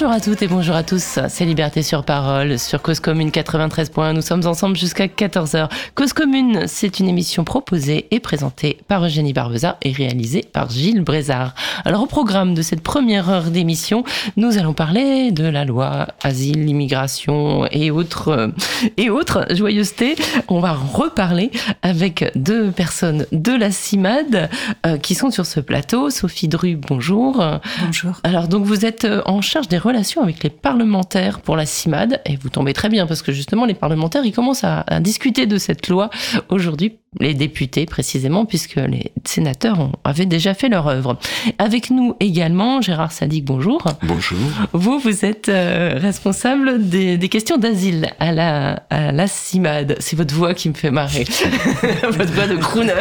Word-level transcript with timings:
Bonjour 0.00 0.14
à 0.14 0.20
toutes 0.20 0.42
et 0.42 0.46
bonjour 0.46 0.76
à 0.76 0.84
tous, 0.84 1.18
c'est 1.28 1.44
Liberté 1.44 1.82
sur 1.82 2.04
Parole 2.04 2.56
sur 2.60 2.80
Cause 2.82 3.00
Commune 3.00 3.30
93.1. 3.30 4.12
Nous 4.12 4.22
sommes 4.22 4.46
ensemble 4.46 4.76
jusqu'à 4.76 5.06
14h. 5.06 5.68
Cause 5.96 6.12
Commune, 6.12 6.68
c'est 6.68 7.00
une 7.00 7.08
émission 7.08 7.42
proposée 7.42 8.06
et 8.12 8.20
présentée 8.20 8.78
par 8.86 9.04
Eugénie 9.04 9.32
Barbeza 9.32 9.76
et 9.82 9.90
réalisée 9.90 10.44
par 10.52 10.70
Gilles 10.70 11.02
Brézard. 11.02 11.52
Alors 11.84 12.02
au 12.02 12.06
programme 12.06 12.54
de 12.54 12.62
cette 12.62 12.82
première 12.82 13.30
heure 13.30 13.50
d'émission, 13.50 14.04
nous 14.36 14.58
allons 14.58 14.72
parler 14.72 15.30
de 15.30 15.44
la 15.44 15.64
loi 15.64 16.08
asile, 16.22 16.68
immigration 16.68 17.66
et 17.70 17.90
autres, 17.90 18.52
et 18.96 19.10
autres 19.10 19.46
joyeusetés. 19.50 20.16
On 20.48 20.60
va 20.60 20.72
reparler 20.72 21.50
avec 21.82 22.30
deux 22.34 22.70
personnes 22.70 23.26
de 23.32 23.52
la 23.52 23.70
CIMAD 23.70 24.50
euh, 24.86 24.98
qui 24.98 25.14
sont 25.14 25.30
sur 25.30 25.46
ce 25.46 25.60
plateau. 25.60 26.10
Sophie 26.10 26.48
Dru, 26.48 26.76
bonjour. 26.76 27.44
Bonjour. 27.84 28.20
Alors 28.24 28.48
donc 28.48 28.64
vous 28.64 28.84
êtes 28.84 29.04
euh, 29.04 29.22
en 29.26 29.40
charge 29.40 29.68
des 29.68 29.78
relations 29.78 30.22
avec 30.22 30.42
les 30.42 30.50
parlementaires 30.50 31.40
pour 31.40 31.56
la 31.56 31.66
CIMAD 31.66 32.20
et 32.26 32.36
vous 32.36 32.48
tombez 32.48 32.72
très 32.72 32.88
bien 32.88 33.06
parce 33.06 33.22
que 33.22 33.32
justement 33.32 33.64
les 33.64 33.74
parlementaires 33.74 34.24
ils 34.24 34.32
commencent 34.32 34.64
à, 34.64 34.80
à 34.86 35.00
discuter 35.00 35.46
de 35.46 35.58
cette 35.58 35.88
loi 35.88 36.10
aujourd'hui 36.48 36.98
les 37.20 37.34
députés 37.34 37.86
précisément, 37.86 38.44
puisque 38.44 38.76
les 38.76 39.12
sénateurs 39.24 39.80
ont, 39.80 39.92
avaient 40.04 40.26
déjà 40.26 40.52
fait 40.54 40.68
leur 40.68 40.88
œuvre. 40.88 41.18
Avec 41.58 41.90
nous 41.90 42.14
également, 42.20 42.82
Gérard 42.82 43.12
Sadik, 43.12 43.44
bonjour. 43.44 43.82
Bonjour. 44.02 44.38
Vous, 44.72 44.98
vous 44.98 45.24
êtes 45.24 45.48
euh, 45.48 45.94
responsable 45.96 46.86
des, 46.86 47.16
des 47.16 47.28
questions 47.28 47.56
d'asile 47.56 48.10
à 48.20 48.32
la, 48.32 48.82
à 48.90 49.10
la 49.10 49.26
CIMAD. 49.26 49.96
C'est 50.00 50.16
votre 50.16 50.34
voix 50.34 50.52
qui 50.52 50.68
me 50.68 50.74
fait 50.74 50.90
marrer. 50.90 51.24
votre 52.10 52.32
voix 52.32 52.46
de 52.46 52.56
crooner. 52.56 52.92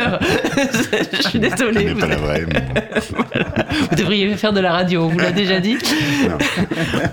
Je 1.14 1.28
suis 1.28 1.40
désolée. 1.40 1.94
Vous, 1.94 2.00
pas 2.00 2.08
la 2.08 2.16
vraie, 2.16 2.46
mais... 2.48 2.64
voilà. 3.14 3.66
vous 3.90 3.96
devriez 3.96 4.36
faire 4.38 4.54
de 4.54 4.62
la 4.62 4.72
radio, 4.72 5.04
on 5.04 5.10
vous 5.10 5.20
l'a 5.20 5.32
déjà 5.32 5.60
dit. 5.60 5.78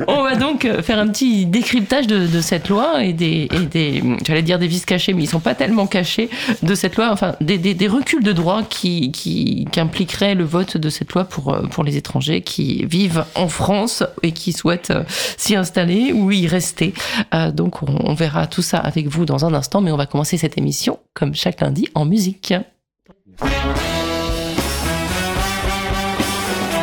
on 0.07 0.23
va 0.23 0.37
donc 0.37 0.69
faire 0.83 0.99
un 0.99 1.09
petit 1.09 1.47
décryptage 1.47 2.07
de, 2.07 2.27
de 2.27 2.41
cette 2.41 2.69
loi 2.69 3.03
et 3.03 3.13
des, 3.13 3.49
et 3.53 3.67
des 3.67 4.03
j'allais 4.25 4.43
dire 4.43 4.59
des 4.59 4.69
vices 4.69 4.85
cachés, 4.85 5.13
mais 5.13 5.25
ils 5.25 5.29
sont 5.29 5.41
pas 5.41 5.55
tellement 5.55 5.87
cachés 5.87 6.31
de 6.63 6.75
cette 6.75 6.84
loi, 6.93 7.11
enfin 7.11 7.35
des, 7.41 7.89
reculs 7.89 8.23
de 8.23 8.33
droit 8.33 8.63
qui, 8.63 9.11
qui, 9.11 9.67
impliqueraient 9.77 10.35
le 10.35 10.45
vote 10.45 10.77
de 10.77 10.89
cette 10.89 11.13
loi 11.13 11.25
pour, 11.25 11.57
pour 11.71 11.85
les 11.85 11.97
étrangers 11.97 12.43
qui 12.43 12.85
vivent 12.87 13.25
en 13.35 13.49
France 13.49 14.05
et 14.23 14.33
qui 14.33 14.53
souhaitent 14.53 14.93
s'y 15.37 15.57
installer 15.57 16.13
ou 16.13 16.31
y 16.31 16.47
rester. 16.47 16.95
Euh, 17.35 17.51
donc 17.51 17.83
on, 17.83 17.97
on, 18.05 18.15
verra 18.15 18.47
tout 18.47 18.63
ça 18.63 18.79
avec 18.79 19.09
vous 19.09 19.25
dans 19.25 19.45
un 19.45 19.55
instant, 19.55 19.81
mais 19.81 19.91
on 19.91 19.97
va 19.97 20.07
commencer 20.07 20.37
cette 20.37 20.59
émission 20.59 20.99
comme 21.15 21.35
chaque 21.35 21.61
lundi 21.61 21.89
en 21.95 22.05
musique. 22.05 22.55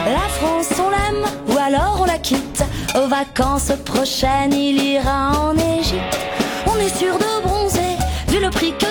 La 0.05 0.27
France 0.29 0.73
on 0.79 0.89
l'aime 0.89 1.25
ou 1.47 1.57
alors 1.57 1.99
on 2.01 2.05
la 2.05 2.17
quitte. 2.17 2.63
Aux 2.95 3.07
vacances 3.07 3.71
prochaines 3.85 4.53
il 4.53 4.81
ira 4.81 5.31
en 5.39 5.55
Égypte. 5.55 6.19
On 6.67 6.77
est 6.77 6.95
sûr 6.97 7.17
de 7.17 7.41
bronzer 7.43 7.97
vu 8.27 8.39
le 8.39 8.49
prix 8.49 8.73
que 8.77 8.90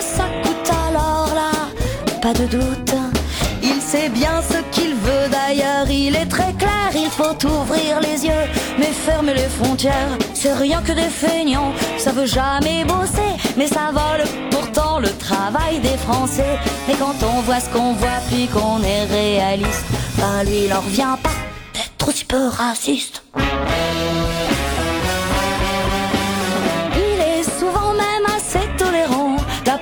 Il 3.63 3.81
sait 3.81 4.09
bien 4.09 4.41
ce 4.41 4.59
qu'il 4.71 4.95
veut. 4.95 5.29
D'ailleurs, 5.31 5.91
il 5.91 6.15
est 6.15 6.27
très 6.27 6.53
clair, 6.55 6.91
il 6.95 7.11
faut 7.11 7.35
ouvrir 7.47 8.01
les 8.01 8.25
yeux, 8.25 8.47
mais 8.79 8.87
fermer 8.87 9.35
les 9.35 9.49
frontières, 9.49 10.17
c'est 10.33 10.53
rien 10.53 10.81
que 10.81 10.93
des 10.93 11.09
feignants, 11.09 11.73
ça 11.99 12.13
veut 12.13 12.27
jamais 12.27 12.85
bosser, 12.85 13.33
mais 13.57 13.67
ça 13.67 13.91
vole. 13.93 14.25
Pourtant 14.51 15.01
le 15.01 15.11
travail 15.19 15.81
des 15.81 15.97
Français. 15.97 16.59
Et 16.89 16.95
quand 16.95 17.17
on 17.23 17.41
voit 17.41 17.61
ce 17.61 17.69
qu'on 17.71 17.95
voit, 17.95 18.21
puis 18.31 18.47
qu'on 18.47 18.81
est 18.83 19.05
réaliste, 19.05 19.85
ben 20.17 20.45
lui 20.45 20.67
il 20.67 20.73
en 20.73 20.81
revient 20.81 21.17
pas. 21.23 21.31
D'être 21.75 22.09
aussi 22.09 22.25
peu 22.25 22.47
raciste. 22.49 23.23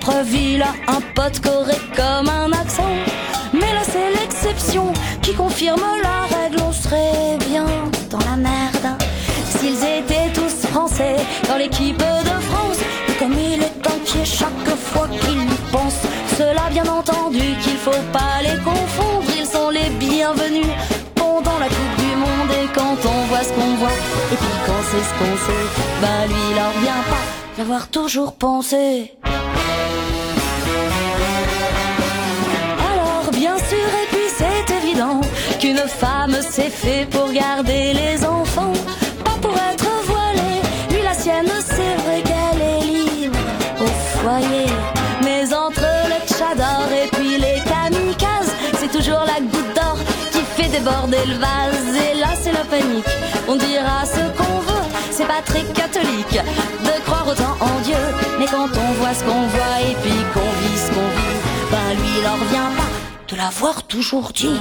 Preuve, 0.08 0.34
il 0.34 0.62
a 0.62 0.72
un 0.86 1.02
pote 1.14 1.38
correct 1.40 1.82
comme 1.94 2.30
un 2.30 2.50
accent. 2.52 2.94
Mais 3.52 3.74
là, 3.74 3.82
c'est 3.82 4.10
l'exception 4.18 4.90
qui 5.20 5.34
confirme 5.34 5.82
la 6.02 6.34
règle. 6.34 6.62
On 6.66 6.72
serait 6.72 7.36
bien 7.46 7.66
dans 8.08 8.20
la 8.20 8.36
merde 8.36 8.88
s'ils 9.58 9.84
étaient 9.84 10.32
tous 10.32 10.66
français 10.68 11.16
dans 11.46 11.58
l'équipe 11.58 11.98
de 11.98 12.40
France. 12.48 12.78
Et 13.06 13.12
comme 13.18 13.34
il 13.34 13.60
est 13.60 13.86
inquiet 13.86 14.24
chaque 14.24 14.76
fois 14.78 15.08
qu'il 15.08 15.42
y 15.42 15.56
pense, 15.70 15.98
cela 16.38 16.70
bien 16.70 16.86
entendu 16.86 17.44
qu'il 17.62 17.76
faut 17.76 18.04
pas 18.10 18.40
les 18.42 18.58
confondre. 18.64 19.28
Ils 19.38 19.46
sont 19.46 19.68
les 19.68 19.90
bienvenus 19.90 20.72
pendant 21.16 21.58
la 21.58 21.66
Coupe 21.66 21.96
du 21.98 22.16
Monde. 22.16 22.50
Et 22.62 22.66
quand 22.74 22.96
on 23.04 23.26
voit 23.26 23.44
ce 23.44 23.52
qu'on 23.52 23.74
voit, 23.74 23.98
et 24.32 24.36
puis 24.36 24.56
quand 24.64 24.82
c'est 24.90 25.04
ce 25.04 25.14
qu'on 25.18 25.36
sait, 25.36 25.66
bah 26.00 26.26
lui, 26.26 26.42
il 26.52 26.58
en 26.58 26.68
revient 26.70 27.04
pas 27.10 27.58
d'avoir 27.58 27.88
toujours 27.88 28.32
pensé. 28.36 29.12
Qu'une 35.78 35.88
femme 35.88 36.36
c'est 36.50 36.70
fait 36.70 37.06
pour 37.10 37.30
garder 37.32 37.92
les 37.92 38.24
enfants, 38.24 38.72
pas 39.24 39.36
pour 39.40 39.54
être 39.72 39.90
voilée. 40.06 40.60
Lui, 40.90 41.02
la 41.02 41.14
sienne, 41.14 41.50
c'est 41.60 41.96
vrai 42.02 42.22
qu'elle 42.22 42.60
est 42.60 42.84
libre 42.84 43.38
au 43.80 44.18
foyer. 44.18 44.66
Mais 45.24 45.42
entre 45.54 45.88
le 46.10 46.18
tchador 46.26 46.88
et 46.92 47.08
puis 47.16 47.36
les 47.38 47.60
kamikazes, 47.70 48.54
c'est 48.78 48.90
toujours 48.90 49.24
la 49.26 49.40
goutte 49.40 49.74
d'or 49.74 49.98
qui 50.32 50.40
fait 50.56 50.68
déborder 50.68 51.24
le 51.26 51.34
vase. 51.34 51.94
Et 52.10 52.18
là, 52.18 52.28
c'est 52.42 52.52
la 52.52 52.64
panique. 52.64 53.14
On 53.48 53.56
dira 53.56 54.04
ce 54.04 54.22
qu'on 54.36 54.58
veut, 54.68 54.86
c'est 55.10 55.26
pas 55.26 55.42
très 55.44 55.62
catholique 55.80 56.40
de 56.86 57.02
croire 57.04 57.26
autant 57.28 57.56
en 57.60 57.80
Dieu. 57.84 58.04
Mais 58.38 58.46
quand 58.46 58.68
on 58.84 58.92
voit 58.98 59.14
ce 59.14 59.22
qu'on 59.24 59.46
voit 59.54 59.76
et 59.88 59.94
puis 60.02 60.18
qu'on 60.34 60.50
vit 60.60 60.78
ce 60.78 60.90
qu'on 60.94 61.08
vit, 61.18 61.38
ben 61.70 61.88
lui, 61.98 62.10
il 62.20 62.26
en 62.26 62.34
revient 62.34 62.76
pas 62.76 62.97
l'avoir 63.38 63.84
toujours 63.84 64.32
dit. 64.32 64.60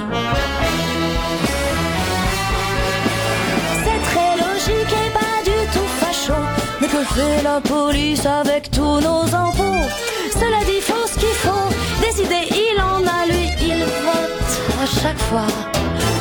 C'est 3.83 4.01
très 4.09 4.31
logique 4.45 4.93
et 5.03 5.09
pas 5.19 5.37
du 5.49 5.59
tout 5.73 5.89
facho. 5.99 6.39
Mais 6.79 6.87
que 6.87 7.03
fait 7.15 7.41
la 7.43 7.59
police 7.59 8.25
avec 8.25 8.69
tous 8.69 8.99
nos 9.07 9.23
impôts 9.45 9.87
Cela 10.31 10.59
dit, 10.69 10.81
faut 10.81 11.07
ce 11.07 11.17
qu'il 11.17 11.37
faut. 11.45 11.69
Décider, 12.01 12.43
il 12.51 12.79
en 12.79 13.01
a, 13.17 13.25
lui, 13.31 13.47
il 13.61 13.83
vote 14.05 14.51
à 14.83 15.01
chaque 15.01 15.21
fois. 15.29 15.47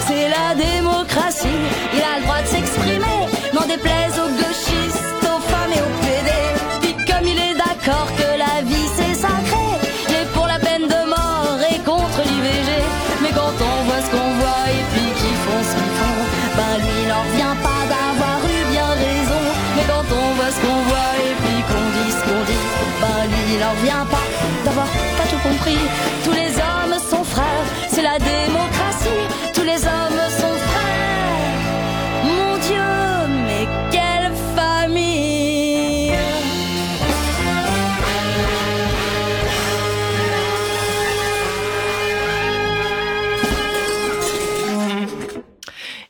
C'est 0.06 0.28
la 0.36 0.54
démocratie, 0.54 1.60
il 1.92 2.00
a 2.00 2.18
le 2.18 2.22
droit 2.24 2.40
de 2.40 2.46
s'exprimer. 2.46 3.18
N'en 3.52 3.66
déplaise 3.66 4.14
aux 4.24 4.32
gauchistes, 4.42 5.04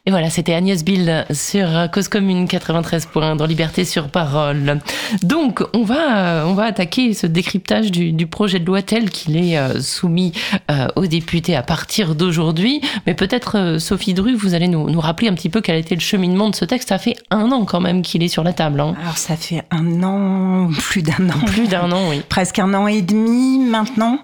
Et 0.09 0.13
voilà, 0.13 0.31
c'était 0.31 0.55
Agnès 0.55 0.85
Bill 0.85 1.27
sur 1.33 1.91
Cause 1.93 2.07
Commune 2.07 2.45
93.1 2.47 3.37
dans 3.37 3.45
Liberté 3.45 3.85
sur 3.85 4.09
Parole. 4.09 4.79
Donc, 5.23 5.65
on 5.75 5.83
va, 5.83 6.47
on 6.47 6.55
va 6.55 6.63
attaquer 6.63 7.13
ce 7.13 7.27
décryptage 7.27 7.91
du, 7.91 8.13
du 8.13 8.29
projet 8.29 8.61
de 8.61 8.65
loi 8.67 8.83
tel 8.83 9.11
qu'il 9.11 9.37
est 9.37 9.59
euh, 9.59 9.81
soumis 9.81 10.33
euh, 10.71 10.87
aux 10.95 11.07
députés 11.07 11.57
à 11.57 11.65
partir 11.65 12.15
d'aujourd'hui. 12.15 12.81
Mais 13.09 13.15
peut-être, 13.15 13.59
euh, 13.59 13.79
Sophie 13.81 14.15
Dru, 14.15 14.37
vous 14.37 14.55
allez 14.55 14.69
nous, 14.69 14.89
nous, 14.89 15.01
rappeler 15.01 15.27
un 15.27 15.35
petit 15.35 15.49
peu 15.49 15.61
quel 15.61 15.75
a 15.75 15.79
été 15.79 15.97
le 15.97 16.01
cheminement 16.01 16.51
de 16.51 16.55
ce 16.55 16.65
texte. 16.65 16.91
Ça 16.91 16.99
fait 16.99 17.17
un 17.33 17.51
an 17.51 17.65
quand 17.65 17.81
même 17.81 18.03
qu'il 18.03 18.23
est 18.23 18.29
sur 18.29 18.45
la 18.45 18.53
table. 18.53 18.79
Hein. 18.79 18.95
Alors, 19.03 19.19
ça 19.19 19.37
fait 19.37 19.65
un 19.73 20.05
an, 20.05 20.71
plus 20.79 21.03
d'un 21.03 21.31
an. 21.31 21.45
Plus 21.47 21.67
d'un 21.67 21.91
an, 21.91 22.11
oui. 22.11 22.23
Presque 22.29 22.61
un 22.61 22.75
an 22.75 22.87
et 22.87 23.03
demi 23.03 23.59
maintenant. 23.59 24.21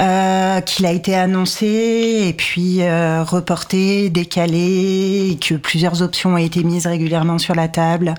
Euh, 0.00 0.60
qu'il 0.60 0.86
a 0.86 0.90
été 0.90 1.14
annoncé 1.14 2.24
et 2.26 2.32
puis 2.32 2.82
euh, 2.82 3.22
reporté, 3.22 4.10
décalé, 4.10 5.28
et 5.30 5.36
que 5.36 5.54
plusieurs 5.54 6.02
options 6.02 6.34
ont 6.34 6.36
été 6.36 6.64
mises 6.64 6.88
régulièrement 6.88 7.38
sur 7.38 7.54
la 7.54 7.68
table. 7.68 8.16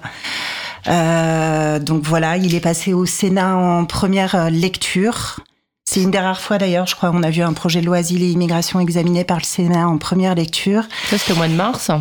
Euh, 0.88 1.80
donc 1.80 2.04
voilà, 2.04 2.38
il 2.38 2.56
est 2.56 2.62
passé 2.62 2.94
au 2.94 3.06
Sénat 3.06 3.58
en 3.58 3.84
première 3.84 4.50
lecture. 4.50 5.42
C'est 5.84 6.02
une 6.02 6.12
des 6.12 6.20
rares 6.20 6.40
fois 6.40 6.58
d'ailleurs, 6.58 6.88
je 6.88 6.96
crois, 6.96 7.12
on 7.14 7.24
a 7.24 7.30
vu 7.30 7.42
un 7.42 7.54
projet 7.54 7.82
de 7.82 7.88
loi 7.88 7.98
asile 7.98 8.24
et 8.24 8.32
immigration 8.32 8.80
examiné 8.80 9.26
par 9.26 9.40
le 9.40 9.44
Sénat 9.44 9.90
en 9.90 9.98
première 9.98 10.34
lecture. 10.34 10.84
Ça, 11.10 11.18
c'était 11.18 11.34
au 11.34 11.36
mois 11.36 11.50
de 11.50 11.56
mars 11.56 11.92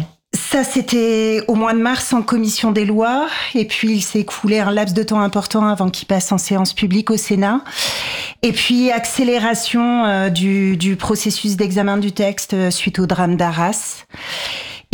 Ça, 0.55 0.62
c'était 0.62 1.43
au 1.49 1.56
mois 1.56 1.73
de 1.73 1.81
mars 1.81 2.12
en 2.12 2.23
commission 2.23 2.71
des 2.71 2.85
lois. 2.85 3.27
Et 3.56 3.65
puis, 3.65 3.95
il 3.95 4.03
s'est 4.03 4.21
écoulé 4.21 4.61
un 4.61 4.71
laps 4.71 4.95
de 4.95 5.03
temps 5.03 5.21
important 5.21 5.67
avant 5.67 5.91
qu'il 5.91 6.06
passe 6.06 6.31
en 6.31 6.39
séance 6.39 6.73
publique 6.73 7.11
au 7.11 7.17
Sénat. 7.17 7.65
Et 8.43 8.53
puis, 8.53 8.93
accélération 8.93 10.05
euh, 10.05 10.29
du, 10.29 10.95
processus 10.97 11.56
d'examen 11.56 11.97
du 11.97 12.12
texte 12.12 12.55
euh, 12.55 12.71
suite 12.71 13.01
au 13.01 13.06
drame 13.06 13.37
d'Arras. 13.37 14.05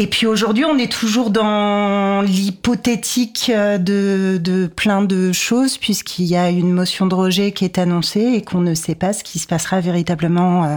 Et 0.00 0.06
puis 0.06 0.26
aujourd'hui, 0.26 0.64
on 0.64 0.78
est 0.78 0.90
toujours 0.90 1.28
dans 1.28 2.22
l'hypothétique 2.22 3.52
euh, 3.54 3.76
de, 3.76 4.40
de 4.42 4.66
plein 4.66 5.02
de 5.02 5.30
choses, 5.30 5.76
puisqu'il 5.76 6.24
y 6.24 6.38
a 6.38 6.48
une 6.48 6.72
motion 6.72 7.06
de 7.06 7.14
rejet 7.14 7.52
qui 7.52 7.66
est 7.66 7.76
annoncée 7.76 8.32
et 8.34 8.40
qu'on 8.40 8.62
ne 8.62 8.72
sait 8.72 8.94
pas 8.94 9.12
ce 9.12 9.22
qui 9.22 9.38
se 9.38 9.46
passera 9.46 9.80
véritablement 9.80 10.64
euh, 10.64 10.76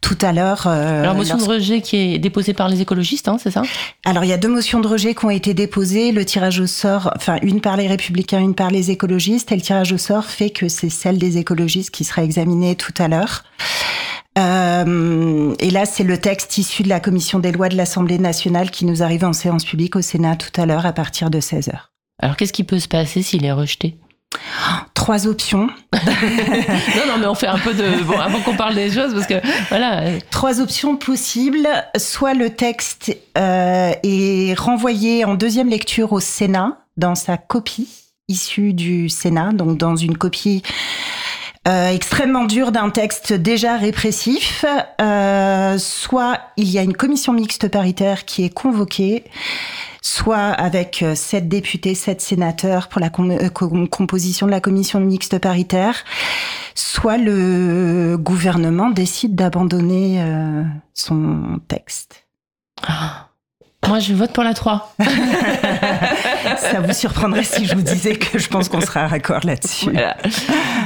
tout 0.00 0.16
à 0.20 0.32
l'heure. 0.32 0.68
Euh, 0.68 1.02
Alors, 1.02 1.16
motion 1.16 1.38
de 1.38 1.42
rejet 1.42 1.80
qui 1.80 1.96
est 1.96 2.18
déposée 2.20 2.54
par 2.54 2.68
les 2.68 2.80
écologistes, 2.80 3.26
hein, 3.26 3.36
c'est 3.42 3.50
ça? 3.50 3.62
Alors, 4.04 4.22
il 4.22 4.28
y 4.28 4.32
a 4.32 4.38
deux 4.38 4.46
motions 4.46 4.78
de 4.78 4.86
rejet 4.86 5.16
qui 5.16 5.24
ont 5.24 5.30
été 5.30 5.54
déposées. 5.54 6.12
Le 6.12 6.24
tirage 6.24 6.60
au 6.60 6.68
sort, 6.68 7.10
enfin, 7.16 7.38
une 7.42 7.60
par 7.60 7.76
les 7.76 7.88
républicains, 7.88 8.38
une 8.38 8.54
par 8.54 8.70
les 8.70 8.92
écologistes. 8.92 9.50
Et 9.50 9.56
le 9.56 9.62
tirage 9.62 9.92
au 9.92 9.98
sort 9.98 10.26
fait 10.26 10.50
que 10.50 10.68
c'est 10.68 10.88
celle 10.88 11.18
des 11.18 11.36
écologistes 11.36 11.90
qui 11.90 12.04
sera 12.04 12.22
examinée 12.22 12.76
tout 12.76 12.94
à 13.00 13.08
l'heure. 13.08 13.42
Euh, 14.38 15.54
et 15.58 15.70
là, 15.70 15.84
c'est 15.84 16.04
le 16.04 16.18
texte 16.18 16.56
issu 16.58 16.82
de 16.82 16.88
la 16.88 17.00
commission 17.00 17.38
des 17.38 17.52
lois 17.52 17.68
de 17.68 17.76
l'Assemblée 17.76 18.18
nationale 18.18 18.70
qui 18.70 18.84
nous 18.84 19.02
arrive 19.02 19.24
en 19.24 19.32
séance 19.32 19.64
publique 19.64 19.96
au 19.96 20.02
Sénat 20.02 20.36
tout 20.36 20.60
à 20.60 20.66
l'heure 20.66 20.86
à 20.86 20.92
partir 20.92 21.30
de 21.30 21.40
16h. 21.40 21.72
Alors, 22.18 22.36
qu'est-ce 22.36 22.52
qui 22.52 22.64
peut 22.64 22.78
se 22.78 22.88
passer 22.88 23.22
s'il 23.22 23.44
est 23.44 23.52
rejeté? 23.52 23.96
Trois 24.94 25.26
options. 25.26 25.68
non, 25.92 27.06
non, 27.06 27.18
mais 27.18 27.26
on 27.26 27.34
fait 27.34 27.48
un 27.48 27.58
peu 27.58 27.74
de. 27.74 28.02
Bon, 28.04 28.18
avant 28.18 28.40
qu'on 28.40 28.56
parle 28.56 28.74
des 28.74 28.90
choses, 28.90 29.12
parce 29.12 29.26
que 29.26 29.40
voilà. 29.68 30.04
Trois 30.30 30.60
options 30.60 30.96
possibles. 30.96 31.68
Soit 31.96 32.32
le 32.32 32.50
texte 32.50 33.14
euh, 33.36 33.92
est 34.02 34.58
renvoyé 34.58 35.24
en 35.24 35.34
deuxième 35.34 35.68
lecture 35.68 36.12
au 36.12 36.20
Sénat 36.20 36.78
dans 36.96 37.14
sa 37.14 37.36
copie 37.36 37.88
issue 38.28 38.72
du 38.72 39.08
Sénat, 39.08 39.52
donc 39.52 39.76
dans 39.76 39.96
une 39.96 40.16
copie 40.16 40.62
euh, 41.68 41.90
extrêmement 41.90 42.44
dure 42.44 42.72
d'un 42.72 42.90
texte 42.90 43.32
déjà 43.32 43.76
répressif, 43.76 44.64
euh, 45.00 45.78
soit 45.78 46.40
il 46.56 46.68
y 46.68 46.76
a 46.76 46.82
une 46.82 46.96
commission 46.96 47.32
mixte 47.32 47.68
paritaire 47.68 48.24
qui 48.24 48.44
est 48.44 48.52
convoquée, 48.52 49.22
soit 50.00 50.48
avec 50.48 51.04
euh, 51.04 51.14
sept 51.14 51.48
députés, 51.48 51.94
sept 51.94 52.20
sénateurs 52.20 52.88
pour 52.88 53.00
la 53.00 53.10
composition 53.10 54.46
de 54.46 54.50
la 54.50 54.60
commission 54.60 54.98
mixte 54.98 55.38
paritaire, 55.38 56.04
soit 56.74 57.16
le 57.16 58.16
gouvernement 58.18 58.90
décide 58.90 59.36
d'abandonner 59.36 60.20
son 60.94 61.60
texte. 61.68 62.26
Ah. 62.82 63.28
Moi, 63.88 63.98
je 63.98 64.14
vote 64.14 64.32
pour 64.32 64.44
la 64.44 64.54
3. 64.54 64.94
Ça 66.56 66.80
vous 66.80 66.92
surprendrait 66.92 67.42
si 67.42 67.66
je 67.66 67.74
vous 67.74 67.82
disais 67.82 68.14
que 68.14 68.38
je 68.38 68.48
pense 68.48 68.68
qu'on 68.68 68.80
sera 68.80 69.08
raccord 69.08 69.40
là-dessus. 69.44 69.90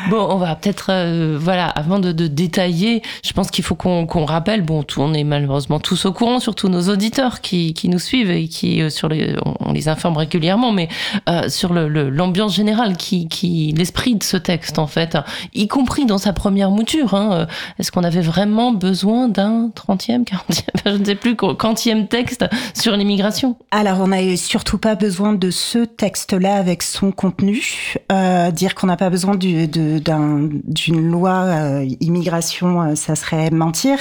Bon, 0.08 0.26
on 0.30 0.36
va 0.36 0.54
peut-être, 0.54 0.86
euh, 0.90 1.36
voilà, 1.38 1.66
avant 1.66 1.98
de, 1.98 2.12
de, 2.12 2.26
détailler, 2.26 3.02
je 3.24 3.32
pense 3.32 3.50
qu'il 3.50 3.64
faut 3.64 3.74
qu'on 3.74 4.24
rappelle, 4.24 4.62
bon, 4.62 4.82
tout, 4.82 5.02
on 5.02 5.12
est 5.12 5.24
malheureusement 5.24 5.78
tous 5.78 6.06
au 6.06 6.12
courant, 6.12 6.40
surtout 6.40 6.68
nos 6.68 6.88
auditeurs 6.88 7.42
qui, 7.42 7.74
qui 7.74 7.88
nous 7.88 7.98
suivent 7.98 8.30
et 8.30 8.48
qui, 8.48 8.80
euh, 8.80 8.88
sur 8.88 9.08
les, 9.08 9.36
on, 9.60 9.72
les 9.72 9.88
informe 9.88 10.16
régulièrement, 10.16 10.72
mais 10.72 10.88
euh, 11.28 11.48
sur 11.48 11.74
l'ambiance 11.74 12.52
le, 12.52 12.56
générale, 12.56 12.96
qui, 12.96 13.28
qui 13.28 13.74
l'esprit 13.76 14.14
de 14.14 14.22
ce 14.22 14.38
texte, 14.38 14.78
en 14.78 14.86
fait, 14.86 15.18
y 15.54 15.68
compris 15.68 16.06
dans 16.06 16.18
sa 16.18 16.32
première 16.32 16.70
mouture. 16.70 17.14
Hein, 17.14 17.46
Est-ce 17.78 17.92
qu'on 17.92 18.04
avait 18.04 18.20
vraiment 18.22 18.72
besoin 18.72 19.28
d'un 19.28 19.68
30e, 19.68 20.24
40e, 20.24 20.62
je 20.86 20.90
ne 20.90 21.04
sais 21.04 21.14
plus, 21.14 21.36
quantième 21.36 22.08
texte 22.08 22.46
sur 22.74 22.85
l'immigration 22.94 23.56
Alors, 23.70 24.00
on 24.00 24.08
n'a 24.08 24.36
surtout 24.36 24.78
pas 24.78 24.94
besoin 24.94 25.32
de 25.32 25.50
ce 25.50 25.78
texte-là 25.78 26.54
avec 26.54 26.82
son 26.82 27.10
contenu. 27.10 27.96
Euh, 28.12 28.50
dire 28.50 28.74
qu'on 28.74 28.86
n'a 28.86 28.96
pas 28.96 29.10
besoin 29.10 29.34
d'une 29.34 31.10
loi 31.10 31.32
euh, 31.32 31.88
immigration, 32.00 32.82
euh, 32.82 32.94
ça 32.94 33.16
serait 33.16 33.50
mentir. 33.50 33.98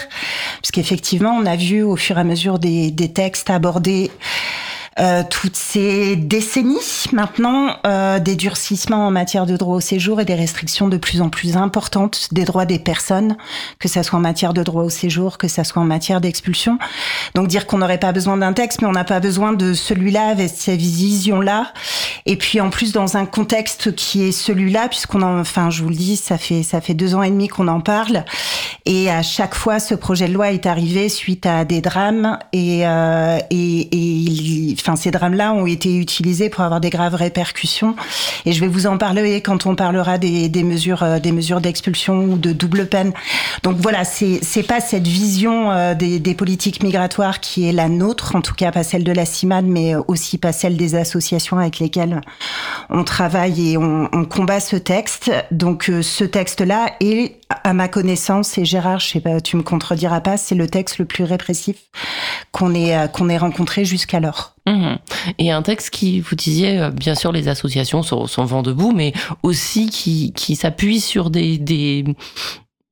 Puisqu'effectivement, 0.61 1.31
on 1.31 1.45
a 1.45 1.55
vu 1.55 1.81
au 1.81 1.95
fur 1.95 2.17
et 2.17 2.21
à 2.21 2.23
mesure 2.23 2.59
des 2.59 2.93
textes 3.13 3.49
abordés 3.49 4.11
euh, 4.97 5.23
toutes 5.29 5.57
ces 5.57 6.15
décennies 6.15 6.77
maintenant 7.11 7.75
euh, 7.85 8.17
des 8.19 8.37
durcissements 8.37 9.07
en 9.07 9.11
matière 9.11 9.45
de 9.45 9.57
droit 9.57 9.75
au 9.75 9.81
séjour 9.81 10.21
et 10.21 10.25
des 10.25 10.35
restrictions 10.35 10.87
de 10.87 10.95
plus 10.95 11.21
en 11.21 11.27
plus 11.27 11.57
importantes 11.57 12.29
des 12.31 12.45
droits 12.45 12.65
des 12.65 12.79
personnes, 12.79 13.35
que 13.79 13.89
ça 13.89 14.03
soit 14.03 14.17
en 14.17 14.21
matière 14.21 14.53
de 14.53 14.63
droit 14.63 14.83
au 14.83 14.89
séjour, 14.89 15.37
que 15.37 15.49
ça 15.49 15.65
soit 15.65 15.81
en 15.81 15.85
matière 15.85 16.21
d'expulsion. 16.21 16.79
Donc 17.33 17.47
dire 17.47 17.67
qu'on 17.67 17.79
n'aurait 17.79 17.99
pas 17.99 18.13
besoin 18.13 18.37
d'un 18.37 18.53
texte, 18.53 18.81
mais 18.81 18.87
on 18.87 18.93
n'a 18.93 19.03
pas 19.03 19.19
besoin 19.19 19.51
de 19.51 19.73
celui-là 19.73 20.27
avec 20.27 20.49
cette 20.55 20.79
vision-là. 20.79 21.73
Et 22.25 22.37
puis 22.37 22.61
en 22.61 22.69
plus 22.69 22.93
dans 22.93 23.17
un 23.17 23.25
contexte 23.25 23.93
qui 23.95 24.23
est 24.23 24.31
celui-là, 24.31 24.87
puisqu'on 24.87 25.21
en, 25.23 25.41
enfin 25.41 25.69
je 25.71 25.83
vous 25.83 25.89
le 25.89 25.95
dis, 25.95 26.15
ça 26.15 26.37
fait 26.37 26.63
ça 26.63 26.79
fait 26.79 26.93
deux 26.93 27.15
ans 27.15 27.23
et 27.23 27.29
demi 27.29 27.49
qu'on 27.49 27.67
en 27.67 27.81
parle, 27.81 28.23
et 28.85 29.11
à 29.11 29.23
chaque 29.23 29.55
fois 29.55 29.79
ce 29.79 29.93
projet 29.93 30.29
de 30.29 30.33
loi 30.33 30.51
est 30.51 30.65
arrivé 30.65 31.09
suite 31.09 31.45
à 31.45 31.65
des 31.65 31.81
drames 31.81 32.39
et 32.53 32.87
euh, 32.87 33.39
et, 33.49 33.81
et 33.81 33.97
il, 33.97 34.77
enfin, 34.85 34.95
ces 34.95 35.11
drames-là 35.11 35.53
ont 35.53 35.65
été 35.65 35.97
utilisés 35.97 36.49
pour 36.49 36.63
avoir 36.63 36.79
des 36.79 36.91
graves 36.91 37.15
répercussions. 37.15 37.95
Et 38.45 38.51
je 38.51 38.61
vais 38.61 38.67
vous 38.67 38.85
en 38.85 38.97
parler 38.97 39.41
quand 39.41 39.65
on 39.65 39.75
parlera 39.75 40.17
des, 40.17 40.47
des 40.47 40.63
mesures, 40.63 41.01
euh, 41.01 41.19
des 41.19 41.31
mesures 41.31 41.59
d'expulsion 41.59 42.23
ou 42.25 42.37
de 42.37 42.51
double 42.51 42.85
peine. 42.87 43.11
Donc 43.63 43.77
voilà, 43.77 44.05
c'est 44.05 44.39
c'est 44.43 44.63
pas 44.63 44.79
cette 44.79 45.07
vision 45.07 45.71
euh, 45.71 45.95
des, 45.95 46.19
des, 46.19 46.35
politiques 46.35 46.83
migratoires 46.83 47.39
qui 47.39 47.67
est 47.67 47.71
la 47.71 47.89
nôtre, 47.89 48.35
en 48.35 48.41
tout 48.41 48.53
cas 48.53 48.71
pas 48.71 48.83
celle 48.83 49.03
de 49.03 49.11
la 49.11 49.25
CIMAD, 49.25 49.65
mais 49.65 49.95
aussi 49.95 50.37
pas 50.37 50.51
celle 50.51 50.77
des 50.77 50.95
associations 50.95 51.57
avec 51.57 51.79
lesquelles 51.79 52.21
on 52.89 53.03
travaille 53.03 53.71
et 53.71 53.77
on, 53.77 54.07
on 54.13 54.25
combat 54.25 54.59
ce 54.59 54.75
texte. 54.75 55.31
Donc 55.51 55.89
euh, 55.89 56.01
ce 56.01 56.23
texte-là 56.23 56.91
est, 56.99 57.37
à 57.49 57.73
ma 57.73 57.87
connaissance, 57.87 58.57
et 58.57 58.65
Gérard, 58.65 58.99
je 58.99 59.07
sais 59.07 59.19
pas, 59.19 59.39
tu 59.39 59.55
me 59.57 59.63
contrediras 59.63 60.21
pas, 60.21 60.37
c'est 60.37 60.55
le 60.55 60.67
texte 60.67 60.97
le 60.97 61.05
plus 61.05 61.23
répressif 61.23 61.77
qu'on 62.51 62.73
ait 62.73 63.07
qu'on 63.13 63.29
ait 63.29 63.37
rencontré 63.37 63.85
jusqu'alors. 63.85 64.55
Mmh. 64.67 64.95
Et 65.37 65.51
un 65.51 65.61
texte 65.61 65.91
qui, 65.91 66.19
vous 66.19 66.35
disiez, 66.35 66.79
euh, 66.79 66.89
bien 66.89 67.13
sûr, 67.13 67.31
les 67.31 67.47
associations 67.47 68.01
sont, 68.01 68.25
sont 68.25 68.45
vent 68.45 68.63
debout, 68.63 68.93
mais 68.95 69.13
aussi 69.43 69.89
qui, 69.89 70.33
qui 70.33 70.55
s'appuie 70.55 70.99
sur 70.99 71.29
des, 71.29 71.59
des, 71.59 72.03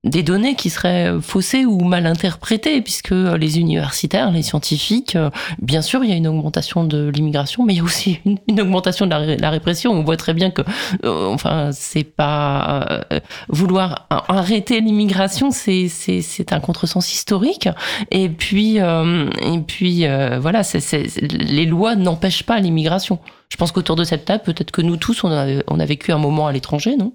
des 0.03 0.21
données 0.21 0.55
qui 0.55 0.69
seraient 0.69 1.13
faussées 1.21 1.65
ou 1.65 1.79
mal 1.85 2.05
interprétées, 2.05 2.81
puisque 2.81 3.11
les 3.11 3.59
universitaires, 3.59 4.31
les 4.31 4.41
scientifiques, 4.41 5.15
euh, 5.15 5.29
bien 5.61 5.81
sûr, 5.81 6.03
il 6.03 6.09
y 6.09 6.13
a 6.13 6.15
une 6.15 6.27
augmentation 6.27 6.83
de 6.83 7.07
l'immigration, 7.07 7.63
mais 7.63 7.73
il 7.73 7.77
y 7.77 7.79
a 7.79 7.83
aussi 7.83 8.19
une, 8.25 8.61
augmentation 8.61 9.05
de 9.07 9.41
la, 9.41 9.49
répression. 9.49 9.91
On 9.91 10.03
voit 10.03 10.17
très 10.17 10.33
bien 10.33 10.51
que, 10.51 10.61
euh, 11.05 11.27
enfin, 11.27 11.69
c'est 11.71 12.03
pas 12.03 13.03
euh, 13.13 13.19
vouloir 13.47 14.07
arrêter 14.09 14.81
l'immigration, 14.81 15.51
c'est 15.51 15.87
c'est 15.87 16.53
un 16.53 16.59
contresens 16.59 17.11
historique. 17.11 17.69
Et 18.11 18.29
puis 18.29 18.77
et 18.77 19.59
puis 19.65 20.05
voilà, 20.39 20.63
c'est 20.63 21.03
les 21.21 21.65
lois 21.65 21.95
n'empêchent 21.95 22.43
pas 22.43 22.59
l'immigration. 22.59 23.19
Je 23.49 23.57
pense 23.57 23.71
qu'autour 23.71 23.95
de 23.95 24.03
cette 24.03 24.25
table, 24.25 24.43
peut-être 24.43 24.71
que 24.71 24.81
nous 24.81 24.97
tous, 24.97 25.23
on 25.23 25.31
a, 25.31 25.61
on 25.67 25.79
a 25.79 25.85
vécu 25.85 26.11
un 26.11 26.17
moment 26.17 26.47
à 26.47 26.51
l'étranger, 26.51 26.95
non? 26.97 27.13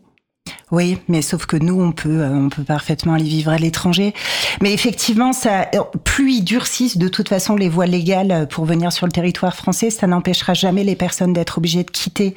Oui, 0.70 0.98
mais 1.08 1.22
sauf 1.22 1.46
que 1.46 1.56
nous, 1.56 1.80
on 1.80 1.92
peut, 1.92 2.20
euh, 2.20 2.28
on 2.30 2.48
peut 2.48 2.62
parfaitement 2.62 3.14
aller 3.14 3.24
vivre 3.24 3.50
à 3.50 3.56
l'étranger. 3.56 4.14
Mais 4.60 4.72
effectivement, 4.72 5.32
ça, 5.32 5.70
plus 6.04 6.34
ils 6.34 6.42
durcissent 6.42 6.98
de 6.98 7.08
toute 7.08 7.28
façon 7.28 7.56
les 7.56 7.68
voies 7.68 7.86
légales 7.86 8.46
pour 8.50 8.64
venir 8.64 8.92
sur 8.92 9.06
le 9.06 9.12
territoire 9.12 9.54
français, 9.54 9.90
ça 9.90 10.06
n'empêchera 10.06 10.54
jamais 10.54 10.84
les 10.84 10.96
personnes 10.96 11.32
d'être 11.32 11.58
obligées 11.58 11.84
de 11.84 11.90
quitter 11.90 12.34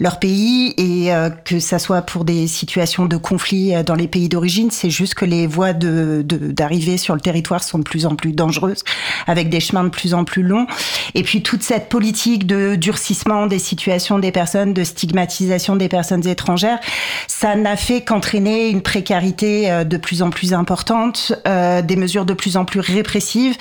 leur 0.00 0.18
pays 0.18 0.74
et 0.76 1.12
euh, 1.12 1.30
que 1.30 1.60
ça 1.60 1.78
soit 1.78 2.02
pour 2.02 2.24
des 2.24 2.46
situations 2.46 3.06
de 3.06 3.16
conflit 3.16 3.74
euh, 3.74 3.82
dans 3.82 3.94
les 3.94 4.08
pays 4.08 4.28
d'origine. 4.28 4.70
C'est 4.70 4.90
juste 4.90 5.14
que 5.14 5.24
les 5.24 5.46
voies 5.46 5.72
de, 5.72 6.24
d'arrivée 6.24 6.96
sur 6.96 7.14
le 7.14 7.20
territoire 7.20 7.62
sont 7.62 7.78
de 7.78 7.84
plus 7.84 8.06
en 8.06 8.16
plus 8.16 8.32
dangereuses, 8.32 8.84
avec 9.26 9.48
des 9.48 9.60
chemins 9.60 9.84
de 9.84 9.88
plus 9.88 10.14
en 10.14 10.24
plus 10.24 10.42
longs. 10.42 10.66
Et 11.14 11.22
puis 11.22 11.42
toute 11.42 11.62
cette 11.62 11.88
politique 11.88 12.46
de 12.46 12.74
durcissement 12.74 13.46
des 13.46 13.58
situations 13.58 14.18
des 14.18 14.32
personnes, 14.32 14.74
de 14.74 14.84
stigmatisation 14.84 15.76
des 15.76 15.88
personnes 15.88 16.26
étrangères, 16.26 16.80
ça 17.26 17.47
n'a 17.56 17.76
fait 17.76 18.02
qu'entraîner 18.02 18.68
une 18.68 18.82
précarité 18.82 19.70
euh, 19.70 19.84
de 19.84 19.96
plus 19.96 20.22
en 20.22 20.30
plus 20.30 20.52
importante, 20.52 21.32
euh, 21.46 21.82
des 21.82 21.96
mesures 21.96 22.24
de 22.24 22.34
plus 22.34 22.56
en 22.56 22.64
plus 22.64 22.80
répressives. 22.80 23.56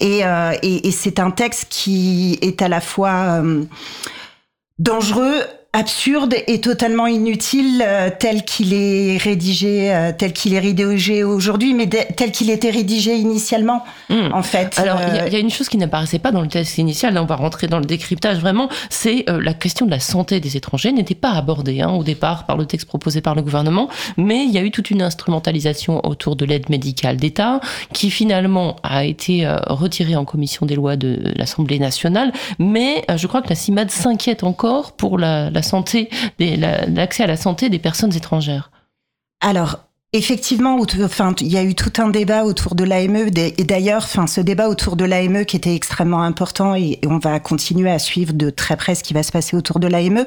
Et, 0.00 0.24
euh, 0.24 0.52
et, 0.62 0.88
et 0.88 0.90
c'est 0.90 1.20
un 1.20 1.30
texte 1.30 1.66
qui 1.70 2.38
est 2.42 2.62
à 2.62 2.68
la 2.68 2.80
fois 2.80 3.42
dangereux 4.78 5.42
absurde 5.76 6.34
et 6.46 6.60
totalement 6.60 7.06
inutile 7.06 7.84
euh, 7.86 8.08
tel 8.18 8.44
qu'il 8.44 8.72
est 8.72 9.18
rédigé, 9.18 9.92
euh, 9.92 10.10
tel 10.16 10.32
qu'il 10.32 10.54
est 10.54 10.58
rédigé 10.58 11.22
aujourd'hui, 11.22 11.74
mais 11.74 11.86
tel 11.86 12.32
qu'il 12.32 12.48
était 12.50 12.70
rédigé 12.70 13.14
initialement, 13.16 13.84
Hmm. 14.08 14.32
en 14.32 14.42
fait. 14.42 14.78
Alors, 14.78 14.98
il 15.08 15.14
y 15.14 15.18
a- 15.18 15.22
Euh, 15.24 15.26
il 15.26 15.32
y, 15.32 15.36
a 15.36 15.38
une 15.40 15.50
chose 15.50 15.68
qui 15.68 15.76
n'apparaissait 15.76 16.18
pas 16.18 16.30
dans 16.32 16.40
le 16.40 16.48
texte 16.48 16.78
initial, 16.78 17.12
là 17.14 17.22
on 17.22 17.26
va 17.26 17.36
rentrer 17.36 17.66
dans 17.66 17.78
le 17.78 17.84
décryptage 17.84 18.38
vraiment, 18.38 18.68
c'est 18.88 19.24
la 19.28 19.52
question 19.54 19.84
de 19.84 19.90
la 19.90 20.00
santé 20.00 20.40
des 20.40 20.56
étrangers 20.56 20.92
n'était 20.92 21.14
pas 21.14 21.32
abordée 21.32 21.80
hein, 21.80 21.90
au 21.90 22.04
départ 22.04 22.46
par 22.46 22.56
le 22.56 22.64
texte 22.66 22.86
proposé 22.86 23.20
par 23.20 23.34
le 23.34 23.42
gouvernement, 23.42 23.88
mais 24.16 24.44
il 24.44 24.50
y 24.52 24.58
a 24.58 24.62
eu 24.62 24.70
toute 24.70 24.90
une 24.90 25.02
instrumentalisation 25.02 26.00
autour 26.06 26.36
de 26.36 26.44
l'aide 26.44 26.68
médicale 26.70 27.16
d'État 27.16 27.60
qui 27.92 28.10
finalement 28.10 28.76
a 28.82 29.04
été 29.04 29.46
retirée 29.66 30.16
en 30.16 30.24
commission 30.24 30.64
des 30.66 30.74
lois 30.76 30.96
de 30.96 31.20
l'Assemblée 31.36 31.78
nationale, 31.78 32.32
mais 32.58 33.04
je 33.16 33.26
crois 33.26 33.42
que 33.42 33.48
la 33.48 33.54
CIMAD 33.56 33.90
s'inquiète 33.90 34.44
encore 34.44 34.92
pour 34.92 35.18
la, 35.18 35.50
la 35.50 35.62
santé, 35.66 36.08
la- 36.38 36.86
l'accès 36.86 37.24
à 37.24 37.26
la 37.26 37.36
santé 37.36 37.68
des 37.68 37.78
personnes 37.78 38.14
étrangères. 38.14 38.70
Alors, 39.40 39.80
effectivement, 40.12 40.78
enfin, 41.04 41.34
il 41.40 41.48
y 41.48 41.58
a 41.58 41.62
eu 41.62 41.74
tout 41.74 41.92
un 41.98 42.08
débat 42.08 42.44
autour 42.44 42.74
de 42.74 42.84
l'AME. 42.84 43.28
Et 43.36 43.64
d'ailleurs, 43.64 44.02
enfin, 44.04 44.26
ce 44.26 44.40
débat 44.40 44.68
autour 44.68 44.96
de 44.96 45.04
l'AME 45.04 45.44
qui 45.44 45.56
était 45.56 45.74
extrêmement 45.74 46.22
important 46.22 46.74
et, 46.74 46.98
on 47.06 47.18
va 47.18 47.38
continuer 47.40 47.90
à 47.90 47.98
suivre 47.98 48.32
de 48.32 48.48
très 48.48 48.76
près 48.76 48.94
ce 48.94 49.02
qui 49.04 49.12
va 49.12 49.22
se 49.22 49.30
passer 49.32 49.56
autour 49.56 49.78
de 49.78 49.88
l'AME. 49.88 50.24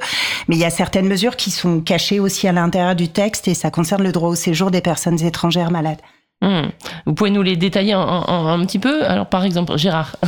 Mais 0.48 0.56
il 0.56 0.60
y 0.60 0.66
a 0.66 0.70
certaines 0.70 1.08
mesures 1.08 1.36
qui 1.36 1.50
sont 1.50 1.82
cachées 1.82 2.20
aussi 2.20 2.48
à 2.48 2.52
l'intérieur 2.52 2.96
du 2.96 3.08
texte 3.08 3.48
et 3.48 3.56
ça 3.56 3.72
concerne 3.72 4.04
le 4.04 4.12
droit 4.12 4.30
au 4.30 4.36
séjour 4.36 4.70
des 4.70 4.82
personnes 4.82 5.24
étrangères 5.24 5.72
malades. 5.72 6.02
Hmm. 6.42 6.68
Vous 7.08 7.14
pouvez 7.16 7.32
nous 7.32 7.42
les 7.42 7.58
détailler 7.58 7.94
un, 7.94 8.00
un- 8.00 8.48
un 8.54 8.66
petit 8.66 8.80
peu? 8.80 9.04
Alors 9.06 9.28
par 9.28 9.44
exemple, 9.44 9.76
Gérard. 9.78 10.16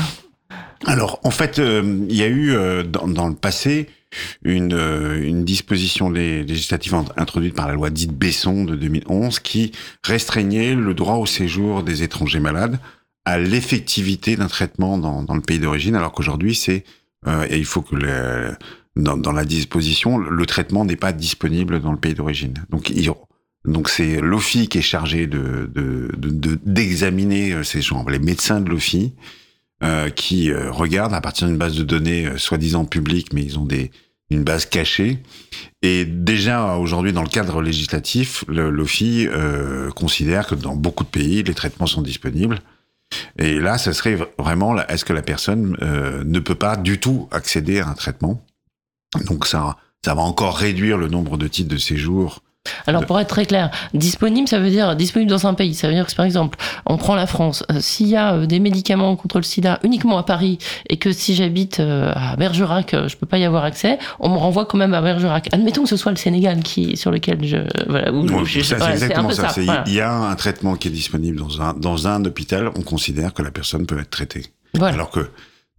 Alors, 0.88 1.20
en 1.24 1.30
fait, 1.30 1.60
euh, 1.60 2.04
il 2.10 2.16
y 2.16 2.24
a 2.24 2.28
eu 2.28 2.54
euh, 2.56 2.82
dans, 2.82 3.08
dans 3.08 3.28
le 3.28 3.36
passé 3.36 3.88
une, 4.44 4.74
euh, 4.74 5.22
une 5.22 5.44
disposition 5.46 6.10
lé- 6.10 6.44
législative 6.44 6.94
int- 6.94 7.12
introduite 7.18 7.56
par 7.56 7.68
la 7.68 7.74
loi 7.74 7.90
dite 7.90 8.12
Besson 8.14 8.66
de 8.66 8.76
2011 8.76 9.40
qui 9.40 9.72
restreignait 10.04 10.76
le 10.76 10.94
droit 10.94 11.16
au 11.16 11.26
séjour 11.26 11.84
des 11.84 12.04
étrangers 12.04 12.40
malades 12.40 12.80
à 13.26 13.38
l'effectivité 13.38 14.36
d'un 14.36 14.48
traitement 14.48 14.98
dans, 14.98 15.24
dans 15.24 15.36
le 15.36 15.42
pays 15.42 15.60
d'origine, 15.60 15.96
alors 15.96 16.12
qu'aujourd'hui, 16.12 16.56
c'est 16.56 16.84
euh, 17.28 17.46
et 17.50 17.58
il 17.58 17.66
faut 17.66 17.84
que 17.84 17.96
le, 17.96 18.56
dans, 18.96 19.16
dans 19.16 19.32
la 19.32 19.46
disposition, 19.46 20.18
le 20.18 20.46
traitement 20.48 20.86
n'est 20.86 20.96
pas 20.96 21.14
disponible 21.14 21.80
dans 21.80 21.92
le 21.92 22.00
pays 22.00 22.16
d'origine. 22.16 22.56
Donc, 22.72 22.90
il- 22.90 23.12
donc 23.64 23.90
c'est 23.90 24.20
l'OFI 24.22 24.68
qui 24.68 24.80
est 24.80 24.82
chargé 24.82 25.28
de 25.28 25.70
de- 25.74 26.10
de- 26.18 26.30
de- 26.32 26.60
d'examiner 26.66 27.54
euh, 27.54 27.64
ces 27.64 27.82
gens, 27.84 28.04
les 28.10 28.18
médecins 28.18 28.60
de 28.60 28.70
l'OFI 28.72 29.14
euh, 29.84 30.10
qui 30.10 30.52
euh, 30.52 30.72
regardent 30.72 31.14
à 31.14 31.22
partir 31.22 31.48
d'une 31.48 31.58
base 31.58 31.76
de 31.76 31.84
données 31.84 32.28
euh, 32.28 32.38
soi-disant 32.38 32.86
publique, 32.86 33.34
mais 33.34 33.44
ils 33.44 33.58
ont 33.58 33.66
des 33.66 33.92
une 34.32 34.44
base 34.44 34.66
cachée. 34.66 35.20
Et 35.82 36.06
déjà 36.06 36.76
aujourd'hui, 36.76 37.14
dans 37.14 37.22
le 37.22 37.30
cadre 37.30 37.62
législatif, 37.62 38.44
l'OFI 38.48 39.28
euh, 39.28 39.92
considère 39.92 40.48
que 40.48 40.56
dans 40.56 40.76
beaucoup 40.76 41.04
de 41.04 41.10
pays, 41.10 41.44
les 41.44 41.54
traitements 41.54 41.86
sont 41.86 42.02
disponibles. 42.02 42.60
Et 43.38 43.60
là, 43.60 43.78
ce 43.78 43.92
serait 43.92 44.18
vraiment, 44.40 44.78
est-ce 44.88 45.04
que 45.04 45.12
la 45.12 45.22
personne 45.22 45.78
euh, 45.82 46.24
ne 46.26 46.40
peut 46.40 46.56
pas 46.56 46.78
du 46.78 46.98
tout 46.98 47.28
accéder 47.32 47.82
à 47.82 47.90
un 47.90 47.94
traitement? 47.94 48.42
Donc 49.26 49.46
ça, 49.46 49.78
ça 50.04 50.16
va 50.16 50.22
encore 50.22 50.58
réduire 50.58 50.98
le 50.98 51.10
nombre 51.10 51.38
de 51.38 51.48
titres 51.48 51.70
de 51.70 51.78
séjour 51.78 52.42
Alors 52.88 53.06
pour 53.06 53.20
être 53.20 53.28
très 53.28 53.46
clair, 53.46 53.72
disponible, 53.94 54.48
ça 54.48 54.60
veut 54.60 54.70
dire 54.70 54.96
disponible 54.96 55.30
dans 55.32 55.48
un 55.48 55.54
pays. 55.54 55.74
Ça 55.74 55.88
veut 55.88 55.94
dire 55.94 56.06
que 56.06 56.14
par 56.14 56.26
exemple, 56.26 56.58
on 56.86 56.98
prend 56.98 57.16
la 57.16 57.26
France. 57.26 57.64
euh, 57.72 57.78
S'il 57.80 58.08
y 58.08 58.16
a 58.16 58.34
euh, 58.36 58.46
des 58.46 58.60
médicaments 58.60 59.16
contre 59.16 59.38
le 59.38 59.44
SIDA 59.44 59.80
uniquement 59.84 60.18
à 60.18 60.24
Paris 60.24 60.60
et 60.90 60.98
que 60.98 61.12
si 61.12 61.34
j'habite 61.36 61.80
euh, 61.80 62.12
à 62.16 62.36
Bergerac, 62.36 62.96
je 63.08 63.16
peux 63.16 63.26
pas 63.26 63.40
y 63.40 63.46
avoir 63.46 63.64
accès, 63.64 63.98
on 64.20 64.30
me 64.30 64.38
renvoie 64.38 64.66
quand 64.66 64.78
même 64.78 64.94
à 64.94 65.02
Bergerac. 65.02 65.50
Admettons 65.54 65.84
que 65.84 65.90
ce 65.90 65.98
soit 65.98 66.12
le 66.12 66.18
Sénégal 66.18 66.62
qui 66.62 66.98
sur 66.98 67.10
lequel 67.12 67.44
je 67.46 67.58
voilà. 67.88 68.12
où- 68.12 68.26
où 68.26 68.46
je- 68.46 68.62
ça, 68.62 68.76
voilà, 68.78 68.96
c'est 68.98 69.06
exactement 69.06 69.32
ça. 69.32 69.48
Voilà. 69.58 69.84
Il 69.88 69.94
y 69.94 70.02
a 70.02 70.12
un 70.12 70.36
traitement 70.36 70.76
qui 70.76 70.88
est 70.88 70.92
disponible 70.92 71.38
dans 71.40 71.62
un, 71.62 71.74
dans 71.74 72.08
un 72.08 72.24
hôpital, 72.26 72.70
on 72.76 72.82
considère 72.82 73.34
que 73.34 73.42
la 73.42 73.52
personne 73.52 73.86
peut 73.86 74.00
être 74.00 74.10
traitée. 74.12 74.46
Voilà. 74.76 74.94
Alors 74.96 75.10
que 75.10 75.30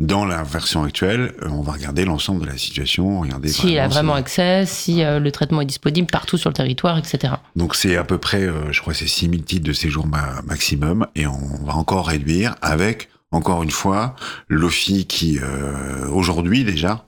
dans 0.02 0.24
la 0.24 0.42
version 0.42 0.82
actuelle, 0.82 1.32
euh, 1.42 1.48
on 1.50 1.62
va 1.62 1.72
regarder 1.72 2.04
l'ensemble 2.04 2.42
de 2.42 2.46
la 2.46 2.58
situation, 2.58 3.20
regarder 3.20 3.48
S'il 3.48 3.78
a 3.78 3.86
vraiment 3.88 4.14
accès, 4.14 4.66
si 4.66 5.02
euh, 5.02 5.18
le 5.20 5.30
traitement 5.30 5.60
est 5.60 5.66
disponible 5.66 6.08
partout 6.10 6.36
sur 6.36 6.50
le 6.50 6.54
territoire, 6.54 6.98
etc. 6.98 7.34
Donc 7.56 7.74
c'est 7.76 7.96
à 7.96 8.04
peu 8.04 8.18
près, 8.18 8.42
euh, 8.42 8.72
je 8.72 8.80
crois, 8.80 8.94
c'est 8.94 9.06
6000 9.06 9.44
titres 9.44 9.64
de 9.66 9.72
séjour 9.72 10.06
ma- 10.06 10.42
maximum, 10.44 11.06
et 11.14 11.26
on 11.26 11.64
va 11.64 11.74
encore 11.76 12.08
réduire 12.08 12.56
avec, 12.62 13.08
encore 13.30 13.62
une 13.62 13.70
fois, 13.70 14.16
l'OFI 14.48 15.06
qui, 15.06 15.38
euh, 15.40 16.08
aujourd'hui 16.10 16.64
déjà, 16.64 17.04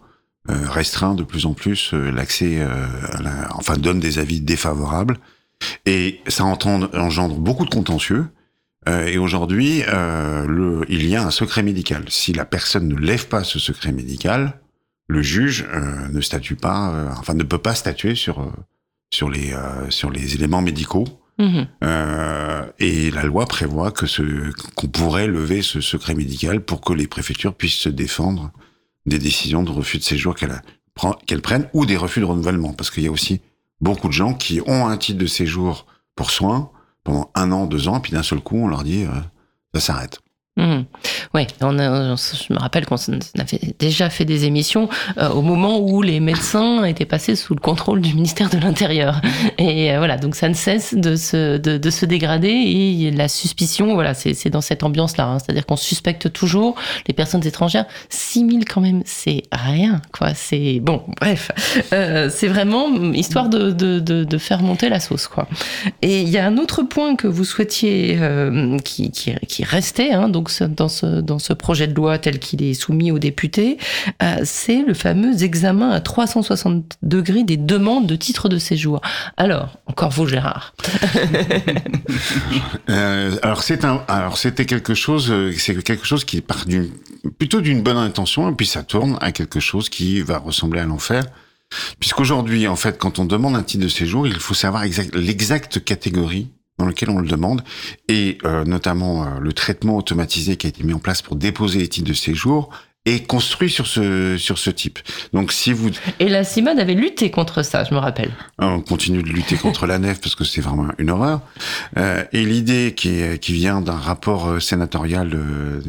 restreint 0.46 1.14
de 1.14 1.22
plus 1.22 1.46
en 1.46 1.54
plus 1.54 1.92
l'accès, 1.94 2.58
la- 3.20 3.48
enfin 3.54 3.76
donne 3.78 3.98
des 3.98 4.18
avis 4.18 4.40
défavorables, 4.42 5.16
et 5.86 6.20
ça 6.28 6.44
entend- 6.44 6.82
engendre 6.94 7.36
beaucoup 7.36 7.64
de 7.64 7.70
contentieux. 7.70 8.26
Euh, 8.88 9.06
et 9.06 9.18
aujourd'hui, 9.18 9.82
euh, 9.88 10.84
il 10.88 11.06
y 11.06 11.16
a 11.16 11.24
un 11.24 11.30
secret 11.30 11.62
médical. 11.62 12.04
Si 12.08 12.32
la 12.32 12.44
personne 12.44 12.88
ne 12.88 12.96
lève 12.96 13.28
pas 13.28 13.44
ce 13.44 13.58
secret 13.58 13.92
médical, 13.92 14.60
le 15.08 15.22
juge 15.22 15.66
euh, 15.72 16.08
ne 16.08 16.20
statue 16.20 16.56
pas, 16.56 17.10
enfin 17.18 17.34
ne 17.34 17.42
peut 17.42 17.58
pas 17.58 17.74
statuer 17.74 18.14
sur 18.14 18.52
sur 19.10 19.30
les 19.30 19.54
sur 19.90 20.10
les 20.10 20.34
éléments 20.34 20.62
médicaux. 20.62 21.06
Mhm. 21.38 21.66
Et 22.78 23.10
la 23.10 23.24
loi 23.24 23.46
prévoit 23.46 23.90
que 23.90 24.06
ce 24.06 24.22
qu'on 24.76 24.86
pourrait 24.86 25.26
lever 25.26 25.62
ce 25.62 25.80
secret 25.80 26.14
médical 26.14 26.60
pour 26.60 26.80
que 26.80 26.92
les 26.92 27.08
préfectures 27.08 27.54
puissent 27.54 27.74
se 27.74 27.88
défendre 27.88 28.52
des 29.06 29.18
décisions 29.18 29.62
de 29.62 29.70
refus 29.70 29.98
de 29.98 30.04
séjour 30.04 30.34
qu'elles 30.34 31.42
prennent 31.42 31.68
ou 31.72 31.86
des 31.86 31.96
refus 31.96 32.20
de 32.20 32.24
renouvellement, 32.24 32.72
parce 32.72 32.90
qu'il 32.90 33.02
y 33.02 33.08
a 33.08 33.10
aussi 33.10 33.40
beaucoup 33.80 34.08
de 34.08 34.12
gens 34.12 34.32
qui 34.32 34.60
ont 34.66 34.86
un 34.86 34.96
titre 34.96 35.18
de 35.18 35.26
séjour 35.26 35.86
pour 36.14 36.30
soins 36.30 36.70
pendant 37.04 37.30
un 37.34 37.52
an, 37.52 37.66
deux 37.66 37.88
ans, 37.88 38.00
puis 38.00 38.12
d'un 38.12 38.22
seul 38.22 38.40
coup 38.40 38.56
on 38.56 38.66
leur 38.66 38.82
dit 38.82 39.04
euh, 39.04 39.20
ça 39.74 39.80
s'arrête. 39.80 40.23
Mhm. 40.56 40.84
Ouais, 41.34 41.48
on 41.62 41.80
a- 41.80 42.14
je 42.14 42.52
me 42.52 42.58
rappelle 42.60 42.86
qu'on 42.86 42.94
avait 42.94 43.74
déjà 43.80 44.08
fait 44.08 44.24
des 44.24 44.44
émissions 44.44 44.88
euh, 45.18 45.28
au 45.30 45.42
moment 45.42 45.80
où 45.80 46.00
les 46.00 46.20
médecins 46.20 46.84
étaient 46.84 47.06
passés 47.06 47.34
sous 47.34 47.54
le 47.56 47.60
contrôle 47.60 48.00
du 48.00 48.14
ministère 48.14 48.50
de 48.50 48.58
l'Intérieur. 48.58 49.20
Et 49.58 49.90
euh, 49.92 49.98
voilà, 49.98 50.16
donc 50.16 50.36
ça 50.36 50.48
ne 50.48 50.54
cesse 50.54 50.94
de 50.94 51.16
se, 51.16 51.56
de, 51.56 51.90
se 51.90 52.06
dégrader 52.06 52.50
et 52.50 53.10
la 53.10 53.26
suspicion, 53.26 53.94
voilà, 53.94 54.14
c'est 54.14 54.48
dans 54.48 54.60
cette 54.60 54.84
ambiance-là. 54.84 55.24
hein. 55.26 55.38
C'est-à-dire 55.40 55.66
qu'on 55.66 55.74
suspecte 55.76 56.32
toujours 56.32 56.76
les 57.08 57.14
personnes 57.14 57.44
étrangères. 57.44 57.86
6000 58.08 58.64
quand 58.64 58.80
même, 58.80 59.02
c'est 59.04 59.42
rien, 59.50 60.00
quoi. 60.16 60.34
C'est 60.34 60.78
bon, 60.80 61.02
bref, 61.20 61.50
Euh, 61.92 62.30
c'est 62.32 62.48
vraiment 62.48 62.86
histoire 63.12 63.48
de, 63.48 63.72
de, 63.72 63.98
de, 63.98 64.38
faire 64.38 64.62
monter 64.62 64.88
la 64.88 65.00
sauce, 65.00 65.26
quoi. 65.26 65.48
Et 66.02 66.20
il 66.22 66.28
y 66.28 66.38
a 66.38 66.46
un 66.46 66.58
autre 66.58 66.82
point 66.82 67.16
que 67.16 67.26
vous 67.26 67.44
souhaitiez, 67.44 68.18
qui, 68.84 69.10
qui, 69.10 69.34
qui 69.48 69.64
restait 69.64 70.12
hein, 70.12 70.28
donc 70.28 70.43
dans, 70.68 70.88
ce, 70.88 71.52
projet 71.52 71.86
de 71.86 71.94
loi 71.94 72.18
tel 72.18 72.38
qu'il 72.38 72.62
est 72.62 72.74
soumis 72.74 73.10
aux 73.10 73.18
députés, 73.18 73.78
euh, 74.22 74.36
c'est 74.44 74.82
le 74.82 74.94
fameux 74.94 75.42
examen 75.42 75.90
à 75.90 76.00
360 76.00 76.98
degrés 77.02 77.44
des 77.44 77.56
demandes 77.56 78.06
de 78.06 78.16
titre 78.16 78.48
de 78.48 78.58
séjour. 78.58 79.00
Alors, 79.36 79.78
encore 79.86 80.10
vous, 80.10 80.26
Gérard. 80.26 80.74
Euh, 82.90 83.36
alors 83.42 84.36
c'était 84.36 84.66
quelque 84.66 84.94
chose, 84.94 85.30
euh, 85.30 85.52
c'est 85.56 85.82
quelque 85.82 86.04
chose 86.04 86.24
qui 86.24 86.40
part 86.40 86.64
plutôt 87.38 87.60
d'une 87.60 87.82
bonne 87.82 87.96
intention, 87.96 88.50
et 88.50 88.54
puis 88.54 88.66
ça 88.66 88.82
tourne 88.82 89.18
à 89.20 89.32
quelque 89.32 89.58
chose 89.58 89.88
qui 89.88 90.20
va 90.20 90.38
ressembler 90.38 90.80
à 90.80 90.84
l'enfer. 90.84 91.24
Puisqu'aujourd'hui, 91.98 92.68
en 92.68 92.76
fait, 92.76 92.98
quand 92.98 93.18
on 93.18 93.24
demande 93.24 93.56
un 93.56 93.62
titre 93.62 93.84
de 93.84 93.88
séjour, 93.88 94.26
il 94.26 94.34
faut 94.34 94.54
savoir 94.54 94.84
exact, 94.84 95.14
l'exacte 95.14 95.82
catégorie 95.82 96.48
dans 96.78 96.86
laquelle 96.86 97.10
on 97.10 97.18
le 97.20 97.28
demande, 97.28 97.62
et 98.08 98.38
euh, 98.44 98.64
notamment 98.64 99.24
euh, 99.24 99.38
le 99.40 99.52
traitement 99.52 99.96
automatisé 99.96 100.56
qui 100.56 100.66
a 100.66 100.70
été 100.70 100.82
mis 100.82 100.92
en 100.92 100.98
place 100.98 101.22
pour 101.22 101.36
déposer 101.36 101.78
les 101.78 101.88
titres 101.88 102.08
de 102.08 102.14
séjour 102.14 102.70
est 103.06 103.26
construit 103.26 103.68
sur 103.70 103.86
ce 103.86 104.36
sur 104.38 104.56
ce 104.58 104.70
type. 104.70 104.98
Donc 105.34 105.52
si 105.52 105.72
vous 105.74 105.90
Et 106.20 106.28
la 106.30 106.42
CIMAD 106.42 106.78
avait 106.80 106.94
lutté 106.94 107.30
contre 107.30 107.62
ça, 107.62 107.84
je 107.84 107.92
me 107.92 107.98
rappelle. 107.98 108.32
on 108.58 108.80
continue 108.80 109.22
de 109.22 109.28
lutter 109.28 109.56
contre 109.56 109.86
la 109.86 109.98
nef 109.98 110.20
parce 110.22 110.34
que 110.34 110.44
c'est 110.44 110.62
vraiment 110.62 110.88
une 110.98 111.10
horreur. 111.10 111.42
Euh, 111.98 112.24
et 112.32 112.44
l'idée 112.46 112.94
qui, 112.96 113.10
est- 113.20 113.38
qui 113.38 113.52
vient 113.52 113.82
d'un 113.82 113.92
rapport 113.98 114.60
sénatorial 114.62 115.28
de, 115.28 115.82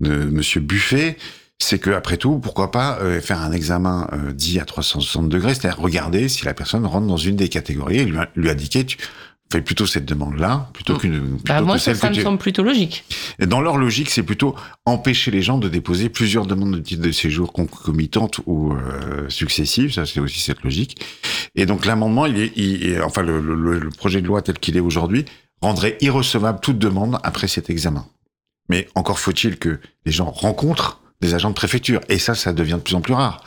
de 0.00 0.24
Monsieur 0.26 0.60
Buffet, 0.60 1.16
c'est 1.58 1.78
que 1.78 1.90
après 1.90 2.18
tout, 2.18 2.38
pourquoi 2.40 2.70
pas 2.70 2.98
euh, 3.00 3.22
faire 3.22 3.40
un 3.40 3.52
examen 3.52 4.06
euh, 4.12 4.32
dit 4.32 4.60
à 4.60 4.66
360 4.66 5.28
degrés, 5.30 5.54
c'est-à-dire 5.54 5.80
regarder 5.80 6.28
si 6.28 6.44
la 6.44 6.52
personne 6.52 6.84
rentre 6.84 7.06
dans 7.06 7.16
une 7.16 7.36
des 7.36 7.48
catégories 7.48 7.98
et 8.00 8.04
lui, 8.04 8.18
lui 8.36 8.50
indiquer 8.50 8.84
tu 8.84 8.98
fais 9.52 9.60
plutôt 9.62 9.86
cette 9.86 10.04
demande-là 10.04 10.68
plutôt 10.72 10.96
qu'une 10.96 11.20
plutôt 11.38 11.44
Bah, 11.46 11.60
moi, 11.62 11.74
que 11.76 11.80
ça, 11.80 11.84
celle 11.92 11.96
ça 11.96 12.06
que 12.08 12.12
me 12.12 12.16
tu... 12.18 12.22
semble 12.22 12.38
plutôt 12.38 12.62
logique. 12.62 13.04
Et 13.38 13.46
dans 13.46 13.60
leur 13.60 13.76
logique, 13.76 14.10
c'est 14.10 14.22
plutôt 14.22 14.54
empêcher 14.84 15.30
les 15.30 15.42
gens 15.42 15.58
de 15.58 15.68
déposer 15.68 16.08
plusieurs 16.08 16.46
demandes 16.46 16.74
de 16.74 16.80
titre 16.80 17.02
de 17.02 17.12
séjour 17.12 17.52
concomitantes 17.52 18.40
ou 18.46 18.72
euh, 18.72 19.28
successives. 19.28 19.92
Ça, 19.92 20.06
c'est 20.06 20.20
aussi 20.20 20.40
cette 20.40 20.62
logique. 20.62 21.00
Et 21.54 21.66
donc 21.66 21.86
l'amendement, 21.86 22.26
il 22.26 22.38
est, 22.38 22.52
il 22.56 22.84
est- 22.86 23.00
enfin 23.00 23.22
le, 23.22 23.40
le- 23.40 23.78
le 23.78 23.90
projet 23.90 24.20
de 24.20 24.26
loi 24.26 24.42
tel 24.42 24.58
qu'il 24.58 24.76
est 24.76 24.80
aujourd'hui 24.80 25.24
rendrait 25.62 25.96
irrecevable 26.00 26.58
toute 26.60 26.78
demande 26.78 27.18
après 27.22 27.46
cet 27.48 27.70
examen. 27.70 28.06
Mais 28.68 28.88
encore 28.94 29.18
faut-il 29.20 29.56
que 29.58 29.78
les 30.04 30.12
gens 30.12 30.30
rencontrent 30.30 31.00
des 31.20 31.34
agents 31.34 31.50
de 31.50 31.54
préfecture. 31.54 32.00
Et 32.08 32.18
ça, 32.18 32.34
ça 32.34 32.52
devient 32.52 32.72
de 32.74 32.78
plus 32.78 32.94
en 32.96 33.00
plus 33.00 33.14
rare. 33.14 33.42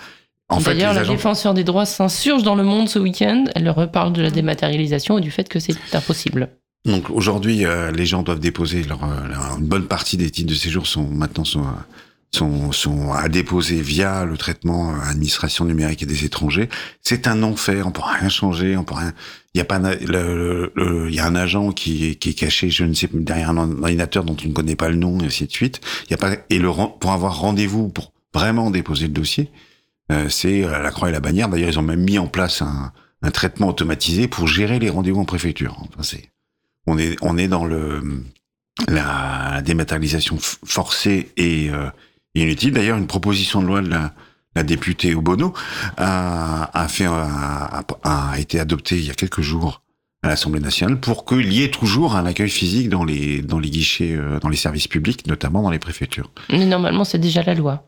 D'ailleurs, 0.63 0.93
la 0.93 1.01
agents- 1.01 1.13
défenseur 1.13 1.53
des 1.53 1.63
droits 1.63 1.85
s'insurge 1.85 2.43
dans 2.43 2.55
le 2.55 2.63
monde 2.63 2.87
ce 2.87 2.99
week-end. 2.99 3.45
Elle 3.55 3.69
reparle 3.69 4.13
de 4.13 4.21
la 4.21 4.31
dématérialisation 4.31 5.17
et 5.17 5.21
du 5.21 5.31
fait 5.31 5.49
que 5.49 5.59
c'est 5.59 5.75
impossible. 5.93 6.49
Donc 6.85 7.09
aujourd'hui, 7.09 7.65
euh, 7.65 7.91
les 7.91 8.05
gens 8.05 8.23
doivent 8.23 8.39
déposer 8.39 8.83
leur, 8.83 9.03
euh, 9.03 9.27
leur- 9.27 9.57
une 9.59 9.65
bonne 9.65 9.87
partie 9.87 10.15
des 10.15 10.29
titres 10.29 10.49
de 10.49 10.55
séjour 10.55 10.87
sont 10.87 11.03
maintenant 11.09 11.43
sont 11.43 11.61
euh, 11.63 11.71
sont, 12.31 12.71
sont 12.73 13.13
à 13.13 13.29
déposer 13.29 13.81
via 13.81 14.25
le 14.25 14.35
traitement 14.37 14.93
administration 15.01 15.63
numérique 15.63 16.03
et 16.03 16.05
des 16.05 16.25
étrangers. 16.25 16.67
C'est 17.01 17.25
un 17.27 17.41
enfer. 17.41 17.87
On 17.87 17.91
peut 17.91 18.01
rien 18.03 18.27
changer. 18.29 18.75
On 18.77 18.83
peut 18.83 18.95
rien. 18.95 19.13
Il 19.53 19.57
y 19.57 19.61
a 19.61 19.65
pas 19.65 19.79
il 20.01 21.13
y 21.13 21.19
a 21.19 21.25
un 21.25 21.35
agent 21.35 21.71
qui 21.71 22.05
est, 22.09 22.15
qui 22.15 22.29
est 22.29 22.33
caché, 22.33 22.69
je 22.69 22.83
ne 22.83 22.93
sais 22.93 23.09
derrière 23.13 23.49
un 23.49 23.57
ordinateur 23.57 24.23
dont 24.25 24.35
on 24.43 24.47
ne 24.49 24.53
connaît 24.53 24.75
pas 24.75 24.89
le 24.89 24.95
nom 24.97 25.19
et 25.21 25.25
ainsi 25.25 25.45
de 25.47 25.51
suite. 25.51 25.79
Il 26.07 26.11
y 26.11 26.13
a 26.13 26.17
pas 26.17 26.31
et 26.49 26.59
le 26.59 26.69
pour 26.99 27.11
avoir 27.11 27.39
rendez-vous 27.39 27.87
pour 27.89 28.11
vraiment 28.33 28.71
déposer 28.71 29.07
le 29.07 29.13
dossier, 29.13 29.49
c'est 30.29 30.63
euh, 30.63 30.81
la 30.81 30.91
croix 30.91 31.09
et 31.09 31.11
la 31.11 31.19
bannière. 31.19 31.49
D'ailleurs, 31.49 31.69
ils 31.69 31.79
ont 31.79 31.83
même 31.83 32.03
mis 32.03 32.19
en 32.19 32.27
place 32.27 32.61
un, 32.61 32.91
traitement 33.31 33.67
automatisé 33.67 34.29
pour 34.29 34.47
gérer 34.47 34.79
les 34.79 34.89
rendez-vous 34.89 35.19
en 35.19 35.25
préfecture. 35.25 35.75
Enfin, 35.81 36.01
c'est 36.01 36.31
on 36.85 36.97
est 36.97 37.17
on 37.21 37.37
est 37.37 37.49
dans 37.49 37.65
le 37.65 38.23
la 38.87 39.61
dématérialisation 39.61 40.37
forcée 40.39 41.31
et 41.35 41.69
euh, 41.69 41.89
inutile. 42.35 42.73
D'ailleurs, 42.73 42.97
une 42.97 43.07
proposition 43.07 43.61
de 43.61 43.67
loi 43.67 43.81
de 43.81 43.89
la, 43.89 44.13
députée 44.63 45.13
Obono 45.13 45.53
a, 45.97 46.71
a 46.73 46.87
fait 46.87 47.05
a, 47.05 48.33
été 48.39 48.59
adoptée 48.59 48.97
il 48.97 49.05
y 49.05 49.11
a 49.11 49.13
quelques 49.13 49.41
jours 49.41 49.83
à 50.23 50.29
l'Assemblée 50.29 50.59
nationale 50.59 50.99
pour 50.99 51.25
qu'il 51.25 51.53
y 51.53 51.63
ait 51.63 51.69
toujours 51.69 52.15
un 52.15 52.25
accueil 52.25 52.49
physique 52.49 52.89
dans 52.89 53.03
les 53.03 53.41
dans 53.41 53.59
les 53.59 53.69
guichets 53.69 54.15
euh, 54.15 54.39
dans 54.39 54.49
les 54.49 54.57
services 54.57 54.87
publics, 54.87 55.27
notamment 55.27 55.61
dans 55.61 55.69
les 55.69 55.79
préfectures. 55.79 56.31
Mais 56.49 56.65
normalement, 56.65 57.03
c'est 57.03 57.19
déjà 57.19 57.43
la 57.43 57.53
loi. 57.53 57.86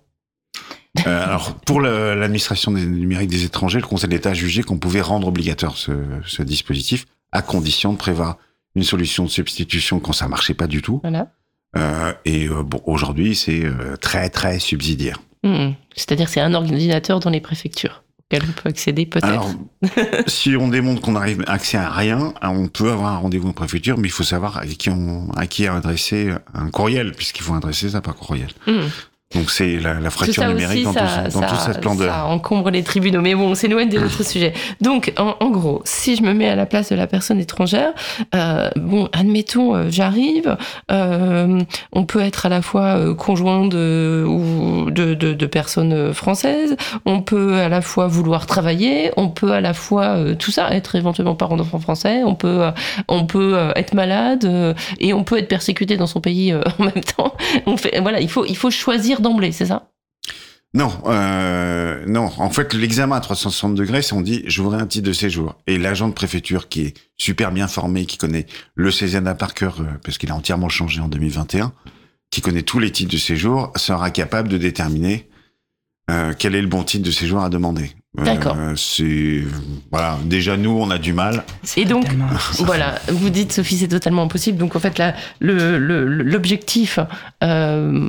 Euh, 1.05 1.23
alors, 1.23 1.55
pour 1.65 1.81
l'administration 1.81 2.71
des 2.71 2.85
numériques 2.85 3.29
des 3.29 3.45
étrangers, 3.45 3.79
le 3.79 3.85
Conseil 3.85 4.09
d'État 4.09 4.31
a 4.31 4.33
jugé 4.33 4.63
qu'on 4.63 4.77
pouvait 4.77 5.01
rendre 5.01 5.27
obligatoire 5.27 5.77
ce, 5.77 5.91
ce 6.25 6.41
dispositif 6.41 7.05
à 7.31 7.41
condition 7.41 7.93
de 7.93 7.97
prévoir 7.97 8.37
une 8.75 8.83
solution 8.83 9.23
de 9.23 9.29
substitution 9.29 9.99
quand 9.99 10.13
ça 10.13 10.27
marchait 10.27 10.53
pas 10.53 10.67
du 10.67 10.81
tout. 10.81 10.99
Voilà. 11.03 11.31
Euh, 11.77 12.13
et 12.25 12.47
euh, 12.47 12.63
bon, 12.63 12.81
aujourd'hui, 12.85 13.35
c'est 13.35 13.63
très 14.01 14.29
très 14.29 14.59
subsidiaire. 14.59 15.21
Hmm. 15.43 15.71
C'est-à-dire, 15.95 16.27
c'est 16.27 16.41
un 16.41 16.53
ordinateur 16.53 17.19
dans 17.19 17.29
les 17.29 17.41
préfectures 17.41 18.03
auquel 18.31 18.47
on 18.47 18.51
peut 18.51 18.69
accéder 18.69 19.05
peut-être. 19.05 19.27
Alors, 19.27 19.49
si 20.27 20.55
on 20.55 20.67
démontre 20.67 21.01
qu'on 21.01 21.15
arrive 21.15 21.43
à 21.47 21.53
accès 21.53 21.77
à 21.77 21.89
rien, 21.89 22.33
on 22.41 22.67
peut 22.67 22.91
avoir 22.91 23.13
un 23.13 23.17
rendez-vous 23.17 23.49
en 23.49 23.53
préfecture, 23.53 23.97
mais 23.97 24.07
il 24.07 24.11
faut 24.11 24.23
savoir 24.23 24.57
à 24.57 24.65
qui 24.65 24.89
on, 24.89 25.31
à 25.31 25.47
qui 25.47 25.67
adresser 25.67 26.31
un 26.53 26.69
courriel, 26.69 27.13
puisqu'il 27.13 27.43
faut 27.43 27.53
adresser 27.53 27.91
ça 27.91 28.01
par 28.01 28.15
courriel. 28.15 28.49
Hmm. 28.67 28.87
Donc 29.35 29.51
c'est 29.51 29.77
la, 29.77 29.93
la 29.93 30.05
Tout 30.05 30.09
fracture 30.09 30.41
ça 30.41 30.47
numérique 30.49 30.87
aussi, 30.87 30.95
dans, 30.97 31.07
ça, 31.07 31.23
tout- 31.25 31.33
dans 31.39 31.41
ça- 31.41 31.47
toute 31.49 31.59
sa 31.59 31.73
splendeur. 31.73 32.11
ça 32.11 32.25
encombre 32.25 32.71
les 32.71 32.81
tribunaux. 32.81 33.21
Mais 33.21 33.35
bon, 33.35 33.51
on 33.51 33.53
s'éloigne 33.53 33.87
des 33.87 33.99
autres 33.99 34.23
sujets. 34.25 34.53
Donc, 34.81 35.13
en, 35.19 35.35
en 35.39 35.51
gros, 35.51 35.83
si 35.85 36.15
je 36.15 36.23
me 36.23 36.33
mets 36.33 36.49
à 36.49 36.55
la 36.55 36.65
place 36.65 36.89
de 36.89 36.95
la 36.95 37.05
personne 37.05 37.39
étrangère, 37.39 37.93
euh, 38.33 38.71
bon, 38.75 39.07
admettons, 39.13 39.75
euh, 39.75 39.85
j'arrive, 39.91 40.57
euh, 40.91 41.59
on 41.93 42.05
peut 42.05 42.21
être 42.21 42.47
à 42.47 42.49
la 42.49 42.63
fois 42.63 43.13
conjoint 43.13 43.67
de, 43.67 44.25
ou 44.27 44.89
de, 44.89 45.13
de, 45.13 45.33
de 45.33 45.45
personnes 45.45 46.11
françaises, 46.11 46.75
on 47.05 47.21
peut 47.21 47.53
à 47.59 47.69
la 47.69 47.81
fois 47.81 48.07
vouloir 48.07 48.47
travailler, 48.47 49.11
on 49.15 49.29
peut 49.29 49.51
à 49.51 49.61
la 49.61 49.75
fois 49.75 50.17
tout 50.39 50.49
ça, 50.49 50.73
être 50.73 50.95
éventuellement 50.95 51.35
parent 51.35 51.55
d'enfants 51.55 51.77
français, 51.79 52.23
on 52.23 52.33
peut, 52.33 52.63
on 53.07 53.27
peut 53.27 53.59
être 53.75 53.93
malade 53.93 54.75
et 54.99 55.13
on 55.13 55.23
peut 55.23 55.37
être 55.37 55.47
persécuté 55.49 55.97
dans 55.97 56.07
son 56.07 56.19
pays 56.19 56.51
en 56.79 56.83
même 56.83 57.03
temps. 57.15 57.35
On 57.67 57.77
fait, 57.77 57.99
voilà, 58.01 58.19
il 58.21 58.29
faut, 58.31 58.45
il 58.47 58.57
faut 58.57 58.71
choisir 58.71 59.18
d'emblée, 59.21 59.51
c'est 59.51 59.65
ça? 59.67 59.89
Non, 60.75 60.91
euh, 61.07 62.03
non. 62.07 62.29
En 62.37 62.51
fait, 62.51 62.73
l'examen 62.75 63.15
à 63.15 63.19
360 63.21 63.73
degrés, 63.73 64.03
c'est 64.03 64.13
on 64.13 64.21
dit 64.21 64.43
je 64.45 64.61
voudrais 64.61 64.79
un 64.79 64.85
titre 64.85 65.07
de 65.07 65.13
séjour. 65.13 65.55
Et 65.65 65.79
l'agent 65.79 66.07
de 66.07 66.13
préfecture 66.13 66.69
qui 66.69 66.81
est 66.81 66.93
super 67.17 67.51
bien 67.51 67.67
formé, 67.67 68.05
qui 68.05 68.17
connaît 68.17 68.45
le 68.75 68.91
Césiana 68.91 69.33
par 69.33 69.55
cœur, 69.55 69.77
euh, 69.81 69.85
parce 70.03 70.19
qu'il 70.19 70.29
a 70.29 70.35
entièrement 70.35 70.69
changé 70.69 71.01
en 71.01 71.07
2021, 71.07 71.73
qui 72.29 72.41
connaît 72.41 72.61
tous 72.61 72.77
les 72.77 72.91
titres 72.91 73.11
de 73.11 73.17
séjour, 73.17 73.71
sera 73.77 74.11
capable 74.11 74.47
de 74.47 74.59
déterminer 74.59 75.27
euh, 76.11 76.33
quel 76.37 76.53
est 76.53 76.61
le 76.61 76.67
bon 76.67 76.83
titre 76.83 77.03
de 77.05 77.11
séjour 77.11 77.39
à 77.41 77.49
demander. 77.49 77.91
Euh, 78.19 78.23
D'accord. 78.25 78.55
c'est 78.75 79.43
voilà. 79.91 80.19
Déjà 80.25 80.55
nous, 80.55 80.71
on 80.71 80.91
a 80.91 80.99
du 80.99 81.13
mal. 81.13 81.43
Et 81.77 81.85
donc, 81.85 82.05
voilà, 82.59 82.99
vous 83.11 83.31
dites, 83.31 83.53
Sophie, 83.53 83.77
c'est 83.77 83.87
totalement 83.87 84.21
impossible. 84.23 84.59
Donc, 84.59 84.75
en 84.75 84.79
fait, 84.79 84.99
là, 84.99 85.15
le- 85.39 85.79
le- 85.79 86.05
l'objectif 86.05 86.99
euh, 87.43 88.07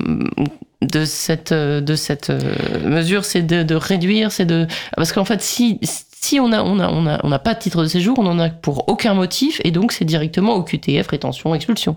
de 0.82 1.04
cette, 1.04 1.52
de 1.52 1.94
cette 1.94 2.30
euh, 2.30 2.40
mesure, 2.84 3.24
c'est 3.24 3.42
de, 3.42 3.62
de 3.62 3.74
réduire, 3.74 4.32
c'est 4.32 4.46
de... 4.46 4.66
Parce 4.96 5.12
qu'en 5.12 5.24
fait, 5.24 5.42
si, 5.42 5.78
si 5.82 6.40
on 6.40 6.48
n'a 6.48 6.64
on 6.64 6.78
a, 6.78 6.88
on 6.88 7.06
a, 7.06 7.20
on 7.22 7.32
a 7.32 7.38
pas 7.38 7.54
de 7.54 7.58
titre 7.58 7.82
de 7.82 7.88
séjour, 7.88 8.18
on 8.18 8.22
n'en 8.22 8.38
a 8.38 8.48
pour 8.50 8.88
aucun 8.88 9.14
motif, 9.14 9.60
et 9.64 9.70
donc 9.70 9.92
c'est 9.92 10.04
directement 10.04 10.54
au 10.54 10.62
QTF, 10.62 11.08
rétention, 11.08 11.54
expulsion. 11.54 11.96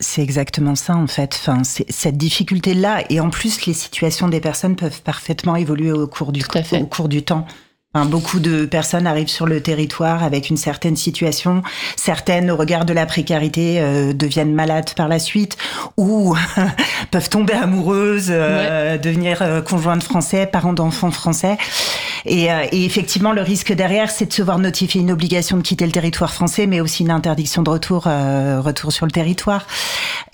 C'est 0.00 0.22
exactement 0.22 0.76
ça 0.76 0.94
en 0.94 1.08
fait. 1.08 1.34
Enfin, 1.34 1.64
c'est 1.64 1.90
cette 1.90 2.16
difficulté-là 2.16 3.02
et 3.10 3.18
en 3.18 3.30
plus 3.30 3.66
les 3.66 3.72
situations 3.72 4.28
des 4.28 4.40
personnes 4.40 4.76
peuvent 4.76 5.02
parfaitement 5.02 5.56
évoluer 5.56 5.90
au 5.90 6.06
cours 6.06 6.30
du 6.30 6.40
Tout 6.40 6.56
à 6.56 6.62
fait. 6.62 6.80
au 6.80 6.86
cours 6.86 7.08
du 7.08 7.24
temps. 7.24 7.46
Enfin, 7.94 8.04
beaucoup 8.04 8.38
de 8.38 8.66
personnes 8.66 9.06
arrivent 9.06 9.30
sur 9.30 9.46
le 9.46 9.62
territoire 9.62 10.22
avec 10.22 10.50
une 10.50 10.58
certaine 10.58 10.94
situation. 10.94 11.62
Certaines, 11.96 12.50
au 12.50 12.56
regard 12.56 12.84
de 12.84 12.92
la 12.92 13.06
précarité, 13.06 13.80
euh, 13.80 14.12
deviennent 14.12 14.52
malades 14.52 14.90
par 14.94 15.08
la 15.08 15.18
suite 15.18 15.56
ou 15.96 16.36
peuvent 17.10 17.30
tomber 17.30 17.54
amoureuses, 17.54 18.26
euh, 18.28 18.98
devenir 18.98 19.38
euh, 19.40 19.62
conjointes 19.62 20.02
français, 20.02 20.44
parents 20.44 20.74
d'enfants 20.74 21.10
français. 21.10 21.56
Et, 22.26 22.52
euh, 22.52 22.66
et 22.72 22.84
effectivement, 22.84 23.32
le 23.32 23.40
risque 23.40 23.72
derrière, 23.72 24.10
c'est 24.10 24.26
de 24.26 24.32
se 24.34 24.42
voir 24.42 24.58
notifier 24.58 25.00
une 25.00 25.10
obligation 25.10 25.56
de 25.56 25.62
quitter 25.62 25.86
le 25.86 25.92
territoire 25.92 26.30
français, 26.34 26.66
mais 26.66 26.82
aussi 26.82 27.04
une 27.04 27.10
interdiction 27.10 27.62
de 27.62 27.70
retour, 27.70 28.04
euh, 28.06 28.60
retour 28.60 28.92
sur 28.92 29.06
le 29.06 29.12
territoire. 29.12 29.66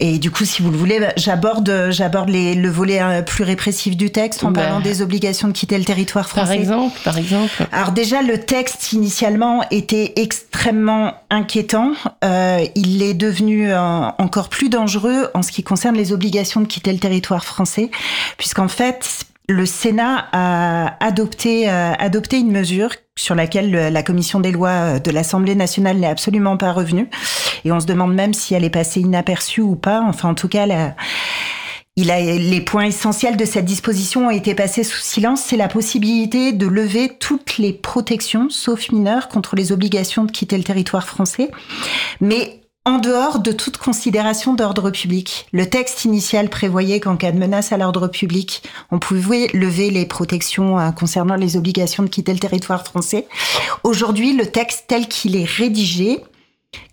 Et 0.01 0.19
du 0.19 0.33
coup, 0.33 0.45
si 0.45 0.61
vous 0.61 0.73
le 0.73 0.77
voulez, 0.77 0.99
bah, 0.99 1.13
j'aborde, 1.17 1.91
j'aborde 1.91 2.31
le 2.31 2.69
volet 2.69 3.23
plus 3.23 3.45
répressif 3.45 3.97
du 3.97 4.11
texte 4.11 4.43
en 4.43 4.51
Bah. 4.51 4.63
parlant 4.63 4.81
des 4.81 5.03
obligations 5.03 5.47
de 5.47 5.53
quitter 5.53 5.79
le 5.79 5.85
territoire 5.85 6.25
Par 6.29 6.47
français. 6.47 6.59
exemple, 6.59 6.99
par 7.05 7.17
exemple. 7.17 7.44
Alors 7.73 7.93
déjà, 7.93 8.23
le 8.23 8.39
texte 8.39 8.93
initialement 8.93 9.65
était 9.71 10.13
extrêmement 10.17 11.15
inquiétant. 11.31 11.93
Euh, 12.25 12.65
il 12.75 13.03
est 13.03 13.15
devenu 13.15 13.73
euh, 13.73 13.79
encore 14.19 14.49
plus 14.49 14.69
dangereux 14.69 15.31
en 15.35 15.43
ce 15.43 15.53
qui 15.53 15.63
concerne 15.63 15.97
les 15.97 16.13
obligations 16.13 16.61
de 16.61 16.67
quitter 16.67 16.93
le 16.93 16.99
territoire 16.99 17.45
français, 17.45 17.91
puisqu'en 18.39 18.69
fait, 18.69 19.25
le 19.49 19.67
Sénat 19.67 20.27
a 20.33 20.97
adopté, 21.05 21.69
euh, 21.69 21.93
adopté 21.99 22.39
une 22.39 22.51
mesure 22.51 22.91
sur 23.17 23.35
laquelle 23.35 23.71
le- 23.71 23.91
la 23.91 24.03
commission 24.03 24.41
des 24.41 24.51
lois 24.53 24.71
euh, 24.71 24.99
de 24.99 25.11
l'Assemblée 25.11 25.55
nationale 25.55 25.99
n'est 25.99 26.07
absolument 26.09 26.57
pas 26.57 26.73
revenue. 26.73 27.09
Et 27.67 27.71
on 27.73 27.79
se 27.79 27.87
demande 27.87 28.15
même 28.15 28.33
si 28.35 28.55
elle 28.55 28.65
est 28.65 28.71
passée 28.71 29.01
inaperçue 29.01 29.61
ou 29.61 29.77
pas. 29.77 30.03
Enfin, 30.09 30.31
en 30.31 30.35
tout 30.35 30.49
cas, 30.49 30.65
la- 30.67 30.95
il 31.97 32.11
a, 32.11 32.21
les 32.21 32.61
points 32.61 32.87
essentiels 32.87 33.37
de 33.37 33.45
cette 33.45 33.65
disposition 33.65 34.27
ont 34.27 34.31
été 34.31 34.55
passés 34.55 34.83
sous 34.83 34.99
silence. 34.99 35.43
C'est 35.43 35.57
la 35.57 35.69
possibilité 35.69 36.53
de 36.53 36.67
lever 36.67 37.13
toutes 37.21 37.59
les 37.59 37.73
protections, 37.73 38.51
sauf 38.51 38.91
mineures, 38.91 39.29
contre 39.29 39.55
les 39.55 39.71
obligations 39.71 40.25
de 40.25 40.33
quitter 40.33 40.57
le 40.59 40.65
territoire 40.65 41.07
français. 41.07 41.51
Mais 42.21 42.61
en 42.87 42.99
dehors 42.99 43.39
de 43.39 43.53
toute 43.53 43.79
considération 43.79 44.53
d'ordre 44.53 44.91
public. 44.91 45.47
Le 45.53 45.71
texte 45.71 46.05
initial 46.05 46.51
prévoyait 46.51 47.01
qu'en 47.01 47.17
cas 47.17 47.33
de 47.33 47.39
menace 47.39 47.73
à 47.73 47.79
l'ordre 47.79 48.09
public, 48.09 48.63
on 48.91 48.99
pouvait 48.99 49.49
lever 49.55 49.91
les 49.91 50.05
protections 50.05 50.79
euh, 50.79 50.91
concernant 50.91 51.37
les 51.37 51.57
obligations 51.57 52.03
de 52.03 52.09
quitter 52.09 52.35
le 52.35 52.39
territoire 52.39 52.85
français. 52.85 53.27
Aujourd'hui, 53.85 54.37
le 54.37 54.47
texte 54.47 54.85
tel 54.87 55.09
qu'il 55.09 55.35
est 55.35 55.49
rédigé, 55.49 56.23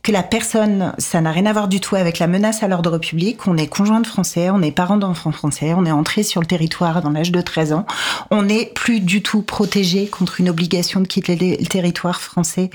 que 0.03 0.11
la 0.11 0.23
personne, 0.23 0.93
ça 0.97 1.21
n'a 1.21 1.31
rien 1.31 1.45
à 1.45 1.53
voir 1.53 1.67
du 1.67 1.79
tout 1.79 1.95
avec 1.95 2.19
la 2.19 2.27
menace 2.27 2.63
à 2.63 2.67
l'ordre 2.67 2.97
public. 2.97 3.45
On 3.47 3.55
est 3.57 3.67
conjoint 3.67 3.99
de 3.99 4.07
français, 4.07 4.49
on 4.49 4.61
est 4.61 4.71
parent 4.71 4.97
d'enfants 4.97 5.31
français, 5.31 5.73
on 5.75 5.85
est 5.85 5.91
entré 5.91 6.23
sur 6.23 6.41
le 6.41 6.47
territoire 6.47 7.01
dans 7.01 7.11
l'âge 7.11 7.31
de 7.31 7.41
13 7.41 7.73
ans. 7.73 7.85
On 8.31 8.43
n'est 8.43 8.65
plus 8.65 8.99
du 8.99 9.21
tout 9.21 9.41
protégé 9.43 10.07
contre 10.07 10.39
une 10.39 10.49
obligation 10.49 11.01
de 11.01 11.07
quitter 11.07 11.35
le 11.35 11.65
territoire 11.67 12.21
français 12.21 12.69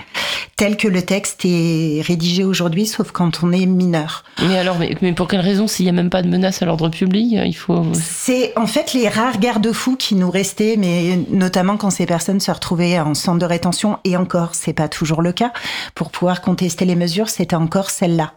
tel 0.56 0.76
que 0.76 0.88
le 0.88 1.02
texte 1.02 1.44
est 1.44 2.02
rédigé 2.06 2.44
aujourd'hui, 2.44 2.86
sauf 2.86 3.10
quand 3.10 3.42
on 3.42 3.52
est 3.52 3.66
mineur. 3.66 4.24
Mais 4.46 4.56
alors, 4.56 4.78
mais, 4.78 4.96
mais 5.02 5.12
pour 5.12 5.28
quelle 5.28 5.40
raison, 5.40 5.66
s'il 5.66 5.84
n'y 5.84 5.90
a 5.90 5.92
même 5.92 6.10
pas 6.10 6.22
de 6.22 6.28
menace 6.28 6.62
à 6.62 6.66
l'ordre 6.66 6.88
public, 6.88 7.36
il 7.44 7.56
faut. 7.56 7.84
C'est 7.92 8.56
en 8.56 8.66
fait 8.66 8.92
les 8.92 9.08
rares 9.08 9.38
garde-fous 9.38 9.96
qui 9.96 10.14
nous 10.14 10.30
restaient, 10.30 10.76
mais 10.78 11.18
notamment 11.30 11.76
quand 11.76 11.90
ces 11.90 12.06
personnes 12.06 12.40
se 12.40 12.50
retrouvaient 12.50 12.98
en 12.98 13.14
centre 13.14 13.38
de 13.38 13.44
rétention, 13.44 13.98
et 14.04 14.16
encore, 14.16 14.54
c'est 14.54 14.72
pas 14.72 14.88
toujours 14.88 15.22
le 15.22 15.32
cas, 15.32 15.52
pour 15.94 16.10
pouvoir 16.10 16.40
contester 16.40 16.84
les 16.84 16.95
mesures, 16.96 17.28
c'était 17.28 17.56
encore 17.56 17.90
celle-là. 17.90 18.32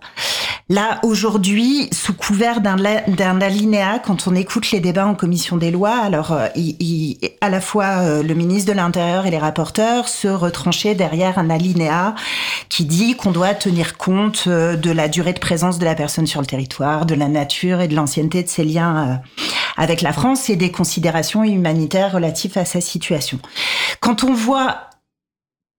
Là, 0.71 0.99
aujourd'hui, 1.01 1.89
sous 1.91 2.13
couvert 2.13 2.61
d'un 2.61 3.41
alinéa, 3.41 3.97
quand 3.97 4.27
on 4.27 4.35
écoute 4.35 4.69
les 4.69 4.79
débats 4.79 5.07
en 5.07 5.15
commission 5.15 5.57
des 5.57 5.71
lois, 5.71 5.97
alors 5.97 6.31
euh, 6.31 6.47
à 7.41 7.49
la 7.49 7.59
fois 7.59 8.03
euh, 8.03 8.21
le 8.21 8.35
ministre 8.35 8.71
de 8.71 8.77
l'Intérieur 8.77 9.25
et 9.25 9.31
les 9.31 9.39
rapporteurs 9.39 10.07
se 10.07 10.27
retranchaient 10.27 10.93
derrière 10.93 11.39
un 11.39 11.49
alinéa 11.49 12.13
qui 12.69 12.85
dit 12.85 13.15
qu'on 13.15 13.31
doit 13.31 13.55
tenir 13.55 13.97
compte 13.97 14.43
euh, 14.45 14.75
de 14.75 14.91
la 14.91 15.07
durée 15.07 15.33
de 15.33 15.39
présence 15.39 15.79
de 15.79 15.85
la 15.85 15.95
personne 15.95 16.27
sur 16.27 16.39
le 16.39 16.45
territoire, 16.45 17.07
de 17.07 17.15
la 17.15 17.29
nature 17.29 17.81
et 17.81 17.87
de 17.87 17.95
l'ancienneté 17.95 18.43
de 18.43 18.47
ses 18.47 18.63
liens 18.63 19.21
avec 19.75 20.03
la 20.03 20.13
France 20.13 20.51
et 20.51 20.55
des 20.55 20.71
considérations 20.71 21.43
humanitaires 21.43 22.11
relatives 22.11 22.59
à 22.59 22.65
sa 22.65 22.79
situation. 22.79 23.39
Quand 24.01 24.23
on 24.23 24.33
voit 24.33 24.88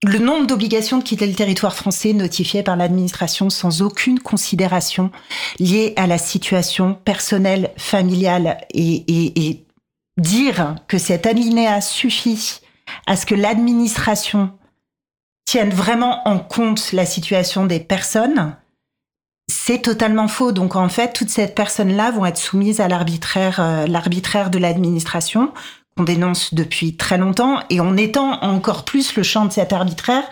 le 0.02 0.18
nombre 0.18 0.46
d'obligations 0.46 0.98
de 0.98 1.02
quitter 1.02 1.26
le 1.26 1.34
territoire 1.34 1.74
français 1.74 2.12
notifiées 2.12 2.62
par 2.62 2.76
l'administration 2.76 3.50
sans 3.50 3.82
aucune 3.82 4.18
considération 4.18 5.10
liée 5.58 5.92
à 5.96 6.06
la 6.06 6.16
situation 6.16 6.94
personnelle, 6.94 7.70
familiale 7.76 8.58
et, 8.72 9.64
dire 10.16 10.74
que 10.86 10.98
cet 10.98 11.24
alinéa 11.24 11.80
suffit 11.80 12.60
à 13.06 13.16
ce 13.16 13.24
que 13.24 13.34
l'administration 13.34 14.52
tienne 15.46 15.70
vraiment 15.70 16.28
en 16.28 16.38
compte 16.38 16.92
la 16.92 17.06
situation 17.06 17.64
des 17.64 17.80
personnes, 17.80 18.54
c'est 19.48 19.80
totalement 19.80 20.28
faux. 20.28 20.52
Donc 20.52 20.76
en 20.76 20.90
fait, 20.90 21.14
toutes 21.14 21.30
ces 21.30 21.48
personnes-là 21.48 22.10
vont 22.10 22.26
être 22.26 22.36
soumises 22.36 22.80
à 22.80 22.88
l'arbitraire, 22.88 23.60
euh, 23.60 23.86
l'arbitraire 23.86 24.50
de 24.50 24.58
l'administration 24.58 25.52
dénonce 26.02 26.54
depuis 26.54 26.96
très 26.96 27.18
longtemps 27.18 27.60
et 27.70 27.80
on 27.80 27.96
étend 27.96 28.40
encore 28.42 28.84
plus 28.84 29.14
le 29.16 29.22
champ 29.22 29.44
de 29.44 29.52
cet 29.52 29.72
arbitraire 29.72 30.24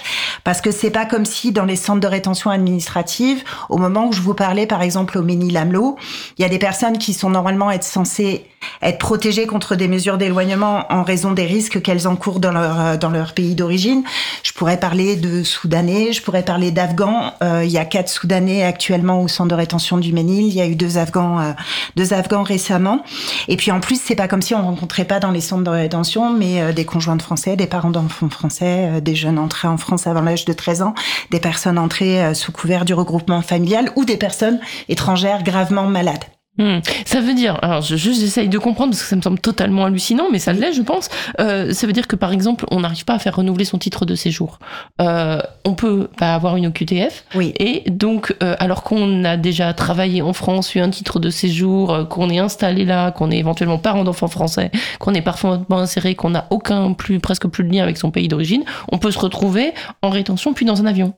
parce 0.45 0.61
que 0.61 0.71
c'est 0.71 0.91
pas 0.91 1.07
comme 1.07 1.25
si 1.25 1.53
dans 1.53 1.65
les 1.65 1.77
centres 1.77 2.01
de 2.01 2.07
rétention 2.07 2.51
administrative, 2.51 3.43
au 3.69 3.79
moment 3.79 4.09
où 4.09 4.13
je 4.13 4.21
vous 4.21 4.35
parlais 4.35 4.67
par 4.67 4.83
exemple 4.83 5.19
au 5.19 5.23
Ménil-Amelot, 5.23 5.97
il 6.39 6.43
y 6.43 6.45
a 6.45 6.49
des 6.49 6.59
personnes 6.59 6.99
qui 6.99 7.13
sont 7.13 7.31
normalement 7.31 7.71
être 7.71 7.85
censées 7.85 8.47
être 8.83 8.99
protégées 8.99 9.47
contre 9.47 9.77
des 9.77 9.89
mesures 9.89 10.19
d'éloignement 10.19 10.85
en 10.91 11.03
raison 11.03 11.33
des 11.33 11.47
risques 11.47 11.83
qu'elles 11.83 12.07
encourent 12.07 12.41
dans 12.41 12.53
leur 12.53 12.81
euh, 12.81 12.97
dans 12.97 13.11
leur 13.11 13.33
pays 13.33 13.55
d'origine. 13.55 14.03
Je 14.43 14.53
pourrais 14.53 14.79
parler 14.79 15.17
de 15.17 15.43
Soudanais, 15.43 16.13
je 16.13 16.23
pourrais 16.23 16.45
parler 16.45 16.71
d'Afghans. 16.71 17.35
Euh, 17.43 17.65
il 17.65 17.71
y 17.71 17.79
a 17.79 17.85
quatre 17.85 18.09
Soudanais 18.09 18.65
actuellement 18.65 19.23
au 19.23 19.29
centre 19.29 19.49
de 19.49 19.55
rétention 19.55 19.99
du 19.99 20.13
Ménil. 20.13 20.47
Il 20.47 20.55
y 20.55 20.61
a 20.61 20.67
eu 20.67 20.77
deux 20.77 20.99
Afghans, 20.99 21.41
euh, 21.41 21.53
deux 21.97 22.13
Afghans 22.13 22.43
récemment. 22.43 23.05
Et 23.49 23.57
puis 23.57 23.71
en 23.71 23.81
plus, 23.81 24.01
c'est 24.01 24.17
pas 24.17 24.29
comme 24.29 24.43
si 24.43 24.55
on 24.55 24.63
rencontrait 24.63 25.05
pas 25.05 25.21
dans 25.21 25.31
les 25.31 25.41
centres 25.41 25.58
de 25.63 25.71
rétention, 25.71 26.33
mais 26.33 26.61
euh, 26.61 26.73
des 26.73 26.85
conjoints 26.85 27.17
de 27.17 27.23
français, 27.23 27.57
des 27.57 27.67
parents 27.67 27.91
d'enfants 27.91 28.29
français, 28.29 28.91
euh, 28.91 29.01
des 29.01 29.15
jeunes 29.15 29.39
entrés 29.39 29.69
en 29.69 29.77
France 29.77 30.07
avant 30.07 30.21
l'âge 30.21 30.45
de 30.45 30.53
13 30.53 30.83
ans, 30.83 30.95
des 31.31 31.41
personnes 31.41 31.79
entrées 31.79 32.25
euh, 32.25 32.35
sous 32.35 32.53
couvert 32.53 32.85
du 32.85 32.95
regroupement 32.95 33.43
familial 33.43 33.91
ou 33.97 34.05
des 34.05 34.17
personnes 34.17 34.61
étrangères 34.89 35.43
gravement 35.43 35.87
malades. 35.87 36.25
Hmm. 36.59 36.81
Ça 37.05 37.21
veut 37.21 37.35
dire, 37.35 37.59
alors 37.63 37.83
je, 37.83 37.97
j'essaye 37.97 38.49
de 38.49 38.59
comprendre 38.59 38.91
parce 38.91 39.03
que 39.03 39.09
ça 39.09 39.17
me 39.17 39.23
semble 39.23 39.39
totalement 39.39 39.85
hallucinant, 39.85 40.27
mais 40.31 40.41
ça 40.41 40.53
l'est, 40.53 40.73
je 40.73 40.83
pense. 40.83 41.09
Euh, 41.41 41.73
ça 41.73 41.87
veut 41.87 41.93
dire 41.93 42.09
que 42.09 42.17
par 42.17 42.33
exemple, 42.33 42.67
on 42.71 42.81
n'arrive 42.81 43.05
pas 43.05 43.15
à 43.15 43.19
faire 43.19 43.37
renouveler 43.37 43.65
son 43.65 43.79
titre 43.79 44.05
de 44.05 44.15
séjour. 44.15 44.59
Euh, 45.01 45.41
on 45.65 45.75
peut 45.75 46.09
avoir 46.19 46.57
une 46.57 46.67
OQTF. 46.67 47.25
Oui. 47.35 47.55
Et 47.59 47.89
donc, 47.91 48.35
euh, 48.43 48.57
alors 48.59 48.83
qu'on 48.83 49.25
a 49.25 49.37
déjà 49.37 49.73
travaillé 49.73 50.23
en 50.23 50.33
France, 50.33 50.75
eu 50.75 50.81
un 50.81 50.91
titre 50.91 51.21
de 51.21 51.31
séjour, 51.31 51.93
euh, 51.93 52.05
qu'on 52.05 52.29
est 52.29 52.39
installé 52.39 52.85
là, 52.85 53.13
qu'on 53.13 53.31
est 53.31 53.39
éventuellement 53.39 53.79
parent 53.79 54.05
d'enfants 54.05 54.29
français, 54.29 54.71
qu'on 54.99 55.15
est 55.15 55.23
parfaitement 55.23 55.79
inséré, 55.79 56.15
qu'on 56.15 56.31
n'a 56.31 56.47
aucun 56.51 56.93
plus, 56.93 57.21
presque 57.21 57.47
plus 57.47 57.65
de 57.65 57.73
lien 57.73 57.83
avec 57.83 57.97
son 57.97 58.11
pays 58.11 58.29
d'origine, 58.29 58.65
on 58.91 58.99
peut 58.99 59.11
se 59.11 59.19
retrouver 59.19 59.73
en 60.03 60.11
rétention 60.11 60.53
puis 60.55 60.67
dans 60.67 60.81
un 60.81 60.87
avion 60.87 61.15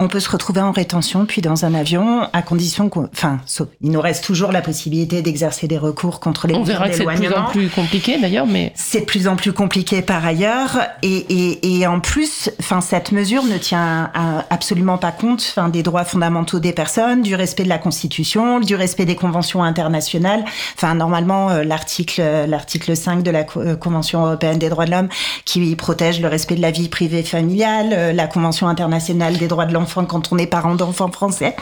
on 0.00 0.08
peut 0.08 0.18
se 0.18 0.30
retrouver 0.30 0.60
en 0.60 0.72
rétention 0.72 1.26
puis 1.26 1.42
dans 1.42 1.64
un 1.64 1.74
avion 1.74 2.22
à 2.32 2.42
condition 2.42 2.88
qu'on, 2.88 3.08
enfin, 3.12 3.38
il 3.82 3.90
nous 3.90 4.00
reste 4.00 4.24
toujours 4.24 4.50
la 4.50 4.62
possibilité 4.62 5.22
d'exercer 5.22 5.68
des 5.68 5.78
recours 5.78 6.18
contre 6.20 6.46
les 6.46 6.54
On 6.54 6.64
verra 6.64 6.88
que 6.88 6.96
c'est 6.96 7.04
de 7.04 7.10
plus 7.10 7.32
en 7.32 7.44
plus 7.44 7.68
compliqué 7.68 8.18
d'ailleurs, 8.18 8.46
mais 8.46 8.72
c'est 8.74 9.00
de 9.00 9.04
plus 9.04 9.28
en 9.28 9.36
plus 9.36 9.52
compliqué 9.52 10.00
par 10.02 10.24
ailleurs 10.24 10.78
et, 11.02 11.08
et, 11.08 11.78
et 11.78 11.86
en 11.86 12.00
plus, 12.00 12.50
enfin, 12.60 12.80
cette 12.80 13.12
mesure 13.12 13.44
ne 13.44 13.58
tient 13.58 14.10
absolument 14.48 14.96
pas 14.96 15.12
compte, 15.12 15.44
enfin, 15.50 15.68
des 15.68 15.82
droits 15.82 16.04
fondamentaux 16.04 16.60
des 16.60 16.72
personnes, 16.72 17.22
du 17.22 17.34
respect 17.34 17.64
de 17.64 17.68
la 17.68 17.78
Constitution, 17.78 18.60
du 18.60 18.74
respect 18.74 19.04
des 19.04 19.16
conventions 19.16 19.62
internationales. 19.62 20.44
Enfin, 20.76 20.94
normalement, 20.94 21.50
euh, 21.50 21.62
l'article 21.62 22.22
l'article 22.48 22.96
5 22.96 23.22
de 23.22 23.30
la 23.30 23.44
euh, 23.56 23.76
Convention 23.76 24.24
européenne 24.24 24.58
des 24.58 24.70
droits 24.70 24.86
de 24.86 24.92
l'homme 24.92 25.08
qui 25.44 25.76
protège 25.76 26.20
le 26.20 26.28
respect 26.28 26.54
de 26.54 26.62
la 26.62 26.70
vie 26.70 26.88
privée 26.88 27.22
familiale, 27.22 27.90
euh, 27.92 28.12
la 28.12 28.26
Convention 28.26 28.66
internationale 28.66 29.36
des 29.36 29.46
droits 29.46 29.66
de 29.66 29.74
l'enfant 29.74 29.89
quand 29.94 30.32
on 30.32 30.38
est 30.38 30.46
parent 30.46 30.74
d'enfants 30.74 31.10
français. 31.10 31.56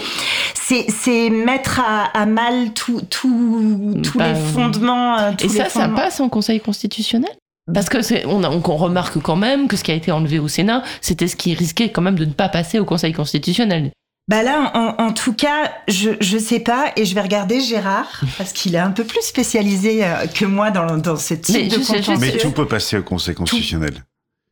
C'est 0.55 1.31
mettre 1.31 1.81
à, 1.81 2.27
mal 2.27 2.73
tous 2.75 3.01
tous 3.11 3.95
bah, 4.14 4.33
les 4.33 4.35
fondements. 4.35 5.19
Euh, 5.19 5.31
et 5.41 5.49
ça, 5.49 5.69
ça 5.69 5.88
passe 5.88 6.21
en 6.21 6.29
Conseil 6.29 6.61
constitutionnel? 6.61 7.31
Parce 7.73 7.88
que 7.88 8.01
c'est, 8.01 8.25
on, 8.27 8.43
on, 8.45 8.77
remarque 8.77 9.21
quand 9.21 9.37
même 9.37 9.69
que 9.69 9.77
ce 9.77 9.85
qui 9.85 9.91
a 9.91 9.95
été 9.95 10.11
enlevé 10.11 10.38
au 10.38 10.49
Sénat, 10.49 10.83
c'était 11.01 11.29
ce 11.29 11.37
qui 11.37 11.55
risquait 11.55 11.91
quand 11.91 12.01
même 12.01 12.19
de 12.19 12.25
ne 12.25 12.33
pas 12.33 12.49
passer 12.49 12.79
au 12.79 12.85
Conseil 12.85 13.12
constitutionnel. 13.12 13.91
Bah 14.29 14.43
là, 14.43 14.95
en, 14.99 15.12
tout 15.12 15.33
cas, 15.33 15.73
je 15.88 16.11
je 16.21 16.37
sais 16.37 16.61
pas 16.61 16.93
et 16.97 17.07
je 17.07 17.14
vais 17.14 17.23
regarder 17.23 17.62
Gérard 17.62 18.21
parce 18.38 18.53
qu'il 18.53 18.75
est 18.75 18.79
un 18.79 18.91
peu 18.91 19.05
plus 19.05 19.23
spécialisé 19.23 20.05
euh, 20.05 20.27
que 20.27 20.45
moi 20.45 20.71
dans 20.71 20.99
dans 20.99 21.17
ce 21.17 21.33
type 21.33 21.69
de 21.71 21.77
contentieux. 21.77 22.14
Mais 22.21 22.37
tout 22.37 22.51
peut 22.51 22.69
passer 22.69 22.99
au 22.99 23.03
Conseil 23.03 23.35
constitutionnel. 23.35 24.05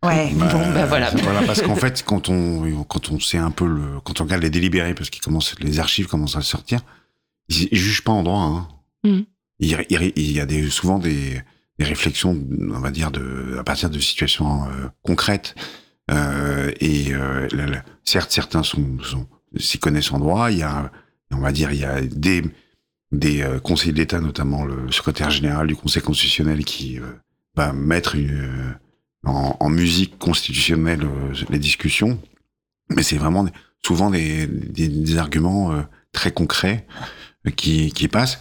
Ouais. 0.06 0.32
Bah, 0.34 0.48
bon, 0.52 0.72
bah 0.72 0.86
voilà. 0.86 1.10
voilà. 1.10 1.42
Parce 1.42 1.62
qu'en 1.62 1.76
fait, 1.76 2.02
quand 2.04 2.28
on, 2.28 2.84
quand 2.84 3.10
on 3.10 3.20
sait 3.20 3.38
un 3.38 3.50
peu 3.50 3.66
le, 3.66 4.00
quand 4.04 4.20
on 4.20 4.24
regarde 4.24 4.42
les 4.42 4.50
délibérés, 4.50 4.94
parce 4.94 5.10
qu'ils 5.10 5.22
commencent, 5.22 5.58
les 5.60 5.78
archives 5.80 6.06
commencent 6.06 6.36
à 6.36 6.42
sortir, 6.42 6.80
ils, 7.48 7.68
ils 7.70 7.78
jugent 7.78 8.04
pas 8.04 8.12
en 8.12 8.22
droit, 8.22 8.40
hein. 8.40 8.68
Mm. 9.04 9.20
Il, 9.58 9.86
il, 9.88 10.32
y 10.32 10.40
a 10.40 10.44
des, 10.44 10.68
souvent 10.68 10.98
des, 10.98 11.40
des 11.78 11.84
réflexions, 11.84 12.38
on 12.60 12.78
va 12.78 12.90
dire, 12.90 13.10
de, 13.10 13.56
à 13.58 13.64
partir 13.64 13.88
de 13.88 13.98
situations 13.98 14.64
euh, 14.64 14.88
concrètes. 15.02 15.54
Euh, 16.10 16.70
et 16.80 17.14
euh, 17.14 17.48
certes, 18.04 18.30
certains 18.32 18.62
sont, 18.62 18.98
sont 19.02 19.26
s'y 19.56 19.78
connaissent 19.78 20.12
en 20.12 20.18
droit. 20.18 20.50
Il 20.50 20.58
y 20.58 20.62
a, 20.62 20.92
on 21.32 21.38
va 21.38 21.52
dire, 21.52 21.72
il 21.72 21.80
y 21.80 21.84
a 21.84 22.02
des, 22.02 22.42
des 23.12 23.42
euh, 23.42 23.58
conseillers 23.58 23.94
d'État, 23.94 24.20
notamment 24.20 24.64
le 24.64 24.92
secrétaire 24.92 25.30
général 25.30 25.66
du 25.66 25.74
Conseil 25.74 26.02
constitutionnel, 26.02 26.64
qui 26.64 26.98
euh, 27.00 27.12
va 27.54 27.72
mettre 27.72 28.14
une 28.14 28.76
en, 29.26 29.56
en 29.58 29.68
musique 29.68 30.18
constitutionnelle 30.18 31.04
euh, 31.04 31.34
les 31.50 31.58
discussions, 31.58 32.20
mais 32.88 33.02
c'est 33.02 33.18
vraiment 33.18 33.46
souvent 33.84 34.10
des, 34.10 34.46
des, 34.46 34.88
des 34.88 35.18
arguments 35.18 35.72
euh, 35.72 35.82
très 36.12 36.32
concrets 36.32 36.86
euh, 37.46 37.50
qui, 37.50 37.92
qui 37.92 38.08
passent. 38.08 38.38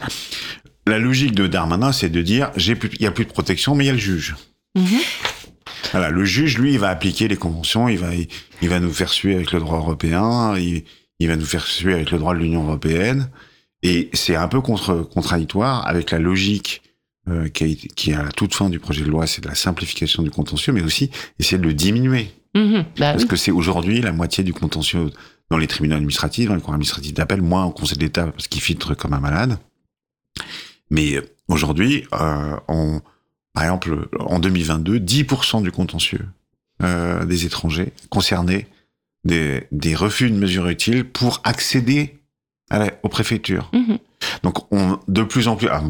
La 0.87 0.99
logique 0.99 1.33
de 1.33 1.47
Darmanin, 1.47 1.91
c'est 1.91 2.09
de 2.09 2.21
dire 2.21 2.51
il 2.57 2.77
n'y 2.99 3.07
a 3.07 3.11
plus 3.11 3.25
de 3.25 3.31
protection, 3.31 3.75
mais 3.75 3.85
il 3.85 3.87
y 3.87 3.89
a 3.89 3.93
le 3.93 3.99
juge. 3.99 4.35
Mm-hmm. 4.77 5.03
Voilà, 5.91 6.09
le 6.09 6.25
juge, 6.25 6.57
lui, 6.57 6.73
il 6.73 6.79
va 6.79 6.89
appliquer 6.89 7.27
les 7.27 7.37
conventions, 7.37 7.89
il 7.89 7.97
va, 7.97 8.09
il, 8.13 8.69
va 8.69 8.79
nous 8.79 8.91
faire 8.91 9.09
suer 9.09 9.35
avec 9.35 9.51
le 9.51 9.59
droit 9.59 9.77
européen, 9.77 10.55
il, 10.57 10.83
il 11.19 11.27
va 11.27 11.35
nous 11.35 11.45
faire 11.45 11.65
suer 11.65 11.93
avec 11.93 12.11
le 12.11 12.19
droit 12.19 12.33
de 12.33 12.39
l'Union 12.39 12.63
européenne, 12.63 13.29
et 13.81 14.09
c'est 14.13 14.35
un 14.35 14.47
peu 14.47 14.61
contre, 14.61 15.01
contradictoire 15.01 15.87
avec 15.87 16.11
la 16.11 16.19
logique 16.19 16.81
euh, 17.27 17.49
qui, 17.49 17.63
a, 17.63 17.67
qui 17.95 18.11
est 18.11 18.15
à 18.15 18.23
la 18.23 18.31
toute 18.31 18.53
fin 18.53 18.69
du 18.69 18.79
projet 18.79 19.03
de 19.03 19.09
loi, 19.09 19.27
c'est 19.27 19.41
de 19.41 19.47
la 19.47 19.55
simplification 19.55 20.23
du 20.23 20.31
contentieux, 20.31 20.73
mais 20.73 20.83
aussi 20.83 21.09
essayer 21.39 21.57
de 21.57 21.63
le 21.63 21.73
diminuer. 21.73 22.31
Mmh, 22.53 22.83
bah 22.97 23.11
Parce 23.11 23.25
que 23.25 23.35
c'est 23.35 23.51
aujourd'hui 23.51 24.01
la 24.01 24.13
moitié 24.13 24.43
du 24.43 24.53
contentieux 24.53 25.11
dans 25.49 25.57
les 25.57 25.67
tribunaux 25.67 25.95
administratifs, 25.95 26.47
dans 26.47 26.55
les 26.55 26.61
cours 26.61 26.73
administratifs 26.73 27.13
d'appel, 27.13 27.41
moins 27.41 27.65
au 27.65 27.71
Conseil 27.71 27.97
d'État 27.97 28.27
parce 28.27 28.47
qu'il 28.47 28.61
filtre 28.61 28.95
comme 28.95 29.13
un 29.13 29.19
malade. 29.19 29.57
Mais 30.89 31.15
euh, 31.15 31.21
aujourd'hui, 31.47 32.05
euh, 32.13 32.55
on, 32.67 33.01
par 33.53 33.63
exemple, 33.63 34.07
en 34.19 34.39
2022, 34.39 34.99
10% 34.99 35.63
du 35.63 35.71
contentieux 35.71 36.25
euh, 36.83 37.25
des 37.25 37.45
étrangers 37.45 37.93
concernait 38.09 38.67
des, 39.23 39.67
des 39.71 39.95
refus 39.95 40.29
de 40.29 40.35
mesures 40.35 40.67
utiles 40.67 41.05
pour 41.05 41.41
accéder 41.43 42.19
à 42.69 42.79
la, 42.79 42.91
aux 43.03 43.09
préfectures. 43.09 43.69
Mmh. 43.73 43.95
Donc, 44.43 44.71
on, 44.71 44.99
de 45.07 45.23
plus 45.23 45.47
en 45.47 45.55
plus, 45.55 45.67
ah, 45.69 45.83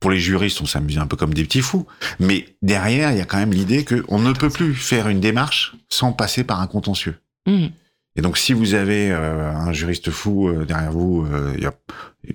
pour 0.00 0.10
les 0.10 0.18
juristes, 0.18 0.60
on 0.60 0.66
s'amuse 0.66 0.98
un 0.98 1.06
peu 1.06 1.16
comme 1.16 1.34
des 1.34 1.44
petits 1.44 1.62
fous, 1.62 1.86
mais 2.18 2.46
derrière, 2.62 3.12
il 3.12 3.18
y 3.18 3.20
a 3.20 3.24
quand 3.24 3.38
même 3.38 3.52
l'idée 3.52 3.84
qu'on 3.84 4.18
ne 4.18 4.32
peut 4.32 4.50
plus 4.50 4.74
faire 4.74 5.08
une 5.08 5.20
démarche 5.20 5.74
sans 5.88 6.12
passer 6.12 6.44
par 6.44 6.60
un 6.60 6.66
contentieux. 6.66 7.16
Mmh. 7.46 7.66
Et 8.14 8.20
donc, 8.20 8.36
si 8.36 8.52
vous 8.52 8.74
avez 8.74 9.10
euh, 9.10 9.50
un 9.54 9.72
juriste 9.72 10.10
fou 10.10 10.48
euh, 10.48 10.66
derrière 10.66 10.92
vous, 10.92 11.26
euh, 11.32 11.56
y 11.58 11.64
a... 11.64 11.72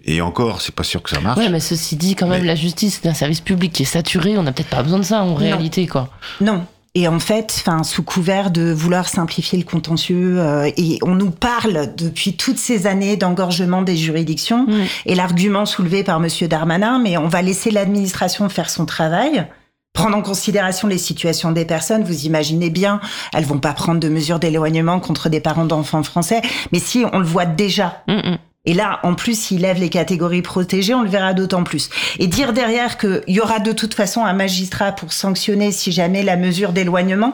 et 0.06 0.22
encore, 0.22 0.62
c'est 0.62 0.74
pas 0.74 0.84
sûr 0.84 1.04
que 1.04 1.10
ça 1.10 1.20
marche. 1.20 1.38
Ouais, 1.38 1.50
mais 1.50 1.60
ceci 1.60 1.96
dit, 1.96 2.16
quand 2.16 2.28
même, 2.28 2.42
Mais- 2.42 2.48
la 2.48 2.56
justice, 2.56 3.00
c'est 3.02 3.08
un 3.08 3.14
service 3.14 3.42
public 3.42 3.74
qui 3.74 3.84
est 3.84 3.86
saturé. 3.86 4.38
On 4.38 4.44
n'a 4.44 4.54
peut-être 4.54 4.70
pas 4.70 4.82
besoin 4.82 4.98
de 5.00 5.04
ça 5.04 5.22
en 5.22 5.36
réalité, 5.36 5.86
quoi. 5.86 6.10
Non. 6.42 6.66
Et 6.96 7.08
en 7.08 7.20
fait, 7.20 7.56
enfin, 7.60 7.84
sous 7.84 8.02
couvert 8.04 8.50
de 8.50 8.72
vouloir 8.72 9.08
simplifier 9.08 9.60
le 9.60 9.66
contentieux, 9.66 10.40
euh, 10.40 10.70
et 10.78 10.98
on 11.04 11.14
nous 11.16 11.30
parle 11.32 11.94
depuis 11.96 12.36
toutes 12.36 12.58
ces 12.58 12.88
années 12.88 13.18
d'engorgement 13.18 13.82
des 13.84 13.96
juridictions, 13.96 14.66
Mm. 14.68 14.74
et 15.06 15.16
l'argument 15.16 15.66
soulevé 15.66 16.04
par 16.04 16.20
Monsieur 16.20 16.48
Darmanin, 16.48 17.00
mais 17.00 17.18
on 17.18 17.28
va 17.28 17.42
laisser 17.42 17.70
l'administration 17.72 18.50
faire 18.50 18.70
son 18.70 18.86
travail. 18.86 19.46
Prendre 19.94 20.16
en 20.18 20.22
considération 20.22 20.88
les 20.88 21.00
situations 21.00 21.52
des 21.52 21.66
personnes, 21.66 22.04
vous 22.04 22.26
imaginez 22.26 22.70
bien, 22.70 23.00
elles 23.34 23.46
vont 23.46 23.58
pas 23.60 23.74
prendre 23.74 24.00
de 24.00 24.10
mesures 24.10 24.38
d'éloignement 24.38 25.00
contre 25.00 25.28
des 25.30 25.40
parents 25.40 25.66
d'enfants 25.66 26.04
français, 26.04 26.42
mais 26.72 26.78
si 26.80 27.04
on 27.14 27.20
le 27.20 27.26
voit 27.26 27.46
déjà, 27.48 28.04
Mmh, 28.08 28.14
mmh. 28.14 28.38
Et 28.68 28.74
là, 28.74 29.00
en 29.04 29.16
plus, 29.16 29.40
s'il 29.40 29.62
lève 29.62 29.80
les 29.80 29.90
catégories 29.90 30.42
protégées, 30.42 30.94
on 30.94 31.02
le 31.02 31.10
verra 31.10 31.34
d'autant 31.34 31.64
plus. 31.64 31.90
Et 32.20 32.28
dire 32.28 32.52
derrière 32.52 32.98
qu'il 32.98 33.24
y 33.28 33.40
aura 33.40 33.60
de 33.60 33.72
toute 33.72 33.94
façon 33.94 34.26
un 34.26 34.34
magistrat 34.34 34.92
pour 34.92 35.14
sanctionner 35.14 35.72
si 35.72 35.94
jamais 35.94 36.22
la 36.22 36.36
mesure 36.36 36.74
d'éloignement. 36.74 37.34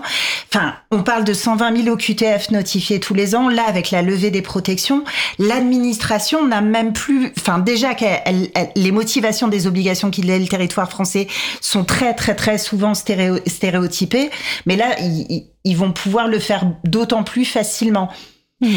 Enfin, 0.54 0.76
on 0.92 1.02
parle 1.02 1.24
de 1.24 1.34
120 1.34 1.84
000 1.86 1.90
OQTF 1.90 2.52
notifiés 2.52 3.00
tous 3.00 3.16
les 3.16 3.34
ans. 3.34 3.50
Là, 3.50 3.64
avec 3.68 3.90
la 3.90 4.04
levée 4.04 4.30
des 4.30 4.44
protections, 4.44 5.04
l'administration 5.40 6.48
n'a 6.48 6.62
même 6.62 6.94
plus. 6.94 7.34
Enfin, 7.40 7.58
déjà 7.58 7.96
que 7.96 8.06
les 8.76 8.92
motivations 8.92 9.48
des 9.48 9.66
obligations 9.66 10.12
qu'il 10.12 10.30
a 10.30 10.38
le 10.38 10.48
territoire 10.48 10.90
français 10.90 11.28
sont 11.62 11.84
très, 11.84 12.14
très, 12.14 12.36
très 12.36 12.60
souvent 12.60 12.94
stéréotypées. 12.94 14.30
Mais 14.68 14.76
là, 14.76 14.96
ils, 15.00 15.76
vont 15.76 15.92
pouvoir 15.92 16.28
le 16.28 16.38
faire 16.38 16.68
d'autant 16.84 17.24
plus 17.24 17.46
facilement. 17.46 18.12
Mmh. 18.62 18.68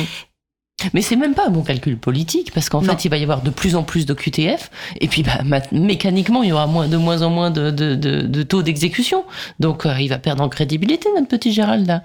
Mais 0.93 1.01
c'est 1.01 1.17
même 1.17 1.35
pas 1.35 1.47
un 1.47 1.51
bon 1.51 1.63
calcul 1.63 1.97
politique, 1.97 2.53
parce 2.53 2.69
qu'en 2.69 2.83
fait, 2.83 3.05
il 3.05 3.09
va 3.09 3.17
y 3.17 3.23
avoir 3.23 3.43
de 3.43 3.51
plus 3.51 3.77
en 3.77 3.83
plus 3.83 4.05
de 4.05 4.13
QTF, 4.13 4.71
et 5.01 5.09
puis 5.09 5.23
bah, 5.23 5.39
mécaniquement, 5.73 6.43
il 6.43 6.51
y 6.51 6.53
aura 6.53 6.67
moins, 6.67 6.87
de 6.87 6.97
moins 6.99 7.23
en 7.23 7.31
moins 7.31 7.51
de, 7.51 7.71
de, 7.71 7.95
de, 7.95 8.43
taux 8.43 8.63
d'exécution. 8.63 9.25
Donc, 9.59 9.87
euh, 9.87 9.95
il 9.99 10.09
va 10.09 10.19
perdre 10.19 10.43
en 10.43 10.49
crédibilité, 10.51 11.09
notre 11.15 11.29
petit 11.29 11.53
Gérald, 11.53 11.87
là. 11.87 12.03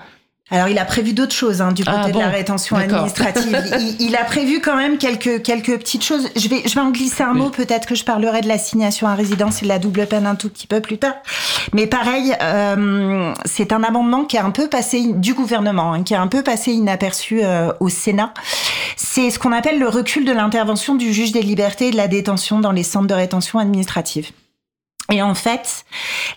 Alors, 0.52 0.68
il 0.68 0.78
a 0.78 0.86
prévu 0.86 1.14
d'autres 1.14 1.34
choses 1.34 1.62
hein, 1.62 1.72
du 1.72 1.86
côté 1.86 1.98
ah 2.04 2.12
de 2.12 2.20
la 2.20 2.28
rétention 2.28 2.76
administrative. 2.76 3.58
il, 4.00 4.16
a 4.18 4.26
prévu 4.26 4.60
quand 4.60 4.76
même 4.76 4.98
quelques, 4.98 5.42
quelques 5.42 5.78
petites 5.80 6.04
choses. 6.04 6.28
Je 6.36 6.50
vais, 6.50 6.64
je 6.66 6.76
vais 6.76 6.82
en 6.82 6.92
glisser 6.92 7.24
un 7.24 7.34
mot. 7.34 7.50
Peut-être 7.50 7.88
que 7.88 7.96
je 7.96 8.04
parlerai 8.04 8.42
de 8.42 8.50
l'assignation 8.50 9.08
à 9.08 9.16
résidence 9.16 9.62
et 9.62 9.64
de 9.64 9.70
la 9.70 9.80
double 9.80 10.06
peine 10.08 10.28
un 10.28 10.36
tout 10.36 10.50
petit 10.50 10.68
peu 10.68 10.82
plus 10.82 10.98
tard. 10.98 11.16
Mais 11.74 11.88
pareil, 11.88 12.36
euh, 12.42 13.34
c'est 13.46 13.72
un 13.72 13.82
amendement 13.82 14.26
qui 14.26 14.36
est 14.36 14.42
un 14.42 14.52
peu 14.52 14.68
passé 14.68 15.14
du 15.14 15.34
gouvernement, 15.34 15.94
hein, 15.94 16.04
qui 16.04 16.14
est 16.14 16.18
un 16.18 16.28
peu 16.28 16.44
passé 16.44 16.74
inaperçu 16.74 17.42
euh, 17.44 17.72
au 17.80 17.88
Sénat. 17.88 18.34
C'est 18.98 19.30
ce 19.30 19.40
qu'on 19.40 19.54
appelle 19.54 19.80
le 19.80 19.88
recul 19.88 20.26
de 20.26 20.34
l'intervention 20.34 20.96
du 20.96 21.14
juge 21.14 21.32
des 21.32 21.42
libertés 21.42 21.88
et 21.88 21.92
de 21.92 21.98
la 21.98 22.10
détention 22.10 22.60
dans 22.60 22.72
les 22.74 22.84
centres 22.84 23.08
de 23.08 23.14
rétention 23.14 23.58
administrative. 23.58 24.32
Et 25.12 25.21
en 25.21 25.36
fait, 25.36 25.86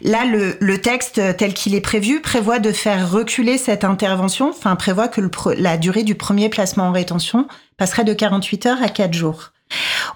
là, 0.02 0.24
le, 0.24 0.78
texte 0.78 1.20
tel 1.36 1.54
qu'il 1.54 1.74
est 1.74 1.80
prévu 1.80 2.20
prévoit 2.20 2.58
de 2.58 2.72
faire 2.72 3.10
reculer 3.10 3.56
cette 3.56 3.84
intervention, 3.84 4.50
enfin 4.50 4.74
prévoit 4.76 5.08
que 5.08 5.20
la 5.56 5.76
durée 5.76 6.02
du 6.02 6.16
premier 6.16 6.48
placement 6.48 6.88
en 6.88 6.92
rétention 6.92 7.46
passerait 7.76 8.04
de 8.04 8.12
48 8.12 8.66
heures 8.66 8.82
à 8.82 8.88
4 8.88 9.14
jours. 9.14 9.52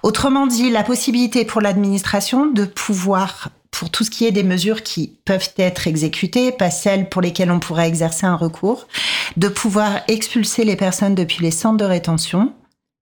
Autrement 0.03 0.45
dit, 0.45 0.69
la 0.69 0.83
possibilité 0.83 1.45
pour 1.45 1.61
l'administration 1.61 2.47
de 2.47 2.65
pouvoir, 2.65 3.49
pour 3.71 3.89
tout 3.89 4.03
ce 4.03 4.11
qui 4.11 4.25
est 4.25 4.31
des 4.31 4.43
mesures 4.43 4.83
qui 4.83 5.17
peuvent 5.25 5.51
être 5.57 5.87
exécutées, 5.87 6.51
pas 6.51 6.69
celles 6.69 7.09
pour 7.09 7.21
lesquelles 7.21 7.51
on 7.51 7.59
pourrait 7.59 7.87
exercer 7.87 8.25
un 8.25 8.35
recours, 8.35 8.87
de 9.37 9.47
pouvoir 9.47 10.01
expulser 10.07 10.65
les 10.65 10.75
personnes 10.75 11.15
depuis 11.15 11.43
les 11.43 11.51
centres 11.51 11.77
de 11.77 11.85
rétention 11.85 12.53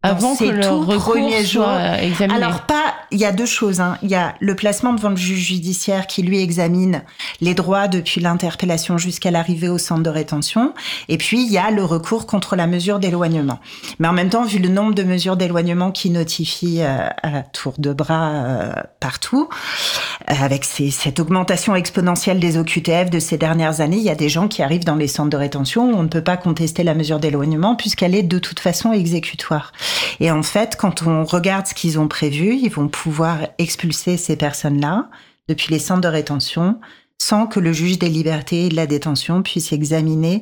avant 0.03 0.35
que 0.35 0.45
le 0.45 0.97
premier 0.97 1.43
jour 1.43 1.67
examiné. 1.99 2.35
Alors 2.35 2.61
pas, 2.61 2.93
il 3.11 3.19
y 3.19 3.25
a 3.25 3.31
deux 3.31 3.45
choses. 3.45 3.79
Hein. 3.79 3.97
Il 4.03 4.09
y 4.09 4.15
a 4.15 4.35
le 4.39 4.55
placement 4.55 4.93
devant 4.93 5.09
le 5.09 5.15
juge 5.15 5.39
judiciaire 5.39 6.07
qui 6.07 6.21
lui 6.21 6.41
examine 6.41 7.03
les 7.41 7.53
droits 7.53 7.87
depuis 7.87 8.21
l'interpellation 8.21 8.97
jusqu'à 8.97 9.31
l'arrivée 9.31 9.69
au 9.69 9.77
centre 9.77 10.03
de 10.03 10.09
rétention. 10.09 10.73
Et 11.09 11.17
puis 11.17 11.43
il 11.43 11.51
y 11.51 11.57
a 11.57 11.71
le 11.71 11.83
recours 11.83 12.27
contre 12.27 12.55
la 12.55 12.67
mesure 12.67 12.99
d'éloignement. 12.99 13.59
Mais 13.99 14.07
en 14.07 14.13
même 14.13 14.29
temps, 14.29 14.43
vu 14.43 14.59
le 14.59 14.69
nombre 14.69 14.93
de 14.93 15.03
mesures 15.03 15.37
d'éloignement 15.37 15.91
qui 15.91 16.09
notifient 16.09 16.81
euh, 16.81 17.07
à 17.23 17.41
tour 17.41 17.73
de 17.77 17.93
bras 17.93 18.29
euh, 18.29 18.73
partout, 18.99 19.49
euh, 20.29 20.33
avec 20.39 20.63
ces, 20.63 20.91
cette 20.91 21.19
augmentation 21.19 21.75
exponentielle 21.75 22.39
des 22.39 22.57
OQTF 22.57 23.09
de 23.09 23.19
ces 23.19 23.37
dernières 23.37 23.81
années, 23.81 23.97
il 23.97 24.03
y 24.03 24.09
a 24.09 24.15
des 24.15 24.29
gens 24.29 24.47
qui 24.47 24.61
arrivent 24.61 24.85
dans 24.85 24.95
les 24.95 25.07
centres 25.07 25.29
de 25.29 25.37
rétention 25.37 25.91
où 25.91 25.95
on 25.95 26.03
ne 26.03 26.07
peut 26.07 26.23
pas 26.23 26.37
contester 26.37 26.83
la 26.83 26.93
mesure 26.93 27.19
d'éloignement 27.19 27.75
puisqu'elle 27.75 28.15
est 28.15 28.23
de 28.23 28.39
toute 28.39 28.59
façon 28.59 28.93
exécutoire. 28.93 29.71
Et 30.19 30.31
en 30.31 30.43
fait, 30.43 30.75
quand 30.77 31.03
on 31.05 31.23
regarde 31.23 31.67
ce 31.67 31.73
qu'ils 31.73 31.99
ont 31.99 32.07
prévu, 32.07 32.55
ils 32.55 32.71
vont 32.71 32.87
pouvoir 32.87 33.39
expulser 33.57 34.17
ces 34.17 34.35
personnes-là 34.35 35.09
depuis 35.47 35.71
les 35.71 35.79
centres 35.79 36.01
de 36.01 36.07
rétention 36.07 36.79
sans 37.19 37.47
que 37.47 37.59
le 37.59 37.73
juge 37.73 37.97
des 37.99 38.09
libertés 38.09 38.65
et 38.65 38.69
de 38.69 38.75
la 38.75 38.87
détention 38.87 39.41
puisse 39.41 39.71
examiner 39.73 40.41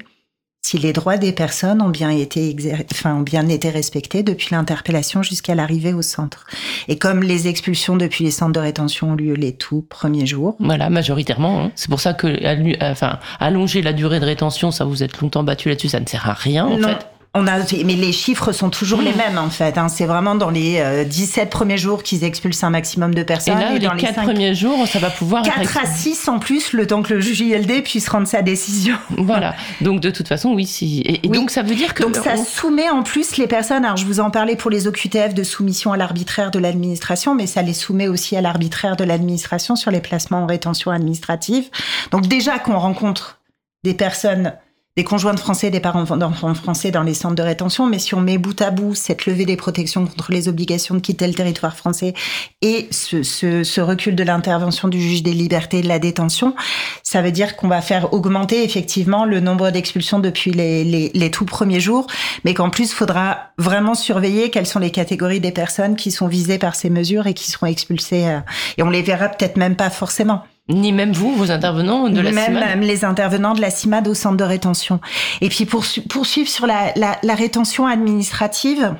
si 0.65 0.79
les 0.79 0.93
droits 0.93 1.17
des 1.17 1.31
personnes 1.31 1.79
ont 1.79 1.89
bien 1.89 2.09
été, 2.09 2.55
enfin, 2.91 3.17
ont 3.17 3.21
bien 3.21 3.47
été 3.49 3.69
respectés 3.69 4.23
depuis 4.23 4.47
l'interpellation 4.49 5.21
jusqu'à 5.21 5.53
l'arrivée 5.53 5.93
au 5.93 6.01
centre. 6.01 6.47
Et 6.87 6.97
comme 6.97 7.21
les 7.21 7.47
expulsions 7.47 7.95
depuis 7.95 8.23
les 8.23 8.31
centres 8.31 8.53
de 8.53 8.59
rétention 8.59 9.11
ont 9.11 9.15
lieu 9.15 9.35
les 9.35 9.53
tout 9.53 9.85
premiers 9.87 10.25
jours. 10.25 10.55
Voilà, 10.59 10.89
majoritairement. 10.89 11.65
Hein. 11.65 11.71
C'est 11.75 11.89
pour 11.89 11.99
ça 11.99 12.15
que, 12.15 12.81
enfin, 12.81 13.19
allonger 13.39 13.83
la 13.83 13.93
durée 13.93 14.19
de 14.19 14.25
rétention, 14.25 14.71
ça 14.71 14.85
vous 14.85 15.03
êtes 15.03 15.21
longtemps 15.21 15.43
battu 15.43 15.69
là-dessus, 15.69 15.89
ça 15.89 15.99
ne 15.99 16.07
sert 16.07 16.27
à 16.27 16.33
rien, 16.33 16.65
en 16.65 16.79
fait. 16.79 17.05
On 17.37 17.47
a, 17.47 17.57
mais 17.83 17.95
les 17.95 18.13
chiffres 18.13 18.53
sont 18.53 18.69
toujours 18.69 19.01
les 19.01 19.11
mêmes 19.11 19.37
en 19.37 19.49
fait. 19.49 19.77
Hein. 19.77 19.89
C'est 19.89 20.05
vraiment 20.05 20.35
dans 20.35 20.49
les 20.49 21.05
17 21.05 21.43
euh, 21.43 21.49
premiers 21.49 21.77
jours 21.77 22.01
qu'ils 22.01 22.23
expulsent 22.23 22.63
un 22.63 22.69
maximum 22.69 23.13
de 23.13 23.23
personnes. 23.23 23.59
Et 23.59 23.79
là, 23.79 23.93
les 23.93 24.01
4 24.01 24.23
premiers 24.23 24.55
jours, 24.55 24.87
ça 24.87 24.99
va 24.99 25.09
pouvoir 25.09 25.43
4 25.43 25.77
à 25.77 25.85
6 25.85 26.29
en 26.29 26.39
plus, 26.39 26.71
le 26.71 26.87
temps 26.87 27.03
que 27.03 27.13
le 27.13 27.19
juge 27.19 27.41
ILD 27.41 27.83
puisse 27.83 28.07
rendre 28.07 28.25
sa 28.27 28.41
décision. 28.41 28.95
Voilà. 29.17 29.55
Donc 29.81 30.01
de 30.01 30.11
toute 30.11 30.27
façon, 30.27 30.53
oui. 30.53 30.65
Si... 30.65 31.01
Et, 31.05 31.27
donc 31.27 31.49
ça 31.51 31.61
veut 31.61 31.75
dire 31.75 31.93
que... 31.93 32.03
Donc 32.03 32.15
ça 32.15 32.37
soumet 32.37 32.89
en 32.89 33.03
plus 33.03 33.35
les 33.35 33.47
personnes, 33.47 33.83
alors 33.83 33.97
je 33.97 34.05
vous 34.05 34.21
en 34.21 34.29
parlais 34.29 34.55
pour 34.55 34.71
les 34.71 34.87
OQTF 34.87 35.33
de 35.33 35.43
soumission 35.43 35.91
à 35.91 35.97
l'arbitraire 35.97 36.51
de 36.51 36.59
l'administration, 36.59 37.35
mais 37.35 37.47
ça 37.47 37.61
les 37.63 37.73
soumet 37.73 38.07
aussi 38.07 38.37
à 38.37 38.41
l'arbitraire 38.41 38.95
de 38.95 39.03
l'administration 39.03 39.75
sur 39.75 39.91
les 39.91 39.99
placements 39.99 40.43
en 40.43 40.45
rétention 40.45 40.91
administrative. 40.91 41.65
Donc 42.11 42.27
déjà 42.27 42.59
qu'on 42.59 42.77
rencontre 42.77 43.39
des 43.83 43.93
personnes 43.93 44.53
des 44.97 45.03
conjoints 45.03 45.33
de 45.33 45.39
français, 45.39 45.69
des 45.71 45.81
parents 45.81 46.03
d'enfants 46.15 46.53
français 46.53 46.89
dans 46.89 47.03
les 47.03 47.13
centres 47.13 47.35
de 47.35 47.41
rétention, 47.41 47.85
mais 47.85 47.99
si 47.99 48.15
on 48.15 48.21
met 48.21 48.37
bout 48.37 48.61
à 48.61 48.71
bout 48.71 48.95
cette 48.95 49.25
levée 49.25 49.43
des 49.43 49.57
protections 49.57 50.05
contre 50.05 50.31
les 50.31 50.47
obligations 50.47 50.95
de 50.95 51.01
quitter 51.01 51.27
le 51.27 51.33
territoire 51.33 51.75
français 51.75 52.13
et 52.61 52.87
ce, 52.91 53.21
ce, 53.21 53.65
ce 53.65 53.81
recul 53.81 54.15
de 54.15 54.23
l'intervention 54.23 54.87
du 54.87 55.01
juge 55.01 55.21
des 55.21 55.33
libertés 55.33 55.79
et 55.79 55.81
de 55.81 55.89
la 55.89 55.99
détention, 55.99 56.55
ça 57.03 57.21
veut 57.21 57.33
dire 57.33 57.57
qu'on 57.57 57.67
va 57.67 57.81
faire 57.81 58.13
augmenter 58.13 58.63
effectivement 58.63 59.25
le 59.25 59.41
nombre 59.41 59.69
d'expulsions 59.69 60.19
depuis 60.19 60.51
les, 60.51 60.85
les, 60.85 61.11
les, 61.13 61.31
tout 61.31 61.45
premiers 61.45 61.81
jours, 61.81 62.07
mais 62.45 62.53
qu'en 62.53 62.69
plus, 62.69 62.93
faudra 62.93 63.49
vraiment 63.57 63.95
surveiller 63.95 64.49
quelles 64.49 64.65
sont 64.65 64.79
les 64.79 64.91
catégories 64.91 65.41
des 65.41 65.51
personnes 65.51 65.97
qui 65.97 66.09
sont 66.09 66.27
visées 66.27 66.57
par 66.57 66.75
ces 66.75 66.89
mesures 66.89 67.27
et 67.27 67.33
qui 67.33 67.51
seront 67.51 67.67
expulsées. 67.67 68.27
Euh, 68.27 68.39
et 68.77 68.83
on 68.83 68.89
les 68.89 69.01
verra 69.01 69.27
peut-être 69.27 69.57
même 69.57 69.75
pas 69.75 69.89
forcément. 69.89 70.43
Ni 70.67 70.91
même 70.91 71.13
vous, 71.13 71.35
vos 71.35 71.51
intervenants 71.51 72.09
de 72.09 72.21
la 72.21 72.31
même, 72.31 72.45
CIMAD 72.45 72.63
Même 72.63 72.81
les 72.81 73.05
intervenants 73.05 73.53
de 73.53 73.61
la 73.61 73.69
CIMAD 73.69 74.07
au 74.07 74.15
centre 74.15 74.37
de 74.37 74.43
rétention. 74.43 74.99
Et 75.41 75.49
puis 75.49 75.65
pour 75.65 75.85
poursuivre 76.09 76.49
sur 76.49 76.65
la, 76.65 76.91
la, 76.95 77.17
la 77.21 77.35
rétention 77.35 77.85
administrative, 77.85 78.95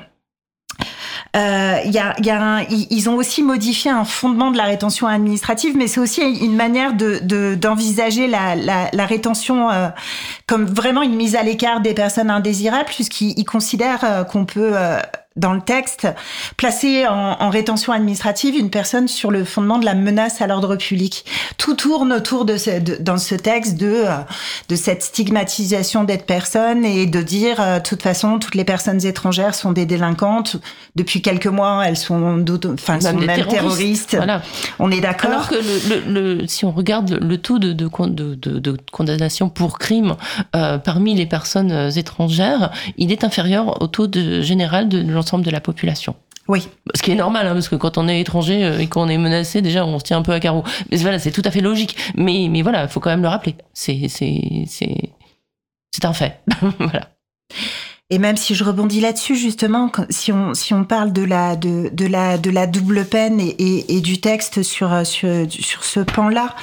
euh, 1.36 1.80
y 1.84 1.98
a, 1.98 2.14
y 2.22 2.30
a 2.30 2.62
ils 2.70 3.10
ont 3.10 3.16
aussi 3.16 3.42
modifié 3.42 3.90
un 3.90 4.04
fondement 4.04 4.50
de 4.50 4.56
la 4.56 4.64
rétention 4.64 5.06
administrative, 5.06 5.76
mais 5.76 5.86
c'est 5.86 6.00
aussi 6.00 6.22
une 6.22 6.56
manière 6.56 6.94
de 6.94 7.54
d'envisager 7.54 8.26
la, 8.26 8.54
la, 8.54 8.88
la, 8.92 9.06
rétention 9.06 9.70
euh, 9.70 9.88
comme 10.46 10.64
vraiment 10.64 11.02
une 11.02 11.14
mise 11.14 11.36
à 11.36 11.42
l'écart 11.42 11.80
des 11.80 11.94
personnes 11.94 12.30
indésirables, 12.30 12.86
puisqu'ils 12.86 13.44
considèrent 13.44 14.04
euh, 14.04 14.24
qu'on 14.24 14.46
peut 14.46 14.72
euh, 14.74 14.98
dans 15.36 15.52
le 15.52 15.60
texte, 15.60 16.08
placer 16.56 17.06
en, 17.06 17.36
en, 17.40 17.50
rétention 17.50 17.92
administrative 17.92 18.56
une 18.56 18.70
personne 18.70 19.06
sur 19.06 19.30
le 19.30 19.44
fondement 19.44 19.78
de 19.78 19.84
la 19.84 19.94
menace 19.94 20.40
à 20.40 20.46
l'ordre 20.46 20.76
public. 20.76 21.24
Tout 21.58 21.74
tourne 21.74 22.12
autour 22.12 22.46
de, 22.46 22.56
ce, 22.56 22.80
de, 22.80 22.96
dans 23.00 23.18
ce 23.18 23.34
texte 23.34 23.76
de 23.76 23.86
euh, 23.86 24.16
de 24.68 24.76
cette 24.76 25.02
stigmatisation 25.02 26.04
d'être 26.04 26.24
personne 26.24 26.84
et 26.84 27.06
de 27.06 27.22
dire 27.22 27.60
euh, 27.60 27.78
de 27.78 27.82
toute 27.82 28.02
façon 28.02 28.38
toutes 28.38 28.54
les 28.54 28.64
personnes 28.64 29.04
étrangères 29.04 29.54
sont 29.54 29.72
des 29.72 29.84
délinquantes. 29.84 30.56
Depuis 30.96 31.20
quelques 31.20 31.46
mois, 31.46 31.82
elles 31.86 31.98
sont 31.98 32.42
enfin 32.72 33.00
sont 33.00 33.12
même 33.12 33.26
terroristes. 33.26 33.50
terroristes. 33.50 34.16
Voilà. 34.16 34.42
On 34.78 34.90
est 34.90 35.00
d'accord. 35.00 35.30
Alors 35.30 35.48
que 35.48 35.54
le, 35.54 36.10
le, 36.10 36.36
le, 36.36 36.46
si 36.46 36.64
on 36.64 36.70
regarde 36.70 37.18
le 37.20 37.38
taux 37.38 37.58
de, 37.58 37.74
de, 37.74 37.94
de, 38.06 38.34
de 38.34 38.76
condamnation 38.90 39.50
pour 39.50 39.78
crime 39.78 40.16
euh, 40.54 40.78
parmi 40.78 41.14
les 41.14 41.26
personnes 41.26 41.90
étrangères, 41.94 42.70
il 42.96 43.12
est 43.12 43.22
inférieur 43.22 43.82
au 43.82 43.86
taux 43.86 44.06
de, 44.06 44.40
général 44.40 44.88
de 44.88 44.98
l'ensemble 45.00 45.25
de 45.44 45.50
la 45.50 45.60
population. 45.60 46.14
Oui. 46.48 46.68
Ce 46.94 47.02
qui 47.02 47.10
est 47.10 47.16
normal, 47.16 47.46
hein, 47.46 47.54
parce 47.54 47.68
que 47.68 47.76
quand 47.76 47.98
on 47.98 48.08
est 48.08 48.20
étranger 48.20 48.64
euh, 48.64 48.78
et 48.78 48.86
qu'on 48.86 49.08
est 49.08 49.18
menacé, 49.18 49.62
déjà, 49.62 49.84
on 49.84 49.98
se 49.98 50.04
tient 50.04 50.18
un 50.18 50.22
peu 50.22 50.32
à 50.32 50.40
carreau. 50.40 50.64
Mais 50.90 50.96
voilà, 50.98 51.18
c'est 51.18 51.32
tout 51.32 51.42
à 51.44 51.50
fait 51.50 51.60
logique. 51.60 51.96
Mais, 52.16 52.48
mais 52.50 52.62
voilà, 52.62 52.84
il 52.84 52.88
faut 52.88 53.00
quand 53.00 53.10
même 53.10 53.22
le 53.22 53.28
rappeler. 53.28 53.56
C'est, 53.72 54.08
c'est, 54.08 54.64
c'est, 54.68 55.10
c'est 55.92 56.04
un 56.04 56.12
fait. 56.12 56.40
voilà. 56.78 57.10
Et 58.08 58.20
même 58.20 58.36
si 58.36 58.54
je 58.54 58.62
rebondis 58.62 59.00
là-dessus, 59.00 59.34
justement, 59.34 59.90
si 60.10 60.30
on, 60.30 60.54
si 60.54 60.72
on 60.72 60.84
parle 60.84 61.12
de 61.12 61.24
la, 61.24 61.56
de, 61.56 61.90
de 61.92 62.06
la, 62.06 62.38
de 62.38 62.50
la 62.50 62.68
double 62.68 63.04
peine 63.04 63.40
et, 63.40 63.56
et, 63.58 63.96
et 63.96 64.00
du 64.00 64.20
texte 64.20 64.62
sur, 64.62 65.04
sur, 65.04 65.28
sur 65.50 65.84
ce 65.84 65.98
pan-là, 65.98 66.54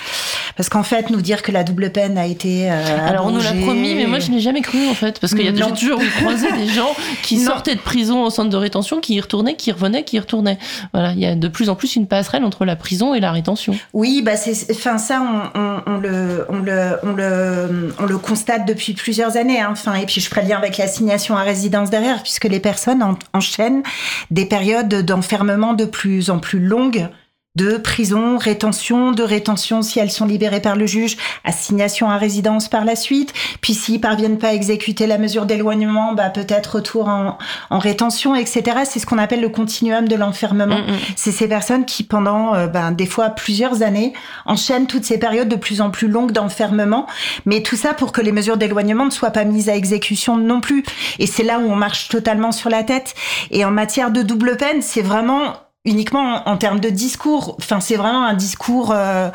parce 0.56 0.70
qu'en 0.70 0.84
fait, 0.84 1.10
nous 1.10 1.20
dire 1.20 1.42
que 1.42 1.52
la 1.52 1.66
double 1.66 1.92
peine 1.92 2.18
a 2.18 2.28
été. 2.28 2.72
Euh, 2.72 3.10
Alors, 3.10 3.26
on 3.26 3.32
nous 3.32 3.42
l'a 3.42 3.52
promis, 3.52 3.94
mais 3.94 4.06
moi, 4.06 4.20
je 4.20 4.32
n'ai 4.32 4.40
jamais 4.40 4.62
cru, 4.62 4.88
en 4.88 4.94
fait, 4.94 5.20
parce 5.20 5.34
qu'il 5.34 5.44
y 5.44 5.50
a 5.50 5.72
toujours 5.72 6.02
croisé 6.22 6.50
des 6.54 6.68
gens 6.68 6.96
qui 7.24 7.38
sortaient 7.42 7.76
de 7.76 7.82
prison 7.82 8.24
au 8.24 8.30
centre 8.30 8.50
de 8.50 8.56
rétention, 8.56 9.02
qui 9.02 9.16
y 9.16 9.20
retournaient, 9.20 9.58
qui 9.58 9.74
revenaient, 9.74 10.06
qui 10.06 10.16
y 10.16 10.20
retournaient. 10.20 10.60
Voilà, 10.94 11.12
il 11.12 11.20
y 11.20 11.26
a 11.26 11.36
de 11.36 11.48
plus 11.50 11.70
en 11.70 11.76
plus 11.76 11.98
une 11.98 12.08
passerelle 12.08 12.46
entre 12.46 12.64
la 12.64 12.78
prison 12.78 13.16
et 13.16 13.20
la 13.20 13.34
rétention. 13.34 13.76
Oui, 13.92 14.22
bah 14.24 14.38
c'est, 14.38 14.72
enfin, 14.72 14.98
ça, 14.98 15.22
on, 15.22 15.60
on, 15.60 15.82
on, 15.88 15.98
le, 15.98 16.46
on, 16.48 16.60
le, 16.60 17.00
on, 17.04 17.12
le, 17.12 17.94
on 18.00 18.06
le 18.06 18.18
constate 18.18 18.66
depuis 18.66 18.94
plusieurs 18.94 19.36
années. 19.36 19.60
Hein. 19.60 19.72
Enfin, 19.74 19.96
et 19.96 20.06
puis, 20.06 20.22
je 20.22 20.30
ferai 20.30 20.44
lien 20.44 20.58
avec 20.58 20.78
l'assignation 20.78 21.33
à 21.36 21.44
résidence 21.44 21.90
derrière, 21.90 22.22
puisque 22.24 22.46
les 22.46 22.60
personnes 22.60 23.04
enchaînent 23.34 23.84
des 24.32 24.46
périodes 24.46 25.06
d'enfermement 25.06 25.74
de 25.74 25.86
plus 25.86 26.30
en 26.30 26.40
plus 26.40 26.60
longues 26.60 27.08
de 27.56 27.78
prison, 27.78 28.40
rétention, 28.40 29.12
de 29.12 29.22
rétention 29.22 29.84
si 29.84 30.00
elles 30.00 30.10
sont 30.10 30.26
libérées 30.26 30.60
par 30.60 30.76
le 30.76 30.88
juge, 30.88 31.18
assignation 31.44 32.10
à 32.10 32.18
résidence 32.18 32.68
par 32.68 32.84
la 32.84 32.96
suite. 32.96 33.32
Puis 33.62 33.76
s'ils 33.76 34.02
parviennent 34.02 34.40
pas 34.40 34.48
à 34.48 34.54
exécuter 34.54 35.06
la 35.06 35.20
mesure 35.20 35.46
d'éloignement, 35.46 36.14
bah 36.14 36.32
peut-être 36.32 36.78
retour 36.78 37.08
en, 37.08 37.38
en 37.70 37.78
rétention, 37.78 38.36
etc. 38.36 38.80
C'est 38.86 38.98
ce 38.98 39.06
qu'on 39.06 39.20
appelle 39.20 39.42
le 39.42 39.50
continuum 39.50 40.08
de 40.08 40.16
l'enfermement. 40.16 40.80
Mm, 40.80 40.94
mm. 40.94 41.00
C'est 41.16 41.32
ces 41.32 41.48
personnes 41.48 41.86
qui, 41.86 42.04
pendant 42.04 42.56
euh, 42.56 42.66
ben, 42.66 42.92
des 42.92 43.06
fois 43.06 43.30
plusieurs 43.30 43.84
années, 43.84 44.14
enchaînent 44.48 44.88
toutes 44.88 45.06
ces 45.06 45.20
périodes 45.20 45.50
de 45.50 45.56
plus 45.56 45.80
en 45.80 45.92
plus 45.92 46.08
longues 46.08 46.32
d'enfermement. 46.32 47.06
Mais 47.46 47.62
tout 47.62 47.76
ça 47.76 47.94
pour 47.94 48.14
que 48.14 48.22
les 48.22 48.32
mesures 48.32 48.58
d'éloignement 48.58 49.06
ne 49.06 49.12
soient 49.12 49.30
pas 49.30 49.44
mises 49.44 49.70
à 49.70 49.76
exécution 49.76 50.38
non 50.38 50.60
plus. 50.60 50.84
Et 51.20 51.28
c'est 51.28 51.44
là 51.44 51.60
où 51.60 51.72
on 51.72 51.76
marche 51.76 52.10
totalement 52.10 52.52
sur 52.52 52.72
la 52.72 52.84
tête. 52.84 53.14
Et 53.52 53.64
en 53.64 53.72
matière 53.72 54.10
de 54.10 54.24
double 54.24 54.58
peine, 54.58 54.82
c'est 54.82 55.04
vraiment 55.04 55.54
uniquement 55.86 56.48
en, 56.48 56.56
termes 56.56 56.80
de 56.80 56.90
discours. 56.90 57.58
Enfin, 57.60 57.82
c'est 57.82 57.98
vraiment 57.98 58.24
un 58.24 58.36
discours 58.36 58.94
euh, 58.96 59.30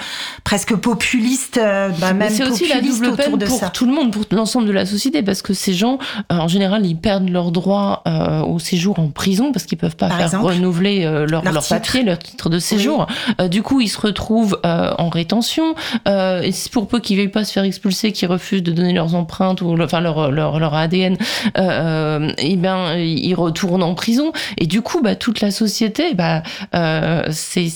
presque 0.45 0.75
populiste, 0.77 1.59
euh, 1.59 1.91
bah, 2.01 2.15
même 2.15 2.31
c'est 2.31 2.49
aussi 2.49 2.67
la 2.67 2.81
double 2.81 3.17
peine 3.17 3.37
de 3.37 3.45
pour 3.45 3.71
tout 3.71 3.85
le 3.85 3.93
monde, 3.93 4.13
pour 4.13 4.25
l'ensemble 4.31 4.67
de 4.67 4.73
la 4.73 4.87
société, 4.87 5.23
parce 5.23 5.43
que 5.43 5.53
ces 5.53 5.75
gens, 5.75 5.99
euh, 6.33 6.37
en 6.37 6.49
général, 6.49 6.87
ils 6.87 6.97
perdent 6.97 7.29
leur 7.29 7.53
droit 7.53 8.03
au 8.47 8.59
séjour 8.59 8.99
en 8.99 9.09
prison 9.09 9.53
parce 9.53 9.67
qu'ils 9.67 9.79
peuvent 9.79 9.97
pas 9.97 10.09
faire 10.09 10.43
renouveler 10.43 11.03
leur, 11.29 11.45
leur, 11.45 11.67
papier, 11.67 12.03
leur 12.03 12.19
titre 12.19 12.49
de 12.49 12.59
séjour. 12.59 13.07
du 13.51 13.63
coup, 13.63 13.81
ils 13.81 13.89
se 13.89 14.01
retrouvent 14.01 14.59
en 14.65 15.09
rétention. 15.09 15.75
et 16.07 16.51
pour 16.73 16.89
peu 16.89 17.01
qu'ils 17.01 17.17
veuillent 17.17 17.29
pas 17.29 17.45
se 17.45 17.53
faire 17.53 17.65
expulser, 17.65 18.13
qu'ils 18.13 18.29
refusent 18.29 18.63
de 18.63 18.73
donner 18.73 18.93
leurs 18.93 19.15
empreintes 19.15 19.61
ou 19.61 19.77
enfin 19.81 20.01
leur 20.01 20.31
leur, 20.31 20.59
leur 20.59 20.75
ADN, 20.75 21.15
et 21.15 22.35
eh 22.39 22.57
ben 22.57 22.95
ils 22.97 23.35
retournent 23.35 23.83
en 23.83 23.95
prison. 23.95 24.33
Et 24.57 24.67
du 24.67 24.81
coup, 24.81 25.01
bah 25.03 25.15
toute 25.15 25.41
la 25.41 25.51
société, 25.51 26.15
bah 26.15 26.38
euh, 26.75 27.29
c'est 27.33 27.69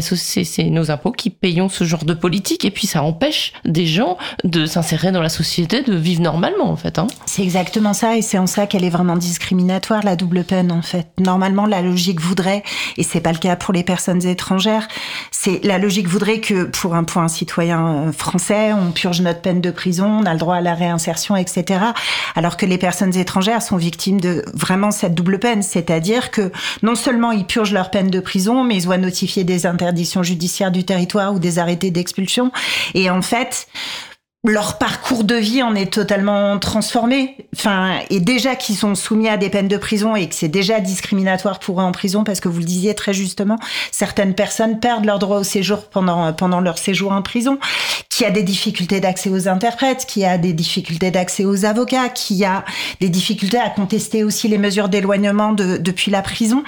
c'est 0.00 0.64
nos 0.64 0.90
impôts 0.90 1.12
qui 1.12 1.30
payons 1.30 1.68
ce 1.68 1.84
genre 1.84 2.04
de 2.04 2.12
politique 2.12 2.64
et 2.64 2.70
puis 2.70 2.86
ça 2.86 3.02
empêche 3.02 3.52
des 3.64 3.86
gens 3.86 4.18
de 4.44 4.66
s'insérer 4.66 5.12
dans 5.12 5.22
la 5.22 5.30
société, 5.30 5.82
de 5.82 5.94
vivre 5.94 6.20
normalement 6.20 6.70
en 6.70 6.76
fait. 6.76 6.98
Hein. 6.98 7.06
C'est 7.26 7.42
exactement 7.42 7.94
ça 7.94 8.16
et 8.16 8.22
c'est 8.22 8.38
en 8.38 8.46
ça 8.46 8.66
qu'elle 8.66 8.84
est 8.84 8.90
vraiment 8.90 9.16
discriminatoire 9.16 10.02
la 10.04 10.16
double 10.16 10.44
peine 10.44 10.72
en 10.72 10.82
fait. 10.82 11.06
Normalement 11.18 11.66
la 11.66 11.80
logique 11.80 12.20
voudrait 12.20 12.62
et 12.98 13.02
c'est 13.02 13.20
pas 13.20 13.32
le 13.32 13.38
cas 13.38 13.56
pour 13.56 13.72
les 13.72 13.82
personnes 13.82 14.24
étrangères, 14.26 14.88
c'est 15.30 15.64
la 15.64 15.78
logique 15.78 16.06
voudrait 16.06 16.40
que 16.40 16.64
pour 16.64 16.94
un 16.94 17.04
point 17.04 17.28
citoyen 17.28 18.08
euh, 18.08 18.12
français 18.12 18.72
on 18.74 18.92
purge 18.92 19.22
notre 19.22 19.40
peine 19.40 19.62
de 19.62 19.70
prison, 19.70 20.20
on 20.22 20.26
a 20.26 20.34
le 20.34 20.38
droit 20.38 20.56
à 20.56 20.60
la 20.60 20.74
réinsertion 20.74 21.34
etc. 21.34 21.80
Alors 22.34 22.56
que 22.58 22.66
les 22.66 22.78
personnes 22.78 23.16
étrangères 23.16 23.62
sont 23.62 23.76
victimes 23.76 24.20
de 24.20 24.44
vraiment 24.52 24.90
cette 24.90 25.14
double 25.14 25.38
peine, 25.38 25.62
c'est-à-dire 25.62 26.30
que 26.30 26.52
non 26.82 26.94
seulement 26.94 27.32
ils 27.32 27.46
purgent 27.46 27.72
leur 27.72 27.90
peine 27.90 28.10
de 28.10 28.20
prison 28.20 28.64
mais 28.64 28.76
ils 28.76 28.84
doivent 28.84 28.98
notifier 29.00 29.44
des 29.44 29.64
interdiction 29.78 30.24
judiciaire 30.24 30.72
du 30.72 30.84
territoire 30.84 31.32
ou 31.32 31.38
des 31.38 31.60
arrêtés 31.60 31.92
d'expulsion. 31.92 32.50
Et 32.94 33.10
en 33.10 33.22
fait, 33.22 33.68
leur 34.48 34.78
parcours 34.78 35.24
de 35.24 35.34
vie 35.34 35.62
en 35.62 35.74
est 35.74 35.92
totalement 35.92 36.58
transformé. 36.58 37.36
Enfin, 37.54 37.98
et 38.10 38.20
déjà 38.20 38.56
qu'ils 38.56 38.76
sont 38.76 38.94
soumis 38.94 39.28
à 39.28 39.36
des 39.36 39.50
peines 39.50 39.68
de 39.68 39.76
prison 39.76 40.16
et 40.16 40.28
que 40.28 40.34
c'est 40.34 40.48
déjà 40.48 40.80
discriminatoire 40.80 41.58
pour 41.58 41.80
eux 41.80 41.84
en 41.84 41.92
prison 41.92 42.24
parce 42.24 42.40
que 42.40 42.48
vous 42.48 42.58
le 42.58 42.64
disiez 42.64 42.94
très 42.94 43.12
justement, 43.12 43.58
certaines 43.92 44.34
personnes 44.34 44.80
perdent 44.80 45.04
leur 45.04 45.18
droit 45.18 45.38
au 45.38 45.44
séjour 45.44 45.84
pendant 45.90 46.32
pendant 46.32 46.60
leur 46.60 46.78
séjour 46.78 47.12
en 47.12 47.22
prison, 47.22 47.58
qui 48.08 48.24
a 48.24 48.30
des 48.30 48.42
difficultés 48.42 49.00
d'accès 49.00 49.28
aux 49.28 49.48
interprètes, 49.48 50.06
qui 50.06 50.24
a 50.24 50.38
des 50.38 50.52
difficultés 50.52 51.10
d'accès 51.10 51.44
aux 51.44 51.64
avocats, 51.64 52.08
qui 52.08 52.44
a 52.44 52.64
des 53.00 53.08
difficultés 53.08 53.58
à 53.58 53.68
contester 53.68 54.24
aussi 54.24 54.48
les 54.48 54.58
mesures 54.58 54.88
d'éloignement 54.88 55.52
de, 55.52 55.76
depuis 55.76 56.10
la 56.10 56.22
prison. 56.22 56.64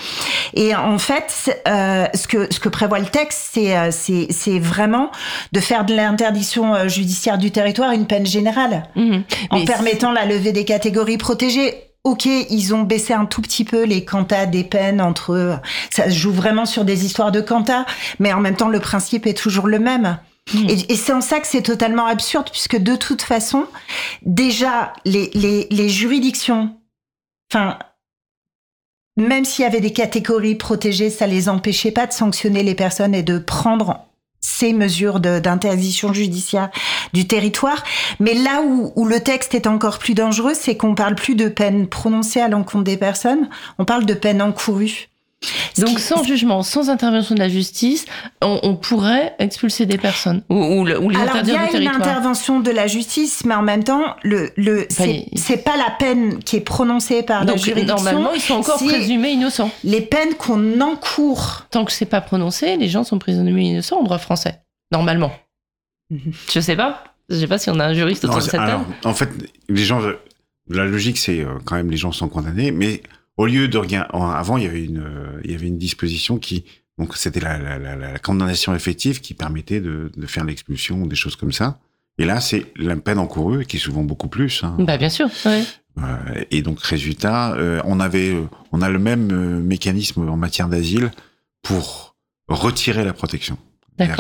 Et 0.55 0.75
en 0.75 0.99
fait, 0.99 1.59
euh, 1.67 2.07
ce 2.15 2.29
que 2.29 2.53
ce 2.53 2.61
que 2.61 2.69
prévoit 2.69 2.99
le 2.99 3.07
texte, 3.07 3.51
c'est 3.53 3.77
euh, 3.77 4.59
vraiment 4.61 5.11
de 5.53 5.61
faire 5.61 5.85
de 5.85 5.95
l'interdiction 5.95 6.75
euh, 6.75 6.89
judiciaire 6.89 7.39
du 7.39 7.51
territoire 7.51 7.70
territoire 7.73 7.93
une 7.93 8.07
peine 8.07 8.27
générale, 8.27 8.85
mhm. 8.97 9.25
en 9.51 9.65
permettant 9.65 10.13
la 10.13 10.25
levée 10.25 10.53
des 10.53 10.65
catégories 10.65 11.19
protégées. 11.19 11.75
Ok, 12.03 12.25
ils 12.25 12.75
ont 12.75 12.83
baissé 12.83 13.13
un 13.13 13.27
tout 13.27 13.43
petit 13.43 13.65
peu 13.65 13.85
les 13.85 14.07
quantas 14.07 14.47
des 14.47 14.65
peines 14.65 15.03
entre 15.03 15.35
eux. 15.35 15.55
Ça 15.91 16.09
se 16.09 16.17
joue 16.17 16.33
vraiment 16.33 16.65
sur 16.65 16.85
des 16.87 17.05
histoires 17.05 17.31
de 17.31 17.43
quantas, 17.43 17.85
mais 18.19 18.33
en 18.33 18.41
même 18.41 18.57
temps, 18.57 18.71
le 18.71 18.81
principe 18.81 19.27
est 19.27 19.35
toujours 19.35 19.67
le 19.67 19.79
même. 19.79 20.19
Mhm. 20.55 20.71
Et, 20.89 20.97
c'est 20.97 21.13
en 21.13 21.21
ça 21.21 21.41
que 21.41 21.47
c'est 21.47 21.63
totalement 21.63 22.07
absurde, 22.07 22.49
puisque 22.51 22.79
de 22.79 22.97
toute 22.97 23.23
façon, 23.23 23.67
déjà, 24.23 24.95
les, 25.05 25.31
les, 25.35 25.67
les 25.71 25.89
juridictions, 25.91 26.75
enfin, 27.53 27.79
même 29.19 29.45
s'il 29.45 29.65
y 29.65 29.69
avait 29.69 29.81
des 29.81 29.93
catégories 29.93 30.55
protégées, 30.55 31.11
ça 31.11 31.27
les 31.27 31.51
empêchait 31.51 31.93
pas 31.93 32.07
de 32.07 32.13
sanctionner 32.13 32.63
les 32.63 32.75
personnes 32.75 33.15
et 33.15 33.23
de 33.23 33.39
prendre 33.39 34.07
ces 34.61 34.73
mesures 34.75 35.21
d'interdiction 35.21 36.13
judiciaire 36.13 36.71
du 37.15 37.27
territoire. 37.27 37.83
Mais 38.19 38.35
là 38.35 38.63
où, 38.63 38.93
où, 38.95 39.07
le 39.07 39.21
texte 39.21 39.55
est 39.55 39.67
encore 39.67 39.99
plus 39.99 40.15
dangereux, 40.15 40.53
c'est 40.55 40.77
qu'on 40.77 40.95
parle 40.95 41.15
plus 41.15 41.35
de 41.35 41.49
peine 41.49 41.87
prononcée 41.87 42.41
à 42.41 42.49
l'encontre 42.49 42.85
des 42.85 42.99
personnes, 42.99 43.49
on 43.79 43.87
parle 43.87 44.05
de 44.05 44.15
peine 44.15 44.43
encourue. 44.43 45.10
Donc 45.79 45.99
sans 45.99 46.23
jugement, 46.25 46.63
sans 46.63 46.91
intervention 46.91 47.35
de 47.35 47.41
la 47.41 47.49
justice, 47.49 48.05
on, 48.43 48.77
pourrait 48.77 49.35
expulser 49.39 49.87
des 49.87 49.99
personnes 49.99 50.43
ou, 50.51 50.55
ou, 50.55 50.81
ou 50.81 50.85
les 50.85 51.17
Alors, 51.17 51.37
interdire 51.37 51.55
du 51.55 51.69
territoire. 51.69 51.71
Il 51.73 51.85
y 51.85 51.89
a 51.89 51.93
une 51.93 52.03
intervention 52.03 52.61
de 52.61 52.71
la 52.71 52.87
justice, 52.87 53.45
mais 53.45 53.55
en 53.55 53.63
même 53.63 53.85
temps, 53.85 54.17
le, 54.23 54.51
le 54.57 54.87
c'est 54.91 55.65
pas 55.65 55.77
la 55.77 55.91
peine 55.99 56.43
qui 56.43 56.57
est 56.57 56.61
prononcée 56.61 57.23
par 57.23 57.45
Donc, 57.45 57.57
la 57.57 57.63
juridiction. 57.63 57.97
Normalement, 57.97 58.33
ils 58.35 58.41
sont 58.41 58.55
encore 58.55 58.79
présumés 58.79 59.31
innocents. 59.31 59.71
Les 59.85 60.01
peines 60.01 60.35
qu'on 60.35 60.81
encourt. 60.81 61.67
Tant 61.71 61.85
que 61.85 61.93
c'est 61.93 62.07
pas 62.07 62.21
prononcé, 62.21 62.77
les 62.77 62.89
gens 62.89 63.05
sont 63.05 63.19
présumés 63.19 63.63
innocents 63.63 64.01
en 64.01 64.03
droit 64.03 64.19
français. 64.19 64.61
Normalement. 64.93 65.33
Mhm. 66.11 66.33
Je 66.53 66.61
sais 66.61 66.77
pas. 66.77 67.05
Je 67.29 67.37
sais 67.37 67.47
pas 67.47 67.59
si 67.59 67.71
on 67.71 67.79
a 67.79 67.87
un 67.87 67.95
juriste 67.95 68.25
autour 68.25 68.39
de 68.39 68.43
cette 68.43 68.55
alors, 68.55 68.85
En 69.05 69.15
fait, 69.15 69.31
les 69.69 69.85
gens, 69.85 70.01
la 70.69 70.85
logique, 70.85 71.17
c'est 71.17 71.41
euh, 71.41 71.59
quand 71.65 71.77
même 71.77 71.91
les 71.91 71.97
gens 71.97 72.11
sont 72.11 72.29
condamnés, 72.29 72.73
mais 72.73 73.03
au 73.41 73.47
lieu 73.47 73.69
de 73.69 73.79
rien, 73.79 74.03
avant 74.13 74.59
il 74.59 74.65
y 74.65 74.67
avait 74.67 74.85
une, 74.85 74.99
euh, 74.99 75.41
il 75.45 75.51
y 75.51 75.55
avait 75.55 75.67
une 75.67 75.79
disposition 75.79 76.37
qui, 76.37 76.67
donc 76.99 77.17
c'était 77.17 77.41
la, 77.41 77.57
la, 77.57 77.79
la, 77.79 77.97
la, 77.97 78.19
condamnation 78.19 78.75
effective 78.75 79.23
qui 79.23 79.33
permettait 79.33 79.81
de, 79.81 80.13
de 80.15 80.27
faire 80.27 80.45
l'expulsion 80.45 81.01
ou 81.01 81.09
des 81.09 81.17
choses 81.17 81.37
comme 81.37 81.51
ça. 81.51 81.79
Et 82.19 82.27
là, 82.27 82.43
c'est 82.43 82.67
la 82.77 82.95
peine 82.97 83.19
encourue 83.19 83.65
qui 83.65 83.79
est 83.79 83.81
souvent 83.81 84.03
beaucoup 84.03 84.29
plus. 84.29 84.63
Hein. 84.63 84.77
Bah 84.81 84.99
bien 84.99 85.09
sûr. 85.09 85.31
Ouais. 85.47 85.65
Euh, 86.03 86.45
et 86.51 86.61
donc 86.61 86.83
résultat, 86.83 87.55
euh, 87.55 87.81
on 87.87 87.99
avait, 87.99 88.37
on 88.73 88.83
a 88.83 88.91
le 88.91 88.99
même 88.99 89.61
mécanisme 89.63 90.29
en 90.29 90.37
matière 90.37 90.69
d'asile 90.69 91.11
pour 91.63 92.17
retirer 92.47 93.05
la 93.05 93.15
protection. 93.15 93.57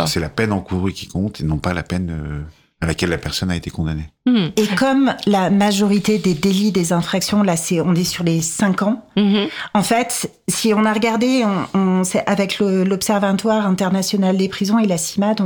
C'est 0.07 0.21
la 0.21 0.31
peine 0.31 0.53
encourue 0.53 0.95
qui 0.95 1.09
compte 1.09 1.43
et 1.43 1.45
non 1.45 1.59
pas 1.59 1.75
la 1.75 1.83
peine 1.83 2.47
à 2.81 2.87
laquelle 2.87 3.11
la 3.11 3.19
personne 3.19 3.51
a 3.51 3.57
été 3.57 3.71
condamnée. 3.71 4.09
Hmm. 4.27 4.49
Et 4.57 4.67
comme 4.69 5.15
la 5.27 5.51
majorité 5.51 6.19
des 6.19 6.35
délits, 6.35 6.73
des 6.73 6.93
infractions, 6.93 7.43
là, 7.43 7.57
c'est 7.57 7.81
on 7.81 7.95
est 7.95 8.05
sur 8.05 8.25
les 8.25 8.41
5 8.41 8.83
ans. 8.83 9.05
Hmm. 9.17 9.47
En 9.75 9.83
fait, 9.83 10.31
si 10.49 10.73
on 10.73 10.85
a 10.87 10.93
regardé, 10.93 11.45
on, 11.75 11.79
on 11.79 12.03
avec 12.27 12.59
l'Observatoire 12.59 13.67
international 13.67 14.37
des 14.37 14.49
prisons 14.49 14.79
et 14.79 14.87
la 14.87 14.97
CIMAD, 14.97 15.43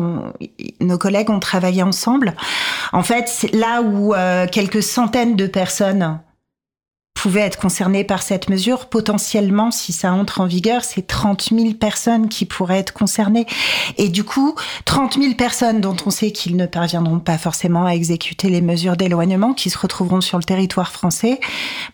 nos 0.80 0.98
collègues 0.98 1.30
ont 1.30 1.40
travaillé 1.40 1.82
ensemble. 1.82 2.34
En 2.92 3.02
fait, 3.02 3.48
là 3.52 3.82
où 3.82 4.14
euh, 4.14 4.46
quelques 4.46 4.82
centaines 4.82 5.34
de 5.34 5.46
personnes 5.46 6.20
pouvaient 7.24 7.40
être 7.40 7.58
concernées 7.58 8.04
par 8.04 8.20
cette 8.20 8.50
mesure. 8.50 8.84
Potentiellement, 8.84 9.70
si 9.70 9.94
ça 9.94 10.12
entre 10.12 10.42
en 10.42 10.44
vigueur, 10.44 10.84
c'est 10.84 11.06
30 11.06 11.54
000 11.56 11.72
personnes 11.72 12.28
qui 12.28 12.44
pourraient 12.44 12.80
être 12.80 12.92
concernées. 12.92 13.46
Et 13.96 14.10
du 14.10 14.24
coup, 14.24 14.54
30 14.84 15.14
000 15.14 15.32
personnes 15.32 15.80
dont 15.80 15.96
on 16.04 16.10
sait 16.10 16.32
qu'ils 16.32 16.54
ne 16.54 16.66
parviendront 16.66 17.20
pas 17.20 17.38
forcément 17.38 17.86
à 17.86 17.92
exécuter 17.92 18.50
les 18.50 18.60
mesures 18.60 18.98
d'éloignement, 18.98 19.54
qui 19.54 19.70
se 19.70 19.78
retrouveront 19.78 20.20
sur 20.20 20.36
le 20.36 20.44
territoire 20.44 20.92
français, 20.92 21.40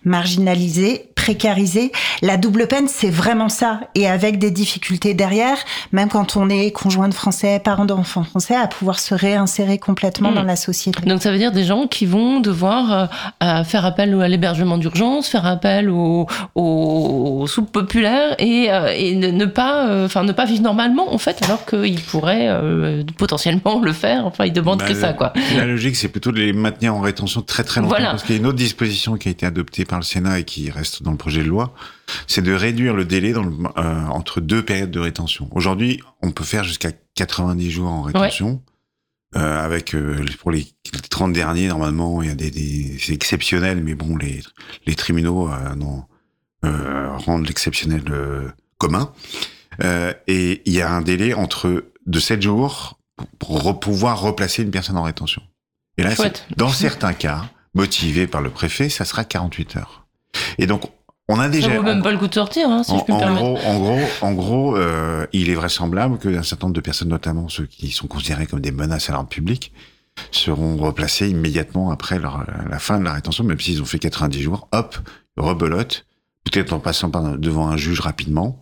marginalisées, 0.05 1.11
précarisées. 1.15 1.93
La 2.23 2.37
double 2.37 2.67
peine, 2.67 2.89
c'est 2.89 3.11
vraiment 3.11 3.49
ça. 3.49 3.83
Et 3.95 4.09
avec 4.09 4.39
des 4.39 4.51
difficultés 4.51 5.15
derrière, 5.15 5.59
même 5.93 6.09
quand 6.09 6.37
on 6.37 6.49
est 6.49 6.73
conjoint 6.73 7.09
de 7.09 7.15
français, 7.15 7.61
parent 7.61 7.85
d'enfants 7.85 8.25
français, 8.25 8.57
à 8.57 8.67
pouvoir 8.67 8.99
se 8.99 9.15
réinsérer 9.15 9.79
complètement 9.79 10.33
mmh. 10.33 10.35
dans 10.35 10.43
la 10.43 10.57
société. 10.57 11.01
Donc 11.07 11.23
ça 11.23 11.31
veut 11.31 11.39
dire 11.39 11.53
des 11.53 11.65
gens 11.65 11.87
qui 11.87 12.05
vont 12.07 12.41
devoir 12.41 12.93
euh, 12.93 13.07
euh, 13.45 13.63
faire 13.63 13.85
appel 13.85 14.21
à 14.21 14.27
l'hébergement 14.27 14.77
d'urgence 14.77 15.20
faire 15.29 15.47
appel 15.47 15.89
aux, 15.91 16.27
aux 16.55 17.47
soupes 17.47 17.73
populaires 17.73 18.35
et, 18.39 18.73
euh, 18.73 18.93
et 18.97 19.15
ne, 19.15 19.45
pas, 19.47 19.89
euh, 19.89 20.07
enfin 20.07 20.25
ne 20.25 20.33
pas 20.33 20.45
vivre 20.45 20.63
normalement 20.63 21.13
en 21.13 21.19
fait, 21.19 21.43
alors 21.45 21.67
qu'ils 21.67 22.01
pourraient 22.01 22.49
euh, 22.49 23.03
potentiellement 23.19 23.81
le 23.81 23.93
faire. 23.93 24.27
Enfin, 24.27 24.45
ils 24.47 24.53
demandent 24.53 24.81
bah, 24.81 24.89
que 24.89 24.95
ça, 24.95 25.13
quoi. 25.13 25.33
La 25.57 25.67
logique, 25.67 25.97
c'est 25.97 26.09
plutôt 26.09 26.33
de 26.33 26.39
les 26.39 26.53
maintenir 26.53 26.95
en 26.95 27.01
rétention 27.01 27.43
très 27.43 27.65
très 27.65 27.81
longtemps, 27.81 27.97
parce 27.97 28.23
qu'il 28.23 28.35
y 28.35 28.39
a 28.39 28.41
une 28.41 28.47
autre 28.47 28.59
disposition 28.59 29.17
qui 29.17 29.29
a 29.29 29.31
été 29.31 29.47
adoptée 29.47 29.85
par 29.85 29.99
le 29.99 30.05
Sénat 30.05 30.39
et 30.39 30.45
qui 30.45 30.71
reste 30.71 31.03
dans 31.03 31.13
le 31.13 31.17
projet 31.17 31.43
de 31.43 31.49
loi, 31.49 31.75
c'est 32.27 32.43
de 32.43 32.53
réduire 32.53 32.95
le 32.95 33.05
délai 33.05 33.33
dans 33.33 33.43
le, 33.43 33.53
entre 34.11 34.41
deux 34.41 34.63
périodes 34.63 34.91
de 34.91 35.01
rétention. 35.01 35.49
Aujourd'hui, 35.53 36.01
on 36.23 36.31
peut 36.31 36.45
faire 36.45 36.65
jusqu'à 36.65 36.91
90 37.15 37.71
jours 37.71 37.91
en 37.91 38.03
rétention. 38.03 38.63
Euh, 39.37 39.65
avec 39.65 39.95
euh, 39.95 40.25
pour 40.41 40.51
les 40.51 40.67
30 41.09 41.33
derniers, 41.33 41.69
normalement, 41.69 42.21
il 42.21 42.29
y 42.29 42.33
a 42.33 42.35
des, 42.35 42.51
des 42.51 42.97
c'est 43.01 43.13
exceptionnel, 43.13 43.81
mais 43.83 43.95
bon, 43.95 44.17
les 44.17 44.43
les 44.87 44.95
tribunaux 44.97 45.49
euh, 45.49 45.75
non, 45.77 46.05
euh, 46.65 47.17
rendent 47.17 47.47
l'exceptionnel 47.47 48.03
euh, 48.11 48.49
commun. 48.79 49.13
Euh, 49.85 50.13
et 50.27 50.63
il 50.67 50.73
y 50.73 50.81
a 50.83 50.91
un 50.93 51.01
délai 51.01 51.33
entre 51.33 51.85
de 52.07 52.19
7 52.21 52.43
jours 52.43 52.99
pour 53.39 53.63
re- 53.63 53.79
pouvoir 53.79 54.21
replacer 54.21 54.63
une 54.65 54.73
personne 54.73 54.97
en 54.97 55.05
rétention. 55.05 55.43
Et 55.97 56.03
là, 56.03 56.11
dans 56.57 56.71
certains 56.71 57.13
cas, 57.13 57.45
motivé 57.75 58.27
par 58.27 58.43
le 58.43 58.51
préfet, 58.51 58.89
ça 58.89 59.05
sera 59.05 59.25
48 59.25 59.77
heures. 59.77 60.07
Et 60.59 60.67
donc, 60.67 60.83
on 61.31 61.39
a 61.41 61.45
Ça 61.45 61.49
déjà... 61.49 61.77
vaut 61.77 61.83
même 61.83 62.03
pas 62.03 62.11
le 62.13 62.19
coup 62.19 62.29
de 62.29 62.35
sortir, 62.35 62.69
hein, 62.69 62.83
si 62.83 62.93
en, 62.93 62.99
je 62.99 63.05
peux 63.05 63.13
me 63.13 63.17
en 63.17 63.21
permettre. 63.21 63.43
gros, 63.45 63.59
en 63.67 63.79
gros, 63.79 63.99
en 64.23 64.33
gros, 64.33 64.77
euh, 64.77 65.27
il 65.33 65.49
est 65.51 65.55
vraisemblable 65.55 66.19
qu'un 66.19 66.43
certain 66.43 66.67
nombre 66.67 66.77
de 66.77 66.81
personnes, 66.81 67.09
notamment 67.09 67.49
ceux 67.49 67.67
qui 67.67 67.91
sont 67.91 68.07
considérés 68.07 68.47
comme 68.47 68.61
des 68.61 68.73
menaces 68.73 69.09
à 69.09 69.13
l'ordre 69.13 69.29
public, 69.29 69.73
seront 70.33 70.77
replacés 70.77 71.29
immédiatement 71.31 71.91
après 71.91 72.19
leur, 72.19 72.45
la 72.69 72.79
fin 72.79 72.99
de 72.99 73.05
la 73.05 73.13
rétention, 73.15 73.45
même 73.45 73.59
s'ils 73.61 73.81
ont 73.81 73.87
fait 73.87 73.99
90 73.99 74.41
jours. 74.43 74.69
Hop, 74.73 74.97
rebelote, 75.37 76.05
peut-être 76.45 76.73
en 76.73 76.79
passant 76.81 77.11
par, 77.11 77.39
devant 77.39 77.69
un 77.69 77.77
juge 77.77 78.01
rapidement, 78.01 78.61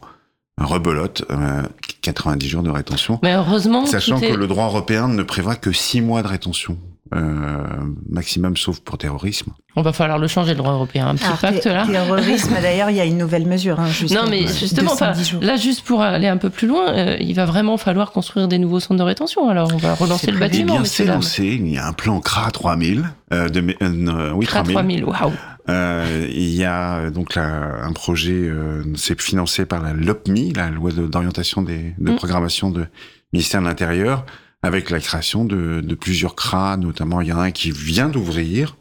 rebelote, 0.61 1.25
euh, 1.31 1.63
90 2.03 2.49
jours 2.49 2.63
de 2.63 2.71
rétention, 2.71 3.19
Mais 3.23 3.35
heureusement, 3.35 3.87
sachant 3.87 4.19
est- 4.19 4.31
que 4.31 4.35
le 4.37 4.47
droit 4.47 4.67
européen 4.67 5.09
ne 5.09 5.23
prévoit 5.23 5.57
que 5.57 5.73
6 5.73 6.01
mois 6.01 6.23
de 6.23 6.29
rétention. 6.29 6.79
Euh, 7.15 7.63
maximum 8.11 8.57
sauf 8.57 8.81
pour 8.81 8.99
terrorisme. 8.99 9.53
on 9.77 9.83
va 9.83 9.93
falloir 9.95 10.19
le 10.19 10.27
changer, 10.29 10.51
le 10.53 10.59
droit 10.59 10.73
européen. 10.73 11.07
Un 11.09 11.15
petit 11.15 11.25
Alors, 11.25 11.39
pacte 11.39 11.63
té- 11.63 11.69
là. 11.71 11.87
Terrorisme, 11.87 12.55
d'ailleurs, 12.61 12.91
il 12.91 12.97
y 12.97 13.01
a 13.01 13.05
une 13.07 13.17
nouvelle 13.17 13.47
mesure. 13.47 13.81
Hein, 13.81 13.87
juste 13.89 14.15
Non, 14.15 14.25
mais 14.29 14.43
de 14.43 14.49
justement, 14.49 14.93
enfin, 14.93 15.09
210 15.13 15.31
jours. 15.31 15.43
là, 15.43 15.57
juste 15.57 15.87
pour 15.87 16.03
aller 16.03 16.27
un 16.29 16.37
peu 16.37 16.51
plus 16.51 16.69
loin, 16.69 16.89
euh, 16.93 17.17
il 17.21 17.35
va 17.35 17.47
vraiment 17.47 17.77
falloir 17.79 18.13
construire 18.13 18.47
des 18.49 18.59
nouveaux 18.59 18.81
centres 18.81 18.99
de 18.99 19.05
rétention. 19.05 19.49
Alors, 19.49 19.71
on 19.73 19.79
va 19.79 19.95
relancer 19.95 20.31
le 20.31 20.37
prévu. 20.37 20.51
Eh 20.55 20.59
bâtiment, 20.59 20.75
bien, 20.81 20.85
c'est 20.85 21.05
lancé. 21.07 21.45
Il 21.45 21.69
y 21.69 21.79
a 21.79 21.87
un 21.87 21.93
plan 21.95 22.21
CRA 22.21 22.51
3000. 22.51 23.05
Euh, 23.33 23.49
de, 23.49 23.63
euh, 23.83 24.33
oui, 24.35 24.45
CRA 24.47 24.63
3000, 24.63 25.05
waouh. 25.05 25.33
Euh, 25.71 26.27
il 26.31 26.55
y 26.55 26.65
a 26.65 27.11
donc 27.11 27.35
là, 27.35 27.45
un 27.83 27.93
projet, 27.93 28.33
euh, 28.33 28.83
c'est 28.97 29.21
financé 29.21 29.65
par 29.67 29.83
la 29.83 29.93
LOPMI, 29.93 30.53
la 30.55 30.71
loi 30.71 30.91
de- 30.93 31.07
d'orientation 31.07 31.63
des, 31.63 31.95
de 31.99 32.13
Mm. 32.13 32.17
programmation 32.17 32.71
de 32.71 32.87
ministère 33.35 33.61
de 33.61 33.67
l'Intérieur, 33.67 34.25
avec 34.63 34.91
la 34.91 35.01
création 35.01 35.45
de, 35.45 35.81
de 35.81 35.95
plusieurs 35.95 36.35
CRA, 36.35 36.77
notamment 36.77 37.21
il 37.21 37.29
y 37.29 37.33
en 37.33 37.39
a 37.39 37.45
un 37.45 37.51
qui 37.51 37.71
vient 37.71 38.09
d'ouvrir 38.09 38.77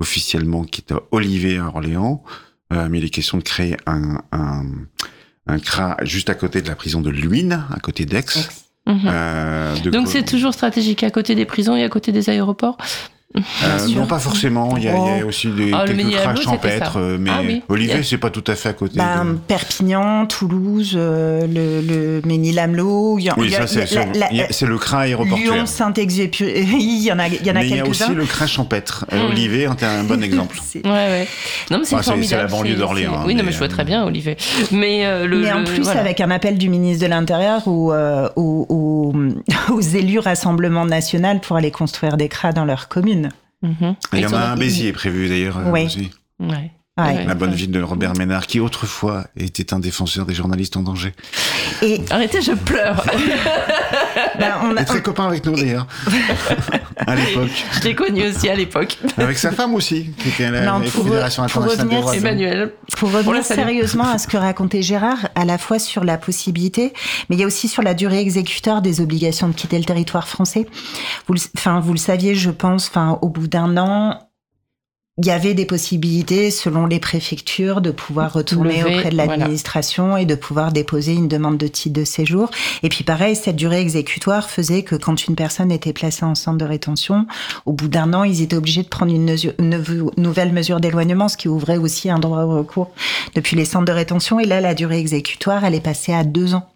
officiellement, 0.00 0.64
qui 0.64 0.82
est 0.82 0.92
à 0.92 1.00
Olivet 1.10 1.58
à 1.58 1.68
Orléans, 1.68 2.22
euh, 2.72 2.88
mais 2.90 2.98
il 2.98 3.04
est 3.04 3.10
question 3.10 3.38
de 3.38 3.42
créer 3.42 3.76
un, 3.86 4.20
un, 4.32 4.64
un 5.46 5.58
CRA 5.58 5.96
juste 6.02 6.28
à 6.28 6.34
côté 6.34 6.60
de 6.60 6.68
la 6.68 6.74
prison 6.74 7.00
de 7.00 7.10
Luynes, 7.10 7.64
à 7.70 7.78
côté 7.80 8.04
d'Aix. 8.04 8.24
Mhm. 8.86 9.00
Euh, 9.06 9.76
Donc, 9.90 10.08
c'est 10.08 10.24
toujours 10.24 10.52
stratégique 10.52 11.04
à 11.04 11.10
côté 11.10 11.34
des 11.34 11.44
prisons 11.44 11.76
et 11.76 11.84
à 11.84 11.88
côté 11.88 12.10
des 12.10 12.28
aéroports? 12.30 12.76
Euh, 13.36 13.88
non, 13.94 14.06
pas 14.06 14.18
forcément. 14.18 14.74
Il 14.76 14.84
y 14.84 14.88
a, 14.88 14.92
il 14.92 14.96
y 14.96 15.20
a 15.20 15.24
Oh. 15.24 15.28
aussi 15.28 15.48
des 15.48 15.70
Ah, 15.72 15.84
quelques 15.86 16.42
champêtres, 16.42 16.98
euh, 16.98 17.16
mais 17.18 17.30
Ah 17.32 17.40
oui. 17.44 17.62
Olivet, 17.68 17.92
Yeah. 17.94 18.02
c'est 18.02 18.18
pas 18.18 18.30
tout 18.30 18.44
à 18.46 18.54
fait 18.54 18.68
à 18.68 18.72
côté. 18.74 18.98
Ben, 18.98 19.24
de- 19.24 19.38
Perpignan, 19.48 20.26
Toulouse, 20.26 20.92
euh, 20.96 21.46
le, 21.46 21.80
le 21.80 22.22
Ménil-Amelot, 22.26 23.18
il 23.18 23.24
y, 23.24 23.28
a- 23.30 23.34
Oui, 23.38 23.46
il 23.46 23.52
y 23.52 23.56
a- 23.56 23.66
ça, 23.66 23.86
c'est 24.50 24.66
le 24.66 24.78
CRA 24.78 25.00
aéroportuaire. 25.00 25.54
Lyon, 25.54 25.66
Saint-Exupéry, 25.66 26.66
il 26.78 27.02
y 27.04 27.10
en 27.12 27.18
a, 27.18 27.28
il 27.28 27.44
y 27.46 27.50
en 27.50 27.56
a 27.56 27.60
Mais 27.60 27.68
il 27.68 27.76
y 27.76 27.80
a 27.80 27.86
aussi 27.86 28.00
quelques-uns. 28.00 28.14
le 28.18 28.26
CRA 28.26 28.46
champêtre. 28.46 29.06
Euh, 29.12 29.22
Mm. 29.28 29.30
Olivet 29.30 29.66
en 29.66 29.76
est 29.76 29.82
un 29.84 30.04
bon 30.04 30.22
exemple. 30.22 30.58
C'est- 30.62 30.84
Ouais, 30.86 30.90
ouais. 30.92 31.28
Non, 31.70 31.78
mais 31.78 31.84
c'est 31.84 31.96
Bah, 31.96 32.02
c'est- 32.02 32.10
formidable. 32.10 32.26
c'est 32.28 32.36
la 32.36 32.46
banlieue 32.46 32.74
d'Orléans, 32.74 33.14
hein, 33.16 33.22
Oui, 33.26 33.34
non, 33.34 33.44
mais, 33.44 33.52
je 33.52 33.58
vois 33.58 33.68
très 33.68 33.84
bien, 33.84 34.04
Olivier. 34.04 34.36
Mais 34.72 35.26
le. 35.26 35.38
Mais 35.42 35.52
en 35.52 35.64
plus, 35.64 35.88
avec 35.88 36.20
un 36.20 36.30
appel 36.30 36.58
du 36.58 36.68
ministre 36.68 37.04
de 37.04 37.08
l'Intérieur 37.10 37.62
ou 37.66 37.92
aux, 38.36 39.80
élus 39.94 40.18
Rassemblement 40.18 40.84
National 40.84 41.40
pour 41.40 41.56
aller 41.56 41.70
construire 41.70 42.16
des 42.16 42.28
CRA 42.28 42.52
dans 42.52 42.64
leur 42.64 42.88
commune. 42.88 43.21
Mhm. 43.62 43.94
Il 44.12 44.18
y 44.20 44.26
en 44.26 44.32
a 44.32 44.40
un 44.40 44.56
Béziers 44.56 44.92
prévu 44.92 45.28
d'ailleurs 45.28 45.58
euh, 45.58 45.70
Oui. 45.70 45.84
aussi. 45.86 46.10
Ouais. 46.40 46.72
Ouais. 46.98 47.24
La 47.24 47.34
bonne 47.34 47.54
ville 47.54 47.70
de 47.70 47.80
Robert 47.80 48.12
Ménard, 48.18 48.46
qui 48.46 48.60
autrefois 48.60 49.24
était 49.34 49.72
un 49.72 49.78
défenseur 49.78 50.26
des 50.26 50.34
journalistes 50.34 50.76
en 50.76 50.82
danger. 50.82 51.14
Et 51.80 52.02
Arrêtez, 52.10 52.42
je 52.42 52.52
pleure. 52.52 53.02
ben, 54.38 54.56
on 54.62 54.72
Il 54.72 54.78
a, 54.78 54.82
est 54.82 54.84
très 54.84 55.00
copain 55.00 55.26
avec 55.26 55.46
nous 55.46 55.56
d'ailleurs. 55.56 55.86
à 56.98 57.14
l'époque. 57.14 57.64
je 57.72 57.80
l'ai 57.80 57.94
connu 57.94 58.26
aussi 58.26 58.46
à 58.50 58.54
l'époque. 58.54 58.98
Avec 59.16 59.38
sa 59.38 59.52
femme 59.52 59.74
aussi, 59.74 60.10
qui 60.18 60.28
était 60.28 60.44
à 60.44 60.50
la 60.50 60.66
Non, 60.66 60.80
pour 60.90 61.04
Fédération 61.04 61.46
pour 61.46 61.62
des 61.62 61.70
revenir. 61.70 62.12
Emmanuel. 62.12 62.74
Pour 62.98 63.10
revenir 63.10 63.42
sérieusement 63.42 64.08
à 64.08 64.18
ce 64.18 64.26
que 64.28 64.36
racontait 64.36 64.82
Gérard, 64.82 65.30
à 65.34 65.46
la 65.46 65.56
fois 65.56 65.78
sur 65.78 66.04
la 66.04 66.18
possibilité, 66.18 66.92
mais 67.30 67.36
il 67.36 67.38
y 67.38 67.42
a 67.42 67.46
aussi 67.46 67.68
sur 67.68 67.82
la 67.82 67.94
durée 67.94 68.20
exécutoire 68.20 68.82
des 68.82 69.00
obligations 69.00 69.48
de 69.48 69.54
quitter 69.54 69.78
le 69.78 69.84
territoire 69.84 70.28
français. 70.28 70.66
Vous 71.26 71.32
le, 71.32 71.40
enfin, 71.56 71.80
vous 71.80 71.92
le 71.92 71.98
saviez, 71.98 72.34
je 72.34 72.50
pense, 72.50 72.88
enfin, 72.88 73.18
au 73.22 73.30
bout 73.30 73.48
d'un 73.48 73.78
an, 73.78 74.18
il 75.18 75.26
y 75.26 75.30
avait 75.30 75.52
des 75.52 75.66
possibilités, 75.66 76.50
selon 76.50 76.86
les 76.86 76.98
préfectures, 76.98 77.82
de 77.82 77.90
pouvoir 77.90 78.32
retourner 78.32 78.78
Lever, 78.80 78.96
auprès 78.96 79.10
de 79.10 79.14
voilà. 79.14 79.36
l'administration 79.36 80.16
et 80.16 80.24
de 80.24 80.34
pouvoir 80.34 80.72
déposer 80.72 81.12
une 81.12 81.28
demande 81.28 81.58
de 81.58 81.66
titre 81.66 82.00
de 82.00 82.04
séjour. 82.04 82.50
Et 82.82 82.88
puis 82.88 83.04
pareil, 83.04 83.36
cette 83.36 83.56
durée 83.56 83.80
exécutoire 83.82 84.48
faisait 84.48 84.82
que 84.84 84.94
quand 84.96 85.26
une 85.28 85.34
personne 85.36 85.70
était 85.70 85.92
placée 85.92 86.24
en 86.24 86.34
centre 86.34 86.56
de 86.56 86.64
rétention, 86.64 87.26
au 87.66 87.72
bout 87.72 87.88
d'un 87.88 88.14
an, 88.14 88.24
ils 88.24 88.40
étaient 88.40 88.56
obligés 88.56 88.82
de 88.84 88.88
prendre 88.88 89.12
une, 89.14 89.24
mesure- 89.24 89.52
une 89.58 89.76
nou- 89.76 90.10
nouvelle 90.16 90.50
mesure 90.52 90.80
d'éloignement, 90.80 91.28
ce 91.28 91.36
qui 91.36 91.48
ouvrait 91.48 91.76
aussi 91.76 92.08
un 92.08 92.18
droit 92.18 92.44
au 92.44 92.56
recours 92.56 92.90
depuis 93.34 93.54
les 93.54 93.66
centres 93.66 93.84
de 93.84 93.92
rétention. 93.92 94.40
Et 94.40 94.46
là, 94.46 94.62
la 94.62 94.74
durée 94.74 94.98
exécutoire, 94.98 95.62
elle 95.64 95.74
est 95.74 95.80
passée 95.80 96.14
à 96.14 96.24
deux 96.24 96.54
ans. 96.54 96.70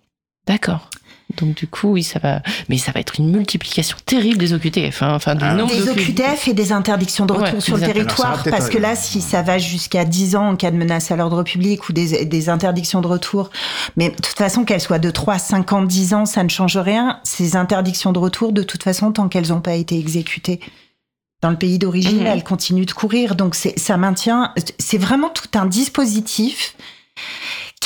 D'accord. 0.46 0.90
Donc 1.36 1.54
du 1.56 1.66
coup, 1.66 1.88
oui, 1.92 2.02
ça 2.04 2.18
va. 2.20 2.40
Mais 2.68 2.78
ça 2.78 2.92
va 2.92 3.00
être 3.00 3.18
une 3.18 3.30
multiplication 3.30 3.96
terrible 4.06 4.38
des 4.38 4.52
OQTF. 4.54 5.02
hein. 5.02 5.12
Enfin, 5.14 5.34
du 5.34 5.44
Ah. 5.44 5.54
nombre 5.54 5.74
Des 5.74 5.84
d'OQTF. 5.84 6.08
OQTF 6.08 6.48
et 6.48 6.54
des 6.54 6.72
interdictions 6.72 7.26
de 7.26 7.32
retour 7.32 7.54
Ouais, 7.54 7.60
sur 7.60 7.76
le 7.76 7.82
territoire, 7.82 8.44
parce 8.48 8.68
que 8.68 8.78
là, 8.78 8.94
si 8.94 9.20
ça 9.20 9.42
va 9.42 9.58
jusqu'à 9.58 10.04
10 10.04 10.36
ans 10.36 10.50
en 10.50 10.56
cas 10.56 10.70
de 10.70 10.76
menace 10.76 11.10
à 11.10 11.16
l'ordre 11.16 11.42
public 11.42 11.88
ou 11.88 11.92
des, 11.92 12.24
des 12.24 12.48
interdictions 12.48 13.00
de 13.00 13.08
retour, 13.08 13.50
mais 13.96 14.10
de 14.10 14.14
toute 14.14 14.38
façon, 14.38 14.64
qu'elles 14.64 14.80
soient 14.80 15.00
de 15.00 15.10
3, 15.10 15.38
5 15.38 15.72
ans, 15.72 15.82
10 15.82 16.14
ans, 16.14 16.26
ça 16.26 16.44
ne 16.44 16.48
change 16.48 16.76
rien. 16.76 17.18
Ces 17.24 17.56
interdictions 17.56 18.12
de 18.12 18.18
retour, 18.20 18.52
de 18.52 18.62
toute 18.62 18.84
façon, 18.84 19.10
tant 19.12 19.28
qu'elles 19.28 19.48
n'ont 19.48 19.60
pas 19.60 19.74
été 19.74 19.98
exécutées 19.98 20.60
dans 21.42 21.50
le 21.50 21.58
pays 21.58 21.78
d'origine, 21.78 22.20
Mhm. 22.20 22.26
elles 22.26 22.44
continuent 22.44 22.86
de 22.86 22.92
courir. 22.92 23.34
Donc, 23.34 23.54
ça 23.56 23.96
maintient, 23.96 24.54
c'est 24.78 24.96
vraiment 24.98 25.28
tout 25.28 25.48
un 25.58 25.66
dispositif 25.66 26.74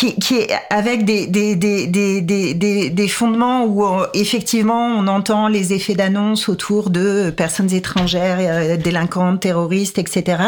qui, 0.01 0.14
qui 0.18 0.36
est 0.36 0.51
avec 0.70 1.05
des, 1.05 1.26
des, 1.26 1.57
des, 1.57 1.86
des, 1.86 2.22
des, 2.22 2.55
des, 2.55 2.88
des 2.90 3.09
fondements 3.09 3.64
où 3.64 3.84
euh, 3.84 4.07
effectivement 4.14 4.86
on 4.86 5.07
entend 5.07 5.46
les 5.48 5.72
effets 5.74 5.94
d'annonce 5.94 6.48
autour 6.48 6.88
de 6.88 7.30
personnes 7.30 7.72
étrangères, 7.74 8.38
euh, 8.40 8.76
délinquantes, 8.78 9.40
terroristes, 9.40 9.98
etc. 9.98 10.42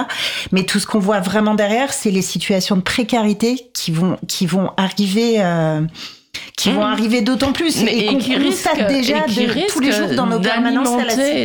Mais 0.53 0.63
tout 0.65 0.79
ce 0.79 0.87
qu'on 0.87 1.01
voit 1.01 1.21
vraiment 1.21 1.55
derrière, 1.55 1.93
c'est 1.93 2.11
les 2.11 2.23
situations 2.23 2.77
de 2.77 2.81
précarité 2.83 3.67
qui 3.75 3.91
vont 3.93 4.17
qui 4.27 4.47
vont 4.47 4.71
arriver. 4.79 5.35
euh, 5.41 5.83
qui 6.57 6.71
vont 6.71 6.81
Mmh. 6.87 6.93
arriver 6.93 7.21
d'autant 7.21 7.53
plus 7.53 7.83
Mais- 7.85 7.99
et, 7.99 8.07
qu'on 8.07 8.17
qui 8.19 8.35
risquent- 8.37 8.87
déjà 8.89 9.19
et 9.27 9.31
qui 9.31 9.47
de- 9.47 9.67
tous 9.73 9.81
les 9.81 9.93
jours 9.93 10.09
dans 10.17 10.27
nos 10.27 10.41
permanences 10.41 10.89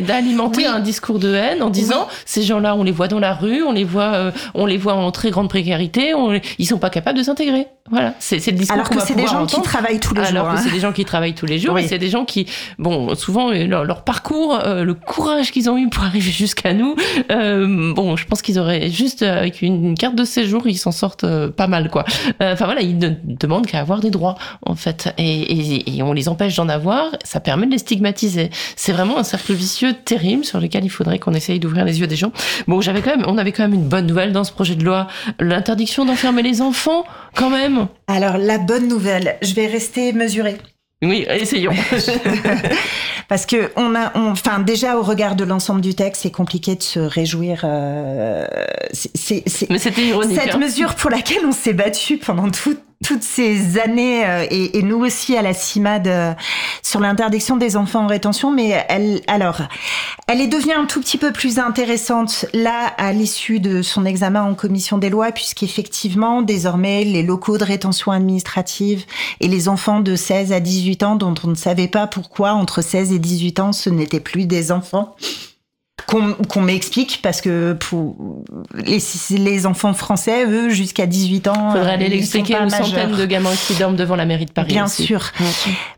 d'alimenter- 0.02 0.62
Oui. 0.62 0.66
un 0.66 0.80
discours 0.80 1.20
de 1.20 1.34
haine 1.34 1.62
en 1.64 1.70
disant 1.70 2.08
ces 2.26 2.42
gens-là 2.42 2.76
on 2.76 2.84
les 2.84 2.92
voit 2.92 3.08
dans 3.10 3.20
la 3.20 3.34
rue 3.34 3.64
on 3.64 3.72
les 3.74 3.84
voit 3.84 4.14
euh, 4.14 4.32
on 4.54 4.66
les 4.66 4.78
voit 4.78 4.94
en 4.94 5.12
très 5.12 5.30
grande 5.30 5.50
précarité 5.50 6.14
on, 6.14 6.40
ils 6.58 6.66
sont 6.66 6.78
pas 6.78 6.90
capables 6.90 7.18
de 7.18 7.24
s'intégrer 7.24 7.68
voilà 7.90 8.14
c'est 8.20 8.46
le 8.48 8.52
discours 8.58 8.76
alors 8.76 8.90
que 8.90 9.00
c'est 9.00 9.16
des 9.16 9.24
pouvoir 9.24 9.42
gens 9.42 9.46
qui 9.46 9.62
travaillent 9.62 10.00
tous 10.00 10.14
les 10.14 10.22
alors 10.22 10.46
jours. 10.46 10.54
que 10.56 10.60
hein. 10.60 10.62
c'est 10.64 10.72
des 10.74 10.80
gens 10.80 10.92
qui 10.92 11.06
travaillent 11.06 11.34
tous 11.34 11.46
les 11.46 11.60
jours 11.60 11.76
Oui. 11.76 11.84
et 11.84 11.88
c'est 11.88 11.98
des 11.98 12.10
gens 12.10 12.26
qui 12.26 12.46
bon 12.80 13.16
souvent 13.16 13.50
euh, 13.52 13.66
leur, 13.66 13.86
leur 13.86 14.04
parcours 14.04 14.60
euh, 14.66 14.84
le 14.84 14.94
courage 14.94 15.52
qu'ils 15.52 15.70
ont 15.70 15.78
eu 15.78 15.90
pour 15.90 16.04
arriver 16.10 16.32
jusqu'à 16.32 16.74
nous 16.74 16.96
euh, 17.32 17.94
bon 17.94 18.16
je 18.16 18.26
pense 18.26 18.42
qu'ils 18.42 18.60
auraient 18.60 18.90
juste 18.90 19.22
euh, 19.24 19.38
avec 19.40 19.62
une, 19.62 19.96
carte 19.96 20.16
de 20.16 20.24
séjour 20.26 20.68
ils 20.68 20.78
s'en 20.78 20.92
sortent 20.92 21.24
euh, 21.24 21.50
pas 21.50 21.68
mal 21.68 21.90
quoi 21.90 22.04
Euh, 22.42 22.54
enfin 22.54 22.66
voilà 22.66 22.82
ils 22.82 22.98
ne 22.98 23.10
demandent 23.24 23.66
qu'à 23.68 23.80
avoir 23.80 24.00
des 24.00 24.10
droits 24.12 24.36
en 24.66 24.76
fait 24.76 25.14
et, 25.18 25.24
et, 25.24 25.98
et 25.98 26.04
on 26.04 26.14
les 26.14 26.28
empêche 26.30 26.56
d'en 26.56 26.70
avoir 26.70 27.06
ça 27.24 27.40
permet 27.40 27.66
de 27.68 27.72
les 27.72 27.78
stigmatiser 27.78 28.50
c'est 28.76 28.92
vraiment 28.92 29.18
un 29.18 29.24
cercle 29.24 29.54
vicieux 29.54 29.94
terrible 29.94 30.44
sur 30.46 30.60
lequel 30.60 30.84
il 30.84 30.90
faudrait 30.90 31.20
qu'on 31.20 31.34
essaye 31.34 31.60
d'ouvrir 31.60 31.86
les 31.86 32.00
yeux 32.00 32.08
des 32.08 32.16
gens 32.16 32.32
bon 32.68 32.82
j'avais 32.82 33.02
quand 33.02 33.16
même 33.16 33.26
on 33.28 33.38
avait 33.38 33.52
quand 33.52 33.64
même 33.64 33.74
une 33.74 33.88
bonne 33.88 34.08
nouvelle 34.08 34.32
dans 34.34 34.44
ce 34.44 34.52
projet 34.52 34.76
de 34.76 34.84
loi 34.84 35.08
l'interdiction 35.40 36.06
d'enfermer 36.06 36.42
les 36.42 36.62
enfants 36.62 37.04
quand 37.36 37.50
même 37.50 37.77
Alors 38.08 38.38
la 38.38 38.58
bonne 38.58 38.88
nouvelle, 38.88 39.38
je 39.42 39.54
vais 39.54 39.68
rester 39.68 40.14
mesurée. 40.14 40.58
oui 41.02 41.26
essayons 41.30 41.74
Parce 43.30 43.46
que 43.46 43.72
on 43.76 43.94
a, 43.94 44.18
enfin 44.18 44.60
déjà 44.60 44.98
au 44.98 45.02
regard 45.04 45.36
de 45.36 45.44
l'ensemble 45.44 45.82
du 45.82 45.94
texte, 45.96 46.22
c'est 46.24 46.32
compliqué 46.32 46.76
de 46.76 46.84
se 46.84 47.00
réjouir. 47.00 47.62
euh, 47.66 48.48
c'est- 48.94 49.44
mais 49.70 49.80
c'était 49.80 50.04
ironique 50.04 50.40
cette 50.40 50.56
hein. 50.56 50.60
mesure 50.60 50.96
pour 50.96 51.10
laquelle 51.10 51.46
on 51.46 51.52
s'est 51.52 51.74
battu 51.74 52.18
pendant 52.18 52.50
tout, 52.50 52.78
toutes 53.08 53.24
ces 53.24 53.80
années 53.80 54.28
euh, 54.28 54.46
et, 54.52 54.82
nous 54.84 54.98
aussi 54.98 55.38
à 55.38 55.42
la 55.42 55.54
CIMAD 55.54 56.08
euh, 56.10 56.34
sur 56.84 57.00
l'interdiction 57.00 57.56
des 57.56 57.78
enfants 57.78 58.04
en 58.04 58.08
rétention, 58.08 58.52
mais 58.52 58.86
elle, 58.90 59.22
alors, 59.28 59.62
elle 60.28 60.42
est 60.42 60.48
devenue 60.48 60.74
un 60.74 60.84
tout 60.84 61.00
petit 61.00 61.18
peu 61.18 61.32
plus 61.32 61.58
intéressante 61.58 62.46
là 62.54 62.88
à 62.98 63.14
l'issue 63.14 63.62
de 63.62 63.82
son 63.82 64.04
examen 64.04 64.44
en 64.44 64.56
commission 64.56 64.98
des 64.98 65.10
lois, 65.10 65.32
puisqu'effectivement, 65.32 66.42
désormais, 66.42 67.06
les 67.06 67.24
locaux 67.24 67.58
de 67.58 67.64
rétention 67.64 68.12
administrative 68.12 69.06
et 69.40 69.48
les 69.48 69.70
enfants 69.70 70.02
de 70.02 70.18
16 70.18 70.52
à 70.52 70.60
18 70.60 71.04
ans, 71.04 71.16
dont 71.16 71.36
on 71.46 71.48
ne 71.48 71.56
savait 71.56 71.88
pas 71.88 72.08
pourquoi 72.08 72.52
entre 72.52 72.82
16 72.82 73.14
et 73.14 73.20
18 73.20 73.60
ans, 73.62 73.72
ce 73.72 73.90
n'étaient 73.90 74.20
plus 74.20 74.48
des 74.48 74.74
enfants, 74.74 75.16
qu'on 76.08 76.62
m'explique 76.62 77.22
parce 77.22 77.42
que 77.42 77.74
pour 77.74 78.44
les, 78.76 79.00
les, 79.32 79.66
enfants 79.66 79.94
français, 79.94 80.46
eux, 80.46 80.70
jusqu'à 80.70 81.06
18 81.06 81.48
ans. 81.48 81.72
Faudrait 81.72 81.94
aller 81.94 82.10
l'expliquer 82.10 82.58
aux 82.58 82.70
centaines 82.70 83.16
de 83.16 83.26
gamins 83.26 83.56
qui 83.68 83.76
dorment 83.76 83.96
devant 83.96 84.16
la 84.16 84.26
mairie 84.26 84.46
de 84.46 84.52
Paris. 84.52 84.68
Bien 84.68 84.88
sûr. 84.88 85.32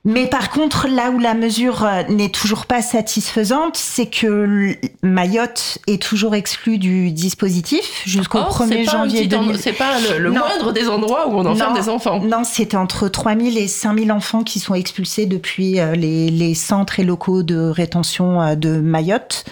Mais 0.06 0.28
par 0.28 0.50
contre, 0.50 0.88
là 0.88 1.12
où 1.12 1.20
la 1.20 1.34
mesure 1.34 1.84
euh, 1.84 2.04
n'est 2.10 2.30
toujours 2.30 2.66
pas 2.66 2.82
satisfaisante, 2.82 3.76
c'est 3.76 4.08
que 4.08 4.76
Mayotte 5.02 5.80
est 5.88 6.02
toujours 6.02 6.36
exclu 6.36 6.78
du 6.78 7.12
dispositif 7.12 8.04
jusqu'au 8.06 8.40
1er 8.40 8.90
janvier 8.90 9.28
2000. 9.28 9.58
C'est 9.58 9.74
pas 9.74 9.94
le, 10.18 10.32
moindre 10.32 10.72
des 10.72 10.88
endroits 10.88 11.28
où 11.28 11.38
on 11.38 11.46
enferme 11.46 11.74
des 11.74 11.90
enfants. 11.90 12.20
Non, 12.22 12.44
c'est 12.44 12.76
entre 12.76 13.08
3000 13.08 13.58
et 13.58 13.68
5000 13.68 14.12
enfants 14.12 14.44
qui 14.44 14.60
sont 14.60 14.76
expulsés 14.76 15.26
depuis 15.26 15.80
euh, 15.80 15.94
les, 15.94 16.30
les 16.30 16.54
centres 16.54 17.00
et 17.00 17.04
locaux 17.04 17.44
de 17.44 17.58
rétention 17.58 18.42
euh, 18.42 18.56
de 18.56 18.80
Mayotte. 18.80 19.46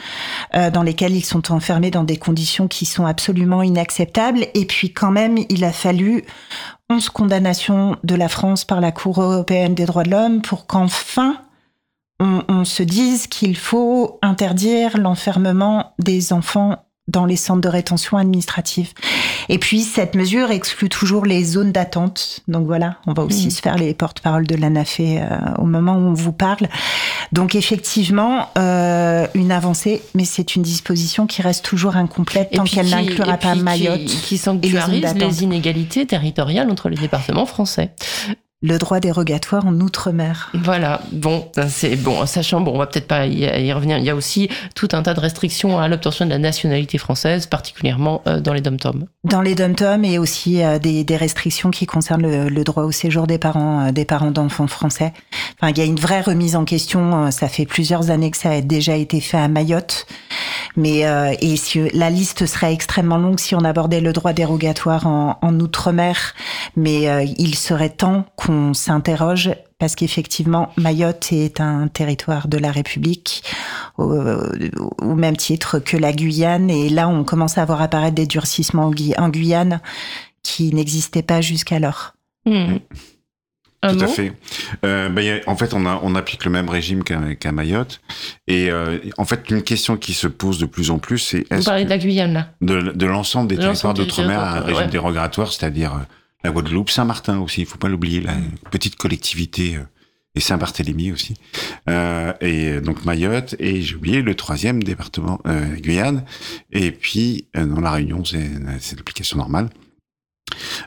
Euh, 0.55 0.69
dans 0.69 0.83
lesquels 0.83 1.15
ils 1.15 1.25
sont 1.25 1.51
enfermés 1.51 1.91
dans 1.91 2.03
des 2.03 2.17
conditions 2.17 2.67
qui 2.67 2.85
sont 2.85 3.05
absolument 3.07 3.63
inacceptables. 3.63 4.45
Et 4.53 4.65
puis 4.65 4.93
quand 4.93 5.11
même, 5.11 5.37
il 5.49 5.63
a 5.63 5.71
fallu 5.71 6.23
11 6.89 7.09
condamnations 7.09 7.97
de 8.03 8.15
la 8.15 8.29
France 8.29 8.65
par 8.65 8.81
la 8.81 8.91
Cour 8.91 9.21
européenne 9.21 9.75
des 9.75 9.85
droits 9.85 10.03
de 10.03 10.11
l'homme 10.11 10.41
pour 10.41 10.67
qu'enfin 10.67 11.37
on 12.19 12.65
se 12.65 12.81
dise 12.81 13.27
qu'il 13.27 13.55
faut 13.55 14.17
interdire 14.23 14.97
l'enfermement 14.97 15.93
des 15.99 16.33
enfants 16.33 16.86
dans 17.07 17.25
les 17.25 17.37
centres 17.37 17.61
de 17.61 17.69
rétention 17.69 18.17
administrative. 18.17 18.93
Et 19.49 19.59
puis, 19.59 19.81
cette 19.81 20.15
mesure 20.15 20.51
exclut 20.51 20.89
toujours 20.89 21.25
les 21.25 21.43
zones 21.43 21.71
d'attente. 21.71 22.41
Donc 22.47 22.65
voilà, 22.65 22.97
on 23.07 23.13
va 23.13 23.23
aussi 23.23 23.47
mmh. 23.47 23.51
se 23.51 23.61
faire 23.61 23.77
les 23.77 23.93
porte-parole 23.93 24.45
de 24.45 24.55
l'ANAFE 24.55 24.99
euh, 24.99 25.27
au 25.57 25.65
moment 25.65 25.93
où 25.93 26.07
on 26.07 26.13
vous 26.13 26.33
parle. 26.33 26.67
Donc 27.31 27.55
effectivement, 27.55 28.49
euh, 28.57 29.27
une 29.33 29.51
avancée, 29.51 30.01
mais 30.15 30.25
c'est 30.25 30.55
une 30.55 30.63
disposition 30.63 31.27
qui 31.27 31.41
reste 31.41 31.63
toujours 31.63 31.95
incomplète 31.95 32.51
tant 32.51 32.63
qu'elle 32.63 32.89
n'inclura 32.89 33.37
pas 33.37 33.55
Mayotte. 33.55 34.05
Qui, 34.05 34.17
qui 34.17 34.37
sanctuarise 34.37 35.13
les, 35.15 35.25
les 35.25 35.43
inégalités 35.43 36.05
territoriales 36.05 36.69
entre 36.69 36.89
les 36.89 36.97
départements 36.97 37.45
français 37.45 37.91
le 38.63 38.79
droit 38.79 38.99
dérogatoire 38.99 39.67
en 39.67 39.79
outre-mer. 39.81 40.49
Voilà, 40.55 41.01
bon, 41.11 41.47
c'est 41.67 41.95
bon, 41.95 42.25
sachant, 42.25 42.59
bon, 42.59 42.73
on 42.73 42.79
va 42.79 42.87
peut-être 42.87 43.07
pas 43.07 43.27
y, 43.27 43.71
revenir, 43.71 43.99
il 43.99 44.03
y 44.03 44.09
a 44.09 44.15
aussi 44.15 44.49
tout 44.73 44.87
un 44.93 45.03
tas 45.03 45.13
de 45.13 45.19
restrictions 45.19 45.77
à 45.77 45.87
l'obtention 45.87 46.25
de 46.25 46.31
la 46.31 46.39
nationalité 46.39 46.97
française, 46.97 47.45
particulièrement 47.45 48.23
euh, 48.25 48.39
dans 48.39 48.53
les 48.53 48.61
dom-toms. 48.61 49.05
Dans 49.23 49.43
les 49.43 49.53
dom-toms 49.53 50.03
et 50.03 50.17
aussi 50.17 50.63
euh, 50.63 50.79
des, 50.79 51.05
restrictions 51.17 51.69
qui 51.69 51.85
concernent 51.85 52.47
le, 52.47 52.63
droit 52.63 52.83
au 52.83 52.91
séjour 52.91 53.27
des 53.27 53.37
parents, 53.37 53.87
euh, 53.87 53.91
des 53.91 54.05
parents 54.05 54.31
d'enfants 54.31 54.67
français. 54.67 55.13
Enfin, 55.61 55.71
il 55.71 55.77
y 55.77 55.81
a 55.81 55.85
une 55.85 55.99
vraie 55.99 56.21
remise 56.21 56.55
en 56.55 56.65
question, 56.65 57.29
ça 57.31 57.47
fait 57.49 57.65
plusieurs 57.65 58.09
années 58.09 58.31
que 58.31 58.37
ça 58.37 58.51
a 58.51 58.61
déjà 58.61 58.95
été 58.95 59.21
fait 59.21 59.37
à 59.37 59.47
Mayotte. 59.47 60.07
Mais 60.75 61.05
et 61.41 61.55
si, 61.57 61.89
la 61.93 62.11
liste 62.11 62.45
serait 62.45 62.71
extrêmement 62.71 63.17
longue 63.17 63.39
si 63.39 63.55
on 63.55 63.63
abordait 63.63 63.99
le 63.99 64.13
droit 64.13 64.33
dérogatoire 64.33 65.07
en, 65.07 65.39
en 65.41 65.59
outre-mer, 65.59 66.35
mais 66.75 67.25
il 67.39 67.55
serait 67.55 67.89
temps 67.89 68.25
qu'on 68.35 68.46
s'interroge 68.73 69.51
parce 69.79 69.95
qu'effectivement, 69.95 70.71
Mayotte 70.77 71.31
est 71.31 71.61
un 71.61 71.87
territoire 71.87 72.47
de 72.47 72.57
la 72.57 72.71
République 72.71 73.43
au, 73.97 75.15
même 75.15 75.37
titre 75.37 75.79
que 75.79 75.97
la 75.97 76.13
Guyane. 76.13 76.69
Et 76.69 76.89
là, 76.89 77.07
on 77.07 77.23
commence 77.23 77.57
à 77.57 77.65
voir 77.65 77.81
apparaître 77.81 78.15
des 78.15 78.25
durcissements 78.25 78.91
en 79.17 79.29
Guyane 79.29 79.81
qui 80.43 80.73
n'existaient 80.73 81.23
pas 81.23 81.41
jusqu'alors. 81.41 82.13
Hmm. 82.45 82.77
Tout 83.83 83.99
à 83.99 84.07
fait. 84.07 84.33
Euh, 84.83 85.09
bah, 85.09 85.21
en 85.45 85.55
fait, 85.55 85.73
on, 85.73 85.85
a, 85.85 85.99
on 86.01 86.15
applique 86.15 86.45
le 86.45 86.51
même 86.51 86.67
régime 86.67 87.03
qu'à 87.03 87.51
Mayotte. 87.51 88.01
Et 88.47 88.71
euh, 88.71 88.97
en 89.17 89.25
fait, 89.25 89.49
une 89.51 89.61
question 89.61 89.97
qui 89.97 90.13
se 90.13 90.27
pose 90.27 90.57
de 90.57 90.65
plus 90.65 90.89
en 90.89 90.97
plus, 90.97 91.19
c'est... 91.19 91.45
Vous 91.51 91.63
parlez 91.63 91.85
de 91.85 91.89
la 91.89 91.99
Guyane, 91.99 92.33
là? 92.33 92.49
De, 92.61 92.91
de 92.91 93.05
l'ensemble 93.05 93.47
des 93.49 93.57
territoires 93.57 93.93
d'outre-mer 93.93 94.39
à 94.39 94.57
un 94.57 94.61
régime 94.61 94.87
dérogatoire, 94.87 95.51
c'est-à-dire 95.51 95.93
euh, 95.93 95.99
la 96.43 96.51
Guadeloupe, 96.51 96.89
Saint-Martin 96.89 97.39
aussi, 97.39 97.61
il 97.61 97.67
faut 97.67 97.77
pas 97.77 97.89
l'oublier, 97.89 98.21
la 98.21 98.37
petite 98.71 98.95
collectivité 98.95 99.75
euh, 99.75 99.83
et 100.35 100.39
Saint-Barthélemy 100.39 101.11
aussi. 101.11 101.33
Euh, 101.89 102.33
et 102.41 102.79
donc 102.79 103.05
Mayotte 103.05 103.55
et 103.59 103.81
j'ai 103.81 103.95
oublié 103.95 104.21
le 104.21 104.35
troisième 104.35 104.83
département 104.83 105.41
euh, 105.47 105.75
Guyane. 105.75 106.23
Et 106.71 106.91
puis 106.91 107.47
euh, 107.57 107.65
dans 107.65 107.81
la 107.81 107.91
Réunion, 107.91 108.23
c'est 108.23 108.95
l'application 108.95 109.37
normale. 109.37 109.69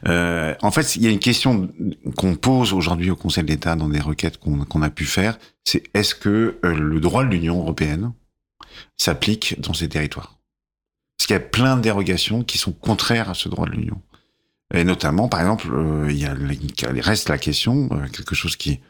Euh, 0.07 0.55
en 0.63 0.71
fait, 0.71 0.97
il 0.97 1.03
y 1.03 1.07
a 1.07 1.11
une 1.11 1.19
question 1.19 1.71
qu'on 2.17 2.37
pose 2.37 2.73
aujourd'hui 2.73 3.11
au 3.11 3.17
Conseil 3.17 3.45
d'État 3.45 3.77
dans 3.77 3.89
des 3.89 4.01
requêtes 4.01 4.39
qu'on 4.39 4.83
a 4.83 4.91
pu 4.91 5.05
faire, 5.05 5.39
c'est 5.65 5.83
est-ce 5.95 6.15
que 6.15 6.59
le 6.63 7.01
droit 7.01 7.25
de 7.25 7.31
l'Union 7.31 7.59
européenne 7.59 8.13
s'applique 8.97 9.61
dans 9.61 9.75
ces 9.75 9.89
territoires? 9.89 10.39
Parce 11.19 11.27
qu'il 11.27 11.35
y 11.35 11.37
a 11.37 11.41
plein 11.41 11.77
de 11.77 11.83
dérogations 11.83 12.43
qui 12.43 12.57
sont 12.57 12.73
contraires 12.73 13.29
à 13.29 13.35
ce 13.35 13.51
droit 13.51 13.67
de 13.67 13.73
l'Union. 13.73 14.01
Et 14.73 14.85
notamment, 14.85 15.29
par 15.29 15.41
exemple, 15.41 15.69
euh, 15.73 16.13
il 16.13 17.01
reste 17.01 17.29
la 17.29 17.39
question, 17.39 17.89
euh, 17.93 18.07
quelque 18.09 18.35
chose 18.35 18.57
qui 18.57 18.81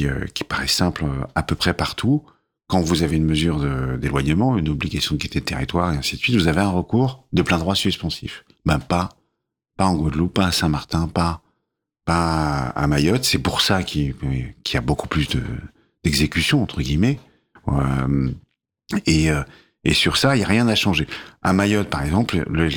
euh, 0.00 0.26
paraît 0.48 0.66
simple 0.66 1.04
à 1.34 1.42
peu 1.42 1.54
près 1.54 1.74
partout. 1.74 2.24
Quand 2.66 2.80
vous 2.80 3.02
avez 3.02 3.16
une 3.16 3.26
mesure 3.26 3.60
d'éloignement, 3.98 4.56
une 4.56 4.70
obligation 4.70 5.14
de 5.14 5.20
quitter 5.20 5.40
le 5.40 5.44
territoire 5.44 5.92
et 5.92 5.98
ainsi 5.98 6.16
de 6.16 6.20
suite, 6.20 6.34
vous 6.34 6.48
avez 6.48 6.62
un 6.62 6.70
recours 6.70 7.26
de 7.32 7.42
plein 7.42 7.58
droit 7.58 7.74
suspensif. 7.74 8.44
Ben 8.64 8.78
pas, 8.78 9.10
en 9.78 9.94
Guadeloupe, 9.94 10.32
pas 10.32 10.46
à 10.46 10.52
Saint-Martin, 10.52 11.06
pas 11.08 11.42
à 12.06 12.86
Mayotte. 12.86 13.24
C'est 13.24 13.38
pour 13.38 13.60
ça 13.60 13.82
qu'il 13.82 14.14
y 14.72 14.76
a 14.76 14.80
beaucoup 14.80 15.08
plus 15.08 15.28
de 15.28 15.42
d'exécutions 16.04 16.62
entre 16.62 16.80
guillemets. 16.80 17.20
et 19.06 19.28
et 19.84 19.92
sur 19.92 20.16
ça, 20.16 20.34
il 20.34 20.38
n'y 20.38 20.44
a 20.44 20.48
rien 20.48 20.66
à 20.68 20.74
changer. 20.74 21.06
À 21.42 21.52
Mayotte, 21.52 21.88
par 21.88 22.02
exemple, 22.02 22.44
euh, 22.48 22.68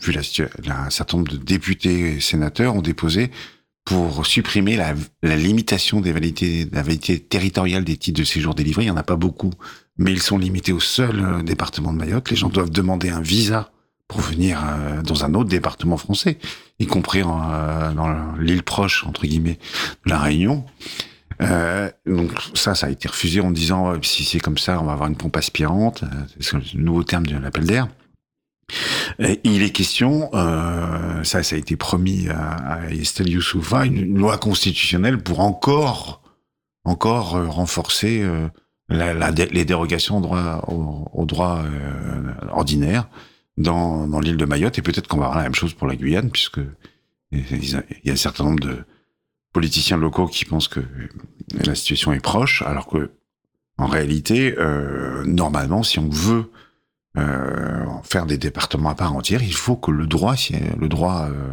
vu 0.00 0.12
la, 0.12 0.84
un 0.84 0.90
certain 0.90 1.18
nombre 1.18 1.32
de 1.32 1.36
députés 1.36 2.16
et 2.16 2.20
sénateurs 2.20 2.74
ont 2.74 2.82
déposé 2.82 3.30
pour 3.84 4.26
supprimer 4.26 4.76
la, 4.76 4.94
la 5.22 5.36
limitation 5.36 6.00
des 6.00 6.12
validités, 6.12 6.68
la 6.72 6.82
validité 6.82 7.20
territoriale 7.20 7.84
des 7.84 7.96
titres 7.96 8.20
de 8.20 8.24
séjour 8.24 8.54
délivrés. 8.54 8.82
Il 8.82 8.86
n'y 8.86 8.90
en 8.92 8.96
a 8.96 9.02
pas 9.02 9.16
beaucoup, 9.16 9.50
mais 9.98 10.12
ils 10.12 10.22
sont 10.22 10.38
limités 10.38 10.72
au 10.72 10.80
seul 10.80 11.20
euh, 11.20 11.42
département 11.42 11.92
de 11.92 11.98
Mayotte. 11.98 12.30
Les 12.30 12.36
gens 12.36 12.48
doivent 12.48 12.70
demander 12.70 13.10
un 13.10 13.20
visa 13.20 13.70
pour 14.08 14.20
venir 14.20 14.60
euh, 14.62 15.02
dans 15.02 15.24
un 15.24 15.34
autre 15.34 15.48
département 15.48 15.96
français, 15.96 16.38
y 16.78 16.86
compris 16.86 17.22
dans 17.22 18.34
l'île 18.38 18.62
proche, 18.62 19.06
entre 19.06 19.26
guillemets, 19.26 19.58
de 20.04 20.10
la 20.10 20.18
Réunion. 20.18 20.64
Euh, 21.40 21.90
donc 22.06 22.30
ça, 22.54 22.74
ça 22.74 22.86
a 22.86 22.90
été 22.90 23.08
refusé 23.08 23.40
en 23.40 23.50
disant 23.50 23.94
si 24.02 24.24
c'est 24.24 24.40
comme 24.40 24.58
ça, 24.58 24.80
on 24.80 24.84
va 24.84 24.92
avoir 24.92 25.08
une 25.08 25.16
pompe 25.16 25.36
aspirante. 25.36 26.02
Euh, 26.02 26.06
c'est 26.40 26.54
le 26.54 26.80
nouveau 26.82 27.04
terme 27.04 27.26
de 27.26 27.36
l'appel 27.36 27.64
d'air. 27.64 27.88
il 29.44 29.62
est 29.62 29.70
question, 29.70 30.30
euh, 30.34 31.22
ça, 31.24 31.42
ça 31.42 31.56
a 31.56 31.58
été 31.58 31.76
promis 31.76 32.28
à, 32.28 32.52
à 32.52 32.90
Estelle 32.90 33.28
Youssoufa, 33.28 33.84
une, 33.86 34.16
loi 34.16 34.38
constitutionnelle 34.38 35.18
pour 35.18 35.40
encore, 35.40 36.22
encore 36.84 37.36
euh, 37.36 37.46
renforcer 37.48 38.22
euh, 38.22 38.48
les 38.90 39.64
dérogations 39.64 40.18
au 40.18 40.20
droit, 40.20 40.62
au, 40.68 41.26
ordinaire 42.50 43.08
dans, 43.56 44.06
dans 44.06 44.20
l'île 44.20 44.36
de 44.36 44.44
Mayotte. 44.44 44.78
Et 44.78 44.82
peut-être 44.82 45.08
qu'on 45.08 45.18
va 45.18 45.26
avoir 45.26 45.38
la 45.38 45.44
même 45.44 45.54
chose 45.54 45.74
pour 45.74 45.86
la 45.86 45.96
Guyane, 45.96 46.30
puisque 46.30 46.60
il 47.32 47.84
y 48.04 48.10
a 48.10 48.12
un 48.12 48.16
certain 48.16 48.44
nombre 48.44 48.60
de, 48.60 48.84
politiciens 49.52 49.96
locaux 49.96 50.26
qui 50.26 50.44
pensent 50.44 50.68
que 50.68 50.80
la 51.64 51.74
situation 51.74 52.12
est 52.12 52.20
proche, 52.20 52.62
alors 52.62 52.86
que 52.86 53.10
en 53.78 53.86
réalité, 53.86 54.54
euh, 54.58 55.24
normalement, 55.24 55.82
si 55.82 55.98
on 55.98 56.08
veut 56.08 56.50
euh, 57.18 57.84
faire 58.04 58.26
des 58.26 58.38
départements 58.38 58.90
à 58.90 58.94
part 58.94 59.14
entière, 59.14 59.42
il 59.42 59.54
faut 59.54 59.76
que 59.76 59.90
le 59.90 60.06
droit, 60.06 60.34
le 60.78 60.88
droit, 60.88 61.28
euh, 61.30 61.52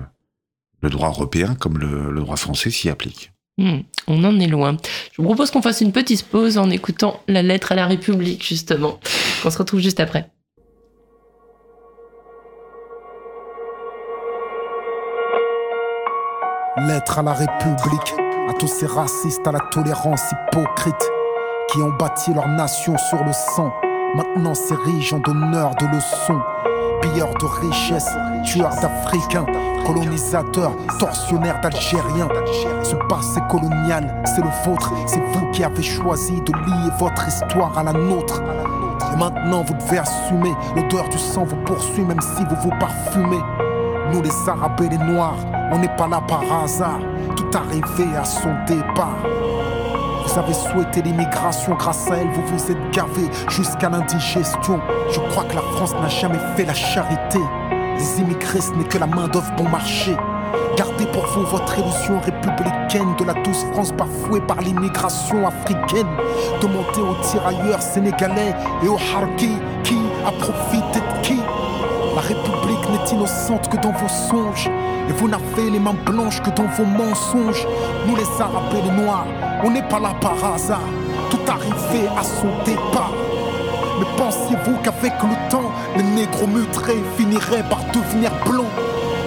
le 0.82 0.90
droit 0.90 1.10
européen 1.10 1.56
comme 1.56 1.78
le, 1.78 2.14
droit 2.20 2.38
français 2.38 2.70
s'y 2.70 2.90
applique. 2.90 3.32
Hmm, 3.58 3.80
on 4.08 4.24
en 4.24 4.40
est 4.40 4.48
loin. 4.48 4.78
Je 5.12 5.22
vous 5.22 5.28
propose 5.28 5.52
qu'on 5.52 5.62
fasse 5.62 5.82
une 5.82 5.92
petite 5.92 6.24
pause 6.24 6.58
en 6.58 6.70
écoutant 6.70 7.22
la 7.28 7.42
lettre 7.42 7.74
à 7.74 7.76
la 7.76 7.88
République, 7.88 8.46
justement. 8.46 9.00
On 9.44 9.50
se 9.50 9.58
retrouve 9.58 9.82
juste 9.82 10.00
après. 10.00 10.30
Lettre 16.88 17.20
à 17.20 17.24
la 17.24 17.34
République, 17.34 18.16
à 18.50 18.54
tous 18.54 18.68
ces 18.68 18.86
racistes, 18.86 19.46
à 19.46 19.52
la 19.52 19.60
tolérance 19.72 20.22
hypocrite, 20.32 21.12
qui 21.70 21.82
ont 21.82 21.92
bâti 22.00 22.34
leur 22.34 22.48
nation 22.48 22.98
sur 22.98 23.24
le 23.24 23.34
sang, 23.34 23.74
maintenant 24.16 24.54
s'érigent 24.54 25.18
en 25.18 25.20
donneurs 25.20 25.76
de 25.76 25.86
leçons. 25.88 26.40
pilleurs 27.02 27.34
de 27.34 27.46
richesses, 27.46 28.16
tueurs 28.46 28.76
d'Africains, 28.82 29.46
colonisateurs, 29.86 30.74
tortionnaires 31.00 31.60
d'Algériens. 31.62 32.30
Ce 32.84 32.96
passé 33.08 33.42
colonial, 33.50 34.24
c'est 34.26 34.42
le 34.42 34.50
vôtre, 34.66 34.94
c'est 35.06 35.22
vous 35.34 35.52
qui 35.52 35.64
avez 35.64 35.84
choisi 35.84 36.42
de 36.42 36.54
lier 36.54 36.92
votre 36.98 37.28
histoire 37.28 37.78
à 37.78 37.84
la 37.84 37.94
nôtre. 37.94 38.42
Et 39.14 39.18
maintenant 39.18 39.64
vous 39.64 39.74
devez 39.74 40.00
assumer, 40.00 40.54
l'odeur 40.76 41.10
du 41.10 41.18
sang 41.18 41.44
vous 41.44 41.58
poursuit 41.66 42.04
même 42.04 42.22
si 42.22 42.44
vous 42.46 42.56
vous 42.64 42.80
parfumez. 42.80 43.69
Nous 44.12 44.22
les 44.24 44.50
Arabes 44.50 44.82
et 44.82 44.90
les 44.90 44.98
Noirs, 44.98 45.38
on 45.72 45.78
n'est 45.78 45.96
pas 45.96 46.08
là 46.08 46.20
par 46.28 46.42
hasard, 46.64 47.00
tout 47.36 47.50
arrivé 47.56 48.16
à 48.18 48.26
son 48.26 48.50
départ. 48.68 49.18
Vous 50.26 50.40
avez 50.40 50.54
souhaité 50.54 51.02
l'immigration, 51.02 51.76
grâce 51.76 52.10
à 52.10 52.18
elle, 52.18 52.30
vous 52.30 52.42
vous 52.46 52.72
êtes 52.72 52.92
gavé 52.92 53.30
jusqu'à 53.50 53.90
l'indigestion. 53.90 54.80
Je 55.12 55.20
crois 55.32 55.44
que 55.44 55.56
la 55.56 55.62
France 55.62 55.94
n'a 55.94 56.08
jamais 56.08 56.40
fait 56.56 56.66
la 56.66 56.74
charité. 56.74 57.40
Les 57.98 58.20
immigrés, 58.22 58.62
ce 58.62 58.72
n'est 58.74 58.84
que 58.86 58.98
la 58.98 59.08
main-d'œuvre 59.08 59.52
bon 59.58 59.70
marché. 59.70 60.16
Gardez 60.76 61.06
pour 61.08 61.26
vous 61.28 61.46
votre 61.46 61.78
illusion 61.78 62.20
républicaine 62.20 63.16
de 63.18 63.26
la 63.26 63.34
douce 63.34 63.66
France 63.74 63.92
bafouée 63.92 64.42
par 64.42 64.62
l'immigration 64.62 65.46
africaine. 65.46 66.08
Demandez 66.62 67.02
aux 67.02 67.22
tirailleurs 67.22 67.82
sénégalais 67.82 68.56
et 68.84 68.88
aux 68.88 68.98
harkis 69.16 69.58
qui 69.84 70.00
a 70.26 70.32
profité 70.32 71.00
de 71.00 71.22
qui? 71.22 71.40
La 72.16 72.22
République 72.22 72.59
n'est 72.92 73.10
innocente 73.12 73.70
que 73.70 73.78
dans 73.78 73.92
vos 73.92 74.08
songes. 74.08 74.70
Et 75.10 75.14
vous 75.14 75.28
n'avez 75.28 75.70
les 75.72 75.80
mains 75.80 75.96
blanches 76.06 76.42
que 76.42 76.50
dans 76.52 76.68
vos 76.68 76.86
mensonges. 76.86 77.68
Nous 78.08 78.16
les 78.16 78.42
Arabes 78.42 78.74
et 78.78 78.82
les 78.82 79.04
Noirs, 79.04 79.26
on 79.64 79.72
n'est 79.72 79.88
pas 79.88 80.00
là 80.00 80.14
par 80.22 80.54
hasard. 80.54 80.88
Tout 81.30 81.40
arrivé 81.48 82.08
à 82.18 82.24
son 82.24 82.48
départ. 82.66 83.14
Mais 84.00 84.06
pensiez-vous 84.18 84.78
qu'avec 84.84 85.14
le 85.24 85.50
temps, 85.50 85.72
les 85.98 86.04
négros 86.04 86.48
mutrés 86.48 87.04
finiraient 87.18 87.68
par 87.70 87.80
devenir 87.94 88.32
blancs? 88.46 88.66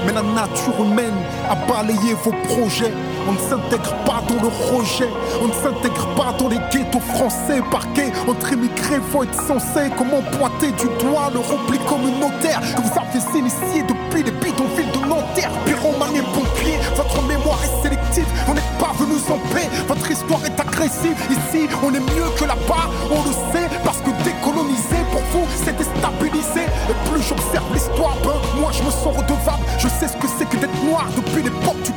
Mais 0.06 0.12
la 0.12 0.22
nature 0.22 0.84
humaine 0.84 1.14
a 1.48 1.54
balayé 1.54 2.14
vos 2.24 2.32
projets. 2.48 2.92
On 3.28 3.32
ne 3.32 3.38
s'intègre 3.38 3.94
pas 4.04 4.11
dans 4.28 4.42
le 4.42 4.48
rejet. 4.48 5.08
On 5.42 5.48
ne 5.48 5.52
s'intègre 5.52 6.06
pas 6.14 6.32
dans 6.38 6.48
les 6.48 6.60
ghettos 6.70 7.00
français 7.14 7.60
parqués. 7.70 8.12
Entre 8.28 8.52
immigrés, 8.52 9.00
faut 9.10 9.24
être 9.24 9.40
censé. 9.46 9.90
Comment 9.96 10.22
pointer 10.38 10.72
du 10.72 10.86
doigt 11.04 11.30
le 11.32 11.40
repli 11.40 11.78
communautaire 11.86 12.60
que 12.60 12.82
vous 12.82 12.92
avez 12.98 13.38
initié 13.38 13.82
depuis 13.82 14.22
les 14.22 14.30
bidonvilles 14.30 14.92
de 14.92 15.06
Nanterre, 15.06 15.50
Pyromane 15.64 16.16
et 16.16 16.22
pompier. 16.34 16.78
Votre 16.96 17.22
mémoire 17.22 17.58
est 17.64 17.82
sélective. 17.82 18.26
On 18.48 18.54
n'est 18.54 18.72
pas 18.78 18.92
venus 18.98 19.22
en 19.30 19.38
paix. 19.54 19.68
Votre 19.88 20.10
histoire 20.10 20.44
est 20.44 20.58
agressive. 20.58 21.16
Ici, 21.30 21.68
on 21.82 21.92
est 21.94 22.00
mieux 22.00 22.30
que 22.38 22.44
là-bas. 22.44 22.88
On 23.10 23.22
le 23.22 23.32
sait 23.52 23.68
parce 23.84 23.98
que 23.98 24.10
décoloniser 24.24 25.02
pour 25.10 25.22
vous, 25.32 25.46
c'est 25.64 25.76
déstabiliser. 25.76 26.66
Et 26.88 27.10
plus 27.10 27.22
j'observe 27.22 27.72
l'histoire, 27.72 28.16
ben, 28.24 28.36
moi 28.60 28.70
je 28.72 28.82
me 28.82 28.90
sens 28.90 29.16
redevable. 29.16 29.64
Je 29.78 29.88
sais 29.88 30.08
ce 30.08 30.16
que 30.16 30.28
c'est 30.38 30.48
que 30.48 30.56
d'être 30.56 30.84
noir 30.84 31.06
depuis 31.16 31.42
l'époque 31.42 31.80
du 31.82 31.92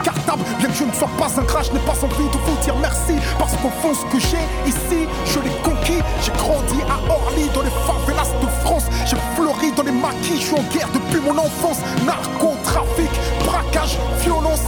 Bien 0.59 0.69
que 0.69 0.75
je 0.75 0.83
ne 0.83 0.91
sois 0.91 1.09
pas 1.17 1.27
un 1.27 1.63
je 1.63 1.71
n'ai 1.71 1.79
pas 1.79 1.93
envie 1.93 2.29
de 2.29 2.37
vous 2.37 2.57
dire 2.63 2.75
merci. 2.81 3.15
Parce 3.39 3.53
qu'au 3.53 3.69
fond, 3.81 3.93
ce 3.93 4.05
que 4.11 4.19
j'ai 4.19 4.43
ici, 4.67 5.07
je 5.25 5.39
l'ai 5.39 5.55
conquis. 5.63 6.01
J'ai 6.21 6.31
grandi 6.33 6.81
à 6.83 6.97
Orly, 7.11 7.49
dans 7.53 7.61
les 7.61 7.75
favelas 7.87 8.29
de 8.41 8.47
France. 8.63 8.85
J'ai 9.05 9.17
fleuri 9.35 9.71
dans 9.75 9.83
les 9.83 9.91
maquis, 9.91 10.39
je 10.39 10.45
suis 10.47 10.55
en 10.55 10.63
guerre 10.73 10.89
depuis 10.93 11.21
mon 11.21 11.37
enfance. 11.37 11.79
Narcotrafic, 12.05 13.11
braquage, 13.45 13.97
violence, 14.21 14.63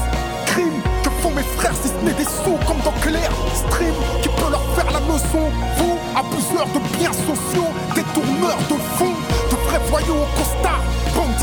crime. 0.46 0.82
Que 1.04 1.10
font 1.22 1.32
mes 1.32 1.44
frères 1.58 1.76
si 1.82 1.90
ce 1.90 2.06
n'est 2.06 2.14
des 2.14 2.26
sous 2.26 2.58
comme 2.66 2.80
dans 2.84 2.96
Claire 3.02 3.32
Stream 3.54 3.94
qui 4.22 4.30
peut 4.30 4.52
leur 4.52 4.64
faire 4.76 4.92
la 4.92 5.00
leçon 5.00 5.46
Vous, 5.78 5.98
abuseurs 6.16 6.68
de 6.74 6.80
biens 6.98 7.14
sociaux, 7.14 7.72
détourneurs 7.96 8.60
de 8.70 8.78
fonds, 8.98 9.16
de 9.52 9.56
vrais 9.68 10.04
au 10.10 10.26
bande 11.16 11.37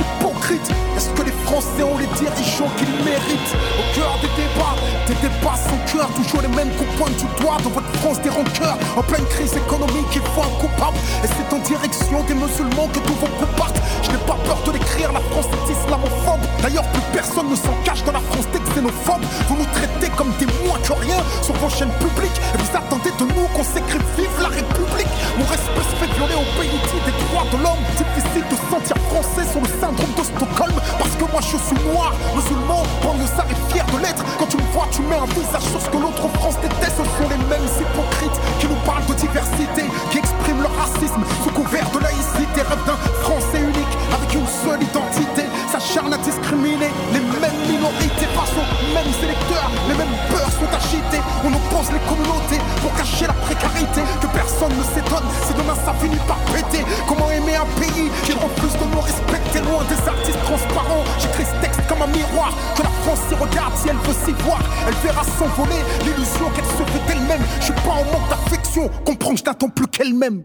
Français 1.55 1.85
ont 1.85 1.99
les 1.99 2.11
dirigeants 2.19 2.67
qu'ils 2.77 2.91
méritent 3.05 3.55
Au 3.79 3.95
cœur 3.95 4.19
des 4.19 4.27
débats, 4.35 4.75
des 5.07 5.15
débats 5.23 5.55
sans 5.55 5.79
cœur, 5.87 6.09
toujours 6.17 6.43
les 6.43 6.49
mêmes 6.49 6.75
qu'on 6.75 6.91
pointe 6.99 7.15
du 7.15 7.27
doigt 7.39 7.59
dans 7.63 7.71
votre 7.71 7.87
France 8.03 8.21
des 8.23 8.29
rancœurs. 8.29 8.77
En 8.97 9.03
pleine 9.03 9.25
crise 9.27 9.55
économique, 9.55 10.11
il 10.19 10.23
faut 10.35 10.43
un 10.43 10.51
coupable. 10.59 10.99
Et 11.23 11.29
c'est 11.31 11.55
en 11.55 11.61
direction 11.63 12.25
des 12.27 12.35
musulmans 12.35 12.89
que 12.91 12.99
tous 13.07 13.15
vos 13.23 13.31
coups 13.39 13.55
partent. 13.57 13.79
Je 14.03 14.11
n'ai 14.11 14.19
pas 14.27 14.35
peur 14.43 14.59
de 14.67 14.73
l'écrire, 14.73 15.13
la 15.13 15.23
France 15.31 15.47
est 15.47 15.73
islamophobe. 15.79 16.43
D'ailleurs, 16.61 16.91
plus 16.91 17.07
personne 17.13 17.49
ne 17.49 17.55
s'en 17.55 17.77
cache 17.85 18.03
dans 18.03 18.19
la 18.19 18.25
France 18.35 18.51
des 18.51 18.59
xénophobes. 18.59 19.23
Vous 19.47 19.55
nous 19.55 19.71
traitez 19.79 20.11
comme 20.19 20.35
des 20.43 20.51
moins 20.67 20.83
que 20.83 20.93
rien 21.07 21.23
sur 21.41 21.55
vos 21.55 21.71
chaînes 21.71 21.95
publiques. 22.03 22.39
Et 22.51 22.59
vous 22.59 22.73
attendez 22.75 23.15
de 23.15 23.31
nous 23.31 23.47
qu'on 23.55 23.63
s'écrive 23.63 24.03
Vive 24.19 24.43
la 24.43 24.51
République. 24.51 25.13
Mon 25.39 25.47
respect 25.47 25.87
se 25.87 25.95
fait 26.03 26.11
violer 26.19 26.35
au 26.35 26.47
pays 26.59 26.75
des 27.07 27.15
droits 27.31 27.47
de 27.47 27.59
l'homme. 27.63 27.83
Difficile 27.95 28.43
de 28.51 28.57
se 28.59 28.67
sentir 28.75 28.99
français 29.07 29.47
sur 29.47 29.63
le 29.63 29.71
syndrome 29.79 30.15
de 30.19 30.25
Stockholm. 30.27 30.75
Parce 30.99 31.15
que 31.15 31.27
moi 31.31 31.44
je 31.51 31.59
suis 31.59 31.77
noir, 31.93 32.13
musulman, 32.35 32.83
banlieusard 33.03 33.47
et 33.51 33.73
fier 33.73 33.85
de 33.93 33.99
l'être. 33.99 34.25
Quand 34.39 34.47
tu 34.47 34.57
me 34.57 34.67
vois, 34.73 34.89
tu 34.91 35.03
mets 35.03 35.17
un 35.17 35.27
visage 35.27 35.67
sur 35.71 35.81
ce 35.81 35.89
que 35.91 35.99
l'autre 35.99 36.29
France 36.41 36.57
déteste. 36.61 36.97
Ce 36.97 37.05
sont 37.05 37.29
les 37.29 37.41
mêmes 37.51 37.69
hypocrites 37.81 38.39
qui 38.61 38.67
nous 38.67 38.81
parlent 38.87 39.07
de 39.07 39.15
diversité, 39.15 39.85
qui 40.11 40.19
expriment 40.19 40.63
leur 40.63 40.75
racisme 40.77 41.23
sous 41.43 41.51
couvert 41.51 41.89
de 41.91 41.99
laïcité. 42.01 42.63
Rêve 42.65 42.85
d'un 42.87 42.99
français 43.23 43.61
unique 43.61 43.95
avec 44.15 44.31
une 44.35 44.47
seule 44.47 44.83
identité. 44.83 45.45
S'acharne 45.71 46.13
à 46.15 46.19
discriminer 46.19 46.91
les 47.13 47.24
mêmes 47.65 47.77
minorités 47.77 48.27
face 48.35 48.53
aux 48.53 48.95
mêmes 48.95 49.15
électeurs. 49.23 49.71
Les 49.89 49.95
mêmes 49.95 50.17
peurs 50.29 50.51
sont 50.51 50.69
agités. 50.69 51.23
On 51.45 51.53
oppose 51.53 51.93
les 51.93 52.03
communautés 52.09 52.61
pour 52.81 52.93
cacher 52.95 53.27
la 53.27 53.33
précarité. 53.33 54.03
Que 54.21 54.27
personne 54.29 54.73
ne 54.77 54.85
s'étonne 54.85 55.29
si 55.47 55.55
demain 55.55 55.77
ça 55.85 55.95
finit 56.01 56.21
par 56.27 56.39
péter. 56.53 56.85
Comment 57.09 57.31
aimer 57.31 57.57
un 57.57 57.69
pays 57.81 58.11
qui 58.25 58.33
refuse 58.33 58.77
de 58.79 58.87
nous 58.93 59.01
respecter 59.01 59.61
loin 59.61 59.85
des 59.89 60.01
artistes 60.09 60.43
transparents? 60.45 61.05
J'écris 61.19 61.45
ce 61.45 61.57
texte 61.61 61.81
comme 61.89 62.03
un 62.03 62.13
miroir. 62.13 62.53
Que 62.77 62.83
la 62.83 62.93
France 63.05 63.21
s'y 63.29 63.35
regarde 63.35 63.75
si 63.77 63.89
elle 63.89 64.01
veut 64.05 64.19
s'y 64.25 64.33
voir. 64.45 64.61
Elle 64.87 64.99
verra 65.03 65.25
s'envoler 65.25 65.81
l'illusion 66.05 66.51
qu'elle 66.55 66.71
se 66.77 66.85
fait 66.91 67.03
d'elle-même. 67.09 67.43
Je 67.61 67.65
suis 67.65 67.81
pas 67.85 67.97
en 68.01 68.05
manque 68.13 68.29
d'affection. 68.29 68.91
Comprends 69.05 69.33
que 69.33 69.39
je 69.39 69.45
n'attends 69.45 69.69
plus 69.69 69.87
qu'elle-même. 69.89 70.45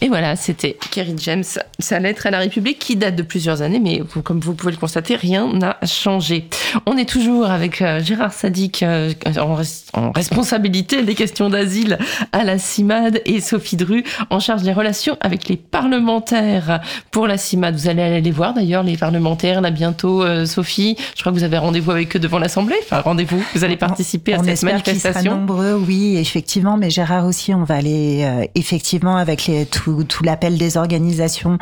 Et 0.00 0.08
voilà, 0.08 0.36
c'était 0.36 0.76
Kerry 0.92 1.14
James, 1.18 1.42
sa 1.80 1.98
lettre 1.98 2.26
à 2.26 2.30
la 2.30 2.38
République 2.38 2.78
qui 2.78 2.94
date 2.94 3.16
de 3.16 3.22
plusieurs 3.22 3.62
années, 3.62 3.80
mais 3.80 4.00
comme 4.22 4.38
vous 4.40 4.54
pouvez 4.54 4.70
le 4.72 4.78
constater, 4.78 5.16
rien 5.16 5.52
n'a 5.52 5.76
changé. 5.84 6.48
On 6.86 6.96
est 6.96 7.08
toujours 7.08 7.50
avec 7.50 7.82
euh, 7.82 8.00
Gérard 8.00 8.32
Sadik 8.32 8.82
euh, 8.82 9.12
en, 9.38 9.56
res- 9.56 9.86
en 9.94 10.12
responsabilité 10.12 11.02
des 11.02 11.14
questions 11.14 11.50
d'asile 11.50 11.98
à 12.32 12.44
la 12.44 12.58
CIMAD 12.58 13.22
et 13.26 13.40
Sophie 13.40 13.76
Dru 13.76 14.04
en 14.30 14.38
charge 14.38 14.62
des 14.62 14.72
relations 14.72 15.16
avec 15.20 15.48
les 15.48 15.56
parlementaires 15.56 16.80
pour 17.10 17.26
la 17.26 17.36
CIMAD. 17.36 17.74
Vous 17.74 17.88
allez 17.88 18.02
aller 18.02 18.20
les 18.20 18.30
voir 18.30 18.54
d'ailleurs, 18.54 18.82
les 18.84 18.96
parlementaires, 18.96 19.60
là 19.60 19.70
bientôt, 19.70 20.22
euh, 20.22 20.46
Sophie. 20.46 20.96
Je 21.16 21.20
crois 21.22 21.32
que 21.32 21.38
vous 21.38 21.44
avez 21.44 21.58
rendez-vous 21.58 21.90
avec 21.90 22.14
eux 22.14 22.20
devant 22.20 22.38
l'Assemblée. 22.38 22.76
Enfin, 22.82 23.00
rendez-vous, 23.00 23.42
vous 23.54 23.64
allez 23.64 23.76
participer 23.76 24.34
à 24.34 24.40
on 24.40 24.44
cette 24.44 24.50
qu'ils 24.50 24.58
sera 24.58 24.72
manifestation. 24.72 25.36
nombreux, 25.38 25.74
oui, 25.74 26.16
effectivement. 26.18 26.76
Mais 26.76 26.90
Gérard 26.90 27.26
aussi, 27.26 27.52
on 27.52 27.64
va 27.64 27.74
aller 27.74 28.22
euh, 28.24 28.44
effectivement 28.54 29.16
avec 29.16 29.46
les, 29.46 29.66
tout, 29.88 30.04
tout 30.04 30.24
l'appel 30.24 30.58
des 30.58 30.76
organisations 30.76 31.58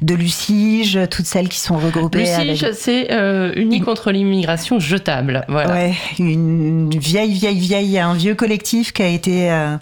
de 0.00 0.14
Lucige, 0.14 0.98
toutes 1.10 1.26
celles 1.26 1.48
qui 1.48 1.60
sont 1.60 1.76
regroupées. 1.78 2.20
Lucige, 2.20 2.64
avec- 2.64 2.74
c'est 2.74 3.12
euh, 3.12 3.52
Unis 3.56 3.80
contre 3.80 4.10
l'immigration 4.10 4.78
jetable. 4.80 5.44
Voilà. 5.48 5.72
Ouais, 5.74 5.94
une 6.18 6.90
vieille, 6.90 7.32
vieille, 7.32 7.58
vieille, 7.58 7.98
un 7.98 8.14
vieux 8.14 8.34
collectif 8.34 8.92
qui 8.92 9.02
a 9.02 9.08
été 9.08 9.50
euh, 9.50 9.76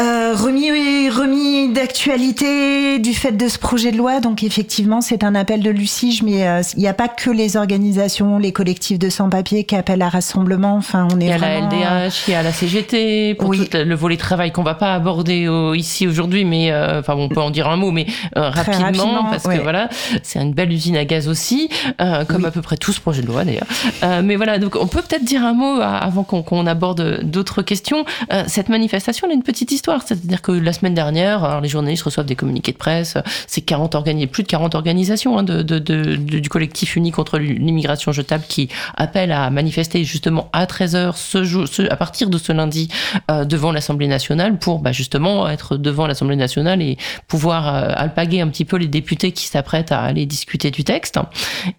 euh, 0.00 0.34
remis, 0.34 1.08
remis 1.10 1.72
d'actualité 1.72 2.98
du 2.98 3.14
fait 3.14 3.32
de 3.32 3.48
ce 3.48 3.58
projet 3.58 3.90
de 3.92 3.96
loi. 3.96 4.20
Donc 4.20 4.42
effectivement, 4.42 5.00
c'est 5.00 5.24
un 5.24 5.34
appel 5.34 5.60
de 5.62 5.70
Lucige, 5.70 6.22
mais 6.22 6.46
euh, 6.46 6.62
il 6.76 6.80
n'y 6.80 6.88
a 6.88 6.94
pas 6.94 7.08
que 7.08 7.30
les 7.30 7.56
organisations, 7.56 8.38
les 8.38 8.52
collectifs 8.52 8.98
de 8.98 9.10
sans-papiers 9.10 9.64
qui 9.64 9.74
appellent 9.74 10.02
à 10.02 10.08
rassemblement. 10.08 10.74
Enfin, 10.76 11.08
on 11.12 11.20
est 11.20 11.24
Il 11.24 11.28
y 11.30 11.32
a 11.32 11.38
vraiment, 11.38 11.68
la 11.70 12.06
LDH, 12.06 12.14
il 12.28 12.30
y 12.32 12.34
a 12.34 12.42
la 12.42 12.52
CGT, 12.52 13.34
pour 13.34 13.48
Oui. 13.50 13.68
tout 13.68 13.76
le 13.76 13.94
volet 13.94 14.16
travail 14.16 14.52
qu'on 14.52 14.62
va 14.62 14.74
pas 14.74 14.94
aborder 14.94 15.48
au- 15.48 15.74
ici 15.74 16.06
aujourd'hui, 16.06 16.44
mais 16.44 16.70
euh, 16.70 17.00
enfin 17.00 17.14
on 17.16 17.28
peut 17.28 17.40
en 17.40 17.50
dire 17.50 17.68
un 17.68 17.76
mot, 17.76 17.90
mais 17.90 18.06
euh, 18.36 18.50
rapidement, 18.50 18.84
rapidement, 18.84 19.24
parce 19.30 19.44
ouais. 19.46 19.58
que 19.58 19.62
voilà, 19.62 19.88
c'est 20.22 20.40
une 20.40 20.52
belle 20.52 20.72
usine 20.72 20.96
à 20.96 21.04
gaz 21.04 21.28
aussi, 21.28 21.68
euh, 22.00 22.24
comme 22.24 22.42
Oui. 22.42 22.46
à 22.46 22.50
peu 22.50 22.62
près 22.62 22.76
tout 22.76 22.92
ce 22.92 23.00
projet 23.00 23.22
de 23.22 23.26
loi 23.26 23.44
d'ailleurs. 23.44 23.66
Euh, 24.02 24.22
mais 24.24 24.36
voilà, 24.36 24.58
donc 24.58 24.76
on 24.80 24.86
peut 24.86 25.02
peut-être 25.02 25.24
dire 25.24 25.44
un 25.44 25.54
mot 25.54 25.78
euh, 25.80 25.82
avant 25.82 26.22
qu'on 26.22 26.42
qu'on 26.42 26.66
aborde 26.66 27.20
d'autres 27.24 27.62
questions. 27.62 28.04
Euh, 28.32 28.44
cette 28.46 28.68
manifestation, 28.68 29.26
elle 29.26 29.32
a 29.32 29.34
une 29.34 29.42
petite 29.42 29.72
histoire, 29.72 29.87
c'est- 30.00 30.14
C'est-à-dire 30.14 30.42
que 30.42 30.52
la 30.52 30.72
semaine 30.72 30.94
dernière, 30.94 31.60
les 31.60 31.68
journalistes 31.68 32.02
reçoivent 32.02 32.26
des 32.26 32.34
communiqués 32.36 32.72
de 32.72 32.76
presse, 32.76 33.16
c'est 33.46 33.60
40 33.60 33.94
organi- 33.94 34.26
plus 34.26 34.42
de 34.42 34.48
40 34.48 34.74
organisations 34.74 35.38
hein, 35.38 35.42
de, 35.42 35.62
du 35.62 36.48
collectif 36.48 36.96
uni 36.96 37.10
contre 37.10 37.38
l'immigration 37.38 38.12
jetable 38.12 38.44
qui 38.48 38.68
appellent 38.96 39.32
à 39.32 39.50
manifester 39.50 40.04
justement 40.04 40.48
à 40.52 40.66
13h 40.66 41.16
ce 41.16 41.44
jour, 41.44 41.66
ce- 41.68 41.90
à 41.90 41.96
partir 41.96 42.30
de 42.30 42.38
ce 42.38 42.52
lundi 42.52 42.88
euh, 43.30 43.44
devant 43.44 43.72
l'Assemblée 43.72 44.08
nationale 44.08 44.58
pour 44.58 44.80
bah, 44.80 44.92
justement 44.92 45.48
être 45.48 45.76
devant 45.76 46.06
l'Assemblée 46.06 46.36
nationale 46.36 46.82
et 46.82 46.96
pouvoir 47.28 47.74
euh, 47.74 47.92
alpaguer 47.94 48.40
un 48.40 48.48
petit 48.48 48.64
peu 48.64 48.76
les 48.76 48.88
députés 48.88 49.32
qui 49.32 49.46
s'apprêtent 49.46 49.92
à 49.92 50.00
aller 50.02 50.26
discuter 50.26 50.70
du 50.70 50.84
texte. 50.84 51.18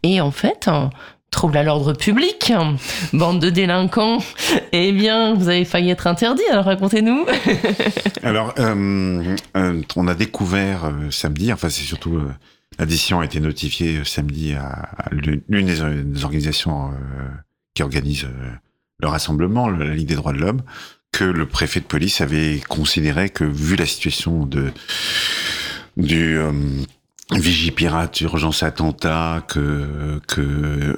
Et 0.03 0.21
en 0.21 0.31
fait, 0.31 0.67
hein, 0.67 0.89
trouble 1.31 1.57
à 1.57 1.63
l'ordre 1.63 1.93
public, 1.93 2.51
bande 3.13 3.39
de 3.39 3.49
délinquants, 3.49 4.19
eh 4.71 4.91
bien, 4.91 5.33
vous 5.35 5.47
avez 5.49 5.63
failli 5.65 5.89
être 5.91 6.07
interdit, 6.07 6.41
alors 6.51 6.65
racontez-nous. 6.65 7.25
Alors, 8.23 8.53
euh, 8.59 9.35
euh, 9.55 9.81
on 9.95 10.07
a 10.07 10.13
découvert 10.15 10.85
euh, 10.85 11.09
samedi, 11.11 11.53
enfin 11.53 11.69
c'est 11.69 11.83
surtout 11.83 12.19
la 12.77 12.85
décision 12.85 13.19
a 13.21 13.25
été 13.25 13.39
notifiée 13.39 14.01
samedi 14.03 14.53
à, 14.53 14.89
l'une 15.11 15.41
des, 15.47 16.03
des 16.03 16.23
organisations 16.23 16.91
qui 17.75 17.83
organise 17.83 18.27
le 19.01 19.07
rassemblement, 19.07 19.69
le- 19.69 19.85
la 19.87 19.93
Ligue 19.95 20.07
des 20.09 20.15
droits 20.15 20.33
de 20.33 20.39
l'homme, 20.39 20.61
que 21.11 21.23
le 21.23 21.45
préfet 21.45 21.79
de 21.79 21.85
police 21.85 22.21
avait 22.21 22.61
considéré 22.67 23.29
que 23.29 23.43
vu 23.43 23.75
la 23.75 23.85
situation 23.85 24.45
de 24.45 24.71
du 25.97 26.37
Vigipirate, 27.31 28.21
urgence 28.21 28.63
attentat, 28.63 29.43
que 29.47 30.19
que 30.27 30.97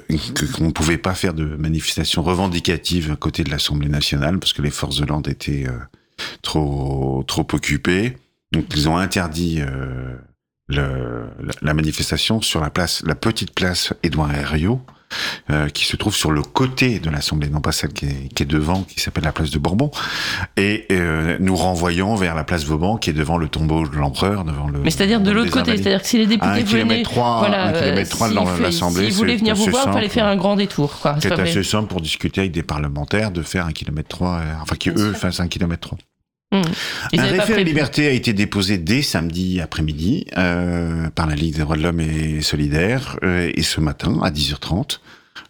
qu'on 0.56 0.64
ne 0.68 0.70
pouvait 0.72 0.96
pas 0.96 1.14
faire 1.14 1.34
de 1.34 1.44
manifestation 1.44 2.22
revendicative 2.22 3.10
à 3.12 3.16
côté 3.16 3.44
de 3.44 3.50
l'Assemblée 3.50 3.90
nationale 3.90 4.38
parce 4.38 4.54
que 4.54 4.62
les 4.62 4.70
forces 4.70 4.96
de 4.98 5.04
l'ordre 5.04 5.28
étaient 5.28 5.66
euh, 5.68 5.72
trop 6.40 7.22
trop 7.26 7.46
occupés. 7.52 8.16
Donc 8.50 8.64
ils 8.74 8.88
ont 8.88 8.96
interdit 8.96 9.60
euh, 9.60 10.14
le, 10.68 11.24
la- 11.42 11.52
la 11.60 11.74
manifestation 11.74 12.40
sur 12.40 12.60
la 12.60 12.70
place, 12.70 13.02
la 13.06 13.14
petite 13.14 13.52
place 13.54 13.92
Édouard 14.02 14.34
Herriot, 14.34 14.80
euh, 15.50 15.68
qui 15.68 15.84
se 15.84 15.96
trouve 15.96 16.14
sur 16.14 16.30
le 16.30 16.42
côté 16.42 16.98
de 16.98 17.10
l'Assemblée, 17.10 17.48
non 17.48 17.60
pas 17.60 17.72
celle 17.72 17.92
qui 17.92 18.06
est, 18.06 18.32
qui 18.34 18.42
est 18.42 18.46
devant, 18.46 18.82
qui 18.82 19.00
s'appelle 19.00 19.24
la 19.24 19.32
place 19.32 19.50
de 19.50 19.58
Bourbon, 19.58 19.90
et 20.56 20.86
euh, 20.90 21.36
nous 21.40 21.56
renvoyons 21.56 22.14
vers 22.16 22.34
la 22.34 22.44
place 22.44 22.64
Vauban, 22.64 22.96
qui 22.96 23.10
est 23.10 23.14
devant 23.14 23.38
le 23.38 23.48
tombeau 23.48 23.86
de 23.86 23.96
l'empereur, 23.96 24.44
devant 24.44 24.68
le. 24.68 24.78
Mais 24.80 24.90
c'est-à-dire 24.90 25.20
de 25.20 25.30
l'autre 25.30 25.50
côté, 25.50 25.76
c'est-à-dire 25.76 26.02
que 26.02 26.08
si 26.08 26.18
les 26.18 26.26
députés 26.26 27.02
trois, 27.02 27.38
voilà, 27.40 27.66
un 27.66 27.74
euh, 27.74 27.80
kilomètre 27.80 28.10
trois 28.10 28.28
de 28.28 28.34
s'il 28.34 28.46
fait- 28.56 28.62
l'Assemblée, 28.62 29.04
s'ils 29.04 29.14
voulaient 29.14 29.36
venir 29.36 29.54
vous 29.54 29.66
voir, 29.66 29.84
il 29.88 29.92
fallait 29.92 30.08
faire 30.08 30.26
un 30.26 30.36
grand 30.36 30.56
détour. 30.56 30.98
C'est 31.20 31.32
assez 31.32 31.62
simple 31.62 31.88
pour 31.88 32.00
discuter 32.00 32.40
avec 32.42 32.52
des 32.52 32.62
parlementaires 32.62 33.30
de 33.30 33.42
faire 33.42 33.66
un 33.66 33.72
kilomètre 33.72 34.08
trois, 34.08 34.38
euh, 34.38 34.52
enfin 34.60 34.76
qui 34.76 34.90
eux 34.90 35.12
fassent 35.12 35.40
un 35.40 35.48
kilomètre 35.48 35.88
trois. 35.88 35.98
Mmh. 36.52 36.62
Un 37.18 37.22
référé 37.22 37.64
liberté 37.64 38.06
a 38.06 38.10
été 38.10 38.32
déposé 38.34 38.76
dès 38.78 39.00
samedi 39.02 39.60
après-midi 39.60 40.26
euh, 40.36 41.08
par 41.10 41.26
la 41.26 41.34
Ligue 41.34 41.54
des 41.54 41.60
droits 41.62 41.76
de 41.76 41.82
l'homme 41.82 42.00
et 42.00 42.42
Solidaire. 42.42 43.18
euh, 43.24 43.50
et 43.54 43.62
ce 43.62 43.80
matin, 43.80 44.20
à 44.22 44.30
10h30, 44.30 44.98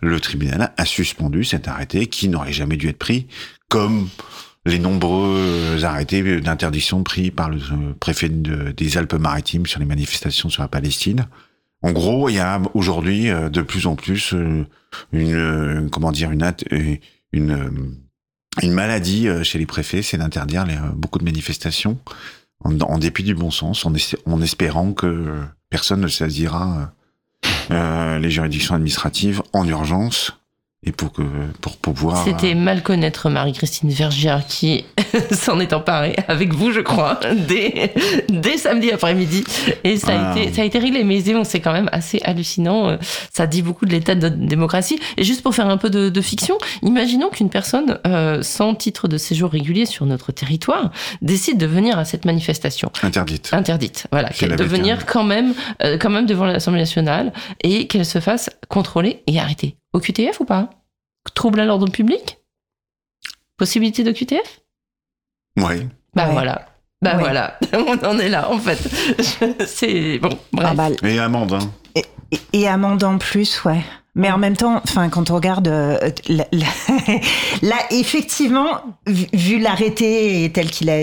le 0.01 0.21
tribunal 0.21 0.73
a 0.77 0.85
suspendu 0.85 1.43
cet 1.45 1.67
arrêté 1.69 2.07
qui 2.07 2.29
n'aurait 2.29 2.53
jamais 2.53 2.77
dû 2.77 2.89
être 2.89 2.99
pris, 2.99 3.27
comme 3.69 4.09
les 4.65 4.79
nombreux 4.79 5.85
arrêtés 5.85 6.41
d'interdiction 6.41 7.03
pris 7.03 7.33
par 7.33 7.51
le 7.51 7.57
euh, 7.57 7.95
préfet 7.99 8.29
de- 8.29 8.71
des 8.71 8.97
Alpes-Maritimes 8.97 9.67
sur 9.67 9.81
les 9.81 9.87
manifestations 9.87 10.51
sur 10.51 10.63
la 10.63 10.69
Palestine. 10.69 11.27
En 11.83 11.91
gros, 11.91 12.29
il 12.29 12.37
y 12.37 12.39
a 12.39 12.61
aujourd'hui 12.75 13.25
de 13.29 13.61
plus 13.61 13.89
en 13.89 13.97
plus 13.97 14.33
une, 15.13 15.89
comment 15.91 16.13
dire, 16.13 16.31
une, 16.31 16.53
une, 17.33 17.97
une 18.61 18.73
maladie 18.73 19.29
euh, 19.29 19.43
chez 19.43 19.59
les 19.59 19.67
préfets, 19.67 20.03
c'est 20.03 20.19
d'interdire 20.19 20.67
euh, 20.69 20.91
beaucoup 20.95 21.19
de 21.19 21.25
manifestations 21.25 21.99
en, 22.65 22.99
dépit 22.99 23.23
du 23.25 23.35
bon 23.35 23.51
sens, 23.51 23.85
en, 23.87 23.95
es- 23.95 24.17
en 24.27 24.41
espérant 24.43 24.93
que 24.93 25.07
euh, 25.07 25.43
personne 25.71 26.01
ne 26.01 26.09
saisira 26.09 26.93
les 27.71 28.31
juridictions 28.31 28.75
administratives 28.75 29.43
en 29.55 29.67
urgence 29.67 30.33
et 30.85 30.91
pour 30.93 31.13
que 31.13 31.23
pour 31.61 31.77
pouvoir. 31.77 32.25
C'était 32.25 32.55
mal 32.55 32.83
connaître 32.83 33.31
Marie-Christine 33.31 33.91
Vergier 33.91 34.35
qui 34.49 34.85
s'en 35.31 35.61
est 35.61 35.73
emparée 35.73 36.17
avec 36.27 36.53
vous, 36.55 36.73
je 36.73 36.81
crois, 36.81 37.21
dès, 37.47 37.95
dès 38.29 38.59
samedi 38.59 38.91
après-midi. 38.91 39.45
Et 39.85 39.97
ça 39.97 40.13
a, 40.13 40.33
Ah. 40.33 40.39
été, 40.39 40.53
ça 40.53 40.63
a 40.63 40.65
été 40.65 40.79
réglé. 40.81 41.05
Mais 41.05 41.21
bon, 41.23 41.45
c'est 41.45 41.61
quand 41.61 41.73
même 41.73 41.89
assez 41.93 42.21
hallucinant. 42.25 42.89
Euh, 42.89 42.97
Ça 43.33 43.47
dit 43.47 43.63
beaucoup 43.63 43.87
de 43.87 43.93
l'état 43.93 44.15
de 44.17 44.21
notre 44.29 44.37
démocratie. 44.37 44.99
Et 45.17 45.23
juste 45.25 45.43
pour 45.43 45.55
faire 45.55 45.69
un 45.69 45.77
peu 45.77 45.89
de, 45.91 46.09
de 46.09 46.21
fiction, 46.21 46.59
imaginons 46.83 47.29
qu'une 47.31 47.51
personne 47.51 47.99
euh, 48.07 48.43
sans 48.43 48.75
titre 48.75 49.07
de 49.09 49.19
séjour 49.19 49.51
régulier 49.51 49.87
sur 49.87 50.05
notre 50.07 50.33
territoire 50.33 50.91
décide 51.21 51.59
de 51.59 51.67
venir 51.67 51.99
à 51.99 52.05
cette 52.05 52.25
manifestation 52.25 52.91
interdite. 53.03 53.51
interdite, 53.53 54.07
voilà, 54.11 54.31
de 54.31 54.65
venir 54.65 54.97
été- 54.97 55.05
quand 55.07 55.25
même, 55.25 55.55
euh, 55.85 55.97
quand 55.99 56.11
même 56.11 56.27
devant 56.27 56.45
l'Assemblée 56.45 56.81
nationale 56.81 57.33
et 57.63 57.87
qu'elle 57.87 58.07
se 58.07 58.19
fasse 58.21 58.51
contrôler 58.69 59.23
et 59.27 59.39
arrêter. 59.39 59.77
Au 59.93 60.01
QTF 60.01 60.41
ou 60.41 60.45
pas? 60.45 60.71
Trouble 61.35 61.61
à 61.61 61.65
l'ordre 61.65 61.89
public? 61.91 62.39
Possibilité 63.57 64.03
de 64.05 64.13
QTF 64.13 64.61
Ouais. 65.59 65.87
Bah 66.15 66.27
Ouais. 66.27 66.33
voilà. 66.33 66.69
Bah 67.03 67.17
Ouais. 67.17 67.21
voilà, 67.23 67.59
on 67.75 67.99
en 68.07 68.19
est 68.19 68.29
là 68.29 68.51
en 68.51 68.59
fait. 68.59 68.79
C'est 69.67 70.19
bon, 70.19 70.31
bref. 70.53 70.69
Ah 70.71 70.75
bah, 70.75 70.89
Et 71.03 71.19
amende. 71.19 71.53
Hein. 71.55 71.73
et, 71.97 72.05
et 72.53 72.69
amende 72.69 73.03
en 73.05 73.19
plus, 73.19 73.65
ouais. 73.65 73.83
Mais 74.15 74.31
en 74.31 74.39
même 74.39 74.57
temps, 74.57 74.81
enfin, 74.85 75.09
quand 75.09 75.31
on 75.31 75.35
regarde, 75.35 75.69
euh, 75.69 75.99
la- 76.29 76.47
la- 76.53 76.67
là, 77.63 77.77
effectivement, 77.91 78.83
vu, 79.07 79.27
vu 79.33 79.59
l'arrêté 79.59 80.51
tel 80.55 80.71
qu'il 80.71 80.91
a, 80.91 80.97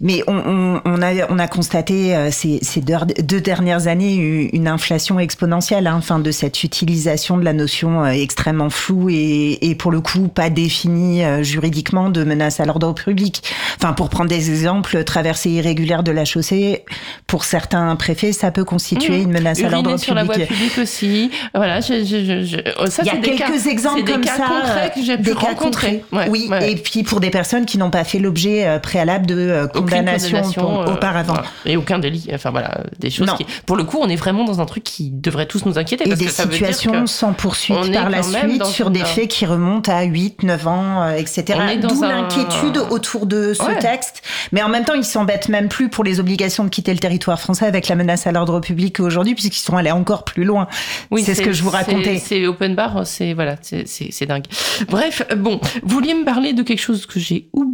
mais 0.00 0.22
on, 0.26 0.36
on, 0.36 0.80
on 0.84 1.02
a, 1.02 1.26
on 1.28 1.38
a 1.38 1.48
constaté 1.48 2.16
euh, 2.16 2.30
ces, 2.30 2.58
ces 2.62 2.80
deux, 2.80 2.96
deux 3.22 3.40
dernières 3.40 3.86
années 3.86 4.48
une 4.52 4.68
inflation 4.68 5.18
exponentielle, 5.20 5.86
hein, 5.86 5.96
enfin, 5.98 6.18
de 6.18 6.30
cette 6.30 6.64
utilisation 6.64 7.36
de 7.36 7.44
la 7.44 7.52
notion 7.52 8.04
euh, 8.04 8.08
extrêmement 8.08 8.70
floue 8.70 9.08
et, 9.10 9.58
et 9.60 9.74
pour 9.74 9.90
le 9.90 10.00
coup 10.00 10.28
pas 10.28 10.50
définie 10.50 11.24
euh, 11.24 11.42
juridiquement 11.42 12.10
de 12.10 12.24
menace 12.24 12.60
à 12.60 12.64
l'ordre 12.64 12.92
public. 12.94 13.42
Enfin, 13.76 13.92
pour 13.92 14.08
prendre 14.08 14.30
des 14.30 14.50
exemples, 14.50 15.04
traversée 15.04 15.50
irrégulière 15.50 16.02
de 16.02 16.12
la 16.12 16.24
chaussée, 16.24 16.84
pour 17.26 17.44
certains 17.44 17.94
préfets, 17.96 18.32
ça 18.32 18.50
peut 18.50 18.64
constituer 18.64 19.02
Mmh. 19.02 19.22
une 19.22 19.32
menace 19.32 19.62
à 19.62 19.68
l'ordre 19.68 19.96
sur 19.98 20.14
la 20.14 20.24
voie 20.24 20.34
public. 20.34 20.48
publique 20.48 20.78
aussi. 20.78 21.30
Voilà, 21.54 21.80
je, 21.80 22.04
je, 22.04 22.44
je, 22.44 22.56
oh, 22.80 22.86
ça 22.86 23.02
Il 23.02 23.06
y 23.06 23.10
a 23.10 23.16
quelques 23.16 23.38
cas, 23.38 23.70
exemples 23.70 24.04
comme 24.04 24.24
ça, 24.24 24.36
concrets 24.36 24.92
que 24.94 25.02
j'ai 25.02 25.18
pu 25.18 25.32
rencontrer. 25.32 26.04
Ouais, 26.12 26.28
oui, 26.30 26.46
ouais. 26.50 26.72
et 26.72 26.76
puis 26.76 27.02
pour 27.02 27.20
des 27.20 27.30
personnes 27.30 27.66
qui 27.66 27.78
n'ont 27.78 27.90
pas 27.90 28.04
fait 28.04 28.18
l'objet 28.18 28.66
euh, 28.66 28.78
préalable 28.78 29.26
de 29.26 29.34
euh, 29.36 29.66
condamnation, 29.82 30.28
condamnation, 30.38 30.60
pour- 30.62 30.80
euh, 30.82 30.94
auparavant. 30.94 31.34
Et 31.66 31.76
aucun 31.76 31.98
délit. 31.98 32.28
Enfin 32.32 32.50
voilà, 32.50 32.82
des 32.98 33.10
choses 33.10 33.26
Non. 33.26 33.34
qui. 33.36 33.46
Pour 33.66 33.76
le 33.76 33.84
coup, 33.84 33.98
on 34.00 34.08
est 34.08 34.16
vraiment 34.16 34.44
dans 34.44 34.60
un 34.60 34.66
truc 34.66 34.84
qui 34.84 35.10
devrait 35.10 35.46
tous 35.46 35.64
nous 35.66 35.78
inquiéter. 35.78 36.04
Et 36.04 36.08
parce 36.08 36.20
des 36.20 36.26
que 36.26 36.30
ça 36.32 36.44
veut 36.44 36.50
dire 36.50 36.58
situations 36.58 37.02
que 37.02 37.06
sans 37.06 37.32
poursuite 37.32 37.92
par 37.92 38.10
la 38.10 38.22
suite 38.22 38.64
sur 38.66 38.90
des 38.90 39.04
faits 39.04 39.28
qui 39.28 39.46
remontent 39.46 39.92
à 39.92 40.02
8, 40.02 40.42
9 40.42 40.66
ans, 40.66 41.02
euh, 41.02 41.16
etc. 41.16 41.58
D'où 41.80 42.02
un- 42.04 42.08
l'inquiétude 42.08 42.78
autour 42.90 43.26
de 43.26 43.54
ce 43.54 43.62
Ouais. 43.62 43.78
texte. 43.78 44.22
Mais 44.52 44.62
en 44.62 44.68
même 44.68 44.84
temps, 44.84 44.94
ils 44.94 45.04
s'embêtent 45.04 45.48
même 45.48 45.68
plus 45.68 45.88
pour 45.88 46.04
les 46.04 46.20
obligations 46.20 46.64
de 46.64 46.68
quitter 46.68 46.92
le 46.92 46.98
territoire 47.00 47.40
français 47.40 47.66
avec 47.66 47.88
la 47.88 47.94
menace 47.96 48.26
à 48.26 48.32
l'ordre 48.32 48.60
public 48.60 49.00
aujourd'hui, 49.00 49.34
puisqu'ils 49.34 49.60
sont 49.60 49.76
allés 49.76 49.90
encore 49.92 50.24
plus 50.24 50.44
loin. 50.44 50.66
Oui, 51.10 51.22
c'est 51.24 51.34
ce 51.34 51.42
que 51.42 51.52
je 51.52 51.62
vous 51.62 51.70
racontais. 51.70 52.18
C'est 52.24 52.46
open 52.46 52.74
bar, 52.74 53.06
c'est 53.06 53.32
voilà, 53.34 53.56
c'est 53.62 54.26
dingue. 54.26 54.44
Bref, 54.88 55.22
bon, 55.36 55.60
vous 55.82 55.94
vouliez 55.96 56.14
me 56.14 56.24
parler 56.24 56.52
de 56.52 56.62
quelque 56.62 56.80
chose 56.80 57.06
que 57.06 57.18
j'ai 57.20 57.48
oublié, 57.52 57.71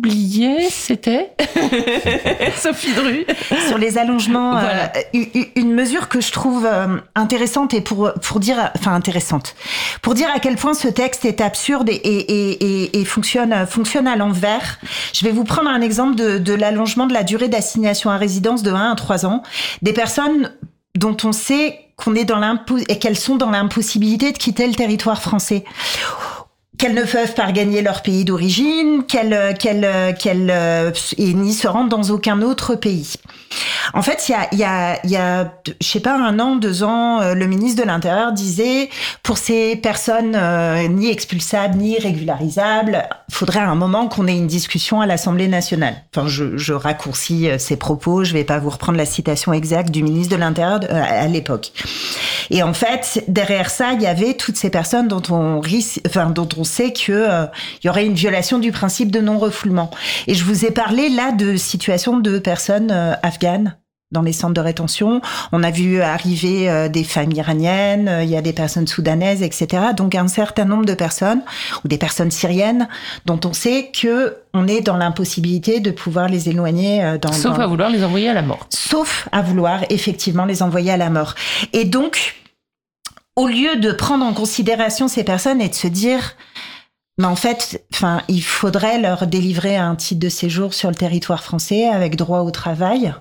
c'était 0.70 1.32
Sophie 2.56 2.92
Dru. 2.94 3.24
sur 3.68 3.78
les 3.78 3.98
allongements, 3.98 4.56
euh, 4.56 4.60
Voilà. 4.60 4.92
une 5.56 5.72
mesure 5.72 6.08
que 6.08 6.20
je 6.20 6.32
trouve 6.32 6.66
euh, 6.66 6.98
intéressante 7.14 7.74
et 7.74 7.80
pour 7.80 8.12
pour 8.22 8.40
dire, 8.40 8.70
enfin 8.76 8.94
intéressante, 8.94 9.54
pour 10.02 10.14
dire 10.14 10.28
à 10.34 10.38
quel 10.38 10.56
point 10.56 10.74
ce 10.74 10.88
texte 10.88 11.24
est 11.24 11.40
absurde 11.40 11.88
et 11.88 11.94
et, 11.94 12.82
et, 12.84 13.00
et 13.00 13.04
fonctionne 13.04 13.66
fonctionne 13.66 14.06
à 14.06 14.16
l'envers. 14.16 14.78
Je 15.12 15.24
vais 15.24 15.32
vous 15.32 15.44
prendre 15.44 15.68
un 15.68 15.80
exemple 15.80 16.14
de, 16.16 16.38
de 16.38 16.52
l'allongement 16.54 17.06
de 17.06 17.14
la 17.14 17.22
durée 17.22 17.48
d'assignation 17.48 18.10
à 18.10 18.16
résidence 18.16 18.62
de 18.62 18.72
1 18.72 18.92
à 18.92 18.94
3 18.94 19.26
ans 19.26 19.42
des 19.82 19.92
personnes 19.92 20.52
dont 20.96 21.16
on 21.24 21.32
sait 21.32 21.80
qu'on 21.96 22.14
est 22.14 22.24
dans 22.24 22.38
et 22.88 22.98
qu'elles 22.98 23.16
sont 23.16 23.36
dans 23.36 23.50
l'impossibilité 23.50 24.32
de 24.32 24.38
quitter 24.38 24.66
le 24.68 24.74
territoire 24.74 25.20
français 25.20 25.64
qu'elles 26.78 26.94
ne 26.94 27.02
peuvent 27.02 27.34
pas 27.34 27.46
regagner 27.46 27.82
leur 27.82 28.02
pays 28.02 28.24
d'origine, 28.24 29.04
qu'elles 29.06 29.56
qu'elles 29.58 30.14
qu'elles 30.18 30.50
euh, 30.50 30.92
et 31.18 31.34
n'y 31.34 31.52
se 31.52 31.66
rendent 31.66 31.88
dans 31.88 32.10
aucun 32.10 32.40
autre 32.40 32.76
pays. 32.76 33.14
En 33.94 34.02
fait, 34.02 34.28
il 34.28 34.32
y 34.58 34.64
a 34.64 34.98
il 35.02 35.10
y 35.10 35.16
a 35.16 35.52
je 35.80 35.86
sais 35.86 36.00
pas 36.00 36.16
un 36.16 36.38
an, 36.38 36.56
deux 36.56 36.84
ans, 36.84 37.20
euh, 37.20 37.34
le 37.34 37.46
ministre 37.46 37.82
de 37.82 37.86
l'Intérieur 37.86 38.32
disait 38.32 38.90
pour 39.22 39.38
ces 39.38 39.76
personnes 39.76 40.36
euh, 40.36 40.86
ni 40.88 41.10
expulsables 41.10 41.76
ni 41.76 41.98
régularisables, 41.98 43.08
faudrait 43.30 43.60
à 43.60 43.68
un 43.68 43.74
moment 43.74 44.08
qu'on 44.08 44.26
ait 44.26 44.36
une 44.36 44.46
discussion 44.46 45.00
à 45.00 45.06
l'Assemblée 45.06 45.48
nationale. 45.48 45.94
Enfin, 46.14 46.28
je, 46.28 46.56
je 46.56 46.72
raccourcis 46.72 47.48
euh, 47.48 47.58
ses 47.58 47.76
propos, 47.76 48.24
je 48.24 48.32
vais 48.32 48.44
pas 48.44 48.58
vous 48.58 48.70
reprendre 48.70 48.98
la 48.98 49.06
citation 49.06 49.52
exacte 49.52 49.90
du 49.90 50.02
ministre 50.02 50.34
de 50.34 50.40
l'Intérieur 50.40 50.80
euh, 50.90 51.02
à 51.06 51.26
l'époque. 51.26 51.72
Et 52.50 52.62
en 52.62 52.72
fait, 52.72 53.24
derrière 53.28 53.70
ça, 53.70 53.92
il 53.92 54.02
y 54.02 54.06
avait 54.06 54.34
toutes 54.34 54.56
ces 54.56 54.70
personnes 54.70 55.08
dont 55.08 55.22
on 55.30 55.60
risque, 55.60 56.00
enfin, 56.06 56.30
dont 56.30 56.48
on 56.56 56.64
sait 56.68 56.92
que 56.92 57.10
euh, 57.12 57.46
y 57.84 57.88
aurait 57.88 58.06
une 58.06 58.14
violation 58.14 58.58
du 58.58 58.70
principe 58.72 59.10
de 59.10 59.20
non-refoulement. 59.20 59.90
Et 60.26 60.34
je 60.34 60.44
vous 60.44 60.64
ai 60.64 60.70
parlé 60.70 61.08
là 61.08 61.32
de 61.32 61.56
situations 61.56 62.18
de 62.20 62.38
personnes 62.38 62.90
euh, 62.92 63.14
afghanes 63.22 63.76
dans 64.10 64.22
les 64.22 64.32
centres 64.32 64.54
de 64.54 64.60
rétention. 64.62 65.20
On 65.52 65.62
a 65.62 65.70
vu 65.70 66.00
arriver 66.00 66.70
euh, 66.70 66.88
des 66.88 67.04
familles 67.04 67.40
iraniennes, 67.40 68.08
euh, 68.08 68.22
il 68.24 68.30
y 68.30 68.36
a 68.38 68.40
des 68.40 68.54
personnes 68.54 68.86
soudanaises, 68.86 69.42
etc. 69.42 69.88
Donc 69.94 70.14
un 70.14 70.28
certain 70.28 70.64
nombre 70.64 70.86
de 70.86 70.94
personnes, 70.94 71.42
ou 71.84 71.88
des 71.88 71.98
personnes 71.98 72.30
syriennes, 72.30 72.88
dont 73.26 73.38
on 73.44 73.52
sait 73.52 73.90
que 73.92 74.36
on 74.54 74.66
est 74.66 74.80
dans 74.80 74.96
l'impossibilité 74.96 75.80
de 75.80 75.90
pouvoir 75.90 76.28
les 76.30 76.48
éloigner 76.48 77.04
euh, 77.04 77.18
dans... 77.18 77.32
Sauf 77.32 77.58
dans- 77.58 77.64
à 77.64 77.66
vouloir 77.66 77.90
les 77.90 78.02
envoyer 78.02 78.30
à 78.30 78.34
la 78.34 78.40
mort. 78.40 78.66
sauf 78.70 79.28
à 79.30 79.42
vouloir 79.42 79.80
effectivement 79.90 80.46
les 80.46 80.62
envoyer 80.62 80.90
à 80.92 80.96
la 80.96 81.10
mort. 81.10 81.34
Et 81.74 81.84
donc, 81.84 82.34
au 83.36 83.46
lieu 83.46 83.76
de 83.76 83.92
prendre 83.92 84.24
en 84.24 84.32
considération 84.32 85.06
ces 85.06 85.22
personnes 85.22 85.60
et 85.60 85.68
de 85.68 85.74
se 85.74 85.86
dire, 85.86 86.34
mais 87.18 87.26
en 87.26 87.36
fait, 87.36 87.84
enfin, 87.92 88.22
il 88.28 88.42
faudrait 88.42 89.00
leur 89.00 89.26
délivrer 89.26 89.76
un 89.76 89.96
titre 89.96 90.20
de 90.20 90.28
séjour 90.28 90.72
sur 90.72 90.88
le 90.88 90.94
territoire 90.94 91.42
français 91.42 91.88
avec 91.88 92.16
droit 92.16 92.40
au 92.40 92.50
travail. 92.50 93.12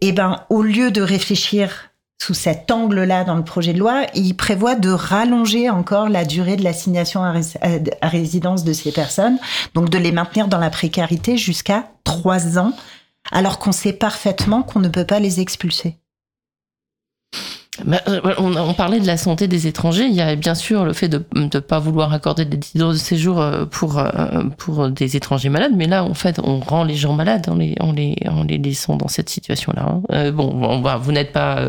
Et 0.00 0.12
ben, 0.12 0.44
au 0.48 0.62
lieu 0.62 0.90
de 0.90 1.02
réfléchir 1.02 1.88
sous 2.22 2.34
cet 2.34 2.70
angle-là 2.70 3.24
dans 3.24 3.34
le 3.34 3.42
projet 3.42 3.72
de 3.72 3.80
loi, 3.80 4.02
il 4.14 4.34
prévoit 4.36 4.76
de 4.76 4.90
rallonger 4.90 5.68
encore 5.70 6.08
la 6.08 6.24
durée 6.24 6.54
de 6.54 6.62
l'assignation 6.62 7.24
à, 7.24 7.32
à- 7.62 7.68
à 8.00 8.08
résidence 8.08 8.62
de 8.62 8.72
ces 8.72 8.92
personnes, 8.92 9.38
donc 9.74 9.90
de 9.90 9.98
les 9.98 10.12
maintenir 10.12 10.46
dans 10.46 10.58
la 10.60 10.70
précarité 10.70 11.36
jusqu'à 11.36 11.86
trois 12.04 12.58
ans, 12.58 12.72
alors 13.32 13.58
qu'on 13.58 13.72
sait 13.72 13.92
parfaitement 13.92 14.62
qu'on 14.62 14.78
ne 14.78 14.88
peut 14.88 15.04
pas 15.04 15.18
les 15.18 15.40
expulser. 15.40 15.96
Bah, 17.86 18.02
euh, 18.06 18.20
on, 18.36 18.54
on 18.54 18.74
parlait 18.74 19.00
de 19.00 19.06
la 19.06 19.16
santé 19.16 19.48
des 19.48 19.66
étrangers. 19.66 20.04
Il 20.04 20.12
y 20.12 20.20
a 20.20 20.36
bien 20.36 20.54
sûr 20.54 20.84
le 20.84 20.92
fait 20.92 21.08
de 21.08 21.24
ne 21.34 21.48
pas 21.58 21.78
vouloir 21.78 22.12
accorder 22.12 22.44
des 22.44 22.58
titres 22.60 22.86
de 22.86 22.94
séjour 22.94 23.40
euh, 23.40 23.64
pour, 23.64 23.98
euh, 23.98 24.44
pour 24.58 24.90
des 24.90 25.16
étrangers 25.16 25.48
malades. 25.48 25.72
Mais 25.74 25.86
là, 25.86 26.04
en 26.04 26.12
fait, 26.12 26.38
on 26.44 26.60
rend 26.60 26.84
les 26.84 26.94
gens 26.96 27.14
malades 27.14 27.48
en 27.48 27.54
les, 27.54 27.74
en 27.80 27.92
les, 27.92 28.14
en 28.28 28.44
les 28.44 28.58
laissant 28.58 28.96
dans 28.96 29.08
cette 29.08 29.30
situation-là. 29.30 29.86
hein. 29.88 30.02
Euh, 30.12 30.32
bon, 30.32 30.82
vous 31.00 31.12
n'êtes 31.12 31.32
pas 31.32 31.62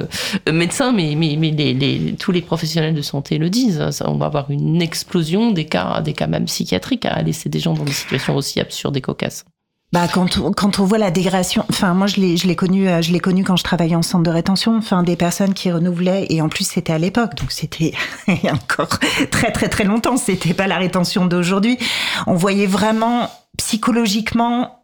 médecin, 0.52 0.92
mais, 0.92 1.16
mais, 1.16 1.38
mais 1.40 1.52
les, 1.52 1.74
les- 1.74 2.16
tous 2.20 2.34
les 2.34 2.42
professionnels 2.42 2.94
de 2.96 3.02
santé 3.02 3.38
le 3.38 3.50
disent. 3.50 3.90
Ça, 3.92 4.10
on 4.10 4.18
va 4.18 4.26
avoir 4.26 4.52
une 4.52 4.82
explosion 4.82 5.52
des 5.52 5.66
cas, 5.66 6.02
des 6.02 6.14
cas 6.14 6.28
même 6.28 6.46
psychiatriques 6.46 7.06
à 7.06 7.22
laisser 7.22 7.48
des 7.48 7.60
gens 7.62 7.74
dans 7.76 7.86
des 7.86 7.94
situations 7.94 8.36
aussi 8.36 8.60
absurdes 8.60 8.98
et 8.98 9.02
cocasses. 9.02 9.46
Bah 9.94 10.08
quand 10.12 10.40
on, 10.40 10.52
quand 10.52 10.80
on 10.80 10.86
voit 10.86 10.98
la 10.98 11.12
dégradation, 11.12 11.66
enfin 11.70 11.94
moi 11.94 12.08
je 12.08 12.16
l'ai 12.16 12.36
je 12.36 12.48
l'ai 12.48 12.56
connu 12.56 12.90
euh, 12.90 13.04
je 13.04 13.12
l'ai 13.12 13.20
connu 13.20 13.44
quand 13.44 13.58
je 13.58 13.64
travaillais 13.64 13.96
en 13.96 14.02
centre 14.02 14.24
de 14.24 14.32
rétention, 14.32 14.76
enfin 14.76 15.04
des 15.04 15.16
personnes 15.16 15.54
qui 15.54 15.72
renouvelaient 15.72 16.26
et 16.32 16.42
en 16.42 16.50
plus 16.50 16.64
c'était 16.64 16.94
à 16.94 16.98
l'époque 16.98 17.36
donc 17.36 17.52
c'était 17.52 17.94
encore 18.52 18.98
très 19.30 19.52
très 19.52 19.70
très 19.70 19.84
longtemps, 19.84 20.18
c'était 20.18 20.56
pas 20.56 20.66
la 20.66 20.78
rétention 20.78 21.28
d'aujourd'hui. 21.28 21.78
On 22.26 22.34
voyait 22.34 22.66
vraiment 22.66 23.30
psychologiquement 23.58 24.83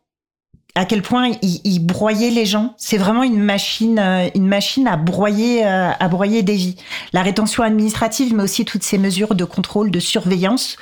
à 0.76 0.86
quel 0.86 1.01
point 1.01 1.32
il, 1.41 1.61
il 1.63 1.80
broyait 1.80 2.30
les 2.30 2.45
gens. 2.45 2.74
C'est 2.78 2.97
vraiment 2.97 3.24
une 3.24 3.39
machine, 3.39 3.99
euh, 3.99 4.30
une 4.36 4.47
machine 4.47 4.88
à 4.88 4.97
broyer, 4.97 5.65
euh, 5.65 5.91
à 5.99 6.07
broyer 6.07 6.43
des 6.43 6.55
vies. 6.55 6.76
La 7.11 7.22
rétention 7.22 7.63
administrative, 7.63 8.34
mais 8.34 8.43
aussi 8.43 8.65
toutes 8.65 8.84
ces 8.84 8.97
mesures 8.97 9.36
de 9.36 9.43
contrôle, 9.45 9.91
de 9.91 9.99
surveillance, 9.99 10.78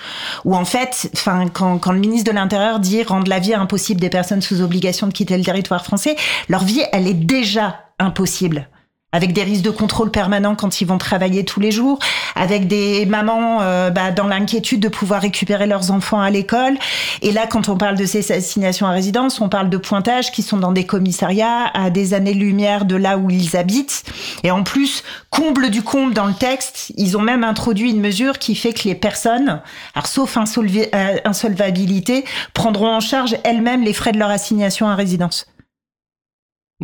où 0.45 0.55
en 0.55 0.65
fait, 0.65 1.09
enfin, 1.13 1.45
quand, 1.51 1.77
quand 1.77 1.91
le 1.91 1.99
ministre 1.99 2.29
de 2.29 2.35
l'Intérieur 2.35 2.79
dit 2.79 3.03
rendre 3.03 3.29
la 3.29 3.39
vie 3.39 3.53
impossible 3.53 4.01
des 4.01 4.09
personnes 4.09 4.41
sous 4.41 4.61
obligation 4.61 5.07
de 5.07 5.13
quitter 5.13 5.37
le 5.37 5.43
territoire 5.43 5.83
français, 5.83 6.15
leur 6.49 6.63
vie, 6.63 6.81
elle 6.91 7.07
est 7.07 7.13
déjà 7.13 7.79
impossible. 7.99 8.67
Avec 9.13 9.31
des 9.31 9.43
risques 9.43 9.63
de 9.63 9.69
contrôle 9.69 10.11
permanents 10.11 10.55
quand 10.55 10.81
ils 10.81 10.85
vont 10.85 10.97
travailler 10.97 11.45
tous 11.45 11.61
les 11.61 11.71
jours, 11.71 11.97
avec 12.35 12.67
des 12.67 13.05
mamans 13.05 13.61
euh, 13.61 13.89
bah, 13.89 14.11
dans 14.11 14.27
l'inquiétude 14.27 14.81
de 14.81 14.89
pouvoir 14.89 15.21
récupérer 15.21 15.65
leurs 15.65 15.91
enfants 15.91 16.19
à 16.19 16.29
l'école. 16.29 16.77
Et 17.21 17.31
là, 17.31 17.47
quand 17.47 17.69
on 17.69 17.77
parle 17.77 17.95
de 17.95 18.05
ces 18.05 18.33
assignations 18.33 18.85
à 18.85 18.91
résidence, 18.91 19.39
on 19.39 19.47
parle 19.47 19.69
de 19.69 19.77
pointages 19.77 20.31
qui 20.33 20.43
sont 20.43 20.57
dans 20.57 20.73
des 20.73 20.85
commissariats 20.85 21.71
à 21.73 21.89
des 21.89 22.13
années-lumière 22.13 22.83
de 22.83 22.97
là 22.97 23.17
où 23.17 23.29
ils 23.29 23.55
habitent. 23.55 24.03
Et 24.43 24.51
en 24.51 24.63
plus, 24.63 25.03
comble 25.29 25.69
du 25.69 25.83
comble 25.83 26.13
dans 26.13 26.25
le 26.25 26.33
texte, 26.33 26.91
ils 26.97 27.15
ont 27.15 27.21
même 27.21 27.45
introduit 27.45 27.91
une 27.91 28.01
mesure 28.01 28.39
qui 28.39 28.55
fait 28.55 28.73
que 28.73 28.89
les 28.89 28.95
personnes, 28.95 29.61
alors 29.95 30.07
sauf 30.07 30.37
euh, 30.37 31.15
insolvabilité, 31.23 32.25
prendront 32.53 32.93
en 32.93 32.99
charge 32.99 33.37
elles-mêmes 33.45 33.83
les 33.83 33.93
frais 33.93 34.11
de 34.11 34.19
leur 34.19 34.29
assignation 34.29 34.89
à 34.89 34.95
résidence. 34.95 35.45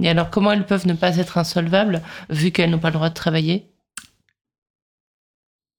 Et 0.02 0.08
alors, 0.10 0.30
comment 0.30 0.52
elles 0.52 0.66
peuvent 0.68 0.86
ne 0.88 0.94
pas 0.94 1.18
être 1.18 1.38
insolvables 1.40 2.04
vu 2.30 2.52
qu'elles 2.52 2.70
n'ont 2.70 2.80
pas 2.80 2.90
le 2.90 2.94
droit 2.96 3.10
de 3.10 3.14
travailler? 3.16 3.73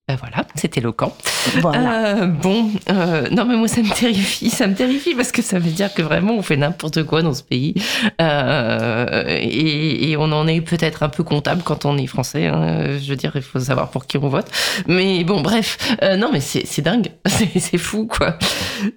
Ben 0.06 0.16
voilà, 0.20 0.44
c'est 0.54 0.76
éloquent. 0.76 1.16
Voilà. 1.62 2.08
Euh, 2.18 2.26
bon, 2.26 2.70
euh, 2.90 3.26
non 3.30 3.46
mais 3.46 3.56
moi 3.56 3.68
ça 3.68 3.80
me 3.80 3.88
terrifie, 3.88 4.50
ça 4.50 4.66
me 4.66 4.74
terrifie 4.74 5.14
parce 5.14 5.32
que 5.32 5.40
ça 5.40 5.58
veut 5.58 5.70
dire 5.70 5.94
que 5.94 6.02
vraiment 6.02 6.34
on 6.34 6.42
fait 6.42 6.58
n'importe 6.58 7.04
quoi 7.04 7.22
dans 7.22 7.32
ce 7.32 7.42
pays 7.42 7.72
Euh, 8.20 9.24
et, 9.28 10.10
et 10.10 10.16
on 10.18 10.24
en 10.24 10.46
est 10.46 10.60
peut-être 10.60 11.04
un 11.04 11.08
peu 11.08 11.22
comptable 11.24 11.62
quand 11.62 11.86
on 11.86 11.96
est 11.96 12.06
français. 12.06 12.48
hein. 12.48 12.98
Je 13.02 13.08
veux 13.08 13.16
dire, 13.16 13.32
il 13.34 13.40
faut 13.40 13.58
savoir 13.60 13.90
pour 13.90 14.06
qui 14.06 14.18
on 14.18 14.28
vote. 14.28 14.46
Mais 14.86 15.24
bon, 15.24 15.40
bref, 15.40 15.78
non 16.18 16.28
mais 16.30 16.40
c'est 16.40 16.66
c'est 16.66 16.82
dingue, 16.82 17.08
c'est 17.26 17.58
c'est 17.58 17.78
fou 17.78 18.06
quoi. 18.06 18.36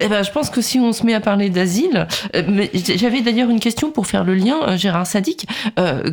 Eh 0.01 0.09
ben, 0.09 0.23
je 0.23 0.31
pense 0.31 0.49
que 0.49 0.61
si 0.61 0.77
on 0.77 0.91
se 0.91 1.05
met 1.05 1.13
à 1.13 1.21
parler 1.21 1.49
d'asile, 1.49 2.05
mais 2.49 2.69
j'avais 2.73 3.21
d'ailleurs 3.21 3.49
une 3.49 3.61
question 3.61 3.91
pour 3.91 4.07
faire 4.07 4.25
le 4.25 4.35
lien, 4.35 4.75
Gérard 4.75 5.07
Sadik. 5.07 5.45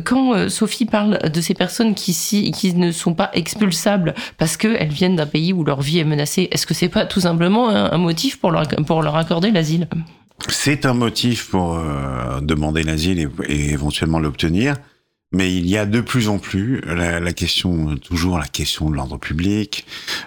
Quand 0.05 0.47
Sophie 0.47 0.85
parle 0.85 1.19
de 1.29 1.41
ces 1.41 1.53
personnes 1.53 1.95
qui, 1.95 2.13
si, 2.13 2.51
qui 2.51 2.73
ne 2.75 2.93
sont 2.93 3.13
pas 3.13 3.29
expulsables 3.33 4.15
parce 4.37 4.55
viennent 4.91 5.15
d'un 5.15 5.25
pays 5.25 5.53
où 5.53 5.63
leur 5.63 5.81
vie 5.81 5.99
est 5.99 6.05
menacée, 6.05 6.47
est-ce 6.51 6.65
que 6.65 6.73
c'est 6.73 6.89
pas 6.89 7.05
tout 7.05 7.21
simplement 7.21 7.69
un, 7.69 7.97
motif 7.97 8.39
pour 8.39 8.51
leur, 8.51 8.67
pour 8.85 9.01
leur 9.01 9.15
accorder 9.15 9.51
l'asile 9.51 9.87
C'est 10.47 10.85
un 10.85 10.93
motif 10.93 11.49
pour 11.49 11.75
euh, 11.75 12.41
demander 12.41 12.83
l'asile 12.83 13.29
et, 13.47 13.71
éventuellement 13.71 14.19
l'obtenir. 14.19 14.75
Mais 15.31 15.53
il 15.53 15.67
y 15.67 15.77
a 15.77 15.85
de 15.85 16.01
plus 16.01 16.29
en 16.29 16.37
plus 16.37 16.81
la, 16.81 17.19
la 17.19 17.33
question, 17.33 17.97
toujours 17.97 18.37
la 18.37 18.47
question 18.47 18.89
de 18.89 18.95
l'ordre 18.95 19.17
public, 19.17 19.85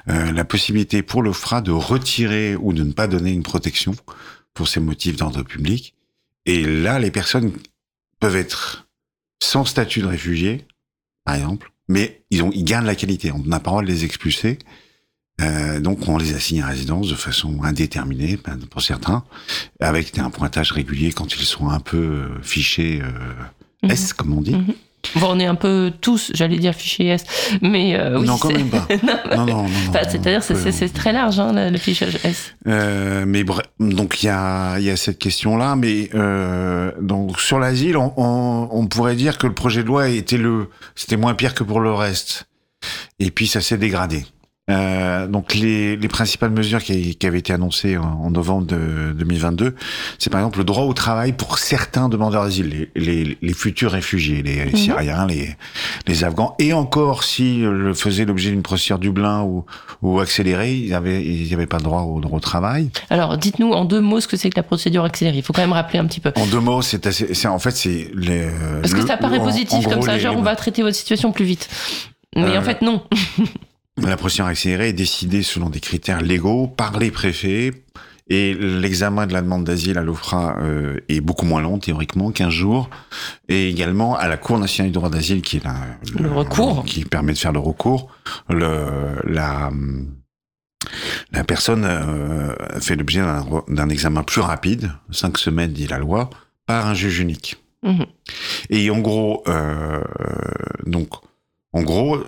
euh, 0.09 0.33
la 0.33 0.45
possibilité 0.45 1.03
pour 1.03 1.23
l'OFRA 1.23 1.63
de 1.63 1.71
retirer 1.71 2.57
ou 2.57 2.73
de 2.73 2.83
ne 2.83 2.93
pas 2.93 3.07
donner 3.07 3.31
une 3.31 3.43
protection 3.43 3.95
pour 4.55 4.69
ces 4.69 4.81
motifs 4.81 5.17
d'ordre 5.17 5.43
public. 5.45 5.95
Et 6.47 6.65
là, 6.65 6.99
les 6.99 7.11
personnes 7.11 7.53
peuvent 8.21 8.37
être 8.37 8.89
sans 9.43 9.65
statut 9.65 10.01
de 10.01 10.07
réfugié, 10.07 10.67
par 11.25 11.37
exemple, 11.37 11.73
mais 11.89 12.23
ils, 12.31 12.43
ont, 12.43 12.51
ils 12.53 12.65
gagnent 12.65 12.85
la 12.87 12.95
qualité. 12.95 13.33
On 13.33 13.39
n'a 13.39 13.61
pas 13.61 13.71
le 13.71 13.73
droit 13.73 13.83
de 13.83 13.87
les 13.89 14.05
expulser. 14.05 14.59
Euh, 15.41 15.79
donc, 15.81 16.09
on 16.09 16.19
les 16.19 16.35
assigne 16.35 16.63
à 16.63 16.67
résidence 16.67 17.09
de 17.09 17.15
façon 17.15 17.63
indéterminée 17.63 18.39
ben, 18.45 18.59
pour 18.71 18.83
certains, 18.83 19.25
avec 19.81 20.19
un 20.19 20.31
pointage 20.31 20.73
régulier 20.73 21.13
quand 21.13 21.33
ils 21.35 21.45
sont 21.45 21.69
un 21.69 21.79
peu 21.81 21.97
euh, 21.97 22.43
fichés 22.43 23.01
euh, 23.03 23.09
Mhm. 23.83 23.91
S, 23.91 24.13
comme 24.13 24.33
on 24.33 24.41
dit. 24.41 24.55
Mhm. 24.55 24.75
Bon, 25.17 25.29
on 25.31 25.39
est 25.41 25.47
un 25.47 25.55
peu 25.55 25.93
tous, 26.01 26.31
j'allais 26.35 26.59
dire 26.59 26.75
fichier 26.75 27.09
S, 27.09 27.25
mais 27.63 27.95
euh, 27.99 28.19
oui, 28.19 28.27
non, 28.27 28.37
quand 28.39 28.51
même 28.51 28.69
pas. 28.69 28.87
non, 29.37 29.47
non, 29.47 29.47
non. 29.47 29.63
non, 29.63 29.69
Enfin, 29.89 30.01
C'est-à-dire, 30.09 30.43
c'est- 30.43 30.93
très 30.93 31.13
large, 31.13 31.39
hein, 31.39 31.53
le 31.53 31.71
le 31.71 31.79
fichage 31.79 32.19
S. 32.25 32.55
Euh, 32.67 33.25
mais 33.27 33.45
bref, 33.45 33.67
donc 33.81 34.23
il 34.23 34.27
y 34.27 34.29
a, 34.29 34.79
il 34.79 34.85
y 34.85 34.91
a 34.91 34.97
cette 34.97 35.19
question-là, 35.19 35.77
mais 35.77 36.11
euh, 36.15 36.93
donc 37.01 37.41
sur 37.41 37.59
l'asile, 37.59 37.97
on, 37.97 38.13
on, 38.17 38.69
on 38.71 38.87
pourrait 38.87 39.17
dire 39.17 39.39
que 39.39 39.47
le 39.47 39.55
projet 39.55 39.83
de 39.83 39.89
loi 39.89 40.09
était 40.09 40.39
le, 40.39 40.69
c'était 40.95 41.17
moins 41.17 41.35
pire 41.35 41.55
que 41.55 41.63
pour 41.65 41.81
le 41.81 41.93
reste, 41.93 42.47
et 43.19 43.31
puis 43.31 43.47
ça 43.47 43.61
s'est 43.61 43.79
dégradé. 43.79 44.25
Euh, 44.71 45.27
donc 45.27 45.55
les, 45.55 45.97
les 45.97 46.09
principales 46.09 46.51
mesures 46.51 46.83
qui, 46.83 47.17
qui 47.17 47.27
avaient 47.27 47.39
été 47.39 47.53
annoncées 47.53 47.97
en, 47.97 48.05
en 48.05 48.31
novembre 48.31 48.67
de 48.67 49.13
2022, 49.17 49.75
c'est 50.19 50.31
par 50.31 50.41
exemple 50.41 50.59
le 50.59 50.65
droit 50.65 50.85
au 50.85 50.93
travail 50.93 51.33
pour 51.33 51.59
certains 51.59 52.09
demandeurs 52.09 52.45
d'asile, 52.45 52.89
les, 52.95 53.03
les, 53.25 53.39
les 53.41 53.53
futurs 53.55 53.93
réfugiés, 53.93 54.43
les, 54.43 54.65
les 54.65 54.77
Syriens, 54.77 55.27
les, 55.27 55.57
les 56.07 56.25
Afghans, 56.25 56.55
et 56.59 56.73
encore 56.73 57.25
si 57.25 57.59
le 57.61 57.95
faisait 57.95 58.25
l'objet 58.25 58.51
d'une 58.51 58.63
procédure 58.63 58.99
Dublin 58.99 59.43
ou, 59.43 59.65
ou 60.03 60.21
accélérée, 60.21 60.75
ils 60.75 60.95
avaient, 60.95 61.25
ils 61.25 61.51
n'avaient 61.51 61.67
pas 61.67 61.79
le 61.79 61.85
droit 61.85 62.03
au 62.03 62.21
droit 62.21 62.37
au 62.37 62.41
travail. 62.41 62.91
Alors, 63.11 63.39
dites-nous 63.39 63.73
en 63.73 63.85
deux 63.85 64.01
mots 64.01 64.21
ce 64.21 64.29
que 64.29 64.37
c'est 64.37 64.51
que 64.51 64.57
la 64.57 64.63
procédure 64.63 65.05
accélérée. 65.05 65.39
Il 65.39 65.43
faut 65.43 65.53
quand 65.53 65.63
même 65.63 65.73
rappeler 65.73 65.99
un 65.99 66.07
petit 66.07 66.21
peu. 66.21 66.33
En 66.37 66.47
deux 66.47 66.61
mots, 66.61 66.83
c'est 66.83 67.07
assez, 67.07 67.35
c'est 67.35 67.49
en 67.49 67.59
fait 67.59 67.71
c'est 67.73 68.11
les. 68.15 68.49
Parce 68.83 68.95
que 68.95 69.07
ça 69.07 69.17
paraît 69.17 69.39
positif 69.39 69.79
en 69.79 69.83
comme 69.83 69.93
gros, 69.95 70.07
ça, 70.07 70.19
genre 70.19 70.37
on 70.37 70.43
va 70.43 70.57
traiter 70.57 70.83
votre 70.83 70.97
situation 70.97 71.33
plus 71.33 71.45
vite? 71.45 71.69
Mais 72.37 72.43
Euh, 72.43 72.59
en 72.59 72.63
fait, 72.63 72.83
non. 72.83 73.03
La 74.03 74.17
procédure 74.17 74.47
accélérée 74.47 74.89
est 74.91 74.93
décidée 74.95 75.43
selon 75.43 75.71
des 75.71 75.81
critères 75.81 76.21
légaux 76.21 76.67
par 76.67 76.99
les 76.99 77.11
préfets. 77.11 77.73
Et 78.31 78.53
l'examen 78.55 79.27
de 79.27 79.33
la 79.33 79.41
demande 79.41 79.65
d'asile 79.65 79.97
à 79.97 80.03
l'OFRA 80.03 80.59
euh, 80.61 81.01
est 81.09 81.21
beaucoup 81.23 81.47
moins 81.47 81.63
long, 81.63 81.79
théoriquement, 81.79 82.31
15 82.31 82.51
jours. 82.51 82.91
Et 83.49 83.71
également 83.71 84.17
à 84.17 84.29
la 84.29 84.37
Cour 84.37 84.59
nationale 84.59 84.91
du 84.91 84.95
droit 84.95 85.09
d'asile, 85.09 85.41
qui 85.41 85.57
est 85.57 85.65
la, 85.65 85.77
Le 86.19 86.31
recours. 86.31 86.85
qui 86.85 87.07
permet 87.07 87.33
de 87.33 87.39
faire 87.39 87.53
le 87.53 87.59
recours. 87.59 88.11
Le, 88.51 88.87
la, 89.25 89.71
la 91.33 91.45
personne 91.45 91.85
euh, 91.85 92.55
fait 92.81 92.97
l'objet 92.97 93.23
d'un 93.69 93.89
examen 93.89 94.23
plus 94.23 94.43
rapide, 94.43 94.93
cinq 95.11 95.39
semaines, 95.39 95.73
dit 95.73 95.87
la 95.87 95.99
loi, 95.99 96.29
par 96.67 96.87
un 96.87 96.95
juge 96.95 97.21
unique. 97.21 97.57
Mhm. 97.83 98.05
Et 98.69 98.91
en 98.91 98.99
gros, 98.99 99.43
euh, 99.49 100.03
donc, 100.85 101.09
en 101.73 101.83
gros, 101.83 102.19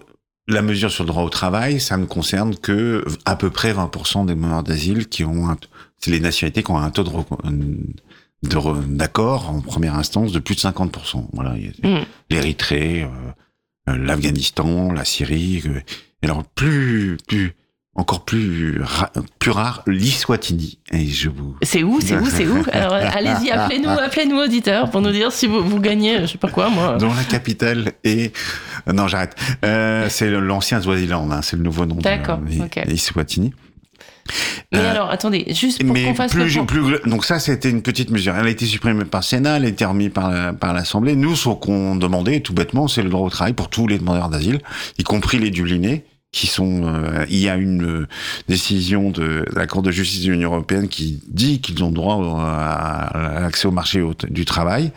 la 0.55 0.62
mesure 0.62 0.90
sur 0.90 1.05
le 1.05 1.09
droit 1.09 1.22
au 1.22 1.28
travail, 1.28 1.80
ça 1.80 1.96
ne 1.96 2.05
concerne 2.07 2.57
que 2.57 3.05
à 3.24 3.36
peu 3.36 3.51
près 3.51 3.72
20% 3.72 4.26
des 4.26 4.34
demandeurs 4.34 4.62
d'asile 4.62 5.09
qui 5.09 5.24
ont 5.24 5.48
un, 5.48 5.57
c'est 5.98 6.11
les 6.11 6.20
nationalités 6.20 6.62
qui 6.62 6.70
ont 6.70 6.78
un 6.78 6.90
taux 6.90 7.05
de, 7.05 7.11
d'accord 8.88 9.51
en 9.51 9.61
première 9.61 9.94
instance 9.96 10.32
de 10.32 10.38
plus 10.38 10.55
de 10.55 10.61
50%. 10.61 11.26
Voilà, 11.32 11.55
Mm. 11.82 12.05
l'Érythrée, 12.30 13.03
euh, 13.03 13.09
euh, 13.92 13.96
l'Afghanistan, 13.96 14.92
la 14.92 15.05
Syrie. 15.05 15.62
euh, 15.66 15.80
et 16.22 16.26
alors 16.26 16.44
plus 16.44 17.16
plus 17.28 17.55
encore 17.97 18.24
plus 18.24 18.80
ra- 18.82 19.11
plus 19.38 19.51
rare 19.51 19.82
l'Iswatini. 19.86 20.78
Et 20.93 21.07
je 21.07 21.28
vous 21.28 21.57
C'est 21.62 21.82
où, 21.82 22.01
c'est 22.01 22.16
où, 22.16 22.26
c'est 22.26 22.47
où? 22.47 22.64
Alors 22.72 22.95
euh, 22.95 23.05
allez-y, 23.12 23.51
appelez-nous, 23.51 23.88
appelez-nous 24.07 24.36
auditeurs 24.38 24.91
pour 24.91 25.01
nous 25.01 25.11
dire 25.11 25.32
si 25.32 25.47
vous, 25.47 25.62
vous 25.62 25.80
gagnez, 25.80 26.20
je 26.22 26.26
sais 26.26 26.38
pas 26.38 26.49
quoi, 26.49 26.70
moi. 26.70 26.97
dont 26.99 27.12
la 27.12 27.24
capitale 27.24 27.93
est 28.05 28.34
euh, 28.88 28.93
non 28.93 29.09
j'arrête. 29.09 29.34
Euh, 29.64 30.07
c'est 30.09 30.30
l'ancien 30.30 30.80
Swaziland, 30.80 31.30
hein, 31.30 31.43
c'est 31.43 31.57
le 31.57 31.62
nouveau 31.62 31.84
nom. 31.84 31.97
de- 31.97 32.03
D'accord, 32.03 32.38
des- 32.38 32.61
ok. 32.61 32.86
des 32.86 32.95
Eswatini. 32.95 33.53
Mais 34.72 34.78
Euh, 34.78 34.91
alors, 34.93 35.11
attendez, 35.11 35.45
juste 35.53 35.84
pour 35.84 35.93
qu'on 35.97 36.14
fasse 36.14 36.30
plus, 36.30 36.45
le 36.45 36.64
point. 36.64 36.66
plus, 36.66 37.11
donc 37.11 37.24
ça, 37.24 37.41
c'était 37.41 37.68
une 37.70 37.82
petite 37.82 38.11
mesure. 38.11 38.36
Elle 38.36 38.47
a 38.47 38.51
été 38.51 38.64
supprimée 38.64 39.05
par 39.05 39.22
le 39.22 39.24
Sénat, 39.26 39.57
elle 39.57 39.64
a 39.64 39.68
été 39.68 39.84
remise 39.84 40.11
par, 40.11 40.55
par 40.55 40.72
l'Assemblée. 40.72 41.16
Nous, 41.16 41.34
ce 41.34 41.49
qu'on 41.49 41.97
demandait, 41.97 42.38
tout 42.41 42.53
bêtement, 42.55 42.86
c'est 42.86 43.03
le 43.03 43.09
droit 43.11 43.26
au 43.26 43.30
travail 43.30 43.55
pour 43.55 43.68
tous 43.68 43.88
les 43.88 43.99
demandeurs 43.99 44.28
d'asile, 44.28 44.61
y 44.99 45.03
compris 45.03 45.38
les 45.41 45.51
Dublinés, 45.51 46.05
qui 46.32 46.46
sont. 46.46 46.82
euh, 46.84 47.24
il 47.28 47.38
y 47.38 47.48
a 47.48 47.56
une 47.56 47.84
euh, 48.02 48.08
décision 48.48 49.10
de, 49.10 49.44
la 49.54 49.66
Cour 49.66 49.82
de 49.82 49.90
justice 49.90 50.24
de 50.24 50.32
l'Union 50.32 50.52
européenne 50.52 50.88
qui 50.88 51.20
dit 51.28 51.60
qu'ils 51.60 51.82
ont 51.82 51.90
droit 51.90 52.16
à, 52.40 53.40
l'accès 53.40 53.66
au 53.66 53.72
marché 53.72 54.02
du 54.28 54.44
travail. 54.44 54.92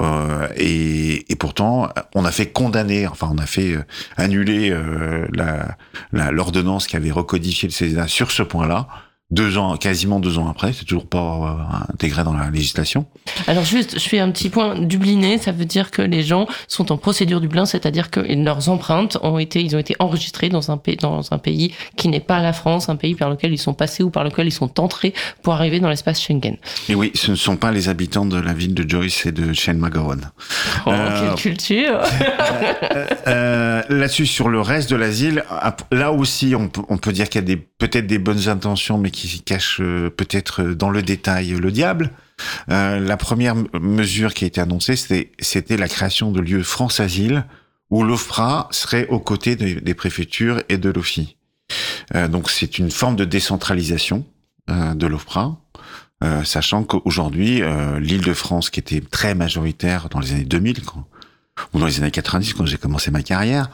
Euh, 0.00 0.46
et, 0.56 1.30
et 1.32 1.36
pourtant, 1.36 1.88
on 2.14 2.24
a 2.24 2.30
fait 2.30 2.46
condamner, 2.52 3.06
enfin, 3.06 3.30
on 3.32 3.38
a 3.38 3.46
fait 3.46 3.72
euh, 3.76 3.82
annuler 4.16 4.70
euh, 4.70 5.26
la, 5.32 5.76
la- 6.12 6.30
l'ordonnance 6.30 6.86
qui 6.86 6.96
avait 6.96 7.10
recodifié 7.10 7.68
le 7.68 7.72
CESA 7.72 8.06
sur 8.08 8.30
ce 8.30 8.42
point-là. 8.42 8.86
Deux 9.30 9.56
ans, 9.56 9.76
quasiment 9.78 10.20
deux 10.20 10.38
ans 10.38 10.48
après, 10.48 10.72
c'est 10.74 10.84
toujours 10.84 11.06
pas 11.06 11.18
euh, 11.88 11.92
intégré 11.92 12.22
dans 12.24 12.34
la 12.34 12.50
législation. 12.50 13.06
Alors 13.46 13.64
juste, 13.64 13.98
je 13.98 14.06
fais 14.08 14.18
un 14.20 14.30
petit 14.30 14.50
point. 14.50 14.78
Dubliné, 14.78 15.38
ça 15.38 15.50
veut 15.50 15.64
dire 15.64 15.90
que 15.90 16.02
les 16.02 16.22
gens 16.22 16.46
sont 16.68 16.92
en 16.92 16.98
procédure 16.98 17.40
Dublin, 17.40 17.64
c'est-à-dire 17.64 18.10
que 18.10 18.20
leurs 18.20 18.68
empreintes 18.68 19.16
ont 19.22 19.38
été, 19.38 19.62
ils 19.62 19.74
ont 19.74 19.78
été 19.78 19.96
enregistrées 19.98 20.50
dans 20.50 20.70
un 20.70 20.76
pays, 20.76 20.96
dans 20.96 21.32
un 21.32 21.38
pays 21.38 21.74
qui 21.96 22.08
n'est 22.08 22.20
pas 22.20 22.42
la 22.42 22.52
France, 22.52 22.90
un 22.90 22.96
pays 22.96 23.14
par 23.14 23.30
lequel 23.30 23.52
ils 23.54 23.58
sont 23.58 23.72
passés 23.72 24.02
ou 24.02 24.10
par 24.10 24.24
lequel 24.24 24.46
ils 24.46 24.52
sont 24.52 24.78
entrés 24.78 25.14
pour 25.42 25.54
arriver 25.54 25.80
dans 25.80 25.88
l'espace 25.88 26.20
Schengen. 26.20 26.58
Et 26.90 26.94
oui, 26.94 27.10
ce 27.14 27.30
ne 27.30 27.36
sont 27.36 27.56
pas 27.56 27.72
les 27.72 27.88
habitants 27.88 28.26
de 28.26 28.38
la 28.38 28.52
ville 28.52 28.74
de 28.74 28.88
Joyce 28.88 29.24
et 29.24 29.32
de 29.32 29.54
Shane 29.54 29.78
McGowan. 29.78 30.30
Oh, 30.86 30.90
Euh, 30.90 31.30
quelle 31.34 31.34
culture 31.34 31.98
Euh, 33.26 33.82
Là-dessus, 33.88 34.26
sur 34.26 34.48
le 34.48 34.60
reste 34.60 34.90
de 34.90 34.96
l'asile, 34.96 35.44
là 35.90 36.12
aussi, 36.12 36.54
on 36.54 36.68
peut, 36.68 36.82
on 36.88 36.98
peut 36.98 37.12
dire 37.12 37.28
qu'il 37.28 37.40
y 37.40 37.44
a 37.44 37.46
des 37.46 37.56
peut-être 37.56 38.06
des 38.06 38.18
bonnes 38.18 38.48
intentions, 38.48 38.98
mais 38.98 39.10
qui 39.14 39.40
cachent 39.40 39.80
euh, 39.80 40.10
peut-être 40.10 40.62
euh, 40.62 40.74
dans 40.74 40.90
le 40.90 41.02
détail 41.02 41.48
le 41.48 41.70
diable. 41.70 42.10
Euh, 42.70 42.98
la 42.98 43.16
première 43.16 43.54
mesure 43.80 44.34
qui 44.34 44.44
a 44.44 44.48
été 44.48 44.60
annoncée, 44.60 44.96
c'était 44.96 45.76
la 45.76 45.88
création 45.88 46.32
de 46.32 46.40
lieux 46.40 46.62
France 46.62 47.00
Asile, 47.00 47.44
où 47.90 48.02
l'OFPRA 48.02 48.68
serait 48.70 49.06
aux 49.08 49.20
côtés 49.20 49.56
des, 49.56 49.94
préfectures 49.94 50.62
et 50.68 50.78
de 50.78 50.90
l'OFI. 50.90 51.36
Euh, 52.14 52.28
donc 52.28 52.50
c'est 52.50 52.78
une 52.78 52.90
forme 52.90 53.16
de 53.16 53.24
décentralisation 53.24 54.26
euh, 54.70 54.94
de 54.94 55.06
l'OFPRA. 55.06 55.56
Euh, 56.22 56.42
sachant 56.44 56.84
qu'aujourd'hui, 56.84 57.62
euh, 57.62 57.98
l'Île-de-France, 57.98 58.70
qui 58.70 58.80
était 58.80 59.00
très 59.00 59.34
majoritaire 59.34 60.08
dans 60.08 60.20
les 60.20 60.32
années 60.32 60.44
2000, 60.44 60.82
quand, 60.82 61.06
ou 61.72 61.78
dans 61.78 61.86
les 61.86 62.00
années 62.00 62.10
90 62.10 62.54
quand 62.54 62.66
j'ai 62.66 62.78
commencé 62.78 63.10
ma 63.10 63.22
carrière. 63.22 63.70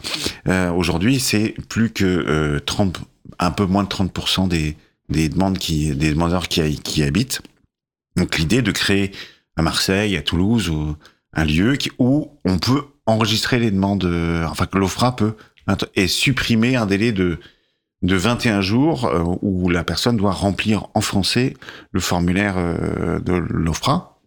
Euh, 0.49 0.71
Aujourd'hui, 0.71 1.21
c'est 1.21 1.55
plus 1.69 1.91
que 1.91 2.05
euh, 2.05 2.61
30, 2.61 3.01
un 3.39 3.51
peu 3.51 3.67
moins 3.67 3.85
de 3.85 3.89
30% 3.89 4.49
des, 4.49 4.77
des 5.11 5.29
demandes 5.29 5.59
qui, 5.59 5.95
des 5.95 6.11
demandeurs 6.11 6.49
qui, 6.49 7.03
habitent. 7.03 7.43
Donc 8.17 8.39
l'idée 8.39 8.63
de 8.63 8.73
créer 8.73 9.13
à 9.57 9.63
Marseille, 9.63 10.17
à 10.17 10.23
Toulouse, 10.23 10.69
ou 10.69 10.97
un 11.33 11.45
lieu 11.45 11.77
qui, 11.77 11.91
où 11.99 12.31
on 12.45 12.59
peut 12.59 12.85
enregistrer 13.07 13.59
les 13.59 13.71
demandes, 13.71 14.05
euh, 14.05 14.47
enfin 14.47 14.67
que 14.67 14.79
l'OFRA 14.79 15.17
peut 15.17 15.35
et 15.95 16.09
supprimer 16.09 16.77
un 16.77 16.87
délai 16.87 17.13
de 17.13 17.39
de 18.03 18.17
21 18.17 18.63
jours 18.63 19.05
euh, 19.05 19.23
où 19.43 19.69
la 19.69 19.85
personne 19.85 20.17
doit 20.17 20.33
remplir 20.33 20.87
en 20.95 21.03
français 21.03 21.55
le 21.93 22.01
formulaire 22.01 22.55
euh, 22.57 23.21
de 23.21 23.35
l'OFRA. 23.35 24.19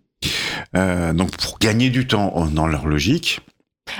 Euh, 0.75 1.11
donc 1.11 1.36
pour 1.38 1.57
gagner 1.57 1.89
du 1.89 2.05
temps 2.05 2.45
dans 2.51 2.67
leur 2.67 2.86
logique, 2.86 3.41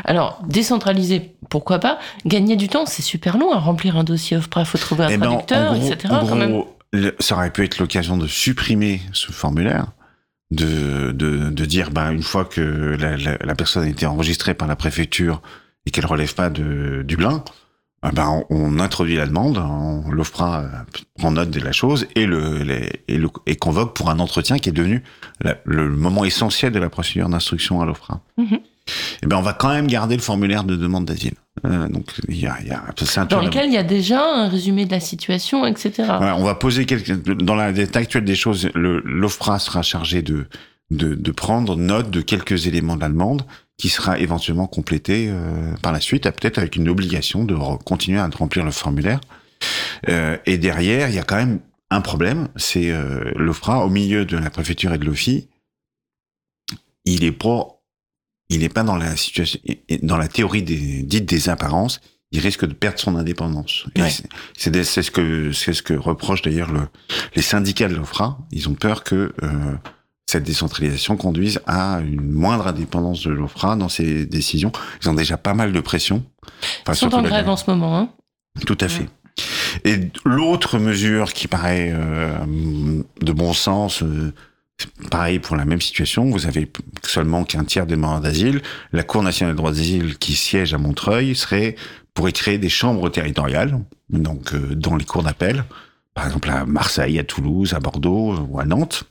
Alors, 0.06 0.42
décentraliser, 0.48 1.36
pourquoi 1.50 1.80
pas? 1.80 1.98
Gagner 2.26 2.56
du 2.56 2.68
temps, 2.70 2.86
c'est 2.86 3.02
super 3.02 3.38
long 3.38 3.52
à 3.52 3.60
remplir 3.60 3.98
un 3.98 4.04
dossier 4.04 4.38
OFPRA, 4.38 4.62
il 4.62 4.66
faut 4.66 4.78
trouver 4.78 5.06
un 5.06 5.10
Eh 5.10 5.18
ben, 5.18 5.28
en 5.28 5.32
traducteur, 5.42 5.74
gros- 5.74 5.92
etc. 5.92 6.14
en 6.14 6.28
quand 6.28 6.36
même. 6.36 6.64
Ça 7.20 7.36
aurait 7.36 7.52
pu 7.52 7.64
être 7.64 7.80
l'occasion 7.80 8.18
de 8.18 8.28
supprimer 8.28 9.02
ce 9.14 9.32
formulaire, 9.32 9.88
de, 10.52 11.12
de, 11.12 11.50
de 11.50 11.66
dire, 11.66 11.90
ben, 11.92 12.12
une 12.12 12.22
fois 12.24 12.46
que 12.46 12.62
la, 13.00 13.56
personne 13.56 13.84
a 13.84 13.90
été 13.90 14.06
enregistrée 14.06 14.54
par 14.54 14.68
la 14.68 14.76
préfecture 14.76 15.42
et 15.86 15.92
qu'elle 15.92 16.06
relève 16.06 16.34
pas 16.36 16.50
de 16.50 17.02
Dublin, 17.06 17.44
eh 18.06 18.12
ben, 18.14 18.44
on, 18.50 18.80
introduit 18.80 19.16
la 19.16 19.26
demande, 19.26 19.58
on- 19.58 20.10
l'OFPRA 20.12 20.86
prend 21.18 21.32
note 21.32 21.50
de 21.50 21.60
la 21.60 21.72
chose 21.72 22.06
et, 22.16 22.26
le, 22.26 22.62
et, 23.08 23.18
le, 23.18 23.30
et 23.46 23.56
convoque 23.56 23.96
pour 23.96 24.10
un 24.10 24.20
entretien 24.20 24.60
qui 24.60 24.70
est 24.70 24.74
devenu 24.74 25.04
le 25.66 25.90
moment 25.90 26.26
essentiel 26.26 26.72
de 26.72 26.80
la 26.80 26.90
procédure 26.90 27.30
d'instruction 27.30 27.82
à 27.82 27.86
l'OFPRA. 27.86 28.22
Mhm. 28.38 28.60
Eh 29.22 29.28
ben, 29.28 29.38
on 29.38 29.42
va 29.42 29.54
quand 29.54 29.70
même 29.70 29.88
garder 29.88 30.16
le 30.16 30.22
formulaire 30.22 30.64
de 30.64 30.76
demande 30.76 31.06
d'asile. 31.06 31.36
Euh, 31.66 31.88
donc, 31.88 32.06
il 32.28 32.40
y 32.40 32.48
a, 32.48 32.58
y 32.62 32.72
un 32.72 33.26
Dans 33.26 33.42
lequel 33.42 33.68
il 33.68 33.74
y 33.74 33.78
a 33.78 33.84
déjà 33.84 34.22
un 34.22 34.50
résumé 34.50 34.86
de 34.86 34.92
la 34.92 35.00
situation, 35.00 35.66
etc. 35.66 35.92
voilà, 36.18 36.36
on 36.36 36.44
va 36.44 36.56
poser 36.56 36.86
quelques, 36.86 37.14
dans 37.38 37.56
l'état 37.70 38.00
actuel 38.00 38.26
des 38.26 38.36
choses, 38.36 38.70
l'OFPRA 38.74 39.60
sera 39.60 39.82
chargé 39.82 40.22
de, 40.22 40.48
de, 40.92 41.16
de 41.16 41.32
prendre 41.32 41.78
note 41.78 42.10
de 42.10 42.22
quelques 42.22 42.68
éléments 42.68 42.96
de 42.96 43.02
la 43.02 43.10
demande 43.10 43.44
qui 43.78 43.90
sera 43.90 44.20
éventuellement 44.20 44.68
complété 44.68 45.28
euh, 45.30 45.74
par 45.82 45.94
la 45.94 46.00
suite, 46.00 46.24
peut-être 46.24 46.58
avec 46.58 46.76
une 46.76 46.90
obligation 46.90 47.44
de 47.44 47.56
continuer 47.86 48.20
à 48.20 48.28
remplir 48.28 48.66
le 48.66 48.72
formulaire. 48.72 49.22
Euh, 50.10 50.38
et 50.46 50.58
derrière, 50.58 51.10
il 51.10 51.16
y 51.16 51.20
a 51.20 51.24
quand 51.24 51.38
même 51.38 51.60
un 51.90 52.02
problème, 52.02 52.48
c'est 52.56 52.92
l'OFPRA 53.36 53.86
au 53.86 53.90
milieu 53.90 54.26
de 54.26 54.36
la 54.36 54.50
préfecture 54.50 54.92
et 54.94 54.98
de 54.98 55.06
l'OFI, 55.06 55.48
il 57.06 57.24
est 57.24 57.32
pas, 57.32 57.73
il 58.50 58.64
est 58.64 58.70
pas 58.70 58.84
dans 58.84 58.96
la 58.98 59.16
situation, 59.16 59.60
dans 60.02 60.18
la 60.18 60.28
théorie 60.28 60.64
des, 60.64 61.04
dite 61.04 61.26
des 61.26 61.50
apparences, 61.50 62.02
il 62.32 62.40
risque 62.40 62.66
de 62.66 62.74
perdre 62.74 63.00
son 63.00 63.16
indépendance. 63.16 63.86
Ouais. 63.96 64.10
c'est- 64.10 65.02
ce 65.04 65.12
que 65.12 65.52
c'est 65.52 65.74
ce 65.74 65.84
que 65.84 65.94
reprochent 65.94 66.42
d'ailleurs 66.42 66.72
le, 66.72 66.82
les 67.36 67.42
syndicats 67.44 67.88
de 67.88 67.96
l'OFRA. 67.96 68.40
Ils 68.52 68.68
ont 68.70 68.74
peur 68.74 69.04
que 69.04 69.34
euh, 69.44 69.76
cette 70.26 70.44
décentralisation 70.44 71.16
conduise 71.16 71.60
à 71.68 72.00
une 72.02 72.32
moindre 72.32 72.66
indépendance 72.68 73.22
de 73.24 73.30
l'OFRA 73.32 73.76
dans 73.76 73.90
ses 73.90 74.26
décisions. 74.26 74.72
Ils 75.04 75.10
ont 75.10 75.14
déjà 75.14 75.38
pas 75.38 75.54
mal 75.54 75.72
de 75.74 75.80
pression. 75.80 76.24
Enfin, 76.82 76.94
Ils 76.94 76.96
sont 76.96 77.14
en 77.14 77.22
grève 77.22 77.50
en 77.50 77.58
ce 77.58 77.70
moment. 77.70 77.98
Hein. 78.00 78.10
tout 78.66 78.78
à 78.82 78.88
fait. 78.88 79.08
Et 79.86 80.00
l'autre 80.26 80.78
mesure 80.80 81.34
qui 81.34 81.48
paraît 81.48 81.92
euh, 81.94 82.36
de 83.22 83.32
bon 83.32 83.54
sens, 83.54 84.02
euh, 84.04 84.34
pareil 85.10 85.40
pour 85.40 85.56
la 85.56 85.66
même 85.66 85.82
situation, 85.82 86.30
vous 86.30 86.48
avez 86.48 86.72
seulement 87.04 87.44
qu'un 87.44 87.64
tiers 87.64 87.86
des 87.86 87.96
demandeurs 87.96 88.22
d'asile. 88.22 88.62
La 88.92 89.04
Cour 89.04 89.24
nationale 89.24 89.56
des 89.56 89.58
droits 89.58 89.72
d'asile 89.72 90.18
qui 90.18 90.36
siège 90.36 90.74
à 90.74 90.78
Montreuil 90.78 91.36
serait 91.36 91.76
pourrait 92.14 92.32
créer 92.32 92.58
des 92.58 92.70
chambres 92.70 93.10
territoriales, 93.10 93.80
donc 94.10 94.54
euh, 94.54 94.76
dans 94.76 94.96
les 94.96 95.06
cours 95.06 95.24
d'appel, 95.24 95.64
par 96.14 96.26
exemple 96.26 96.50
à 96.50 96.66
Marseille, 96.66 97.20
à 97.20 97.24
Toulouse, 97.24 97.74
à 97.74 97.80
Bordeaux 97.80 98.34
euh, 98.34 98.46
ou 98.48 98.60
à 98.60 98.66
Nantes. 98.66 99.06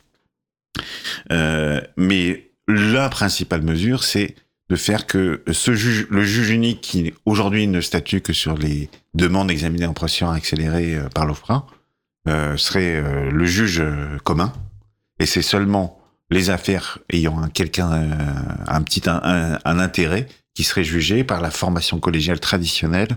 Euh, 1.31 1.81
mais 1.97 2.51
la 2.67 3.09
principale 3.09 3.61
mesure, 3.61 4.03
c'est 4.03 4.35
de 4.69 4.75
faire 4.75 5.05
que 5.05 5.43
juge, 5.51 6.07
le 6.09 6.23
juge 6.23 6.49
unique 6.49 6.81
qui 6.81 7.13
aujourd'hui 7.25 7.67
ne 7.67 7.81
statue 7.81 8.21
que 8.21 8.33
sur 8.33 8.57
les 8.57 8.89
demandes 9.13 9.51
examinées 9.51 9.85
en 9.85 9.93
procédure 9.93 10.29
accélérée 10.29 10.97
par 11.13 11.25
l'OFPRA, 11.25 11.67
euh, 12.29 12.55
serait 12.55 13.29
le 13.29 13.45
juge 13.45 13.83
commun. 14.23 14.53
Et 15.23 15.25
c'est 15.25 15.41
seulement 15.41 15.97
les 16.29 16.49
affaires 16.49 16.99
ayant 17.09 17.39
un, 17.41 17.47
quelqu'un, 17.47 17.93
euh, 17.93 18.15
un 18.67 18.81
petit 18.81 19.09
un, 19.09 19.21
un- 19.23 19.59
un 19.63 19.79
intérêt 19.79 20.27
qui 20.53 20.63
serait 20.65 20.83
jugé 20.83 21.23
par 21.23 21.39
la 21.39 21.49
formation 21.49 21.97
collégiale 22.01 22.41
traditionnelle 22.41 23.07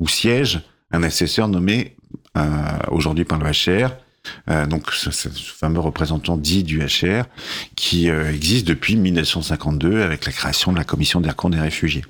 où 0.00 0.08
siège 0.08 0.62
un 0.92 1.02
assesseur 1.02 1.48
nommé 1.48 1.94
euh, 2.38 2.48
aujourd'hui 2.90 3.26
par 3.26 3.38
le 3.38 3.50
HR. 3.50 3.90
Euh, 4.48 4.64
donc 4.64 4.90
ce, 4.92 5.10
ce 5.10 5.28
fameux 5.28 5.80
représentant 5.80 6.38
dit 6.38 6.62
du 6.64 6.80
HR 6.80 7.24
qui 7.76 8.08
euh, 8.08 8.32
existe 8.32 8.66
depuis 8.66 8.96
1952 8.96 10.00
avec 10.02 10.24
la 10.24 10.32
création 10.32 10.72
de 10.72 10.78
la 10.78 10.84
commission 10.84 11.20
des 11.20 11.28
recours 11.28 11.50
des 11.50 11.60
réfugiés. 11.60 12.04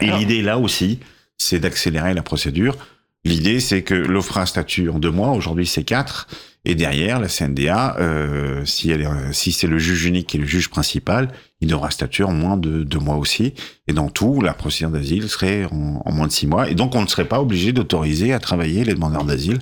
Et 0.00 0.10
l'idée 0.10 0.42
là 0.42 0.58
aussi, 0.58 0.98
c'est 1.38 1.60
d'accélérer 1.60 2.14
la 2.14 2.22
procédure 2.24 2.76
L'idée, 3.24 3.60
c'est 3.60 3.82
que 3.82 3.94
l'OFRA 3.94 4.46
statue 4.46 4.88
en 4.88 4.98
deux 4.98 5.10
mois. 5.10 5.30
Aujourd'hui, 5.32 5.66
c'est 5.66 5.84
quatre. 5.84 6.26
Et 6.64 6.74
derrière, 6.74 7.20
la 7.20 7.28
CNDA, 7.28 7.96
euh, 7.98 8.62
est- 8.64 9.32
si 9.32 9.52
c'est 9.52 9.66
le 9.66 9.78
juge 9.78 10.04
unique 10.04 10.26
qui 10.28 10.36
est 10.36 10.40
le 10.40 10.46
juge 10.46 10.68
principal, 10.68 11.32
il 11.60 11.68
devra 11.68 11.90
statuer 11.90 12.24
en 12.24 12.32
moins 12.32 12.56
de 12.56 12.82
deux 12.82 12.98
mois 12.98 13.16
aussi. 13.16 13.54
Et 13.88 13.92
dans 13.92 14.08
tout, 14.08 14.40
la 14.40 14.52
procédure 14.54 14.90
d'asile 14.90 15.28
serait 15.28 15.64
en, 15.66 16.02
en 16.04 16.12
moins 16.12 16.26
de 16.26 16.32
six 16.32 16.46
mois. 16.46 16.68
Et 16.70 16.74
donc, 16.74 16.94
on 16.94 17.02
ne 17.02 17.06
serait 17.06 17.28
pas 17.28 17.40
obligé 17.40 17.72
d'autoriser 17.72 18.32
à 18.32 18.38
travailler 18.40 18.84
les 18.84 18.94
demandeurs 18.94 19.24
d'asile, 19.24 19.58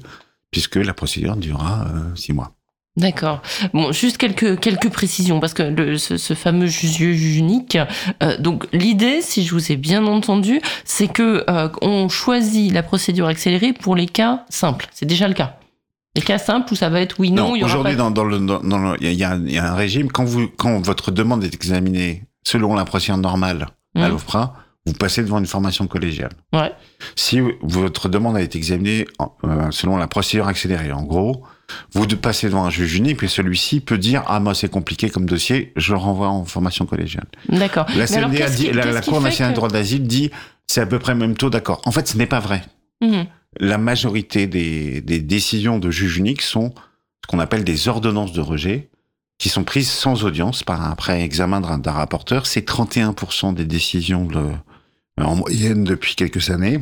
puisque 0.51 0.77
la 0.77 0.95
procédure 0.95 1.37
durera 1.37 1.87
euh, 1.89 2.15
six 2.17 2.33
mois. 2.33 2.58
D'accord. 2.99 3.41
Bon, 3.73 3.93
juste 3.93 4.17
quelques, 4.19 4.59
quelques 4.61 4.91
précisions, 4.91 5.41
parce 5.41 5.55
que 5.55 5.63
le, 5.63 5.97
ce, 5.99 6.17
ce 6.17 6.35
fameux 6.35 6.67
juge, 6.67 7.37
unique, 7.37 7.79
euh, 8.23 8.37
donc 8.39 8.67
l'idée, 8.73 9.23
si 9.23 9.45
je 9.45 9.53
vous 9.55 9.73
ai 9.73 9.77
bien 9.77 10.05
entendu, 10.07 10.61
c'est 10.85 11.09
que 11.09 11.45
euh, 11.49 11.69
on 11.81 12.09
choisit 12.09 12.73
la 12.73 12.83
procédure 12.83 13.27
accélérée 13.29 13.73
pour 13.73 13.95
les 13.97 14.07
cas 14.07 14.45
simples. 14.51 14.87
C'est 14.93 15.07
déjà 15.07 15.29
le 15.29 15.35
cas. 15.35 15.59
Les 16.17 16.23
cas 16.23 16.39
simples 16.39 16.73
où 16.73 16.77
ça 16.77 16.89
va 16.89 17.01
être 17.01 17.21
oui, 17.21 17.31
non, 17.31 17.51
aura 17.51 17.65
aujourd'hui, 17.65 17.93
pas... 17.95 17.99
dans, 17.99 18.11
dans 18.11 18.25
le, 18.25 18.39
dans, 18.41 18.95
il 18.97 19.13
y 19.13 19.25
a- 19.25 19.37
il 19.37 19.53
y, 19.53 19.59
a 19.59 19.71
un- 19.73 19.75
régime. 19.75 20.11
Quand 20.11 20.25
vous, 20.25 20.49
quand 20.49 20.85
votre 20.85 21.11
demande 21.13 21.45
est 21.45 21.55
examinée 21.55 22.25
selon 22.45 22.75
la 22.75 22.85
procédure 22.85 23.19
normale 23.19 23.69
à 23.95 24.01
Mhm. 24.01 24.09
l'OFPRA, 24.09 24.55
vous 24.87 24.93
passez 24.95 25.23
devant 25.23 25.39
une 25.39 25.47
formation 25.47 25.87
collégiale. 25.87 26.33
Ouais. 26.53 26.73
Si 27.15 27.41
votre 27.63 28.09
demande 28.09 28.37
a 28.37 28.43
été 28.43 28.59
examinée 28.59 29.07
en- 29.21 29.33
euh, 29.45 29.71
selon 29.71 29.97
la 29.99 30.09
procédure 30.09 30.49
accélérée, 30.49 30.91
en 30.91 31.03
gros, 31.05 31.45
vous 31.93 32.07
de- 32.07 32.15
passez 32.15 32.49
devant 32.49 32.65
un 32.65 32.71
juge 32.71 32.95
unique, 32.97 33.19
puis 33.19 33.29
celui-ci 33.29 33.81
peut 33.81 33.99
dire 33.99 34.23
ah 34.27 34.41
moi 34.41 34.55
c'est 34.55 34.69
compliqué 34.71 35.11
comme 35.11 35.27
dossier, 35.27 35.73
je 35.77 35.93
le 35.93 35.99
renvoie 35.99 36.29
en 36.29 36.45
formation 36.45 36.87
collégiale. 36.87 37.27
D'accord. 37.49 37.87
La 37.97 38.07
dit, 38.07 38.71
Cour 39.03 39.21
nationale 39.21 39.53
que- 39.53 39.55
du 39.55 39.59
droit 39.61 39.69
d'asile 39.69 40.07
dit 40.07 40.31
c'est 40.67 40.81
à 40.81 40.87
peu 40.87 40.99
près 40.99 41.13
le 41.13 41.19
même 41.19 41.37
taux 41.37 41.51
d'accord. 41.51 41.81
En 41.85 41.93
fait, 41.93 42.09
ce 42.09 42.17
n'est 42.19 42.27
pas 42.27 42.41
vrai. 42.41 42.63
Mhm. 43.01 43.27
La 43.61 43.79
majorité 43.79 44.47
des, 44.47 45.01
des 45.01 45.21
décisions 45.21 45.79
de 45.79 45.91
juge 45.91 46.19
unique 46.19 46.43
sont 46.43 46.73
ce 47.25 47.29
qu'on 47.29 47.39
appelle 47.39 47.65
des 47.65 47.89
ordonnances 47.89 48.33
de 48.33 48.41
rejet 48.41 48.91
qui 49.39 49.49
sont 49.49 49.65
prises 49.65 49.91
sans 49.91 50.25
audience 50.25 50.63
par 50.63 50.91
après 50.91 51.23
examen 51.23 51.61
d'un 51.61 51.79
d'un 51.79 51.93
rapporteur. 51.93 52.47
C'est 52.47 52.67
31% 52.69 53.53
des 53.55 53.65
décisions 53.65 54.25
de- 54.27 54.51
en 55.21 55.37
moyenne 55.37 55.85
depuis 55.85 56.15
quelques 56.15 56.51
années. 56.51 56.81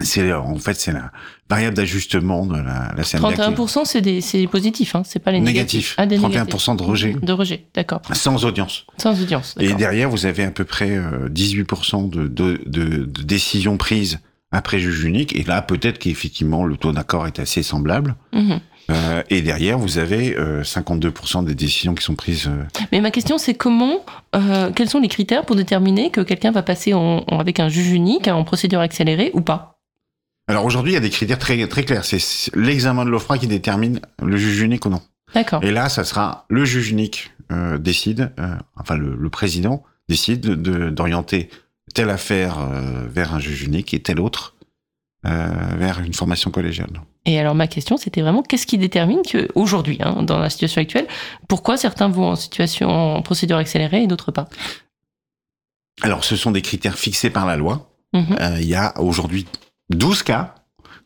C'est 0.00 0.32
en 0.32 0.56
fait 0.56 0.74
c'est 0.74 0.92
la 0.92 1.12
variable 1.48 1.76
d'ajustement 1.76 2.44
de 2.46 2.56
la, 2.56 2.92
la 2.96 3.02
qui- 3.04 3.16
31%, 3.16 3.84
c'est 3.84 4.00
des, 4.00 4.20
c'est 4.20 4.46
positif, 4.48 4.96
hein, 4.96 5.02
c'est 5.04 5.20
pas 5.20 5.30
les 5.30 5.38
négatifs. 5.40 5.94
Négatif. 5.94 5.94
Ah, 5.98 6.06
des 6.06 6.18
31% 6.18 6.28
négatifs. 6.30 6.76
de 6.76 6.82
rejet. 6.82 7.16
De 7.22 7.32
rejet, 7.32 7.66
d'accord. 7.74 8.00
sans 8.12 8.44
audience. 8.44 8.86
Sans 8.98 9.20
audience. 9.22 9.54
Et 9.60 9.72
derrière, 9.74 10.10
vous 10.10 10.26
avez 10.26 10.42
à 10.44 10.50
peu 10.50 10.64
près 10.64 10.90
euh, 10.90 11.28
18% 11.28 12.10
de, 12.10 12.26
de, 12.26 12.60
de, 12.66 12.84
de 13.04 13.22
décisions 13.22 13.76
prises 13.76 14.18
après 14.50 14.80
juge 14.80 15.04
unique. 15.04 15.34
Et 15.36 15.44
là, 15.44 15.62
peut-être 15.62 15.98
qu'effectivement, 16.00 16.64
le 16.64 16.76
taux 16.76 16.92
d'accord 16.92 17.26
est 17.28 17.38
assez 17.38 17.62
semblable. 17.62 18.16
Mhm. 18.32 18.60
Euh, 18.90 19.22
et 19.30 19.40
derrière, 19.42 19.78
vous 19.78 19.98
avez 19.98 20.36
euh, 20.36 20.62
52% 20.62 21.44
des 21.44 21.54
décisions 21.54 21.94
qui 21.94 22.04
sont 22.04 22.16
prises. 22.16 22.48
euh, 22.48 22.64
Mais 22.92 23.00
ma 23.00 23.10
question, 23.10 23.38
c'est 23.38 23.54
comment, 23.54 24.04
euh, 24.34 24.70
quels 24.74 24.90
sont 24.90 25.00
les 25.00 25.08
critères 25.08 25.46
pour 25.46 25.56
déterminer 25.56 26.10
que 26.10 26.20
quelqu'un 26.20 26.50
va 26.50 26.62
passer 26.62 26.92
en, 26.94 27.24
en- 27.28 27.38
avec 27.38 27.60
un 27.60 27.68
juge 27.68 27.92
unique 27.92 28.28
en 28.28 28.44
procédure 28.44 28.80
accélérée 28.80 29.30
ou 29.34 29.40
pas? 29.40 29.73
Alors 30.46 30.64
aujourd'hui, 30.64 30.92
il 30.92 30.94
y 30.94 30.98
a 30.98 31.00
des 31.00 31.10
critères 31.10 31.38
très, 31.38 31.66
très 31.68 31.84
clairs. 31.84 32.04
C'est 32.04 32.18
l'examen 32.54 33.04
de 33.04 33.10
l'OFRA 33.10 33.38
qui 33.38 33.46
détermine 33.46 34.00
le 34.22 34.36
juge 34.36 34.60
unique 34.60 34.84
ou 34.86 34.90
non. 34.90 35.00
D'accord. 35.34 35.64
Et 35.64 35.70
là, 35.70 35.88
ça 35.88 36.04
sera 36.04 36.44
le 36.48 36.64
juge 36.64 36.90
unique 36.90 37.32
euh, 37.50 37.78
décide, 37.78 38.32
euh, 38.38 38.54
enfin 38.76 38.96
le, 38.96 39.14
le 39.16 39.30
président 39.30 39.82
décide 40.08 40.40
de- 40.40 40.54
de- 40.54 40.90
d'orienter 40.90 41.48
telle 41.94 42.10
affaire 42.10 42.58
euh, 42.58 43.06
vers 43.08 43.34
un 43.34 43.40
juge 43.40 43.62
unique 43.62 43.94
et 43.94 44.00
telle 44.02 44.20
autre 44.20 44.52
vers 45.26 46.00
une 46.00 46.12
formation 46.12 46.50
collégiale. 46.50 46.90
Et 47.24 47.38
alors 47.40 47.54
ma 47.54 47.66
question, 47.66 47.96
c'était 47.96 48.20
vraiment 48.20 48.42
qu'est-ce 48.42 48.66
qui 48.66 48.76
détermine 48.76 49.22
que 49.22 49.48
aujourd'hui, 49.54 49.96
hein, 50.02 50.22
dans 50.22 50.38
la 50.38 50.50
situation 50.50 50.82
actuelle, 50.82 51.06
pourquoi 51.48 51.78
certains 51.78 52.10
vont 52.10 52.28
en 52.32 52.36
situation 52.36 52.90
en 52.90 53.22
procédure 53.22 53.56
accélérée 53.56 54.02
et 54.02 54.06
d'autres 54.06 54.32
pas? 54.32 54.50
Alors, 56.02 56.24
ce 56.24 56.36
sont 56.36 56.50
des 56.50 56.60
critères 56.60 56.98
fixés 56.98 57.30
par 57.30 57.46
la 57.46 57.56
loi. 57.56 57.90
Mhm. 58.12 58.36
Euh, 58.38 58.58
Il 58.60 58.66
y 58.66 58.74
a 58.74 59.00
aujourd'hui 59.00 59.46
12 59.90 60.22
cas. 60.22 60.54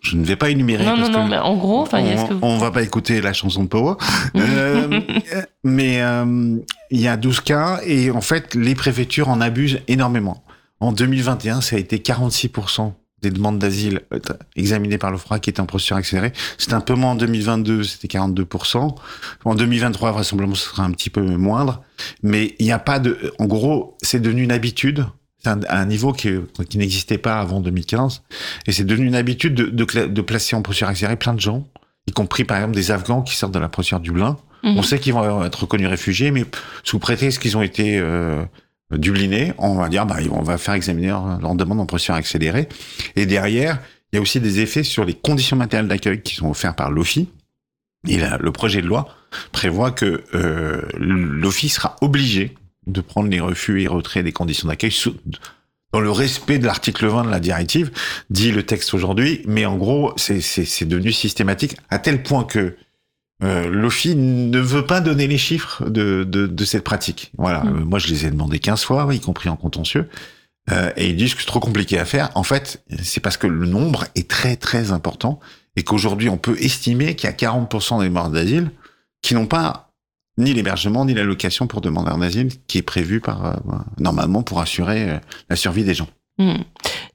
Je 0.00 0.16
ne 0.16 0.24
vais 0.24 0.36
pas 0.36 0.50
énumérer. 0.50 0.84
Non, 0.84 0.92
non, 0.92 0.96
parce 0.98 1.10
non, 1.10 1.24
que 1.24 1.30
mais 1.30 1.38
en 1.38 1.56
gros, 1.56 1.80
enfin, 1.82 1.98
est-ce 1.98 2.24
que 2.26 2.34
on, 2.34 2.36
vous- 2.36 2.46
on 2.46 2.58
va 2.58 2.70
pas 2.70 2.82
écouter 2.82 3.20
la 3.20 3.32
chanson 3.32 3.64
de 3.64 3.68
Power. 3.68 3.94
Euh, 4.36 5.00
mais 5.64 6.00
euh, 6.02 6.56
il 6.92 7.00
y 7.00 7.08
a 7.08 7.16
12 7.16 7.40
cas 7.40 7.80
et 7.84 8.10
en 8.12 8.20
fait, 8.20 8.54
les 8.54 8.76
préfectures 8.76 9.28
en 9.28 9.40
abusent 9.40 9.80
énormément. 9.88 10.44
En 10.78 10.92
2021, 10.92 11.60
ça 11.62 11.74
a 11.74 11.78
été 11.80 11.98
46% 11.98 12.92
des 13.22 13.30
demandes 13.32 13.58
d'asile 13.58 14.02
euh, 14.14 14.20
examinées 14.54 14.98
par 14.98 15.10
l'OFRA 15.10 15.40
qui 15.40 15.50
étaient 15.50 15.58
en 15.60 15.66
procédure 15.66 15.96
accélérée. 15.96 16.32
C'était 16.56 16.74
un 16.74 16.80
peu 16.80 16.94
moins 16.94 17.10
en 17.10 17.14
2022, 17.16 17.82
c'était 17.82 18.06
42%. 18.06 18.94
En 19.44 19.54
2023, 19.56 20.12
vraisemblablement, 20.12 20.54
ce 20.54 20.68
sera 20.68 20.84
un 20.84 20.92
petit 20.92 21.10
peu 21.10 21.22
moindre. 21.22 21.82
Mais 22.22 22.54
il 22.60 22.66
n'y 22.66 22.70
a 22.72 22.78
pas 22.78 23.00
de... 23.00 23.34
En 23.40 23.46
gros, 23.46 23.96
c'est 24.00 24.20
devenu 24.20 24.44
une 24.44 24.52
habitude. 24.52 25.04
C'est 25.42 25.50
un, 25.50 25.60
un 25.68 25.86
niveau 25.86 26.12
qui, 26.12 26.30
qui 26.68 26.78
n'existait 26.78 27.18
pas 27.18 27.38
avant 27.38 27.60
2015. 27.60 28.22
Et 28.66 28.72
c'est 28.72 28.84
devenu 28.84 29.06
une 29.06 29.14
habitude 29.14 29.54
de, 29.54 29.66
de, 29.66 30.06
de 30.06 30.20
placer 30.20 30.56
en 30.56 30.62
procédure 30.62 30.88
accélérée 30.88 31.16
plein 31.16 31.34
de 31.34 31.40
gens, 31.40 31.66
y 32.06 32.12
compris 32.12 32.44
par 32.44 32.56
exemple 32.56 32.74
des 32.74 32.90
Afghans 32.90 33.22
qui 33.22 33.36
sortent 33.36 33.54
de 33.54 33.58
la 33.58 33.68
procédure 33.68 34.00
Dublin. 34.00 34.36
Mhm. 34.64 34.78
On 34.78 34.82
sait 34.82 34.98
qu'ils 34.98 35.12
vont 35.12 35.44
être 35.44 35.62
reconnus 35.62 35.88
réfugiés, 35.88 36.30
mais 36.30 36.44
sous 36.82 36.98
prétexte 36.98 37.40
qu'ils 37.40 37.56
ont 37.56 37.62
été 37.62 37.98
euh, 37.98 38.44
dublinés, 38.90 39.52
on 39.58 39.76
va 39.76 39.88
dire 39.88 40.06
bah, 40.06 40.16
on 40.30 40.42
va 40.42 40.58
faire 40.58 40.74
examiner 40.74 41.08
leur, 41.08 41.38
leur 41.40 41.54
demande 41.54 41.80
en 41.80 41.86
procédure 41.86 42.14
accélérée. 42.14 42.68
Et 43.14 43.26
derrière, 43.26 43.80
il 44.12 44.16
y 44.16 44.18
a 44.18 44.22
aussi 44.22 44.40
des 44.40 44.60
effets 44.60 44.82
sur 44.82 45.04
les 45.04 45.14
conditions 45.14 45.56
matérielles 45.56 45.88
d'accueil 45.88 46.22
qui 46.22 46.34
sont 46.34 46.48
offertes 46.48 46.76
par 46.76 46.90
l'OFI. 46.90 47.28
Et 48.06 48.16
là, 48.16 48.38
le 48.40 48.52
projet 48.52 48.80
de 48.80 48.86
loi 48.86 49.08
prévoit 49.52 49.90
que 49.90 50.24
euh, 50.34 50.82
l'OFI 50.96 51.68
sera 51.68 51.96
obligé 52.00 52.54
de 52.88 53.00
prendre 53.00 53.28
les 53.28 53.40
refus 53.40 53.82
et 53.82 53.86
retraits 53.86 54.24
des 54.24 54.32
conditions 54.32 54.68
d'accueil 54.68 54.92
dans 55.92 56.00
le 56.00 56.10
respect 56.10 56.58
de 56.58 56.66
l'article 56.66 57.06
20 57.06 57.24
de 57.24 57.30
la 57.30 57.40
directive, 57.40 57.90
dit 58.28 58.52
le 58.52 58.62
texte 58.62 58.92
aujourd'hui, 58.92 59.42
mais 59.46 59.64
en 59.64 59.76
gros, 59.76 60.12
c'est- 60.16 60.40
devenu 60.84 61.12
systématique 61.12 61.76
à 61.88 61.98
tel 61.98 62.22
point 62.22 62.44
que 62.44 62.76
euh, 63.44 63.68
l'OFI 63.70 64.16
ne 64.16 64.58
veut 64.58 64.84
pas 64.84 65.00
donner 65.00 65.26
les 65.28 65.38
chiffres 65.38 65.88
de, 65.88 66.24
de, 66.24 66.46
de 66.48 66.64
cette 66.64 66.82
pratique. 66.84 67.30
Voilà, 67.38 67.62
Mm. 67.62 67.68
Euh, 67.68 67.84
moi 67.84 67.98
je 68.00 68.08
les 68.08 68.26
ai 68.26 68.30
demandés 68.30 68.58
15 68.58 68.82
fois, 68.82 69.08
y 69.14 69.20
compris 69.20 69.48
en 69.48 69.56
contentieux, 69.56 70.08
euh, 70.72 70.90
et 70.96 71.08
ils 71.10 71.16
disent 71.16 71.34
que 71.34 71.40
c'est 71.40 71.46
trop 71.46 71.60
compliqué 71.60 71.98
à 71.98 72.04
faire. 72.04 72.30
En 72.34 72.42
fait, 72.42 72.82
c'est 73.02 73.20
parce 73.20 73.36
que 73.36 73.46
le 73.46 73.64
nombre 73.66 74.06
est 74.16 74.28
très 74.28 74.56
très 74.56 74.90
important 74.90 75.38
et 75.76 75.84
qu'aujourd'hui 75.84 76.28
on 76.28 76.36
peut 76.36 76.56
estimer 76.60 77.14
qu'il 77.14 77.30
y 77.30 77.32
a 77.32 77.36
40% 77.36 78.00
des 78.02 78.10
morts 78.10 78.28
d'asile 78.30 78.72
qui 79.22 79.34
n'ont 79.34 79.46
pas 79.46 79.87
ni 80.38 80.54
l'hébergement 80.54 81.04
ni 81.04 81.12
l'allocation 81.14 81.66
pour 81.66 81.80
demandeurs 81.80 82.16
d'asile 82.18 82.48
qui 82.66 82.78
est 82.78 82.82
prévu 82.82 83.20
par 83.20 83.44
euh, 83.46 83.52
normalement 83.98 84.42
pour 84.42 84.60
assurer 84.60 85.10
euh, 85.10 85.18
la 85.50 85.56
survie 85.56 85.84
des 85.84 85.94
gens. 85.94 86.08
Hmm. 86.38 86.54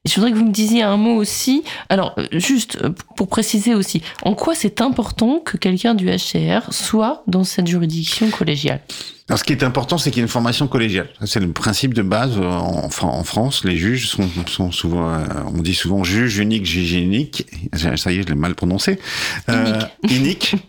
Et 0.06 0.10
Je 0.10 0.16
voudrais 0.16 0.32
que 0.32 0.38
vous 0.38 0.46
me 0.46 0.52
disiez 0.52 0.84
un 0.84 0.98
mot 0.98 1.16
aussi. 1.16 1.64
Alors, 1.88 2.14
euh, 2.18 2.28
juste 2.34 2.78
pour 3.16 3.30
préciser 3.30 3.74
aussi, 3.74 4.02
en 4.24 4.36
quoi 4.36 4.54
c'est 4.54 4.82
important 4.82 5.40
que 5.40 5.56
quelqu'un 5.56 5.96
du 5.96 6.08
HCR 6.08 6.72
soit 6.74 7.24
dans 7.28 7.46
cette 7.46 7.68
juridiction 7.68 8.30
collégiale? 8.30 8.82
Alors, 9.30 9.40
ce 9.40 9.46
qui 9.46 9.54
est 9.54 9.64
important, 9.64 9.98
c'est 9.98 10.12
qu'il 10.12 10.18
y 10.18 10.20
ait 10.20 10.26
une 10.26 10.30
formation 10.30 10.68
collégiale. 10.68 11.08
C'est 11.26 11.40
le 11.40 11.50
principe 11.54 11.94
de 11.94 12.02
base. 12.02 12.38
En, 12.38 12.90
Fran- 12.90 13.18
en 13.18 13.24
France, 13.24 13.64
les 13.64 13.78
juges 13.78 14.10
sont, 14.10 14.28
sont 14.48 14.74
souvent, 14.74 15.18
on 15.56 15.62
dit 15.62 15.74
souvent 15.74 16.04
juge 16.04 16.40
unique, 16.40 16.66
juge 16.66 16.92
unique. 16.92 17.48
Ça 17.74 18.12
y 18.12 18.18
est, 18.20 18.24
je 18.24 18.28
l'ai 18.28 18.36
mal 18.36 18.54
prononcé. 18.56 19.00
Euh, 19.48 19.80
unique. 20.10 20.56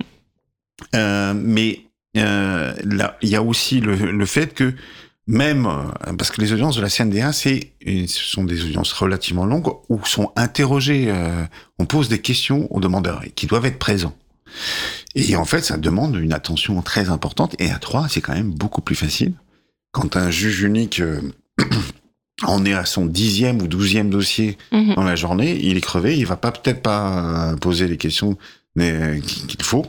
Euh, 0.95 1.33
mais 1.37 1.81
il 2.15 3.29
y 3.29 3.37
a 3.37 3.43
aussi 3.43 3.81
le, 3.81 3.95
le 4.13 4.27
fait 4.27 4.55
que 4.55 4.75
même 5.27 5.67
euh, 5.67 6.13
parce 6.19 6.31
que 6.31 6.41
les 6.41 6.53
audiences 6.53 6.77
de 6.77 6.83
la 6.83 6.91
CNDA, 6.91 7.33
c'est 7.33 7.73
ce 7.85 8.25
sont 8.25 8.45
des 8.45 8.65
audiences 8.65 8.93
relativement 8.93 9.47
longues 9.47 9.73
où 9.89 10.05
sont 10.05 10.33
interrogés, 10.37 11.07
euh, 11.09 11.45
on 11.79 11.87
pose 11.87 12.09
des 12.09 12.21
questions 12.21 12.73
aux 12.75 12.81
demandeurs 12.81 13.23
et 13.25 13.31
qui 13.31 13.47
doivent 13.47 13.67
être 13.67 13.79
présents. 13.79 14.15
Et 15.15 15.35
en 15.37 15.45
fait, 15.45 15.63
ça 15.63 15.77
demande 15.77 16.17
une 16.17 16.33
attention 16.33 16.81
très 16.83 17.09
importante. 17.09 17.57
Et 17.59 17.71
à 17.71 17.79
trois, 17.79 18.09
c'est 18.09 18.21
quand 18.21 18.35
même 18.35 18.53
beaucoup 18.53 18.83
plus 18.83 18.95
facile. 18.95 19.33
Quand 19.93 20.17
un 20.17 20.31
juge 20.31 20.61
unique 20.63 21.01
euh, 21.01 21.21
en 22.43 22.65
est 22.65 22.75
à 22.75 22.85
son 22.85 23.07
dixième 23.07 23.63
ou 23.63 23.67
douzième 23.67 24.11
dossier 24.11 24.59
Mhm. 24.73 24.95
dans 24.95 25.05
la 25.05 25.17
journée, 25.17 25.59
il 25.63 25.77
est 25.77 25.81
crevé, 25.81 26.19
il 26.19 26.27
va 26.27 26.37
pas 26.37 26.53
peut-être 26.53 26.83
pas 26.83 27.53
euh, 27.53 27.57
poser 27.57 27.89
les 27.89 27.97
questions 27.97 28.37
qu'il 28.77 29.63
faut. 29.63 29.87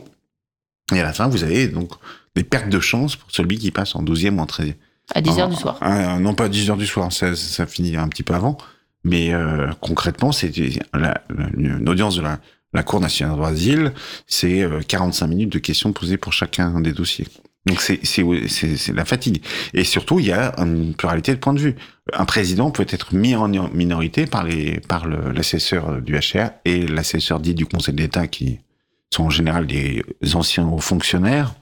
Et 0.94 1.00
à 1.00 1.04
la 1.04 1.14
fin, 1.14 1.28
vous 1.28 1.44
avez 1.44 1.68
donc 1.68 1.92
des 2.36 2.44
pertes 2.44 2.70
de 2.70 2.80
chance 2.80 3.16
pour 3.16 3.32
celui 3.32 3.58
qui 3.58 3.72
passe 3.72 3.96
en 3.96 4.04
douzième 4.04 4.40
ou 4.40 4.42
en 4.42 4.46
treizième. 4.46 4.78
À 5.14 5.22
10 5.22 5.40
heures 5.40 5.48
Ah, 5.48 5.50
du 5.50 5.56
soir. 5.56 5.78
ah, 5.82 6.20
non, 6.20 6.34
pas 6.34 6.50
10 6.50 6.70
heures 6.72 6.78
du 6.78 6.88
soir, 6.88 7.12
ça, 7.12 7.36
ça 7.36 7.66
finit 7.66 7.96
un 7.96 8.08
petit 8.08 8.24
peu 8.24 8.34
avant. 8.34 8.58
Mais 9.04 9.34
euh, 9.34 9.72
concrètement, 9.82 10.32
c'est 10.32 10.52
une 10.58 11.88
audience 11.88 12.16
de 12.16 12.24
la, 12.24 12.40
la 12.74 12.84
Cour 12.84 13.00
nationale 13.00 13.38
de 13.38 13.42
d'asile, 13.42 13.94
c'est 14.28 14.64
euh, 14.64 14.82
45 14.88 15.28
minutes 15.28 15.54
de 15.54 15.60
questions 15.60 15.94
posées 15.94 16.18
pour 16.18 16.34
chacun 16.34 16.82
des 16.82 16.92
dossiers. 16.92 17.28
Donc 17.68 17.82
c'est 17.82 18.94
la 18.94 19.06
fatigue. 19.06 19.44
Et 19.74 19.84
surtout, 19.84 20.20
il 20.20 20.28
y 20.28 20.32
a 20.32 20.54
une 20.60 20.94
pluralité 20.94 21.34
de 21.34 21.40
points 21.40 21.54
de 21.54 21.60
vue. 21.60 21.76
Un 22.14 22.26
président 22.26 22.70
peut 22.70 22.86
être 22.90 23.16
mis 23.16 23.36
en 23.36 23.48
minorité 23.48 24.28
par 24.28 24.44
les 24.44 24.80
par 24.82 25.08
l'assesseur 25.08 26.00
du 26.00 26.16
HR 26.16 26.50
et 26.66 26.86
l'assesseur 26.86 27.40
dit 27.40 27.56
du 27.56 27.66
Conseil 27.66 27.96
d'État 27.96 28.28
qui 28.28 28.60
sont 29.14 29.24
en 29.24 29.30
général 29.30 29.68
des 29.68 30.04
anciens 30.34 30.68
hauts 30.68 30.80
fonctionnaires. 30.80 31.56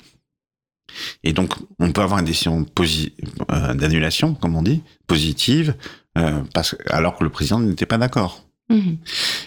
Et 1.24 1.34
donc, 1.34 1.54
on 1.80 1.92
peut 1.92 2.02
avoir 2.02 2.20
une 2.20 2.26
décision 2.26 2.66
euh, 2.80 3.74
d'annulation, 3.74 4.36
comme 4.36 4.56
on 4.56 4.62
dit, 4.62 4.82
positive, 5.08 5.76
euh, 6.18 6.42
parce 6.54 6.76
alors 6.90 7.18
que 7.18 7.24
le 7.24 7.30
président 7.30 7.60
n'était 7.60 7.86
pas 7.86 7.98
d'accord. 7.98 8.44
Mhm. 8.70 8.98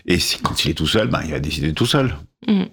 Et 0.07 0.19
si, 0.19 0.39
quand 0.41 0.65
il 0.65 0.73
est 0.73 0.75
tout 0.75 0.87
seul, 0.87 1.09
ben, 1.09 1.23
il 1.25 1.33
va 1.33 1.41
décider 1.41 1.73
tout 1.73 1.87
seul. 1.87 2.17
Mhm. 2.47 2.67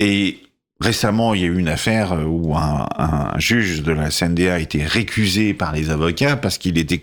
Et 0.00 0.40
récemment, 0.80 1.34
il 1.34 1.40
y 1.40 1.44
a 1.44 1.46
eu 1.46 1.58
une 1.58 1.68
affaire 1.68 2.12
où 2.26 2.56
un, 2.56 2.88
un 2.96 3.38
juge 3.38 3.82
de 3.82 3.92
la 3.92 4.10
CNDA 4.10 4.54
a 4.54 4.58
été 4.58 4.84
récusé 4.84 5.54
par 5.54 5.72
les 5.72 5.90
avocats 5.90 6.36
parce 6.36 6.58
qu'il 6.58 6.78
était 6.78 7.00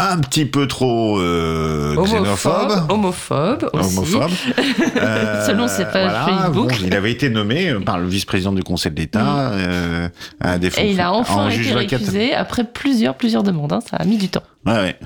un 0.00 0.18
petit 0.18 0.46
peu 0.46 0.66
trop 0.66 1.18
euh, 1.20 1.94
xénophobe. 2.04 2.86
Homophobe, 2.88 3.70
aussi. 3.72 3.96
Homophobe. 3.96 4.30
Euh, 4.96 5.46
Selon 5.46 5.68
ses 5.68 5.84
pages 5.84 6.12
Facebook. 6.26 6.68
bon, 6.70 6.76
il 6.84 6.94
avait 6.94 7.10
été 7.12 7.30
nommé 7.30 7.74
par 7.84 7.98
le 7.98 8.06
vice-président 8.06 8.52
du 8.52 8.62
Conseil 8.62 8.92
d'État 8.92 9.50
euh, 9.50 10.08
à 10.40 10.58
des 10.58 10.68
Et 10.78 10.90
il 10.90 11.00
a 11.00 11.12
enfin 11.12 11.46
en 11.46 11.48
été 11.48 11.72
récusé 11.72 12.34
après 12.34 12.64
plusieurs, 12.64 13.14
plusieurs 13.14 13.42
demandes. 13.42 13.72
hein. 13.72 13.80
Ça 13.88 13.96
a 13.96 14.04
mis 14.04 14.18
du 14.18 14.28
temps. 14.28 14.42
Ouais, 14.66 14.72
ouais. 14.74 14.96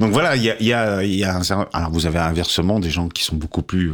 Donc 0.00 0.12
voilà, 0.12 0.36
il 0.36 0.42
y 0.42 0.50
a, 0.50 0.62
y 0.62 0.72
a, 0.72 1.02
il 1.02 1.14
y 1.14 1.24
a 1.24 1.36
un 1.36 1.42
alors 1.72 1.90
vous 1.90 2.06
avez 2.06 2.18
inversement 2.18 2.78
des 2.78 2.90
gens 2.90 3.08
qui 3.08 3.24
sont 3.24 3.36
beaucoup 3.36 3.62
plus 3.62 3.92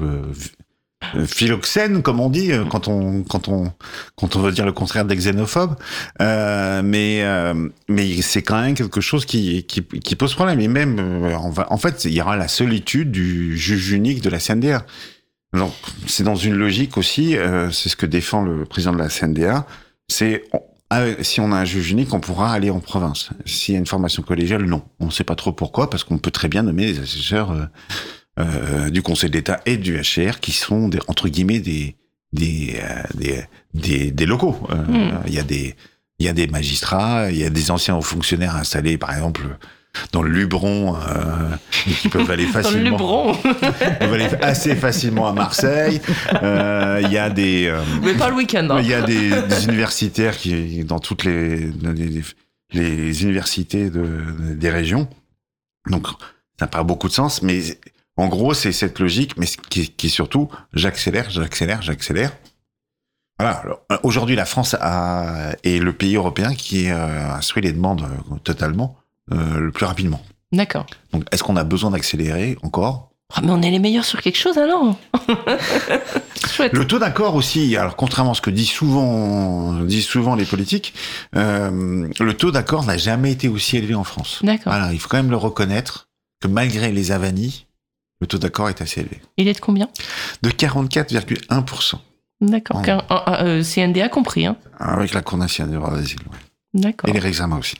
philoxènes, 1.27 2.03
comme 2.03 2.21
on 2.21 2.29
dit, 2.29 2.53
euh, 2.53 2.65
quand 2.65 2.89
on 2.89 3.23
quand 3.23 3.49
on 3.49 3.73
quand 4.17 4.37
on 4.37 4.41
veut 4.41 4.53
dire 4.53 4.67
le 4.67 4.73
contraire 4.73 5.05
des 5.05 5.17
xénophobes. 5.17 5.77
Euh, 6.21 6.83
mais 6.83 7.23
euh, 7.23 7.69
mais 7.89 8.21
c'est 8.23 8.43
quand 8.43 8.61
même 8.61 8.75
quelque 8.75 9.01
chose 9.01 9.25
qui 9.25 9.65
pose 10.19 10.35
problème. 10.35 10.61
Et 10.61 10.69
même 10.69 10.99
en 11.35 11.79
fait, 11.79 12.05
il 12.05 12.13
y 12.13 12.21
aura 12.21 12.37
la 12.37 12.49
solitude 12.49 13.11
du 13.11 13.57
juge 13.57 13.93
unique 13.93 14.23
de 14.23 14.31
la 14.31 14.39
CNDA. 14.39 14.85
Donc 15.55 15.73
c'est 16.07 16.25
dans 16.25 16.37
une 16.37 16.55
logique 16.55 16.99
aussi. 16.99 17.37
c'est 17.73 17.89
ce 17.89 17.97
que 17.97 18.07
défend 18.07 18.43
le 18.43 18.65
président 18.65 18.93
de 18.93 18.99
la 18.99 19.09
CNDA. 19.09 19.67
C'est 20.09 20.45
ah, 20.91 21.05
si 21.23 21.41
on 21.41 21.53
a 21.53 21.57
un 21.57 21.65
juge 21.67 21.91
unique, 21.91 22.15
on 22.15 22.21
pourra 22.21 22.53
aller 22.53 22.71
en 22.71 22.81
province. 22.81 23.29
S'il 23.45 23.75
y 23.75 23.77
a 23.77 23.81
une 23.81 23.87
formation 23.87 24.23
collégiale, 24.23 24.65
non. 24.65 24.83
On 25.01 25.07
ne 25.07 25.11
sait 25.11 25.25
pas 25.25 25.35
trop 25.35 25.53
pourquoi, 25.53 25.91
parce 25.91 26.03
qu'on 26.03 26.17
peut 26.17 26.31
très 26.31 26.49
bien 26.49 26.63
nommer 26.63 26.87
des 26.87 27.01
assesseurs 27.01 27.55
euh, 28.39 28.91
du 28.91 29.03
Conseil 29.03 29.31
d'État 29.31 29.61
et 29.67 29.77
du 29.77 29.99
HR 30.01 30.41
qui 30.41 30.53
sont 30.53 30.89
des, 30.89 30.99
entre 31.09 31.29
guillemets 31.29 31.61
des 31.61 31.97
des 32.33 32.77
euh, 32.83 33.03
des, 33.15 33.43
des, 33.75 34.11
des 34.11 34.27
locaux. 34.27 34.57
Euh, 34.71 34.75
Hmm. 34.77 35.21
Il 35.27 35.35
y 35.35 35.39
a 35.39 35.43
des 35.43 35.75
il 36.19 36.27
y 36.27 36.29
a 36.29 36.33
des 36.33 36.47
magistrats, 36.49 37.31
il 37.31 37.39
y 37.39 37.45
a 37.45 37.51
des 37.51 37.71
anciens 37.71 37.95
hauts 37.97 38.03
fonctionnaires 38.03 38.57
installés, 38.57 38.99
par 38.99 39.13
exemple 39.13 39.43
dans 40.13 40.23
le 40.23 40.31
Luberon, 40.31 40.95
euh, 40.97 41.57
et 41.89 41.91
qui 41.93 42.09
peuvent 42.09 42.31
aller 42.31 42.45
Dans 42.53 42.59
le 42.59 42.63
facilement 42.63 42.91
Luberon. 42.91 43.35
peuvent 44.01 44.13
aller 44.13 44.29
assez 44.43 44.77
facilement 44.77 45.27
à 45.29 45.33
Marseille. 45.33 46.01
Euh, 46.43 47.01
Il 47.05 47.11
y 47.13 47.19
a 47.19 47.31
des 47.31 47.67
euh, 47.67 47.81
Mais 48.03 48.15
pas 48.15 48.29
le 48.29 48.37
week-end. 48.37 48.69
hein. 48.71 48.81
il 48.81 48.87
y 48.89 48.95
a 48.95 49.03
des, 49.03 49.31
des 49.31 49.65
universitaires 49.65 50.37
qui, 50.37 50.85
dans 50.85 50.99
toutes 51.01 51.25
les, 51.25 51.71
les, 51.95 52.23
les 52.75 53.23
universités 53.25 53.91
de, 53.91 54.07
des 54.55 54.71
régions. 54.71 55.09
Donc, 55.91 56.07
ça 56.59 56.67
n'a 56.67 56.69
pas 56.69 56.83
beaucoup 56.85 57.09
de 57.09 57.15
sens, 57.15 57.43
mais 57.43 57.61
en 58.19 58.27
gros, 58.27 58.53
c'est 58.53 58.73
cette 58.73 58.99
logique, 58.99 59.37
mais 59.37 59.47
ce 59.47 59.57
qui, 59.57 59.91
qui 59.91 60.09
est 60.09 60.11
surtout, 60.11 60.49
j'accélère, 60.75 61.31
j'accélère, 61.31 61.83
j'accélère. 61.83 62.33
Voilà. 63.39 63.63
Euh, 63.93 63.99
Aujourd'hui, 64.03 64.35
la 64.35 64.45
France 64.45 64.75
a, 64.81 65.53
est 65.63 65.79
le 65.79 65.93
pays 65.93 66.17
européen 66.17 66.53
qui 66.53 66.91
euh, 66.91 67.31
instruit 67.31 67.63
les 67.63 67.73
demandes 67.73 68.03
euh, 68.03 68.35
totalement 68.43 68.97
euh, 69.33 69.61
le 69.61 69.71
plus 69.71 69.87
rapidement. 69.87 70.21
D'accord. 70.51 70.87
Donc, 71.13 71.27
est-ce 71.31 71.45
qu'on 71.45 71.55
a 71.55 71.63
besoin 71.63 71.93
d'accélérer 71.93 72.59
encore? 72.63 73.13
Ah, 73.37 73.41
mais 73.45 73.51
on 73.53 73.63
est 73.63 73.71
les 73.71 73.79
meilleurs 73.79 74.07
sur 74.07 74.21
quelque 74.21 74.39
chose 74.39 74.59
alors 74.59 74.97
Chouette. 76.51 76.73
Le 76.73 76.87
taux 76.87 76.99
d'accord 76.99 77.37
aussi, 77.37 77.77
alors 77.77 77.95
contrairement 77.95 78.33
à 78.33 78.35
ce 78.35 78.41
que 78.41 78.51
disent 78.51 78.71
souvent, 78.71 79.75
disent 79.83 80.07
souvent 80.07 80.35
les 80.35 80.47
politiques, 80.47 80.95
le 81.35 82.33
taux 82.33 82.51
d'accord 82.51 82.85
n'a 82.85 82.97
jamais 82.97 83.31
été 83.31 83.47
aussi 83.49 83.77
élevé 83.77 83.95
en 83.95 84.05
France. 84.05 84.41
D'accord. 84.43 84.73
Voilà, 84.73 84.95
il 84.95 84.99
faut 84.99 85.09
quand 85.09 85.19
même 85.19 85.31
le 85.31 85.37
reconnaître 85.37 86.09
que 86.41 86.49
malgré 86.49 86.91
les 86.91 87.13
avanies, 87.13 87.67
le 88.21 88.27
taux 88.27 88.39
d'accord 88.39 88.69
est 88.69 88.81
assez 88.83 89.01
élevé. 89.01 89.21
Il 89.37 89.49
est 89.49 89.55
de 89.55 89.61
combien? 89.61 89.89
De 90.43 90.51
44,1%. 90.51 91.95
D'accord. 92.41 92.83
Un- 92.87 93.45
euh, 93.45 93.63
CNDA 93.63 94.09
compris. 94.09 94.47
Hein. 94.47 94.57
Avec 94.79 95.13
la 95.13 95.23
Cour 95.23 95.39
nationale 95.39 95.73
de 95.75 95.79
droit 95.79 95.91
d'asile. 95.95 96.21
ouais. 96.31 96.81
D'accord. 96.83 97.11
Et 97.15 97.19
les 97.19 97.27
examens 97.27 97.59
aussi. 97.59 97.75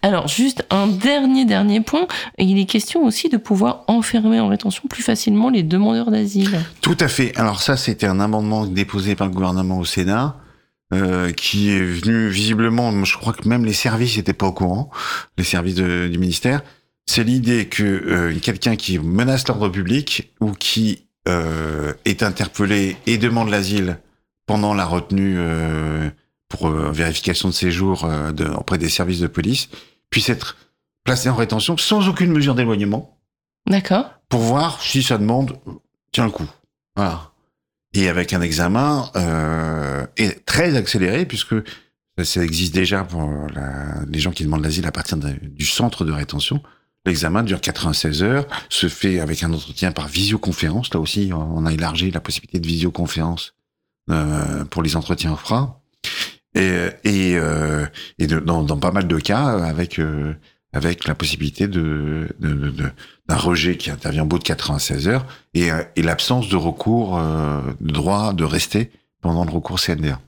Alors, 0.00 0.28
juste 0.28 0.64
un 0.70 0.86
dernier, 0.86 1.44
dernier 1.44 1.80
point. 1.80 2.06
Il 2.38 2.58
est 2.58 2.64
question 2.66 3.04
aussi 3.04 3.28
de 3.28 3.36
pouvoir 3.36 3.84
enfermer 3.88 4.40
en 4.40 4.48
rétention 4.48 4.84
plus 4.88 5.02
facilement 5.02 5.50
les 5.50 5.62
demandeurs 5.62 6.10
d'asile. 6.10 6.60
Tout 6.80 6.96
à 7.00 7.08
fait. 7.08 7.36
Alors 7.36 7.60
ça, 7.60 7.76
c'était 7.76 8.06
un 8.06 8.18
amendement 8.20 8.66
déposé 8.66 9.14
par 9.14 9.26
le 9.28 9.32
gouvernement 9.34 9.78
au 9.78 9.84
Sénat. 9.84 10.36
euh, 10.94 11.32
qui 11.32 11.70
est 11.70 11.80
venu 11.80 12.28
visiblement, 12.28 12.92
je 13.06 13.16
crois 13.16 13.32
que 13.32 13.48
même 13.48 13.64
les 13.64 13.72
services 13.72 14.18
n'étaient 14.18 14.34
pas 14.34 14.44
au 14.48 14.52
courant, 14.52 14.90
les 15.38 15.44
services 15.44 15.76
de- 15.76 16.06
du 16.12 16.18
ministère. 16.18 16.60
C'est 17.06 17.24
l'idée 17.24 17.66
que 17.68 17.82
euh, 17.82 18.38
quelqu'un 18.40 18.76
qui 18.76 18.98
menace 18.98 19.46
l'ordre 19.48 19.68
public 19.68 20.32
ou 20.40 20.52
qui 20.52 21.06
euh, 21.28 21.92
est 22.04 22.22
interpellé 22.22 22.96
et 23.06 23.18
demande 23.18 23.48
l'asile 23.50 23.98
pendant 24.46 24.74
la 24.74 24.84
retenue 24.84 25.34
euh, 25.38 26.10
pour 26.48 26.68
vérification 26.68 27.48
de 27.48 27.54
séjour 27.54 28.06
de- 28.32 28.46
auprès 28.48 28.78
des 28.78 28.88
services 28.88 29.20
de 29.20 29.26
police 29.26 29.68
puisse 30.10 30.28
être 30.28 30.56
placé 31.04 31.28
en 31.28 31.34
rétention 31.34 31.76
sans 31.76 32.08
aucune 32.08 32.30
mesure 32.32 32.54
d'éloignement 32.54 33.18
D'accord. 33.68 34.10
pour 34.28 34.40
voir 34.40 34.80
si 34.82 35.02
sa 35.02 35.16
demande 35.18 35.58
tient 36.12 36.24
le 36.26 36.30
coup. 36.30 36.48
Voilà. 36.96 37.30
Et 37.94 38.08
avec 38.08 38.32
un 38.32 38.40
examen 38.42 39.10
et 40.16 40.30
très 40.46 40.76
accéléré, 40.76 41.24
puisque 41.26 41.54
ça, 42.18 42.24
ça 42.24 42.44
existe 42.44 42.74
déjà 42.74 43.04
pour 43.04 43.22
la- 43.54 44.04
les 44.08 44.18
gens 44.18 44.30
qui 44.32 44.44
demandent 44.44 44.62
l'asile 44.64 44.86
à 44.86 44.92
partir 44.92 45.16
de- 45.18 45.32
du 45.40 45.64
centre 45.64 46.04
de 46.04 46.12
rétention. 46.12 46.62
L'examen 47.04 47.42
dure 47.42 47.60
96 47.60 48.22
heures, 48.22 48.46
se 48.68 48.88
fait 48.88 49.18
avec 49.20 49.42
un 49.42 49.52
entretien 49.52 49.90
par 49.92 50.06
visioconférence. 50.08 50.92
Là 50.94 51.00
aussi, 51.00 51.30
on 51.32 51.66
a 51.66 51.72
élargi 51.72 52.10
la 52.10 52.20
possibilité 52.20 52.60
de 52.60 52.66
visioconférence 52.66 53.54
euh, 54.10 54.64
pour 54.66 54.82
les 54.82 54.94
entretiens 54.96 55.34
FRA. 55.36 55.80
Et, 56.54 56.86
et, 57.04 57.36
euh, 57.36 57.86
et 58.18 58.26
de- 58.26 58.38
dans, 58.40 58.62
dans 58.62 58.78
pas 58.78 58.92
mal 58.92 59.08
de 59.08 59.18
cas, 59.18 59.46
avec 59.64 59.98
euh, 59.98 60.34
avec 60.74 61.06
la 61.06 61.14
possibilité 61.14 61.66
de, 61.68 62.28
d'un 62.40 63.36
rejet 63.36 63.76
qui 63.76 63.90
intervient 63.90 64.22
au 64.22 64.26
bout 64.26 64.38
de 64.38 64.44
96 64.44 65.06
heures 65.08 65.26
et, 65.54 65.70
euh, 65.70 65.82
et 65.96 66.02
l'absence 66.02 66.48
de 66.48 66.56
recours, 66.56 67.18
euh, 67.18 67.60
de 67.80 67.92
droit 67.92 68.32
de 68.32 68.44
rester 68.44 68.90
pendant 69.20 69.44
le 69.44 69.50
recours 69.50 69.78
CNDA. 69.80 70.18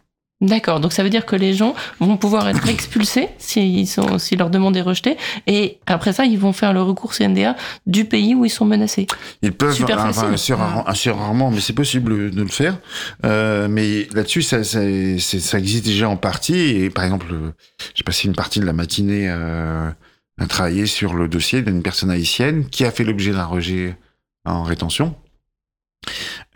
D'accord. 0.45 0.79
Donc, 0.79 0.93
ça 0.93 1.03
veut 1.03 1.09
dire 1.09 1.25
que 1.25 1.37
les 1.37 1.55
gens 1.55 1.75
vont 2.01 2.19
pouvoir 2.19 2.47
être 2.49 2.69
expulsés 2.69 3.29
si, 3.39 3.87
sont, 3.87 4.19
si 4.19 4.37
leur 4.37 4.51
demande 4.51 4.77
est 4.77 4.83
rejetée. 4.83 5.17
Et 5.47 5.79
après 5.87 6.13
ça, 6.13 6.27
ils 6.27 6.39
vont 6.39 6.53
faire 6.53 6.73
le 6.73 6.83
recours 6.83 7.15
CNDA 7.15 7.57
du 7.87 8.05
pays 8.05 8.35
où 8.35 8.45
ils 8.45 8.51
sont 8.51 8.67
menacés. 8.67 9.07
Ils 9.43 9.53
peuvent, 9.53 9.75
Super 9.75 9.99
enfin, 9.99 10.13
facile. 10.13 10.35
assez 10.35 10.53
rarement, 10.53 10.85
rarement, 11.25 11.51
mais 11.51 11.61
c'est 11.61 11.73
possible 11.73 12.31
de 12.31 12.43
le 12.43 12.49
faire. 12.49 12.77
Euh, 13.25 13.69
mais 13.69 14.07
là-dessus, 14.13 14.43
ça, 14.43 14.63
ça 14.65 14.83
existe 15.59 15.87
déjà 15.87 16.09
en 16.09 16.17
partie. 16.17 16.55
Et 16.55 16.91
par 16.91 17.05
exemple, 17.05 17.27
euh, 17.33 17.53
j'ai 17.95 18.05
passé 18.05 18.29
une 18.29 18.35
partie 18.35 18.61
de 18.61 18.67
la 18.67 18.75
matinée 18.75 19.29
euh, 19.29 19.91
à 20.39 20.47
travailler 20.47 20.85
sur 20.85 21.15
le 21.15 21.27
dossier 21.27 21.63
d'une 21.63 21.83
personne 21.83 22.11
haïtienne 22.11 22.69
qui 22.69 22.85
a 22.85 22.91
fait 22.91 23.05
l'objet 23.05 23.33
d'un 23.33 23.47
rejet 23.47 23.97
en 24.45 24.63
rétention. 24.63 25.17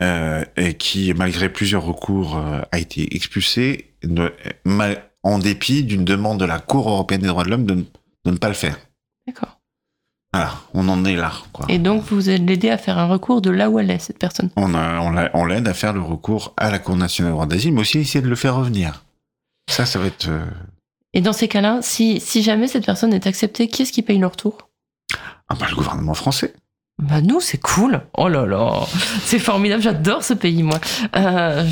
Euh, 0.01 0.45
et 0.55 0.75
qui, 0.75 1.13
malgré 1.13 1.49
plusieurs 1.49 1.83
recours, 1.83 2.37
euh, 2.37 2.61
a 2.71 2.79
été 2.79 3.01
mal- 4.65 5.03
en 5.23 5.39
dépit 5.39 5.83
d'une 5.83 6.05
demande 6.05 6.39
de 6.39 6.45
la 6.45 6.59
Cour 6.59 6.89
européenne 6.89 7.21
des 7.21 7.27
droits 7.27 7.43
de 7.43 7.49
l'homme 7.49 7.65
de, 7.65 7.73
ne- 7.75 7.83
de 8.25 8.31
ne 8.31 8.37
pas 8.37 8.47
le 8.47 8.53
faire. 8.53 8.77
D'accord. 9.27 9.57
Voilà, 10.31 10.53
on 10.73 10.87
en 10.89 11.03
est 11.05 11.15
là. 11.15 11.33
Quoi. 11.51 11.65
Et 11.69 11.79
donc, 11.79 12.03
vous 12.03 12.29
l'aider 12.45 12.69
à 12.69 12.77
faire 12.77 12.97
un 12.99 13.07
recours 13.07 13.41
de 13.41 13.49
là 13.49 13.69
où 13.69 13.79
elle 13.79 13.89
est, 13.89 13.99
cette 13.99 14.19
personne? 14.19 14.51
On, 14.55 14.73
a- 14.75 14.99
l'aide 15.45 15.67
à 15.67 15.73
faire 15.73 15.91
le 15.91 16.01
recours 16.01 16.53
à 16.55 16.69
la 16.69 16.77
Cour 16.79 16.95
nationale 16.95 17.31
des 17.31 17.35
droits 17.35 17.45
d'asile, 17.47 17.73
mais 17.73 17.81
aussi 17.81 17.97
essayer 17.97 18.21
de 18.21 18.29
le 18.29 18.35
faire 18.35 18.55
revenir. 18.55 19.03
Ça, 19.69 19.85
ça 19.85 19.97
va 19.99 20.05
être. 20.05 20.27
euh, 20.29 20.45
Et 21.13 21.21
dans 21.21 21.33
ces 21.33 21.47
cas-là, 21.47 21.79
si, 21.81 22.19
si 22.21 22.43
jamais 22.43 22.67
cette 22.67 22.85
personne 22.85 23.13
est 23.13 23.25
acceptée, 23.27 23.67
qui 23.67 23.81
est-ce 23.81 23.91
qui 23.91 24.03
paye 24.03 24.19
leur 24.19 24.35
tour 24.37 24.69
Ah 25.49 25.55
bah, 25.59 25.65
le 25.69 25.75
gouvernement 25.75 26.13
français. 26.13 26.53
Bah 26.99 27.21
nous, 27.21 27.39
c'est 27.39 27.61
cool. 27.61 28.01
Oh 28.17 28.27
là 28.27 28.45
là, 28.45 28.85
c'est 29.23 29.39
formidable. 29.39 29.81
J'adore 29.81 30.21
ce 30.21 30.33
pays, 30.33 30.63
moi. 30.63 30.79
Euh, 31.15 31.65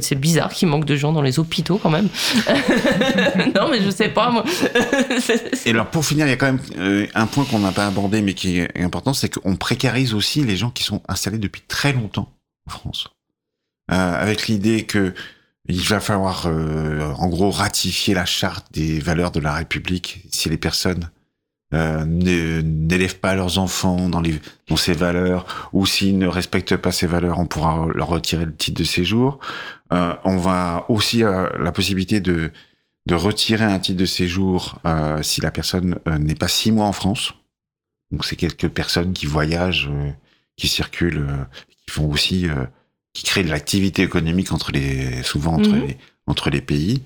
c'est 0.00 0.14
bizarre 0.14 0.52
qu'il 0.52 0.68
manque 0.68 0.84
de 0.84 0.94
gens 0.94 1.12
dans 1.12 1.22
les 1.22 1.40
hôpitaux, 1.40 1.76
quand 1.82 1.90
même. 1.90 2.08
non, 3.56 3.68
mais 3.68 3.82
je 3.82 3.90
sais 3.90 4.10
pas, 4.10 4.30
moi. 4.30 4.44
Et 5.66 5.70
alors, 5.70 5.86
pour 5.86 6.04
finir, 6.04 6.26
il 6.26 6.30
y 6.30 6.32
a 6.32 6.36
quand 6.36 6.46
même 6.46 6.60
euh, 6.78 7.06
un 7.16 7.26
point 7.26 7.44
qu'on 7.44 7.58
n'a 7.58 7.72
pas 7.72 7.88
abordé, 7.88 8.22
mais 8.22 8.34
qui 8.34 8.60
est 8.60 8.80
important, 8.80 9.12
c'est 9.12 9.28
qu'on 9.28 9.56
précarise 9.56 10.14
aussi 10.14 10.44
les 10.44 10.56
gens 10.56 10.70
qui 10.70 10.84
sont 10.84 11.02
installés 11.08 11.38
depuis 11.38 11.62
très 11.66 11.92
longtemps 11.92 12.32
en 12.68 12.70
France. 12.70 13.08
Euh, 13.90 14.22
avec 14.22 14.46
l'idée 14.46 14.84
que 14.84 15.14
il 15.66 15.80
va 15.80 15.98
falloir, 15.98 16.46
en 16.46 17.28
gros, 17.28 17.50
ratifier 17.50 18.12
la 18.12 18.26
charte 18.26 18.66
des 18.72 19.00
valeurs 19.00 19.30
de 19.30 19.40
la 19.40 19.54
République 19.54 20.22
si 20.30 20.50
les 20.50 20.58
personnes 20.58 21.08
euh, 21.72 22.04
ne- 22.04 22.60
n'élèvent 22.60 23.18
pas 23.18 23.34
leurs 23.34 23.58
enfants 23.58 24.08
dans, 24.08 24.20
les, 24.20 24.40
dans 24.68 24.76
ces 24.76 24.92
valeurs, 24.92 25.70
ou 25.72 25.86
s'ils 25.86 26.18
ne 26.18 26.26
respectent 26.28 26.76
pas 26.76 26.92
ces 26.92 27.06
valeurs, 27.06 27.38
on 27.38 27.46
pourra 27.46 27.86
leur 27.94 28.08
retirer 28.08 28.44
le 28.44 28.54
titre 28.54 28.78
de 28.78 28.84
séjour. 28.84 29.38
Euh, 29.92 30.14
on 30.24 30.36
va 30.36 30.84
aussi 30.88 31.24
euh, 31.24 31.48
la 31.58 31.72
possibilité 31.72 32.20
de, 32.20 32.50
de 33.06 33.14
retirer 33.14 33.64
un 33.64 33.78
titre 33.78 33.98
de 34.00 34.06
séjour 34.06 34.78
euh, 34.86 35.22
si 35.22 35.40
la 35.40 35.50
personne 35.50 35.98
euh, 36.08 36.18
n'est 36.18 36.34
pas 36.36 36.48
six 36.48 36.70
mois 36.72 36.86
en 36.86 36.92
France. 36.92 37.34
Donc 38.10 38.24
c'est 38.24 38.36
quelques 38.36 38.68
personnes 38.68 39.12
qui 39.12 39.26
voyagent, 39.26 39.88
euh, 39.90 40.10
qui 40.56 40.68
circulent, 40.68 41.26
euh, 41.28 41.44
qui 41.68 41.90
font 41.90 42.08
aussi, 42.10 42.48
euh, 42.48 42.64
qui 43.14 43.24
créent 43.24 43.44
de 43.44 43.50
l'activité 43.50 44.02
économique 44.02 44.52
entre 44.52 44.70
les, 44.72 45.22
souvent 45.22 45.54
entre 45.54 45.70
Mhm. 45.70 45.86
les, 45.86 45.98
entre 46.26 46.50
les 46.50 46.60
pays. 46.60 47.02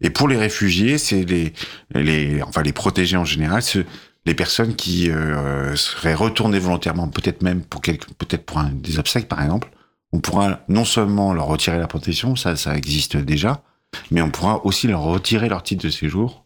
Et 0.00 0.10
pour 0.10 0.28
les 0.28 0.36
réfugiés, 0.36 0.98
c'est 0.98 1.24
les, 1.24 1.52
les, 1.94 2.42
enfin 2.42 2.62
les 2.62 2.72
protégés 2.72 3.16
en 3.16 3.24
général, 3.24 3.62
ce- 3.62 3.84
les 4.26 4.34
personnes 4.34 4.76
qui 4.76 5.10
euh, 5.10 5.74
seraient 5.76 6.14
retournées 6.14 6.58
volontairement, 6.58 7.08
peut-être 7.08 7.42
même 7.42 7.62
pour 7.62 7.80
quelques, 7.80 8.06
peut-être 8.18 8.44
pour 8.44 8.58
un, 8.58 8.70
des 8.70 8.98
obsèques 8.98 9.28
par 9.28 9.42
exemple. 9.42 9.70
On 10.12 10.20
pourra 10.20 10.60
non 10.68 10.84
seulement 10.84 11.32
leur 11.32 11.46
retirer 11.46 11.78
la 11.78 11.86
protection, 11.86 12.36
ça, 12.36 12.56
ça 12.56 12.76
existe 12.76 13.16
déjà, 13.16 13.62
mais 14.10 14.20
on 14.20 14.30
pourra 14.30 14.64
aussi 14.66 14.88
leur 14.88 15.02
retirer 15.02 15.48
leur 15.48 15.62
titre 15.62 15.84
de 15.84 15.90
séjour, 15.90 16.44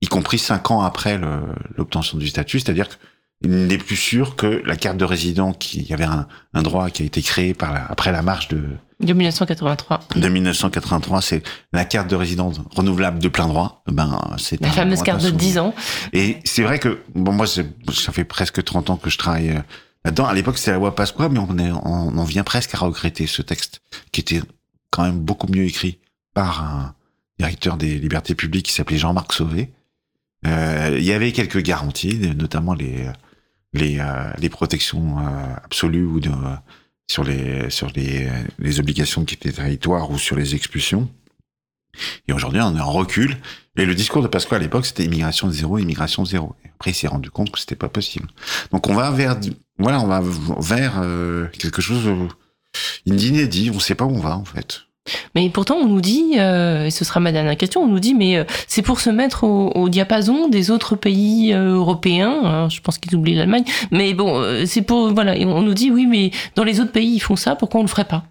y 0.00 0.08
compris 0.08 0.38
cinq 0.38 0.70
ans 0.70 0.82
après 0.82 1.18
l'obtention 1.78 2.18
du 2.18 2.26
statut, 2.28 2.58
c'est-à-dire 2.60 2.88
qu'il 3.44 3.66
n'est 3.66 3.78
plus 3.78 3.96
sûr 3.96 4.36
que 4.36 4.62
la 4.64 4.76
carte 4.76 4.96
de 4.96 5.04
résident, 5.04 5.52
qui 5.52 5.80
il 5.80 5.86
y 5.86 5.92
avait 5.92 6.04
un, 6.04 6.26
un 6.54 6.62
droit 6.62 6.88
qui 6.88 7.02
a 7.02 7.06
été 7.06 7.20
créé 7.20 7.52
par 7.52 7.74
la, 7.74 7.84
après 7.86 8.10
la 8.10 8.22
marche 8.22 8.48
de, 8.48 8.62
De 9.00 9.12
1983. 9.12 10.00
de 10.16 10.28
1983, 10.28 11.20
c'est 11.20 11.42
la 11.72 11.84
carte 11.84 12.08
de 12.08 12.16
résident 12.16 12.52
renouvelable 12.74 13.18
de 13.18 13.28
plein 13.28 13.46
droit. 13.46 13.82
Ben, 13.86 14.18
c'est 14.38 14.60
La 14.62 14.70
fameuse 14.70 15.02
carte 15.02 15.20
de 15.20 15.26
insoumis. 15.26 15.38
10 15.38 15.58
ans. 15.58 15.74
Et 16.14 16.38
c'est 16.44 16.62
vrai 16.62 16.78
que, 16.78 17.00
bon, 17.14 17.32
moi, 17.32 17.46
ça 17.46 17.62
fait 18.12 18.24
presque 18.24 18.64
30 18.64 18.90
ans 18.90 18.96
que 18.96 19.10
je 19.10 19.18
travaille 19.18 19.50
euh, 19.50 19.60
là-dedans. 20.06 20.26
À 20.26 20.32
l'époque, 20.32 20.56
c'était 20.56 20.70
la 20.70 20.78
loi 20.78 20.94
Pasqua, 20.94 21.28
mais 21.28 21.38
on, 21.38 21.58
est, 21.58 21.70
on, 21.70 22.18
on 22.18 22.24
vient 22.24 22.44
presque 22.44 22.74
à 22.74 22.78
regretter 22.78 23.26
ce 23.26 23.42
texte, 23.42 23.82
qui 24.10 24.22
était 24.22 24.40
quand 24.88 25.02
même 25.02 25.20
beaucoup 25.20 25.48
mieux 25.52 25.64
écrit 25.64 25.98
par 26.32 26.62
un 26.62 26.94
directeur 27.38 27.76
des 27.76 27.98
libertés 27.98 28.34
publiques 28.34 28.66
qui 28.66 28.72
s'appelait 28.72 28.98
Jean-Marc 28.98 29.34
Sauvé. 29.34 29.70
Euh, 30.46 30.96
il 30.98 31.04
y 31.04 31.12
avait 31.12 31.32
quelques 31.32 31.62
garanties, 31.62 32.18
notamment 32.36 32.74
les, 32.74 33.06
les, 33.74 33.98
euh, 33.98 34.32
les 34.38 34.48
protections 34.48 35.18
euh, 35.18 35.54
absolues 35.62 36.04
ou 36.06 36.20
sur 37.10 37.24
les, 37.24 37.68
sur 37.68 37.90
les, 37.94 38.28
les 38.58 38.80
obligations 38.80 39.20
de 39.20 39.26
quitter 39.26 39.50
le 39.50 39.54
territoire 39.54 40.10
ou 40.10 40.18
sur 40.18 40.36
les 40.36 40.54
expulsions. 40.54 41.10
Et 42.28 42.32
aujourd'hui, 42.32 42.60
on 42.62 42.76
est 42.76 42.80
en 42.80 42.90
recul. 42.90 43.36
Et 43.76 43.84
le 43.84 43.94
discours 43.94 44.22
de 44.22 44.28
Pasqua 44.28 44.56
à 44.56 44.58
l'époque, 44.58 44.86
c'était 44.86 45.04
immigration 45.04 45.50
zéro, 45.50 45.78
immigration 45.78 46.24
zéro. 46.24 46.54
Et 46.64 46.68
après, 46.74 46.92
il 46.92 46.94
s'est 46.94 47.08
rendu 47.08 47.30
compte 47.30 47.50
que 47.50 47.58
c'était 47.58 47.76
pas 47.76 47.88
possible. 47.88 48.28
Donc, 48.70 48.88
on 48.88 48.94
va 48.94 49.10
vers, 49.10 49.38
voilà, 49.78 50.00
on 50.00 50.06
va 50.06 50.22
vers 50.60 51.00
euh, 51.02 51.48
quelque 51.58 51.82
chose 51.82 52.08
d'inédit. 53.06 53.70
On 53.74 53.80
sait 53.80 53.94
pas 53.94 54.04
où 54.04 54.14
on 54.14 54.20
va, 54.20 54.36
en 54.36 54.44
fait. 54.44 54.82
Mais 55.34 55.50
pourtant, 55.50 55.76
on 55.76 55.86
nous 55.86 56.00
dit, 56.00 56.34
euh, 56.38 56.86
et 56.86 56.90
ce 56.90 57.04
sera 57.04 57.20
ma 57.20 57.32
dernière 57.32 57.56
question, 57.56 57.82
on 57.82 57.88
nous 57.88 58.00
dit, 58.00 58.14
mais 58.14 58.36
euh, 58.36 58.44
c'est 58.68 58.82
pour 58.82 59.00
se 59.00 59.10
mettre 59.10 59.44
au, 59.44 59.70
au 59.74 59.88
diapason 59.88 60.48
des 60.48 60.70
autres 60.70 60.96
pays 60.96 61.52
euh, 61.52 61.74
européens. 61.74 62.42
Alors, 62.44 62.70
je 62.70 62.80
pense 62.80 62.98
qu'ils 62.98 63.14
oublient 63.14 63.34
l'Allemagne, 63.34 63.64
mais 63.90 64.14
bon, 64.14 64.40
euh, 64.40 64.64
c'est 64.66 64.82
pour 64.82 65.12
voilà. 65.12 65.36
Et 65.36 65.44
on 65.44 65.62
nous 65.62 65.74
dit, 65.74 65.90
oui, 65.90 66.06
mais 66.06 66.30
dans 66.54 66.64
les 66.64 66.80
autres 66.80 66.92
pays, 66.92 67.14
ils 67.14 67.20
font 67.20 67.36
ça, 67.36 67.54
pourquoi 67.56 67.80
on 67.80 67.84
le 67.84 67.88
ferait 67.88 68.06
pas? 68.06 68.24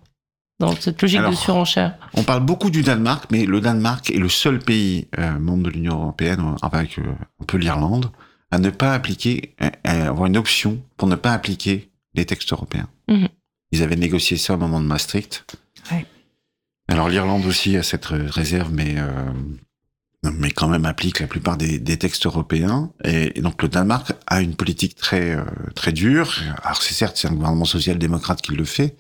Dans 0.60 0.76
cette 0.76 1.02
logique 1.02 1.22
de 1.22 1.36
surenchère. 1.36 1.96
On 2.14 2.24
parle 2.24 2.46
beaucoup 2.46 2.70
du 2.70 2.84
Danemark, 2.84 3.26
mais 3.32 3.46
le 3.46 3.60
Danemark 3.60 4.10
est 4.12 4.18
le 4.18 4.30
seul 4.30 4.60
pays 4.60 5.08
euh, 5.20 5.38
membre 5.40 5.64
de 5.64 5.70
l'Union 5.72 5.96
européenne, 5.96 6.56
avec 6.62 7.00
euh, 7.00 7.04
un 7.42 7.46
peu 7.46 7.58
l'Irlande, 7.58 8.12
à 8.52 8.60
ne 8.60 8.70
pas 8.70 8.94
appliquer, 8.94 9.56
à 9.84 10.08
avoir 10.08 10.28
une 10.28 10.38
option 10.38 10.80
pour 10.96 11.08
ne 11.08 11.16
pas 11.16 11.34
appliquer 11.34 11.90
les 12.14 12.26
textes 12.26 12.54
européens. 12.54 12.88
Mhm. 13.10 13.28
Ils 13.72 13.82
avaient 13.82 13.96
négocié 13.96 14.38
ça 14.38 14.54
au 14.54 14.58
moment 14.58 14.80
de 14.80 14.86
Maastricht. 14.86 15.44
Ouais. 15.92 16.06
Alors 16.94 17.10
l'Irlande 17.10 17.48
aussi 17.48 17.76
a 17.76 17.82
cette 17.82 18.06
réserve, 18.06 18.72
mais 18.72 18.94
euh, 19.00 19.10
mais 20.32 20.52
quand 20.52 20.68
même 20.68 20.86
applique 20.86 21.22
la 21.22 21.26
plupart 21.26 21.58
des, 21.58 21.98
textes 21.98 22.28
européens. 22.28 22.92
Et, 23.04 23.42
donc 23.42 23.64
le 23.64 23.68
Danemark 23.68 24.14
a 24.28 24.42
une 24.42 24.56
politique 24.56 24.96
très 24.96 25.32
euh, 25.32 25.44
très 25.74 25.92
dure. 25.92 26.32
Alors 26.64 26.84
c'est 26.84 26.94
certes 26.94 27.18
c'est 27.18 27.28
un 27.28 27.34
gouvernement 27.34 27.66
social-démocrate 27.66 28.44
qui 28.44 28.52
le 28.52 28.64
fait, 28.64 28.96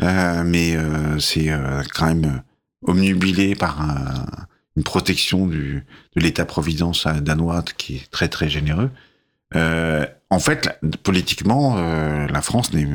euh, 0.00 0.44
mais 0.44 0.76
euh, 0.76 1.18
c'est 1.18 1.50
euh, 1.50 1.82
quand 1.92 2.06
même 2.06 2.24
euh, 2.24 2.38
omnubilé 2.92 3.56
par 3.56 3.80
un- 3.80 4.26
une 4.76 4.84
protection 4.84 5.48
du, 5.48 5.84
de 6.14 6.20
l'État-providence 6.20 7.08
danois 7.20 7.64
qui 7.76 7.96
est 7.96 8.10
très 8.12 8.28
très 8.28 8.48
généreux. 8.48 8.90
Euh, 10.34 10.36
en 10.36 10.40
fait, 10.40 10.68
politiquement, 11.02 11.76
euh, 11.78 12.26
la 12.26 12.42
France 12.42 12.72
n'est 12.72 12.86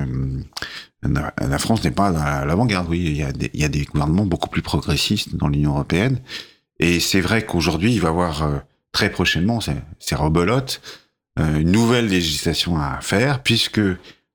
la 1.02 1.60
France 1.60 1.84
n'est 1.84 1.92
pas 1.92 2.08
à 2.10 2.46
l'avant-garde. 2.46 2.88
Oui, 2.90 3.00
il 3.00 3.18
y, 3.18 3.24
a 3.24 3.32
des, 3.32 3.50
il 3.54 3.62
y 3.62 3.64
a 3.64 3.70
des 3.70 3.86
gouvernements 3.86 4.26
beaucoup 4.26 4.50
plus 4.50 4.62
progressistes 4.62 5.36
dans 5.36 5.48
l'Union 5.48 5.72
européenne. 5.72 6.20
Et 6.80 7.00
c'est 7.00 7.22
vrai 7.22 7.46
qu'aujourd'hui, 7.46 7.94
il 7.94 8.02
va 8.02 8.10
y 8.10 8.12
avoir 8.12 8.44
euh, 8.44 8.58
très 8.92 9.10
prochainement, 9.10 9.60
c'est 9.62 10.16
rebelote, 10.16 10.82
euh, 11.40 11.60
une 11.60 11.72
nouvelle 11.72 12.08
législation 12.08 12.78
à 12.78 13.00
faire, 13.02 13.44
puisque 13.44 13.82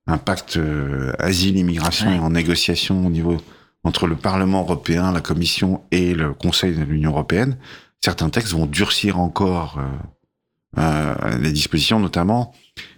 un 0.07 0.17
pacte 0.17 0.57
euh, 0.57 1.13
asile-immigration 1.19 2.07
Ouais. 2.09 2.15
est 2.15 2.19
en 2.19 2.31
négociation 2.31 3.05
au 3.05 3.09
niveau 3.09 3.37
entre 3.83 4.07
le 4.07 4.15
Parlement 4.15 4.61
européen, 4.61 5.11
la 5.11 5.21
Commission 5.21 5.83
et 5.91 6.13
le 6.15 6.33
Conseil 6.33 6.75
de 6.75 6.83
l'Union 6.83 7.11
européenne. 7.11 7.57
Certains 8.03 8.29
textes 8.29 8.53
vont 8.53 8.65
durcir 8.65 9.19
encore 9.19 9.79
euh, 9.79 10.79
euh, 10.79 11.37
les 11.37 11.51
dispositions, 11.51 11.99
notamment 11.99 12.53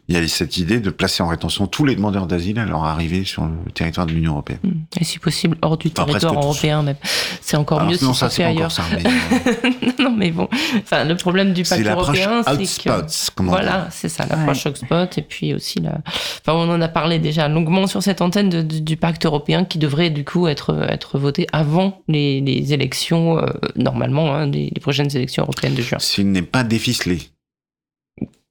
il 0.10 0.16
y 0.16 0.18
a 0.18 0.28
cette 0.28 0.58
idée 0.58 0.80
de 0.80 0.90
placer 0.90 1.22
en 1.22 1.28
rétention 1.28 1.68
tous 1.68 1.84
les 1.86 1.96
demandeurs 1.96 2.28
d'asile 2.28 2.60
à 2.60 2.66
leur 2.66 2.86
arrivée 2.86 3.24
sur 3.26 3.46
le 3.46 3.72
territoire 3.74 4.06
de 4.06 4.14
l'Union 4.14 4.32
européenne. 4.34 4.60
Hmm. 4.64 5.00
Et 5.00 5.04
si 5.04 5.20
possible, 5.20 5.58
hors 5.62 5.78
du 5.78 5.88
Enfin, 5.90 6.06
territoire 6.06 6.34
européen 6.36 6.82
même. 6.82 6.96
C'est 7.42 7.58
encore 7.58 7.80
Alors, 7.80 7.92
mieux 7.92 7.98
non, 8.02 8.14
si 8.14 8.20
ça 8.20 8.30
c'est 8.30 8.44
ailleurs. 8.44 8.72
ça, 8.72 8.84
mais 8.92 9.04
euh, 9.10 9.92
non, 10.04 10.16
mais 10.18 10.32
bon. 10.32 10.48
Enfin, 10.82 11.04
le 11.04 11.16
problème 11.18 11.54
du 11.54 11.64
pacte 11.64 11.86
européen, 11.86 12.42
c'est 12.44 12.84
que. 12.84 13.42
Voilà, 13.44 13.88
c'est 13.92 14.10
ça, 14.10 14.26
l'approche 14.26 14.66
hotspot 14.66 15.18
et 15.18 15.22
puis 15.22 15.54
aussi 15.54 15.80
la. 15.80 15.98
Enfin, 16.06 16.54
on 16.58 16.70
en 16.70 16.82
a 16.82 16.88
parlé 16.88 17.20
déjà 17.20 17.48
longuement 17.48 17.88
sur 17.88 18.02
cette 18.02 18.22
antenne 18.22 18.50
de- 18.50 18.62
de- 18.62 18.80
du 18.80 18.98
pacte 18.98 19.26
européen 19.26 19.66
qui 19.66 19.78
devrait 19.78 20.10
du 20.10 20.24
coup 20.24 20.48
être 20.48 20.86
être 20.90 21.18
voté 21.20 21.48
avant 21.52 22.02
les, 22.08 22.42
les 22.42 22.74
élections 22.74 23.38
euh, 23.40 23.46
normalement, 23.76 24.34
hein, 24.34 24.46
les, 24.48 24.72
les 24.74 24.82
prochaines 24.82 25.14
élections 25.16 25.44
européennes 25.44 25.76
de 25.76 25.82
juin. 25.82 26.00
S'il 26.00 26.32
n'est 26.32 26.42
pas 26.42 26.64
déficelé. 26.64 27.20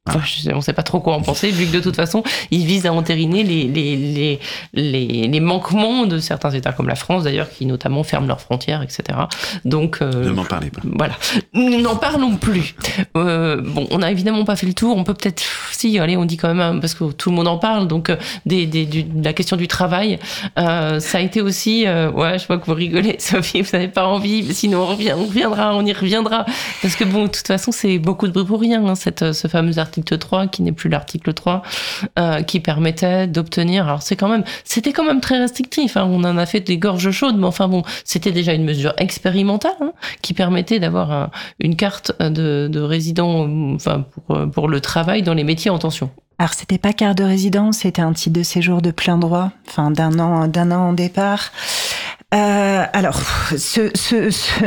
Enfin, 0.09 0.21
je 0.25 0.41
sais- 0.41 0.53
on 0.53 0.57
ne 0.57 0.61
sait 0.61 0.73
pas 0.73 0.83
trop 0.83 1.01
quoi 1.01 1.15
en 1.15 1.21
penser, 1.23 1.51
vu 1.51 1.67
que 1.67 1.73
de 1.73 1.81
toute 1.81 1.97
façon, 1.97 2.23
il 2.51 2.65
vise 2.67 2.87
à 2.87 2.93
entériner 2.93 3.43
les, 3.43 3.65
les, 3.65 4.39
les, 4.75 5.29
les, 5.29 5.41
manquements 5.41 6.07
de 6.07 6.19
certains 6.19 6.51
États, 6.51 6.73
comme 6.73 6.89
la 6.89 6.95
France 6.95 7.25
d'ailleurs, 7.25 7.49
qui 7.51 7.67
notamment 7.67 8.03
ferment 8.03 8.27
leurs 8.27 8.41
frontières, 8.41 8.83
etc. 8.83 9.03
Donc, 9.65 9.99
euh, 10.03 10.25
Ne 10.25 10.31
m'en 10.31 10.45
parlez 10.45 10.71
pas. 10.71 10.81
voilà. 10.85 11.15
Nous 11.53 11.81
n'en 11.81 11.97
parlons 11.97 12.37
plus. 12.37 12.75
Euh, 13.17 13.61
bon, 13.65 13.87
on 13.91 13.99
n'a 13.99 14.11
évidemment 14.11 14.45
pas 14.45 14.57
fait 14.57 14.67
le 14.67 14.75
tour. 14.75 14.97
On 14.97 15.05
peut 15.05 15.15
peut-être, 15.15 15.43
si, 15.73 15.99
allez, 15.99 16.17
on 16.17 16.25
dit 16.25 16.37
quand 16.37 16.49
même, 16.49 16.61
hein, 16.61 16.79
parce 16.81 16.95
que 16.95 17.11
tout 17.13 17.31
le 17.31 17.37
monde 17.37 17.49
en 17.49 17.59
parle, 17.59 17.89
donc 17.89 18.11
euh, 18.11 18.17
des, 18.45 18.67
des, 18.67 18.85
du- 18.87 19.03
de 19.05 19.25
la 19.25 19.33
question 19.33 19.57
du 19.57 19.69
travail, 19.69 20.19
euh, 20.59 21.01
ça 21.01 21.19
a 21.19 21.21
été 21.21 21.41
aussi, 21.41 21.85
ouais, 21.87 22.39
je 22.39 22.47
vois 22.47 22.59
que 22.59 22.67
vous 22.67 22.75
rigolez, 22.75 23.17
Sophie, 23.19 23.63
vous 23.63 23.71
n'avez 23.73 23.89
pas 23.89 24.07
envie, 24.07 24.55
sinon 24.55 24.83
on, 24.83 24.87
revient, 24.87 25.15
on 25.17 25.25
reviendra, 25.27 25.75
on 25.75 25.85
y 25.85 25.93
reviendra. 25.93 26.45
Parce 26.83 26.95
que 26.97 27.05
bon, 27.05 27.23
de 27.25 27.29
toute 27.31 27.47
façon, 27.47 27.73
c'est 27.73 27.99
beaucoup 27.99 28.27
de 28.27 28.33
bruit 28.33 28.45
pour 28.45 28.61
rien, 28.61 28.85
hein, 28.87 28.95
cette, 28.95 29.33
ce 29.33 29.49
fameux 29.49 29.79
article 29.79 29.96
3, 30.05 30.47
qui 30.49 30.63
n'est 30.63 30.73
plus 30.73 30.89
l'article 30.89 31.33
3, 31.33 31.63
euh, 32.19 32.43
qui 32.43 32.61
permettait 32.61 33.27
d'obtenir, 33.27 33.85
alors 33.87 34.03
c'est 34.03 34.17
quand 34.17 34.29
même, 34.29 34.45
c'était 34.65 34.93
quand 34.93 35.05
même 35.05 35.21
très 35.21 35.39
restrictif, 35.39 35.97
hein, 35.97 36.07
on 36.11 36.23
en 36.25 36.37
a 36.39 36.47
fait 36.47 36.61
des 36.61 36.79
gorges 36.79 37.11
chaudes, 37.11 37.37
mais 37.39 37.47
enfin 37.47 37.69
bon, 37.69 37.83
c'était 38.05 38.33
déjà 38.33 38.53
une 38.53 38.65
mesure 38.65 38.95
expérimentale, 38.99 39.73
hein, 39.81 39.93
qui 40.23 40.35
permettait 40.35 40.79
d'avoir 40.81 41.11
un- 41.13 41.31
une 41.61 41.77
carte 41.77 42.13
de, 42.21 42.69
de 42.71 42.81
résident 42.81 43.49
enfin, 43.75 44.05
pour, 44.27 44.37
euh, 44.37 44.47
pour 44.47 44.69
le 44.69 44.81
travail 44.81 45.23
dans 45.23 45.35
les 45.35 45.45
métiers 45.45 45.71
en 45.71 45.79
tension. 45.79 46.11
Alors, 46.39 46.53
c'était 46.53 46.77
pas 46.77 46.93
carte 46.93 47.17
de 47.17 47.25
résidence, 47.25 47.79
c'était 47.79 48.03
un 48.03 48.13
titre 48.13 48.39
de 48.39 48.43
séjour 48.43 48.83
de 48.83 48.91
plein 48.91 49.17
droit, 49.17 49.53
enfin 49.69 49.91
d'un 49.91 50.19
an, 50.19 50.47
d'un 50.49 50.71
an 50.71 50.89
en 50.89 50.93
départ. 50.93 51.51
Euh, 52.35 52.85
alors, 52.93 53.19
ce, 53.57 53.89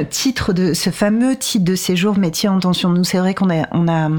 titre 0.04 0.52
de, 0.54 0.74
ce 0.74 0.90
fameux 0.90 1.36
titre 1.36 1.66
de 1.66 1.76
séjour 1.76 2.18
métier 2.18 2.50
en 2.50 2.60
tension, 2.60 2.90
nous 2.90 3.04
c'est 3.04 3.20
vrai 3.20 3.36
qu'on 3.36 3.52
a, 3.52 3.68
on 3.72 3.88
a, 3.88 4.10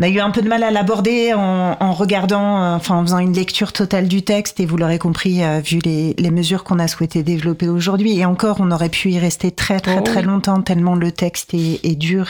On 0.00 0.02
a 0.02 0.08
eu 0.08 0.18
un 0.18 0.30
peu 0.32 0.42
de 0.42 0.48
mal 0.48 0.64
à 0.64 0.72
l'aborder 0.72 1.34
en, 1.34 1.76
en 1.78 1.92
regardant, 1.92 2.60
euh, 2.60 2.74
enfin 2.74 2.96
en 2.96 3.02
faisant 3.02 3.18
une 3.20 3.32
lecture 3.32 3.72
totale 3.72 4.08
du 4.08 4.22
texte 4.22 4.58
et 4.58 4.66
vous 4.66 4.76
l'aurez 4.76 4.98
compris 4.98 5.44
euh, 5.44 5.60
vu 5.64 5.78
les, 5.84 6.16
les 6.18 6.32
mesures 6.32 6.64
qu'on 6.64 6.80
a 6.80 6.88
souhaité 6.88 7.22
développer 7.22 7.68
aujourd'hui. 7.68 8.18
Et 8.18 8.24
encore, 8.24 8.56
on 8.58 8.72
aurait 8.72 8.88
pu 8.88 9.12
y 9.12 9.20
rester 9.20 9.52
très 9.52 9.78
très 9.78 9.98
Oh 9.98 10.02
très 10.02 10.22
longtemps 10.22 10.62
tellement 10.62 10.96
le 10.96 11.12
texte 11.12 11.54
est, 11.54 11.78
est 11.84 11.94
dur. 11.94 12.26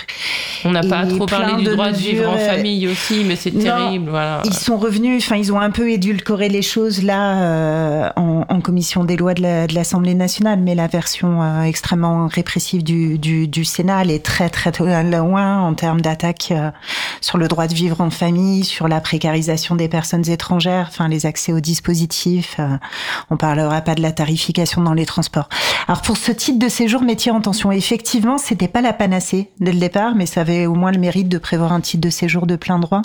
On 0.67 0.73
n'a 0.73 0.83
pas 0.83 1.07
trop 1.07 1.25
parlé 1.25 1.55
du 1.65 1.71
droit 1.75 1.91
de 1.91 1.97
vivre 1.97 2.29
en 2.29 2.35
euh, 2.35 2.51
famille 2.51 2.87
aussi, 2.87 3.25
mais 3.27 3.35
c'est 3.35 3.51
terrible. 3.53 4.11
Voilà. 4.11 4.43
Ils 4.45 4.53
sont 4.53 4.77
revenus, 4.77 5.25
enfin 5.25 5.37
ils 5.37 5.51
ont 5.51 5.59
un 5.59 5.71
peu 5.71 5.91
édulcoré 5.91 6.51
les 6.51 6.61
choses 6.61 7.03
là 7.03 7.39
euh, 7.41 8.11
en, 8.17 8.45
en 8.47 8.61
commission 8.61 9.05
des 9.05 9.17
lois 9.17 9.33
de 9.33 9.41
la- 9.41 9.67
de 9.67 9.75
l'Assemblée 9.75 10.15
nationale, 10.15 10.59
mais 10.61 10.75
la 10.75 10.87
version 10.87 11.43
euh, 11.43 11.63
extrêmement 11.63 12.27
répressive 12.27 12.85
du, 12.85 13.17
du, 13.19 13.49
du 13.49 13.65
Sénat, 13.65 14.03
elle 14.03 14.11
est 14.11 14.23
très 14.23 14.51
très 14.51 14.71
loin 15.03 15.63
en 15.63 15.73
termes 15.73 16.03
d'attaque 16.03 16.49
euh, 16.51 16.71
sur 17.23 17.39
le 17.39 17.49
droit 17.49 17.54
de 17.55 17.75
vivre 17.75 18.01
en 18.01 18.11
famille, 18.11 18.65
sur 18.65 18.89
la 18.89 19.01
précarisation 19.01 19.77
des 19.77 19.89
personnes 19.89 20.29
étrangères, 20.29 20.87
enfin 20.89 21.09
les 21.09 21.27
accès 21.27 21.53
aux 21.53 21.61
dispositifs. 21.61 22.57
euh, 22.59 22.77
on 23.31 23.37
parlera 23.37 23.81
pas 23.81 23.95
de 23.95 24.03
la 24.03 24.13
tarification 24.13 24.83
dans 24.83 24.93
les 24.93 25.07
transports. 25.07 25.49
Alors 25.89 26.03
pour 26.03 26.17
ce 26.17 26.33
titre 26.33 26.59
de 26.59 26.69
séjour 26.69 27.03
métier 27.03 27.31
en 27.31 27.41
tension, 27.41 27.73
effectivement, 27.73 28.39
c'était 28.39 28.69
pas 28.69 28.81
la 28.81 28.93
panacée 28.93 29.51
dès 29.61 29.73
le 29.73 29.79
départ, 29.79 30.15
mais 30.15 30.27
ça 30.27 30.43
avait 30.43 30.67
au 30.67 30.75
moins 30.75 30.93
le 30.93 30.99
mérite 30.99 31.29
de 31.29 31.39
prévoir 31.39 31.73
un 31.73 31.81
titre 31.81 32.03
de 32.03 32.11
séjour 32.11 32.47
de 32.47 32.57
plein 32.57 32.79
droit. 32.79 33.03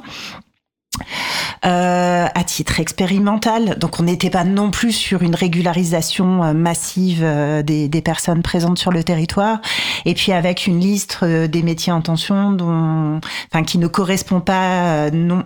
Euh, 1.66 2.26
à 2.34 2.44
titre 2.45 2.80
expérimental. 2.80 3.78
Donc 3.78 3.99
on 3.99 4.03
n'était 4.03 4.30
pas 4.30 4.45
non 4.45 4.72
plus 4.72 4.94
sur 4.94 5.24
une 5.24 5.36
régularisation 5.36 6.44
euh, 6.44 6.53
massive 6.53 7.20
euh, 7.22 7.61
des, 7.64 8.02
personnes 8.02 8.41
présentes 8.41 8.80
sur 8.80 8.91
le 8.91 9.03
territoire. 9.03 9.60
Et 10.06 10.14
puis 10.14 10.32
avec 10.32 10.68
une 10.68 10.80
liste 10.80 11.24
des 11.26 11.64
métiers 11.64 11.91
en 11.91 12.02
tension 12.02 12.53
dont, 12.53 13.20
enfin, 13.52 13.64
qui 13.64 13.78
ne 13.78 13.88
correspond 13.88 14.40
pas 14.40 15.11
non- 15.11 15.44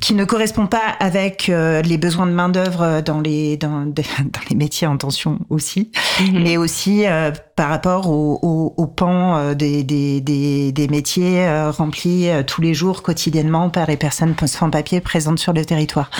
qui 0.00 0.14
ne 0.14 0.24
correspond 0.24 0.66
pas 0.66 0.94
avec 1.00 1.48
euh, 1.48 1.80
les 1.82 1.96
besoins 1.98 2.26
de 2.26 2.32
main 2.32 2.48
d'œuvre 2.48 3.00
dans 3.00 3.20
les 3.20 3.56
dans, 3.56 3.86
dans 3.86 4.40
les 4.50 4.56
métiers 4.56 4.86
en 4.86 4.96
tension 4.96 5.38
aussi, 5.50 5.90
Mhm. 6.20 6.42
mais 6.42 6.56
aussi 6.56 7.06
euh, 7.06 7.30
par 7.56 7.68
rapport 7.68 8.08
au, 8.10 8.38
au, 8.42 8.74
au 8.76 8.86
pan 8.86 9.36
euh, 9.38 9.54
des, 9.54 9.82
des, 9.82 10.20
des, 10.20 10.72
des 10.72 10.88
métiers 10.88 11.46
euh, 11.46 11.70
remplis 11.70 12.28
euh, 12.28 12.42
tous 12.42 12.60
les 12.62 12.74
jours, 12.74 13.02
quotidiennement, 13.02 13.70
par 13.70 13.86
les 13.86 13.96
personnes 13.96 14.34
sans 14.46 14.70
papier 14.70 15.00
présentes 15.00 15.38
sur 15.38 15.52
le 15.52 15.64
territoire. 15.64 16.10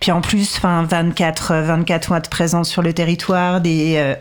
Puis 0.00 0.12
en 0.12 0.20
plus, 0.20 0.56
enfin, 0.56 0.82
24, 0.84 1.50
euh, 1.52 1.62
24 1.62 2.08
mois 2.10 2.20
de 2.20 2.28
présence 2.28 2.68
sur 2.68 2.82
le 2.82 2.92
territoire, 2.92 3.60
des, 3.60 3.94
euh, 3.96 4.14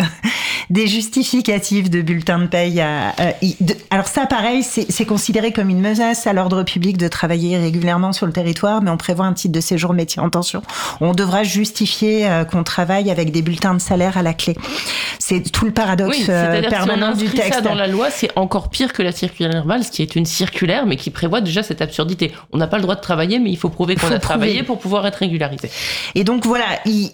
des 0.69 0.87
justificatifs 0.87 1.89
de 1.89 2.01
bulletins 2.01 2.39
de 2.39 2.47
paye. 2.47 2.81
À, 2.81 3.09
à- 3.09 3.31
i- 3.41 3.55
de- 3.61 3.75
alors 3.89 4.07
ça, 4.07 4.25
pareil, 4.25 4.63
c'est 4.63 5.05
considéré 5.05 5.51
comme 5.51 5.69
une 5.69 5.79
menace 5.81 6.27
à 6.27 6.33
l'ordre 6.33 6.63
public 6.63 6.97
de 6.97 7.07
travailler 7.07 7.57
régulièrement 7.57 8.13
sur 8.13 8.25
le 8.25 8.31
territoire, 8.33 8.81
mais 8.81 8.89
on 8.91 8.97
prévoit 8.97 9.25
un 9.25 9.33
titre 9.33 9.53
de 9.53 9.59
séjour 9.61 9.93
métier 9.93 10.21
en 10.21 10.29
tension. 10.29 10.61
On 11.01 11.13
devra 11.13 11.43
justifier 11.43 12.27
euh, 12.27 12.43
qu'on 12.45 12.63
travaille 12.63 13.09
avec 13.11 13.31
des 13.31 13.41
bulletins 13.41 13.73
de 13.73 13.81
salaire 13.81 14.17
à 14.17 14.23
la 14.23 14.33
clé. 14.33 14.55
C'est 15.19 15.41
tout 15.51 15.65
le 15.65 15.71
paradoxe 15.71 16.17
Oui, 16.17 16.25
euh, 16.29 16.51
c'est-à-dire 16.51 16.69
que 16.69 16.75
si 16.75 16.81
on 16.81 16.85
permanent 16.85 17.15
du 17.15 17.27
ça 17.27 17.61
dans 17.61 17.75
la 17.75 17.87
loi, 17.87 18.09
c'est 18.11 18.29
encore 18.35 18.69
pire 18.69 18.93
que 18.93 19.01
la 19.01 19.11
circulaire 19.11 19.65
Valls, 19.65 19.85
qui 19.91 20.01
est 20.01 20.15
une 20.15 20.25
circulaire, 20.25 20.85
mais 20.85 20.95
qui 20.97 21.09
prévoit 21.09 21.41
déjà 21.41 21.63
cette 21.63 21.81
absurdité. 21.81 22.31
On 22.51 22.57
n'a 22.57 22.67
pas 22.67 22.77
le 22.77 22.83
droit 22.83 22.95
de 22.95 23.01
travailler, 23.01 23.39
mais 23.39 23.49
il 23.51 23.57
faut 23.57 23.69
prouver 23.69 23.95
qu'on 23.95 24.07
a 24.07 24.19
travaillé 24.19 24.63
pour 24.63 24.79
pouvoir 24.79 25.05
être 25.07 25.15
régularisé. 25.15 25.69
Et 26.15 26.23
donc 26.23 26.45
voilà, 26.45 26.65
il- 26.85 27.11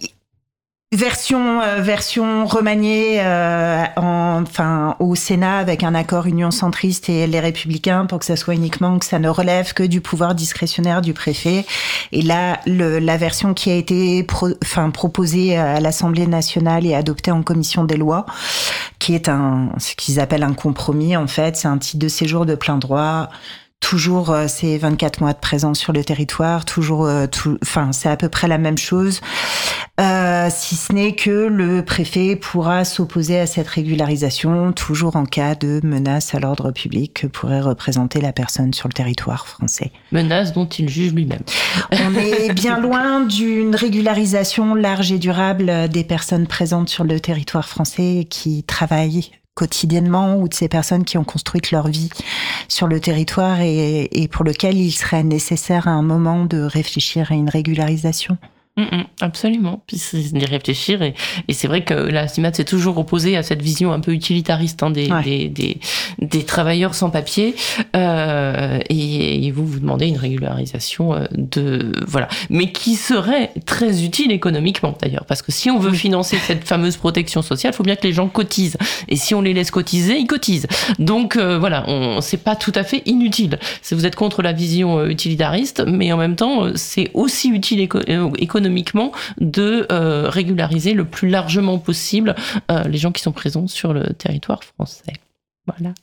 version 0.94 1.62
euh, 1.62 1.80
version 1.80 2.46
remaniée 2.46 3.22
euh, 3.22 3.84
en, 3.96 4.42
enfin 4.42 4.98
au 5.00 5.16
Sénat 5.16 5.58
avec 5.58 5.84
un 5.84 5.96
accord 5.96 6.28
Union 6.28 6.52
centriste 6.52 7.08
et 7.08 7.28
les 7.28 7.40
Républicains 7.40 8.06
pour 8.06 8.20
que 8.20 8.26
ça 8.26 8.36
soit 8.36 8.56
uniquement 8.56 9.00
que 9.00 9.06
ça 9.06 9.18
ne 9.18 9.30
relève 9.30 9.74
que 9.74 9.84
du 9.84 10.02
pouvoir 10.02 10.36
discrétionnaire 10.36 11.02
du 11.02 11.14
préfet. 11.14 11.66
Et 12.12 12.22
là, 12.22 12.60
le, 12.66 13.00
la 13.00 13.16
version 13.16 13.54
qui 13.54 13.72
a 13.72 13.76
été 13.76 14.24
pro, 14.24 14.50
enfin 14.62 14.90
proposée 14.90 15.58
à 15.58 15.80
l'Assemblée 15.80 16.28
nationale 16.28 16.86
et 16.86 16.94
adoptée 16.94 17.32
en 17.32 17.42
commission 17.42 17.86
des 17.86 17.96
lois, 17.98 18.26
qui 19.00 19.16
est 19.16 19.30
un 19.30 19.70
ce 19.78 19.96
qu'ils 19.96 20.20
appellent 20.20 20.44
un 20.44 20.54
compromis 20.54 21.16
en 21.16 21.28
fait, 21.28 21.56
c'est 21.56 21.70
un 21.70 21.78
titre 21.78 22.00
de 22.00 22.10
séjour 22.10 22.46
de 22.46 22.56
plein 22.56 22.78
droit 22.78 23.30
toujours 23.82 24.30
euh, 24.30 24.48
ces 24.48 24.78
24 24.78 25.20
mois 25.20 25.34
de 25.34 25.40
présence 25.40 25.78
sur 25.78 25.92
le 25.92 26.04
territoire, 26.06 26.64
toujours, 26.64 27.06
euh, 27.06 27.26
enfin 27.62 27.92
c'est 27.92 28.08
à 28.08 28.16
peu 28.16 28.30
près 28.30 28.48
la 28.48 28.58
même 28.58 28.78
chose, 28.78 29.20
euh, 30.00 30.48
si 30.50 30.76
ce 30.76 30.94
n'est 30.94 31.14
que 31.16 31.48
le 31.48 31.84
préfet 31.84 32.36
pourra 32.36 32.86
s'opposer 32.86 33.40
à 33.40 33.48
cette 33.48 33.68
régularisation, 33.68 34.72
toujours 34.72 35.16
en 35.18 35.26
cas 35.26 35.56
de 35.56 35.82
menace 35.84 36.34
à 36.34 36.40
l'ordre 36.40 36.72
public 36.72 37.22
que 37.22 37.28
pourrait 37.28 37.60
représenter 37.60 38.22
la 38.22 38.32
personne 38.32 38.74
sur 38.74 38.88
le 38.88 38.94
territoire 38.94 39.48
français. 39.48 39.92
Menace 40.12 40.54
dont 40.54 40.68
il 40.68 40.88
juge 40.88 41.14
lui-même. 41.14 41.44
On 41.92 42.16
est 42.16 42.54
bien 42.54 42.80
loin 42.80 43.22
d'une 43.22 43.76
régularisation 43.76 44.76
large 44.76 45.12
et 45.12 45.20
durable 45.20 45.90
des 45.90 46.04
personnes 46.04 46.48
présentes 46.48 46.90
sur 46.90 47.04
le 47.04 47.20
territoire 47.20 47.68
français 47.68 48.26
qui 48.30 48.64
travaillent 48.64 49.32
quotidiennement 49.56 50.38
ou 50.38 50.48
de 50.48 50.54
ces 50.54 50.68
personnes 50.68 51.04
qui 51.04 51.18
ont 51.18 51.24
construit 51.24 51.62
leur 51.72 51.88
vie 51.88 52.10
sur 52.68 52.88
le 52.88 53.00
territoire 53.00 53.62
et, 53.62 54.08
et 54.12 54.28
pour 54.28 54.46
lequel 54.46 54.78
il 54.78 54.92
serait 54.92 55.24
nécessaire 55.24 55.88
à 55.88 55.92
un 55.92 56.02
moment 56.02 56.46
de 56.46 56.62
réfléchir 56.62 57.32
à 57.32 57.36
une 57.36 57.50
régularisation. 57.50 58.38
Mm, 58.78 58.84
mm, 58.84 59.04
absolument. 59.20 59.84
Puis 59.86 59.98
c'est 59.98 60.18
d'y 60.34 60.46
réfléchir. 60.46 61.02
Et, 61.02 61.14
et 61.50 61.54
c'est 61.54 61.68
vrai 61.68 61.84
que 61.84 61.94
la 61.94 62.28
CIMAT 62.30 62.54
s'est 62.54 62.64
toujours 62.64 62.98
opposée 62.98 63.36
à 63.36 63.44
cette 63.44 63.62
vision 63.62 63.92
un 63.92 64.00
peu 64.00 64.12
utilitariste 64.14 64.82
hein, 64.82 64.92
des, 64.92 65.12
Ouais. 65.12 65.24
des, 65.24 65.50
des, 65.50 65.78
des 66.22 66.44
travailleurs 66.46 66.96
sans 66.96 67.10
papier. 67.10 67.54
Euh, 67.96 68.80
et, 68.90 69.46
et 69.46 69.52
vous 69.52 69.66
vous 69.66 69.80
demandez 69.80 70.08
une 70.08 70.18
régularisation 70.18 71.14
euh, 71.14 71.26
de. 71.34 71.92
Voilà. 72.08 72.28
Mais 72.50 72.72
qui 72.72 72.96
serait 72.96 73.52
très 73.66 74.04
utile 74.04 74.32
économiquement 74.32 74.96
d'ailleurs. 75.02 75.26
Parce 75.26 75.42
que 75.42 75.52
si 75.52 75.70
on 75.70 75.78
veut 75.80 75.92
financer 75.94 76.38
cette 76.48 76.64
fameuse 76.66 76.98
protection 76.98 77.42
sociale, 77.42 77.74
il 77.74 77.76
faut 77.76 77.84
bien 77.84 77.96
que 77.98 78.08
les 78.08 78.14
gens 78.14 78.28
cotisent. 78.30 78.78
Et 79.10 79.16
si 79.18 79.36
on 79.36 79.42
les 79.42 79.54
laisse 79.54 79.72
cotiser, 79.72 80.18
ils 80.18 80.28
cotisent. 80.28 80.68
Donc 80.98 81.36
euh, 81.36 81.60
voilà, 81.60 81.84
on 81.90 82.22
c'est 82.22 82.38
pas 82.44 82.56
tout 82.56 82.72
à 82.76 82.84
fait 82.84 83.02
inutile. 83.06 83.60
Si 83.82 83.96
vous 83.96 84.06
êtes 84.06 84.16
contre 84.16 84.42
la 84.42 84.54
vision 84.54 85.00
euh, 85.00 85.08
utilitariste, 85.10 85.84
mais 85.86 86.12
en 86.14 86.18
même 86.18 86.36
temps, 86.38 86.66
euh, 86.66 86.72
c'est 86.76 87.12
aussi 87.14 87.50
utile 87.50 87.82
éco- 87.82 88.00
euh, 88.10 88.30
économiquement 88.62 89.12
de 89.40 89.88
euh, 89.92 90.30
régulariser 90.30 90.94
le 90.94 91.06
plus 91.06 91.30
largement 91.30 91.80
possible 91.80 92.36
euh, 92.70 92.84
les 92.84 92.98
gens 92.98 93.12
qui 93.12 93.22
sont 93.22 93.32
présents 93.32 93.68
sur 93.68 93.92
le 93.94 94.14
territoire 94.14 94.64
français. 94.64 95.14
Voilà. 95.66 95.94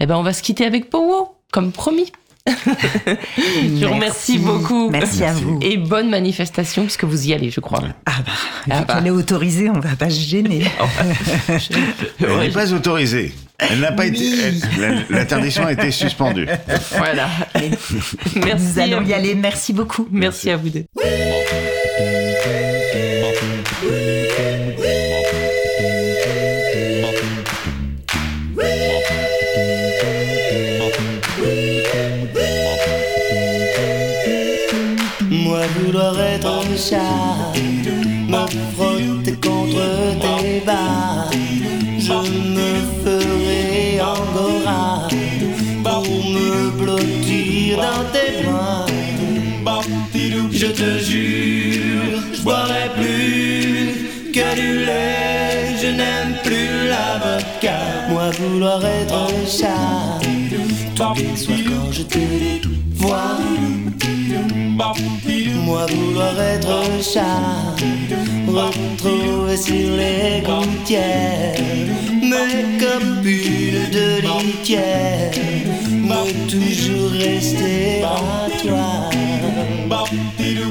Eh 0.00 0.06
ben, 0.06 0.16
on 0.16 0.22
va 0.22 0.32
se 0.32 0.42
quitter 0.42 0.64
avec 0.64 0.88
Powo, 0.88 1.36
comme 1.52 1.70
promis. 1.70 2.10
Je 2.46 3.86
vous 3.86 3.92
remercie 3.94 4.38
beaucoup. 4.38 4.90
Merci 4.90 5.22
à 5.24 5.32
vous. 5.32 5.58
Et 5.62 5.76
bonne 5.76 6.10
manifestation, 6.10 6.82
puisque 6.84 7.04
vous 7.04 7.28
y 7.28 7.32
allez, 7.34 7.50
je 7.50 7.60
crois. 7.60 7.82
Ah 8.06 8.12
bah, 8.24 8.32
Ah 8.70 8.80
vu 8.80 8.84
bah. 8.86 8.94
qu'elle 8.94 9.06
est 9.06 9.10
autorisée, 9.10 9.70
on 9.70 9.78
va 9.78 9.94
pas 9.96 10.10
se 10.10 10.20
gêner. 10.20 10.64
Elle 12.20 12.30
Ouais, 12.30 12.48
n'est 12.48 12.52
pas 12.52 12.72
autorisée. 12.72 13.32
Elle 13.58 13.80
n'a 13.80 13.92
pas 13.92 14.02
Oui. 14.04 14.08
été. 14.08 14.58
elle- 14.82 15.06
L'interdiction 15.10 15.64
a 15.66 15.72
été 15.72 15.90
suspendue. 15.92 16.48
Voilà. 16.96 17.28
Merci. 18.44 18.64
Nous 18.74 18.78
allons 18.80 19.04
y 19.04 19.12
aller. 19.12 19.34
Merci 19.36 19.72
beaucoup. 19.72 20.08
Merci 20.10 20.50
à 20.50 20.56
vous 20.56 20.68
deux. 20.70 20.84
Vouloir 35.92 36.18
être 36.20 36.62
chat, 36.76 37.52
me 38.28 38.46
frotter 38.74 39.32
contre 39.32 39.82
tes 40.20 40.60
bas, 40.64 41.28
je 41.98 42.12
me 42.56 42.70
ferai 43.04 44.00
angora 44.00 45.08
pour 45.84 46.02
me 46.02 46.70
blottir 46.70 47.76
dans 47.76 48.04
tes 48.12 48.42
bras. 48.42 48.86
Je 50.52 50.66
te 50.66 50.98
jure, 50.98 52.22
je 52.32 52.42
boirai 52.42 52.88
plus 52.96 54.32
que 54.32 54.54
du 54.54 54.84
lait, 54.86 55.76
je 55.82 55.88
n'aime 55.88 56.34
plus 56.44 56.88
la 56.88 57.18
vodka. 57.22 57.78
Moi 58.08 58.30
vouloir 58.38 58.82
être 58.84 59.28
chat, 59.46 60.20
tous 60.94 61.14
les 61.16 61.36
soirs 61.36 61.58
quand 61.68 61.92
je 61.92 62.02
te 62.02 62.18
vois. 62.94 63.51
Moi 65.64 65.86
vouloir 65.86 66.40
être 66.40 67.02
chat, 67.02 67.76
retrouver 68.46 69.56
sur 69.56 69.96
les 69.96 70.42
gouttières 70.42 71.54
mes 72.32 72.78
copines 72.78 73.90
de 73.90 74.22
litière, 74.22 75.30
mais 75.90 76.32
toujours 76.48 77.10
rester 77.10 78.02
à 78.02 78.48
toi. 78.62 79.10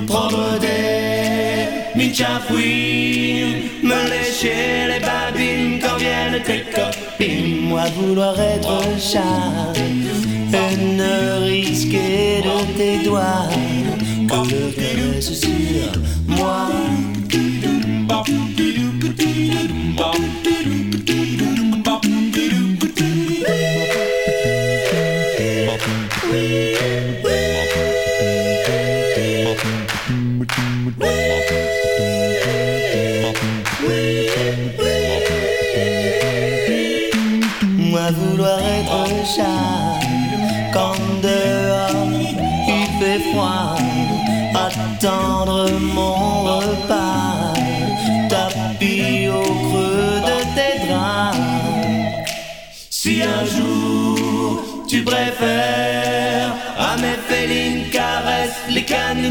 Prendre 0.08 0.60
des 0.60 1.68
michafouines, 1.96 3.64
me 3.84 4.10
lécher 4.10 4.88
les 4.92 5.00
babines 5.00 5.80
quand 5.82 5.98
viennent 5.98 6.42
tes 6.44 6.64
copines. 6.76 7.68
Moi 7.70 7.84
vouloir 7.96 8.40
être 8.40 8.82
chat, 9.00 9.74
un 10.54 10.78
nourrice 10.98 11.86
risqué 11.86 12.42
de 12.44 12.78
tes 12.78 12.98
doigts 13.06 13.50
caresse 14.32 15.34
sur 15.34 15.92
moi. 16.28 16.70
Moi 18.08 18.24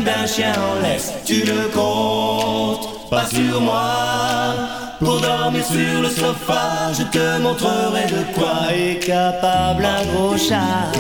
d'un 0.05 0.27
chien 0.27 0.53
en 0.53 0.83
laisse, 0.83 1.13
tu 1.25 1.45
ne 1.45 1.69
comptes 1.75 3.11
pas 3.11 3.27
sur 3.27 3.61
moi. 3.61 4.55
Pour 4.99 5.21
dormir 5.21 5.65
sur 5.65 6.03
le 6.03 6.09
sofa, 6.09 6.93
je 6.93 7.05
te 7.05 7.39
montrerai 7.39 8.05
de 8.07 8.35
quoi 8.35 8.73
est 8.73 8.99
capable 8.99 9.85
un 9.85 10.05
gros 10.13 10.37
chat. 10.37 10.93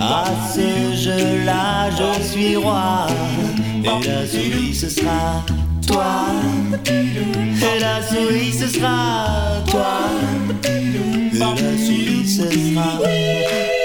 À 0.00 0.24
ce 0.52 0.94
jeu-là, 0.94 1.90
je 1.90 2.22
suis 2.22 2.56
roi. 2.56 3.06
Et 3.84 4.08
la 4.08 4.26
souris, 4.26 4.74
ce 4.74 4.88
sera 4.88 5.44
toi. 5.86 6.26
Et 6.84 7.80
la 7.80 8.02
souris, 8.02 8.52
ce 8.52 8.68
sera 8.68 9.62
toi. 9.70 10.10
Et 10.64 11.38
la 11.38 11.54
souris, 11.56 12.26
ce 12.26 12.50
sera. 12.50 12.98
Thank 13.08 13.77